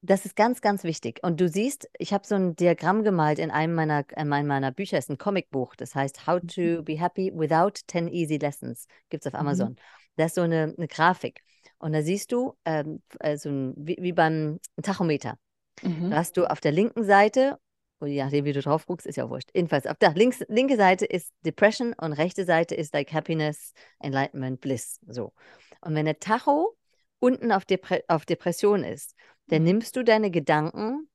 das 0.00 0.24
ist 0.24 0.36
ganz, 0.36 0.60
ganz 0.60 0.84
wichtig. 0.84 1.20
Und 1.22 1.40
du 1.40 1.48
siehst, 1.48 1.88
ich 1.98 2.12
habe 2.12 2.26
so 2.26 2.36
ein 2.36 2.54
Diagramm 2.54 3.02
gemalt 3.02 3.38
in 3.38 3.50
einem 3.50 3.74
meiner, 3.74 4.04
in 4.16 4.32
einem 4.32 4.48
meiner 4.48 4.70
Bücher, 4.70 4.98
ist 4.98 5.10
ein 5.10 5.18
Comicbuch, 5.18 5.74
das 5.74 5.94
heißt 5.94 6.26
How 6.26 6.40
to 6.40 6.60
mhm. 6.60 6.84
be 6.84 7.00
happy 7.00 7.32
without 7.34 7.80
10 7.86 8.08
easy 8.08 8.36
lessons. 8.36 8.86
Gibt 9.08 9.24
es 9.24 9.32
auf 9.32 9.40
mhm. 9.40 9.46
Amazon. 9.46 9.70
Mhm. 9.70 9.76
Das 10.16 10.26
ist 10.28 10.34
so 10.36 10.42
eine, 10.42 10.74
eine 10.76 10.88
Grafik. 10.88 11.42
Und 11.78 11.92
da 11.92 12.02
siehst 12.02 12.32
du, 12.32 12.56
ähm, 12.64 13.02
also 13.20 13.72
wie, 13.76 13.96
wie 14.00 14.12
beim 14.12 14.60
Tachometer. 14.82 15.38
Mhm. 15.82 16.10
Da 16.10 16.16
hast 16.16 16.36
du 16.36 16.46
auf 16.46 16.60
der 16.60 16.72
linken 16.72 17.04
Seite 17.04 17.58
und 18.00 18.08
je 18.08 18.22
nachdem, 18.22 18.44
wie 18.44 18.52
du 18.52 18.60
drauf 18.60 18.86
guckst, 18.86 19.06
ist 19.06 19.16
ja 19.16 19.28
wurscht. 19.28 19.50
Jedenfalls, 19.54 19.86
auf 19.86 19.96
der 19.98 20.14
links, 20.14 20.44
linke 20.48 20.76
Seite 20.76 21.04
ist 21.04 21.32
Depression 21.44 21.94
und 21.94 22.12
rechte 22.12 22.44
Seite 22.44 22.74
ist 22.76 22.94
like 22.94 23.12
Happiness, 23.12 23.72
Enlightenment, 23.98 24.60
Bliss. 24.60 25.00
So. 25.08 25.32
Und 25.80 25.94
wenn 25.94 26.04
der 26.04 26.20
Tacho 26.20 26.76
unten 27.20 27.52
auf, 27.52 27.64
Depre 27.64 28.02
auf 28.08 28.26
Depression 28.26 28.84
ist, 28.84 29.14
dann 29.48 29.62
mhm. 29.62 29.68
nimmst 29.68 29.96
du 29.96 30.04
deine 30.04 30.30
Gedanken 30.30 31.08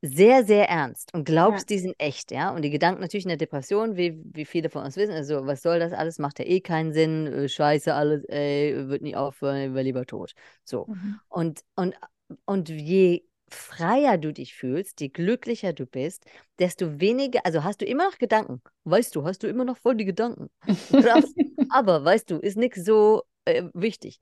sehr, 0.00 0.44
sehr 0.44 0.68
ernst 0.68 1.12
und 1.12 1.24
glaubst, 1.24 1.70
ja. 1.70 1.76
die 1.76 1.82
sind 1.82 1.94
echt, 1.98 2.30
ja. 2.30 2.50
Und 2.54 2.62
die 2.62 2.70
Gedanken 2.70 3.00
natürlich 3.00 3.24
in 3.24 3.30
der 3.30 3.36
Depression, 3.36 3.96
wie, 3.96 4.20
wie 4.32 4.44
viele 4.44 4.70
von 4.70 4.84
uns 4.84 4.96
wissen, 4.96 5.12
also 5.12 5.46
was 5.46 5.62
soll 5.62 5.80
das 5.80 5.92
alles, 5.92 6.18
macht 6.18 6.38
ja 6.38 6.44
eh 6.44 6.60
keinen 6.60 6.92
Sinn, 6.92 7.26
äh, 7.26 7.48
scheiße 7.48 7.92
alles, 7.92 8.24
ey, 8.26 8.88
wird 8.88 9.02
nie 9.02 9.16
aufhören, 9.16 9.74
wäre 9.74 9.82
lieber 9.82 10.06
tot. 10.06 10.34
So. 10.62 10.86
Mhm. 10.86 11.20
Und, 11.28 11.60
und, 11.74 11.96
und 12.44 12.68
je 12.68 13.24
freier 13.50 14.18
du 14.18 14.32
dich 14.32 14.54
fühlst, 14.54 15.00
je 15.00 15.08
glücklicher 15.08 15.72
du 15.72 15.86
bist, 15.86 16.24
desto 16.58 17.00
weniger, 17.00 17.40
also 17.44 17.64
hast 17.64 17.80
du 17.80 17.86
immer 17.86 18.04
noch 18.04 18.18
Gedanken. 18.18 18.62
Weißt 18.84 19.16
du, 19.16 19.24
hast 19.24 19.42
du 19.42 19.48
immer 19.48 19.64
noch 19.64 19.78
voll 19.78 19.96
die 19.96 20.04
Gedanken. 20.04 20.48
aber 21.70 22.04
weißt 22.04 22.30
du, 22.30 22.38
ist 22.38 22.56
nichts 22.56 22.84
so 22.84 23.22
äh, 23.46 23.64
wichtig. 23.74 24.20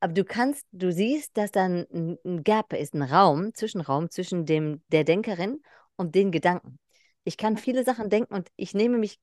Aber 0.00 0.12
du 0.12 0.24
kannst, 0.24 0.66
du 0.72 0.92
siehst, 0.92 1.36
dass 1.36 1.50
da 1.50 1.64
ein, 1.64 2.18
ein 2.24 2.44
Gap 2.44 2.72
ist, 2.72 2.94
ein 2.94 3.02
Raum, 3.02 3.52
Zwischenraum 3.54 4.10
zwischen 4.10 4.46
dem, 4.46 4.82
der 4.88 5.04
Denkerin 5.04 5.60
und 5.96 6.14
den 6.14 6.30
Gedanken. 6.30 6.78
Ich 7.24 7.36
kann 7.36 7.56
viele 7.56 7.84
Sachen 7.84 8.08
denken 8.08 8.34
und 8.34 8.48
ich 8.56 8.74
nehme 8.74 8.98
mich, 8.98 9.18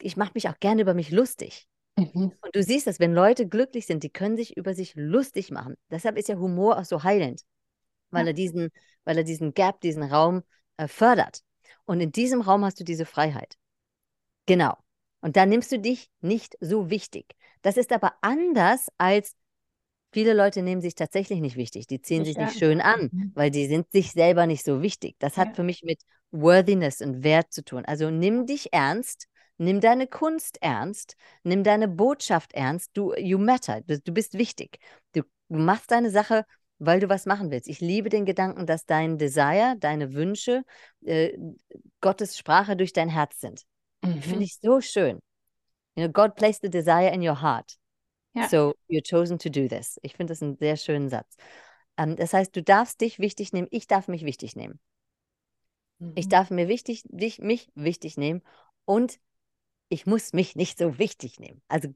ich 0.00 0.16
mache 0.16 0.32
mich 0.34 0.48
auch 0.48 0.58
gerne 0.58 0.82
über 0.82 0.94
mich 0.94 1.10
lustig. 1.10 1.68
Mhm. 1.96 2.32
Und 2.40 2.54
du 2.54 2.62
siehst 2.62 2.86
dass 2.86 3.00
wenn 3.00 3.12
Leute 3.12 3.48
glücklich 3.48 3.86
sind, 3.86 4.02
die 4.02 4.10
können 4.10 4.36
sich 4.36 4.56
über 4.56 4.74
sich 4.74 4.94
lustig 4.96 5.50
machen. 5.50 5.74
Deshalb 5.90 6.16
ist 6.18 6.28
ja 6.28 6.36
Humor 6.36 6.78
auch 6.78 6.84
so 6.84 7.02
heilend 7.04 7.42
weil 8.10 8.24
ja. 8.24 8.30
er 8.30 8.34
diesen, 8.34 8.70
weil 9.04 9.18
er 9.18 9.24
diesen 9.24 9.54
Gap, 9.54 9.80
diesen 9.80 10.02
Raum 10.02 10.42
äh, 10.76 10.88
fördert. 10.88 11.42
Und 11.84 12.00
in 12.00 12.12
diesem 12.12 12.40
Raum 12.40 12.64
hast 12.64 12.80
du 12.80 12.84
diese 12.84 13.06
Freiheit. 13.06 13.56
Genau. 14.46 14.76
Und 15.20 15.36
da 15.36 15.46
nimmst 15.46 15.72
du 15.72 15.78
dich 15.78 16.10
nicht 16.20 16.56
so 16.60 16.90
wichtig. 16.90 17.34
Das 17.62 17.76
ist 17.76 17.92
aber 17.92 18.14
anders 18.20 18.88
als 18.98 19.34
viele 20.12 20.34
Leute 20.34 20.62
nehmen 20.62 20.80
sich 20.80 20.94
tatsächlich 20.94 21.40
nicht 21.40 21.56
wichtig. 21.56 21.86
Die 21.86 22.00
ziehen 22.00 22.24
sich 22.24 22.36
nicht 22.36 22.58
schön 22.58 22.80
an, 22.80 23.10
mhm. 23.12 23.32
weil 23.34 23.50
die 23.50 23.66
sind 23.66 23.90
sich 23.92 24.12
selber 24.12 24.46
nicht 24.46 24.64
so 24.64 24.82
wichtig. 24.82 25.16
Das 25.18 25.36
hat 25.36 25.48
ja. 25.48 25.54
für 25.54 25.62
mich 25.62 25.82
mit 25.82 26.02
Worthiness 26.30 27.00
und 27.00 27.22
Wert 27.22 27.52
zu 27.52 27.64
tun. 27.64 27.84
Also 27.84 28.10
nimm 28.10 28.46
dich 28.46 28.72
ernst, 28.72 29.26
nimm 29.56 29.80
deine 29.80 30.06
Kunst 30.06 30.58
ernst, 30.60 31.16
nimm 31.42 31.64
deine 31.64 31.88
Botschaft 31.88 32.52
ernst. 32.54 32.90
Du, 32.94 33.14
you 33.14 33.38
matter. 33.38 33.80
Du, 33.82 33.98
du 33.98 34.12
bist 34.12 34.36
wichtig. 34.36 34.78
Du, 35.14 35.22
du 35.48 35.58
machst 35.58 35.90
deine 35.90 36.10
Sache 36.10 36.44
weil 36.78 37.00
du 37.00 37.08
was 37.08 37.26
machen 37.26 37.50
willst. 37.50 37.68
Ich 37.68 37.80
liebe 37.80 38.08
den 38.08 38.24
Gedanken, 38.24 38.66
dass 38.66 38.86
dein 38.86 39.18
Desire, 39.18 39.74
deine 39.78 40.14
Wünsche 40.14 40.62
äh, 41.04 41.36
Gottes 42.00 42.38
Sprache 42.38 42.76
durch 42.76 42.92
dein 42.92 43.08
Herz 43.08 43.40
sind. 43.40 43.64
Mhm. 44.02 44.22
Finde 44.22 44.44
ich 44.44 44.58
so 44.60 44.80
schön. 44.80 45.18
You 45.96 46.04
know, 46.04 46.12
God 46.12 46.36
placed 46.36 46.62
the 46.62 46.70
desire 46.70 47.12
in 47.12 47.26
your 47.26 47.42
heart. 47.42 47.76
Ja. 48.38 48.48
So 48.48 48.74
you're 48.88 49.02
chosen 49.02 49.38
to 49.38 49.48
do 49.48 49.68
this. 49.68 49.98
Ich 50.02 50.14
finde 50.14 50.32
das 50.32 50.42
einen 50.42 50.56
sehr 50.56 50.76
schönen 50.76 51.08
Satz. 51.08 51.36
Ähm, 51.96 52.16
das 52.16 52.32
heißt, 52.32 52.54
du 52.54 52.62
darfst 52.62 53.00
dich 53.00 53.18
wichtig 53.18 53.52
nehmen, 53.52 53.68
ich 53.70 53.86
darf 53.86 54.08
mich 54.08 54.24
wichtig 54.24 54.56
nehmen. 54.56 54.78
Mhm. 55.98 56.12
Ich 56.14 56.28
darf 56.28 56.50
mir 56.50 56.68
wichtig, 56.68 57.02
dich, 57.06 57.40
mich 57.40 57.70
wichtig 57.74 58.16
nehmen 58.16 58.42
und 58.84 59.18
ich 59.88 60.06
muss 60.06 60.32
mich 60.32 60.54
nicht 60.54 60.78
so 60.78 60.98
wichtig 60.98 61.40
nehmen. 61.40 61.62
Also 61.68 61.88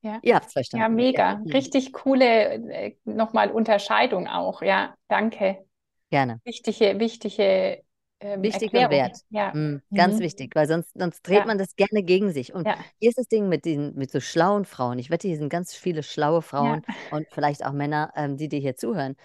ja, 0.00 0.18
Ihr 0.22 0.34
habt 0.34 0.46
es 0.48 0.52
verstanden. 0.52 0.82
Ja, 0.82 0.88
mega. 0.88 1.42
Ja. 1.44 1.52
Richtig 1.52 1.92
coole 1.92 2.24
äh, 2.24 2.96
nochmal 3.04 3.50
Unterscheidung 3.50 4.26
auch. 4.26 4.60
Ja, 4.60 4.94
danke. 5.08 5.64
Gerne. 6.10 6.40
Wichtige, 6.44 6.98
wichtige 6.98 7.82
ähm, 8.24 8.42
Wichtig 8.42 8.72
und 8.72 8.90
wert. 8.90 9.18
Ja. 9.28 9.52
Mhm, 9.52 9.82
ganz 9.94 10.16
mhm. 10.16 10.20
wichtig, 10.20 10.54
weil 10.54 10.66
sonst, 10.66 10.90
sonst 10.94 11.22
dreht 11.22 11.40
ja. 11.40 11.44
man 11.44 11.58
das 11.58 11.76
gerne 11.76 12.02
gegen 12.02 12.32
sich. 12.32 12.54
Und 12.54 12.66
ja. 12.66 12.78
hier 12.98 13.10
ist 13.10 13.18
das 13.18 13.28
Ding 13.28 13.50
mit, 13.50 13.66
den, 13.66 13.94
mit 13.96 14.10
so 14.10 14.18
schlauen 14.18 14.64
Frauen. 14.64 14.98
Ich 14.98 15.10
wette, 15.10 15.28
hier 15.28 15.36
sind 15.36 15.50
ganz 15.50 15.74
viele 15.74 16.02
schlaue 16.02 16.40
Frauen 16.40 16.82
und 17.10 17.26
vielleicht 17.30 17.66
auch 17.66 17.72
Männer, 17.72 18.12
ähm, 18.16 18.38
die 18.38 18.48
dir 18.48 18.60
hier 18.60 18.76
zuhören. 18.76 19.16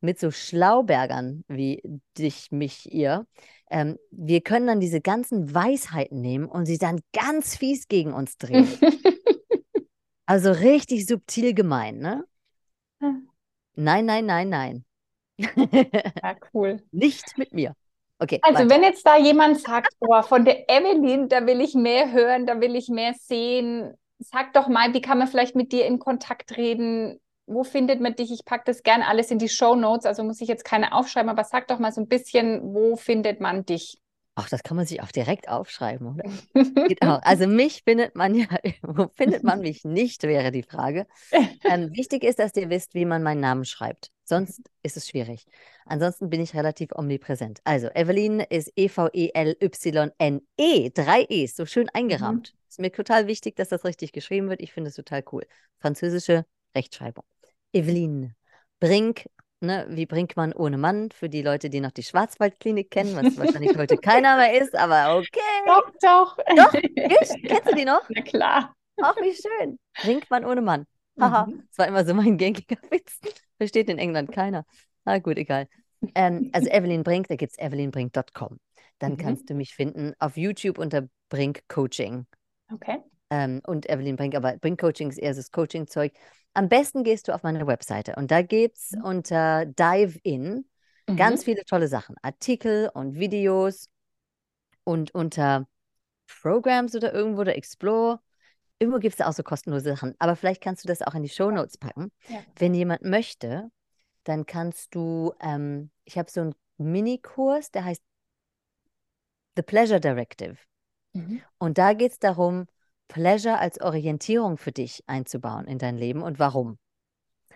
Mit 0.00 0.18
so 0.18 0.32
Schlaubergern 0.32 1.44
wie 1.46 1.80
dich, 2.18 2.50
mich, 2.50 2.92
ihr. 2.92 3.24
Ähm, 3.70 3.98
wir 4.10 4.40
können 4.40 4.66
dann 4.66 4.80
diese 4.80 5.00
ganzen 5.00 5.54
Weisheiten 5.54 6.20
nehmen 6.20 6.46
und 6.46 6.66
sie 6.66 6.78
dann 6.78 7.00
ganz 7.12 7.56
fies 7.56 7.86
gegen 7.86 8.12
uns 8.12 8.36
drehen. 8.36 8.66
Also 10.26 10.52
richtig 10.52 11.06
subtil 11.06 11.54
gemein, 11.54 11.98
ne? 11.98 12.24
Nein, 13.74 14.06
nein, 14.06 14.26
nein, 14.26 14.48
nein. 14.48 14.84
Ja, 15.36 16.36
cool. 16.54 16.80
Nicht 16.92 17.36
mit 17.36 17.52
mir. 17.52 17.74
Okay. 18.20 18.38
Also, 18.42 18.60
weiter. 18.60 18.70
wenn 18.70 18.82
jetzt 18.82 19.06
da 19.06 19.16
jemand 19.16 19.60
sagt, 19.60 19.98
boah, 19.98 20.22
von 20.22 20.44
der 20.44 20.68
Evelyn, 20.68 21.28
da 21.28 21.46
will 21.46 21.60
ich 21.60 21.74
mehr 21.74 22.12
hören, 22.12 22.46
da 22.46 22.60
will 22.60 22.76
ich 22.76 22.88
mehr 22.88 23.14
sehen, 23.14 23.94
sag 24.18 24.52
doch 24.52 24.68
mal, 24.68 24.92
wie 24.92 25.00
kann 25.00 25.18
man 25.18 25.26
vielleicht 25.26 25.56
mit 25.56 25.72
dir 25.72 25.86
in 25.86 25.98
Kontakt 25.98 26.56
reden? 26.58 27.18
Wo 27.46 27.64
findet 27.64 28.00
man 28.00 28.14
dich? 28.14 28.30
Ich 28.30 28.44
packe 28.44 28.64
das 28.66 28.82
gerne 28.82 29.08
alles 29.08 29.30
in 29.30 29.38
die 29.38 29.48
Show 29.48 29.74
Notes, 29.74 30.04
also 30.04 30.22
muss 30.22 30.40
ich 30.40 30.48
jetzt 30.48 30.64
keine 30.64 30.92
aufschreiben, 30.92 31.30
aber 31.30 31.44
sag 31.44 31.66
doch 31.68 31.78
mal 31.78 31.92
so 31.92 32.02
ein 32.02 32.08
bisschen, 32.08 32.74
wo 32.74 32.96
findet 32.96 33.40
man 33.40 33.64
dich? 33.64 33.98
Ach, 34.36 34.48
das 34.48 34.62
kann 34.62 34.76
man 34.76 34.86
sich 34.86 35.02
auch 35.02 35.10
direkt 35.10 35.48
aufschreiben, 35.48 36.14
oder? 36.14 36.24
genau. 36.54 37.18
Also 37.22 37.46
mich 37.46 37.82
findet 37.84 38.14
man 38.14 38.34
ja, 38.34 38.46
wo 38.82 39.08
findet 39.08 39.42
man 39.42 39.60
mich 39.60 39.84
nicht, 39.84 40.22
wäre 40.22 40.50
die 40.50 40.62
Frage. 40.62 41.06
Ähm, 41.64 41.90
wichtig 41.94 42.24
ist, 42.24 42.38
dass 42.38 42.54
ihr 42.56 42.70
wisst, 42.70 42.94
wie 42.94 43.04
man 43.04 43.22
meinen 43.22 43.40
Namen 43.40 43.64
schreibt. 43.64 44.10
Sonst 44.24 44.62
ist 44.82 44.96
es 44.96 45.08
schwierig. 45.08 45.44
Ansonsten 45.84 46.30
bin 46.30 46.40
ich 46.40 46.54
relativ 46.54 46.92
omnipräsent. 46.94 47.60
Also, 47.64 47.88
Evelyn 47.88 48.40
ist 48.40 48.72
E-V-E-L-Y-N-E. 48.76 50.40
-E, 50.58 50.94
drei 50.94 51.26
E's, 51.28 51.56
so 51.56 51.66
schön 51.66 51.88
eingerahmt. 51.88 52.52
Mhm. 52.52 52.58
Ist 52.68 52.78
mir 52.78 52.92
total 52.92 53.26
wichtig, 53.26 53.56
dass 53.56 53.70
das 53.70 53.84
richtig 53.84 54.12
geschrieben 54.12 54.48
wird. 54.48 54.60
Ich 54.60 54.72
finde 54.72 54.90
es 54.90 54.96
total 54.96 55.24
cool. 55.32 55.44
Französische 55.80 56.46
Rechtschreibung. 56.76 57.24
Evelyn 57.72 58.34
Brink 58.78 59.26
ne, 59.60 59.86
wie 59.90 60.06
Brinkmann 60.06 60.52
ohne 60.52 60.78
Mann, 60.78 61.10
für 61.10 61.28
die 61.28 61.42
Leute, 61.42 61.70
die 61.70 61.80
noch 61.80 61.90
die 61.90 62.02
Schwarzwaldklinik 62.02 62.90
kennen, 62.90 63.16
was 63.16 63.36
wahrscheinlich 63.38 63.76
heute 63.76 63.96
keiner 63.96 64.36
mehr 64.36 64.60
ist, 64.60 64.74
aber 64.74 65.16
okay. 65.16 65.40
Doch, 65.66 65.90
doch. 66.00 66.36
Doch, 66.56 66.74
ich? 66.82 67.48
Kennst 67.48 67.70
du 67.70 67.74
die 67.74 67.84
noch? 67.84 68.02
Na 68.08 68.22
klar. 68.22 68.74
Ach, 69.02 69.16
wie 69.16 69.34
schön. 69.34 69.78
Brinkmann 70.02 70.44
ohne 70.44 70.60
Mann. 70.60 70.86
Haha, 71.18 71.46
mhm. 71.46 71.64
das 71.68 71.78
war 71.78 71.88
immer 71.88 72.04
so 72.04 72.14
mein 72.14 72.38
gängiger 72.38 72.76
Witz. 72.90 73.20
Versteht 73.56 73.88
in 73.88 73.98
England 73.98 74.32
keiner. 74.32 74.64
Na 75.04 75.18
gut, 75.18 75.36
egal. 75.36 75.68
Ähm, 76.14 76.50
also 76.52 76.68
Evelyn 76.70 77.02
Brink, 77.02 77.28
da 77.28 77.36
gibt 77.36 77.52
es 77.52 77.58
evelynbrink.com. 77.58 78.58
Dann 78.98 79.12
mhm. 79.12 79.16
kannst 79.16 79.50
du 79.50 79.54
mich 79.54 79.74
finden 79.74 80.14
auf 80.18 80.36
YouTube 80.36 80.78
unter 80.78 81.08
Brink 81.28 81.62
Coaching. 81.68 82.26
Okay. 82.72 82.98
Ähm, 83.30 83.60
und 83.66 83.88
Evelyn 83.88 84.16
Brink, 84.16 84.34
aber 84.34 84.56
Brink 84.56 84.80
Coaching 84.80 85.08
ist 85.08 85.18
eher 85.18 85.34
das 85.34 85.52
Coaching-Zeug. 85.52 86.12
Am 86.52 86.68
besten 86.68 87.04
gehst 87.04 87.28
du 87.28 87.32
auf 87.32 87.42
meine 87.42 87.66
Webseite 87.66 88.14
und 88.16 88.30
da 88.30 88.42
gibt 88.42 88.76
es 88.76 88.92
mhm. 88.92 89.04
unter 89.04 89.66
Dive 89.66 90.18
In 90.24 90.64
mhm. 91.08 91.16
ganz 91.16 91.44
viele 91.44 91.64
tolle 91.64 91.88
Sachen, 91.88 92.16
Artikel 92.22 92.90
und 92.92 93.14
Videos 93.14 93.88
und 94.84 95.14
unter 95.14 95.68
Programs 96.42 96.94
oder 96.94 97.12
irgendwo 97.12 97.42
oder 97.42 97.56
Explore. 97.56 98.20
Irgendwo 98.78 98.98
gibt 98.98 99.12
es 99.12 99.18
da 99.18 99.28
auch 99.28 99.32
so 99.32 99.42
kostenlose 99.42 99.90
Sachen, 99.90 100.14
aber 100.18 100.36
vielleicht 100.36 100.62
kannst 100.62 100.84
du 100.84 100.88
das 100.88 101.02
auch 101.02 101.14
in 101.14 101.22
die 101.22 101.28
Show 101.28 101.50
Notes 101.50 101.78
packen. 101.78 102.10
Ja. 102.28 102.38
Wenn 102.56 102.74
jemand 102.74 103.02
möchte, 103.02 103.70
dann 104.24 104.46
kannst 104.46 104.94
du, 104.94 105.34
ähm, 105.40 105.90
ich 106.04 106.18
habe 106.18 106.30
so 106.30 106.40
einen 106.40 106.54
Minikurs, 106.78 107.70
der 107.70 107.84
heißt 107.84 108.02
The 109.56 109.62
Pleasure 109.62 110.00
Directive. 110.00 110.56
Mhm. 111.12 111.42
Und 111.58 111.78
da 111.78 111.92
geht 111.92 112.12
es 112.12 112.18
darum, 112.18 112.66
Pleasure 113.10 113.58
als 113.58 113.80
Orientierung 113.80 114.56
für 114.56 114.72
dich 114.72 115.02
einzubauen 115.06 115.66
in 115.66 115.78
dein 115.78 115.96
Leben 115.96 116.22
und 116.22 116.38
warum. 116.38 116.78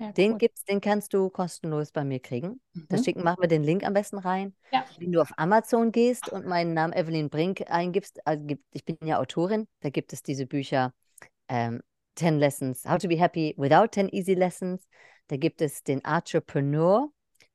Ja, 0.01 0.11
den 0.11 0.33
cool. 0.33 0.39
gibt's, 0.39 0.65
den 0.65 0.81
kannst 0.81 1.15
du 1.15 1.31
kostenlos 1.31 1.93
bei 1.93 2.05
mir 2.05 2.19
kriegen. 2.19 2.61
Mhm. 2.73 2.87
Da 2.89 2.99
schicken, 2.99 3.23
machen 3.23 3.41
wir 3.41 3.49
den 3.49 3.63
Link 3.63 3.85
am 3.85 3.95
besten 3.95 4.19
rein. 4.19 4.55
Ja. 4.73 4.85
Wenn 4.99 5.13
du 5.13 5.21
auf 5.21 5.31
Amazon 5.37 5.93
gehst 5.93 6.29
und 6.29 6.47
meinen 6.47 6.75
Namen 6.75 6.93
Evelyn 6.93 7.31
Brink 7.31 7.71
eingibst, 7.71 8.27
also 8.27 8.45
ich 8.73 8.85
bin 8.85 8.99
ja 9.05 9.21
Autorin, 9.21 9.69
da 9.81 9.91
gibt 9.91 10.13
es 10.13 10.25
diese 10.25 10.47
Bücher 10.47 10.93
ähm, 11.49 11.81
10 12.17 12.39
Lessons, 12.39 12.85
How 12.85 12.99
to 12.99 13.07
be 13.07 13.19
happy 13.19 13.55
without 13.57 13.89
10 13.93 14.09
easy 14.09 14.35
lessons. 14.35 14.89
Da 15.29 15.37
gibt 15.37 15.63
es 15.63 15.85
den 15.85 16.03
Entrepreneur, 16.05 17.09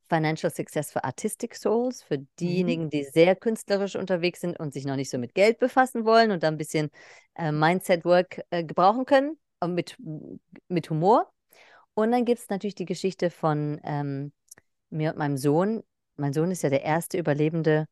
Financial 0.09 0.51
Success 0.51 0.91
for 0.91 1.05
Artistic 1.05 1.55
Souls, 1.55 2.03
für 2.03 2.17
mhm. 2.17 2.27
diejenigen, 2.39 2.89
die 2.89 3.03
sehr 3.03 3.35
künstlerisch 3.35 3.95
unterwegs 3.95 4.41
sind 4.41 4.59
und 4.59 4.73
sich 4.73 4.85
noch 4.85 4.95
nicht 4.95 5.09
so 5.09 5.17
mit 5.17 5.35
Geld 5.35 5.59
befassen 5.59 6.05
wollen 6.05 6.31
und 6.31 6.43
da 6.43 6.47
ein 6.47 6.57
bisschen 6.57 6.89
äh, 7.35 7.51
Mindset-Work 7.51 8.41
äh, 8.49 8.63
gebrauchen 8.63 9.05
können, 9.05 9.37
mit, 9.65 9.97
mit 10.67 10.89
Humor. 10.89 11.31
Und 11.93 12.11
dann 12.11 12.25
gibt 12.25 12.39
es 12.39 12.49
natürlich 12.49 12.75
die 12.75 12.85
Geschichte 12.85 13.29
von 13.29 13.79
ähm, 13.83 14.31
mir 14.89 15.11
und 15.11 15.17
meinem 15.17 15.37
Sohn. 15.37 15.83
Mein 16.15 16.33
Sohn 16.33 16.51
ist 16.51 16.63
ja 16.63 16.69
der 16.69 16.83
erste 16.83 17.17
Überlebende 17.17 17.87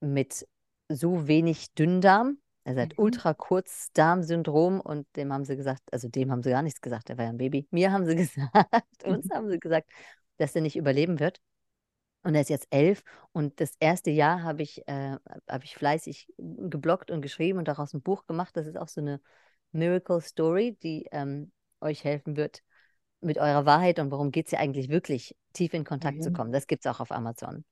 mit 0.00 0.46
so 0.88 1.26
wenig 1.26 1.72
Dünndarm. 1.74 2.38
Er 2.64 2.76
hat 2.76 2.96
mhm. 2.96 3.04
Ultrakurzdarmsyndrom 3.04 4.80
und 4.80 5.06
dem 5.16 5.32
haben 5.32 5.44
sie 5.44 5.56
gesagt, 5.56 5.82
also 5.92 6.08
dem 6.08 6.30
haben 6.30 6.42
sie 6.42 6.50
gar 6.50 6.62
nichts 6.62 6.80
gesagt, 6.80 7.10
er 7.10 7.18
war 7.18 7.24
ja 7.24 7.30
ein 7.30 7.38
Baby. 7.38 7.66
Mir 7.70 7.90
haben 7.90 8.06
sie 8.06 8.14
gesagt, 8.16 9.04
uns 9.04 9.28
haben 9.32 9.48
sie 9.48 9.58
gesagt, 9.58 9.90
dass 10.38 10.54
er 10.54 10.62
nicht 10.62 10.76
überleben 10.76 11.20
wird. 11.20 11.40
Und 12.24 12.34
er 12.36 12.42
ist 12.42 12.50
jetzt 12.50 12.68
elf 12.70 13.02
und 13.32 13.60
das 13.60 13.74
erste 13.80 14.10
Jahr 14.10 14.44
habe 14.44 14.62
ich, 14.62 14.86
äh, 14.86 15.16
hab 15.48 15.64
ich 15.64 15.74
fleißig 15.74 16.32
geblockt 16.38 17.10
und 17.10 17.20
geschrieben 17.20 17.58
und 17.58 17.66
daraus 17.66 17.94
ein 17.94 18.02
Buch 18.02 18.26
gemacht. 18.26 18.56
Das 18.56 18.66
ist 18.66 18.76
auch 18.76 18.86
so 18.88 19.00
eine 19.00 19.20
Miracle 19.72 20.20
Story, 20.20 20.78
die 20.82 21.08
ähm, 21.10 21.50
euch 21.80 22.04
helfen 22.04 22.36
wird, 22.36 22.62
mit 23.20 23.38
eurer 23.38 23.66
Wahrheit 23.66 23.98
und 23.98 24.10
worum 24.10 24.30
geht 24.30 24.46
es 24.46 24.52
ja 24.52 24.58
eigentlich 24.58 24.88
wirklich, 24.88 25.36
tief 25.52 25.74
in 25.74 25.84
Kontakt 25.84 26.18
mhm. 26.18 26.22
zu 26.22 26.32
kommen. 26.32 26.52
Das 26.52 26.66
gibt 26.66 26.84
es 26.84 26.90
auch 26.90 27.00
auf 27.00 27.12
Amazon. 27.12 27.64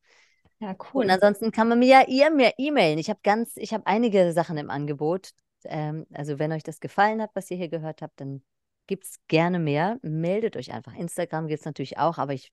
Ja, 0.58 0.76
cool. 0.92 1.04
Und 1.04 1.10
ansonsten 1.10 1.52
kann 1.52 1.68
man 1.68 1.78
mir 1.78 1.88
ja 1.88 2.04
ihr 2.06 2.30
mir 2.30 2.52
e-mailen. 2.58 2.98
Ich 2.98 3.08
habe 3.08 3.20
ganz, 3.22 3.56
ich 3.56 3.72
habe 3.72 3.86
einige 3.86 4.32
Sachen 4.32 4.58
im 4.58 4.68
Angebot. 4.68 5.30
Ähm, 5.64 6.06
also 6.12 6.38
wenn 6.38 6.52
euch 6.52 6.62
das 6.62 6.80
gefallen 6.80 7.22
hat, 7.22 7.30
was 7.34 7.50
ihr 7.50 7.56
hier 7.56 7.68
gehört 7.68 8.02
habt, 8.02 8.20
dann 8.20 8.42
gibt 8.86 9.04
es 9.04 9.16
gerne 9.28 9.58
mehr. 9.58 9.98
Meldet 10.02 10.56
euch 10.56 10.72
einfach. 10.72 10.94
Instagram 10.94 11.46
gibt 11.46 11.60
es 11.60 11.66
natürlich 11.66 11.98
auch, 11.98 12.18
aber 12.18 12.32
ich, 12.32 12.52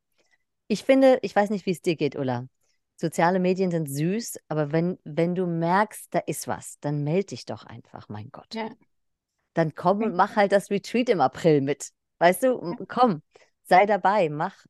ich 0.67 0.83
finde, 0.83 1.19
ich 1.21 1.35
weiß 1.35 1.49
nicht, 1.49 1.65
wie 1.65 1.71
es 1.71 1.81
dir 1.81 1.95
geht, 1.95 2.15
Ulla. 2.15 2.47
Soziale 2.95 3.39
Medien 3.39 3.69
sind 3.69 3.87
süß, 3.89 4.39
aber 4.47 4.71
wenn, 4.71 4.97
wenn 5.03 5.35
du 5.35 5.45
merkst, 5.45 6.07
da 6.15 6.19
ist 6.19 6.47
was, 6.47 6.79
dann 6.79 7.03
melde 7.03 7.27
dich 7.27 7.45
doch 7.45 7.63
einfach, 7.63 8.09
mein 8.09 8.29
Gott. 8.31 8.55
Ja. 8.55 8.69
Dann 9.53 9.75
komm 9.75 10.01
und 10.01 10.15
mach 10.15 10.35
halt 10.35 10.51
das 10.51 10.71
Retreat 10.71 11.09
im 11.09 11.21
April 11.21 11.61
mit. 11.61 11.91
Weißt 12.17 12.43
du, 12.43 12.75
komm, 12.87 13.21
sei 13.63 13.85
dabei, 13.85 14.29
mach, 14.29 14.65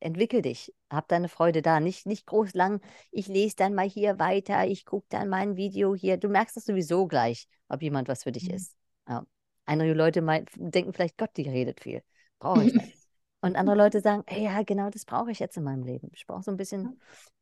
entwickel 0.00 0.42
dich, 0.42 0.74
hab 0.90 1.08
deine 1.08 1.28
Freude 1.28 1.62
da. 1.62 1.80
Nicht, 1.80 2.06
nicht 2.06 2.26
groß 2.26 2.54
lang, 2.54 2.80
ich 3.10 3.28
lese 3.28 3.56
dann 3.56 3.74
mal 3.74 3.88
hier 3.88 4.18
weiter, 4.18 4.66
ich 4.66 4.84
gucke 4.84 5.06
dann 5.10 5.28
mal 5.28 5.42
ein 5.42 5.56
Video 5.56 5.94
hier. 5.94 6.16
Du 6.16 6.28
merkst 6.28 6.56
das 6.56 6.64
sowieso 6.64 7.06
gleich, 7.06 7.48
ob 7.68 7.82
jemand 7.82 8.08
was 8.08 8.24
für 8.24 8.32
dich 8.32 8.48
mhm. 8.48 8.54
ist. 8.54 8.76
Ja. 9.08 9.24
Einige 9.68 9.92
Leute 9.92 10.22
mein, 10.22 10.46
denken 10.56 10.94
vielleicht, 10.94 11.18
Gott, 11.18 11.30
die 11.36 11.42
redet 11.42 11.80
viel. 11.80 12.02
Brauche 12.38 12.64
ich 12.64 12.72
nicht. 12.74 12.96
Und 13.42 13.54
andere 13.54 13.76
Leute 13.76 14.00
sagen, 14.00 14.24
hey, 14.26 14.44
ja, 14.44 14.62
genau 14.62 14.88
das 14.88 15.04
brauche 15.04 15.30
ich 15.30 15.38
jetzt 15.38 15.58
in 15.58 15.62
meinem 15.62 15.84
Leben. 15.84 16.08
Ich 16.14 16.26
brauche 16.26 16.42
so 16.42 16.50
ein 16.50 16.56
bisschen 16.56 16.98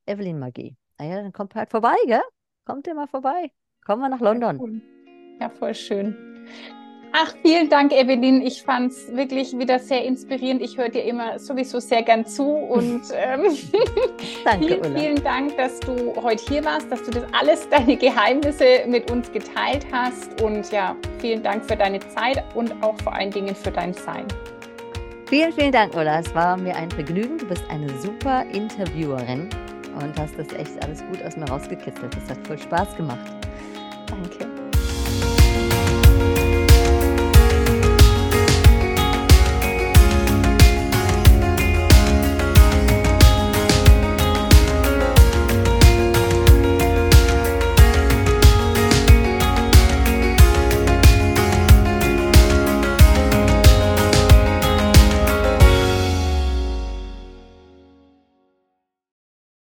Evelyn-Magie. 0.07 0.77
Naja, 0.99 1.23
dann 1.23 1.33
kommt 1.33 1.55
halt 1.55 1.71
vorbei, 1.71 1.95
gell? 2.07 2.23
Kommt 2.65 2.89
ihr 2.89 2.95
mal 2.95 3.07
vorbei. 3.07 3.53
Kommen 3.85 4.03
wir 4.03 4.09
nach 4.09 4.21
London. 4.21 4.83
Ja 5.41 5.49
voll 5.49 5.75
schön. 5.75 6.49
Ach, 7.13 7.35
vielen 7.43 7.69
Dank, 7.69 7.93
Evelyn. 7.93 8.43
Ich 8.43 8.63
fand 8.63 8.93
es 8.93 9.15
wirklich 9.15 9.59
wieder 9.59 9.79
sehr 9.79 10.05
inspirierend. 10.05 10.61
Ich 10.61 10.77
höre 10.77 10.89
dir 10.89 11.05
immer 11.05 11.39
sowieso 11.39 11.81
sehr 11.81 12.03
gern 12.03 12.27
zu 12.27 12.45
und 12.45 13.03
ähm, 13.15 13.57
Danke, 14.45 14.67
vielen, 14.67 14.81
Ulla. 14.81 14.99
vielen 14.99 15.25
Dank, 15.25 15.57
dass 15.57 15.81
du 15.81 16.15
heute 16.21 16.45
hier 16.47 16.65
warst, 16.65 16.91
dass 16.91 17.03
du 17.03 17.11
das 17.11 17.25
alles, 17.33 17.69
deine 17.71 17.97
Geheimnisse 17.97 18.85
mit 18.87 19.11
uns 19.11 19.33
geteilt 19.33 19.87
hast 19.93 20.41
und 20.43 20.71
ja, 20.73 20.95
vielen 21.19 21.43
Dank 21.43 21.65
für 21.65 21.77
deine 21.77 22.01
Zeit 22.01 22.45
und 22.55 22.73
auch 22.83 22.97
vor 23.03 23.15
allen 23.15 23.31
Dingen 23.31 23.55
für 23.55 23.71
dein 23.71 23.95
Sein. 23.95 24.27
Vielen, 25.29 25.53
vielen 25.53 25.73
Dank, 25.73 25.95
Ulla. 25.97 26.21
Es 26.21 26.35
war 26.35 26.57
mir 26.57 26.77
ein 26.77 26.91
Vergnügen. 26.91 27.39
Du 27.39 27.47
bist 27.47 27.65
eine 27.69 27.89
super 27.99 28.45
Interviewerin 28.53 29.49
und 30.01 30.19
hast 30.19 30.39
das 30.39 30.53
echt 30.53 30.83
alles 30.85 31.05
gut 31.07 31.23
aus 31.25 31.37
mir 31.37 31.49
rausgekitzelt. 31.49 32.15
Das 32.15 32.31
hat 32.31 32.47
voll 32.47 32.59
Spaß 32.59 32.97
gemacht. 32.97 33.27
Danke. 34.07 34.47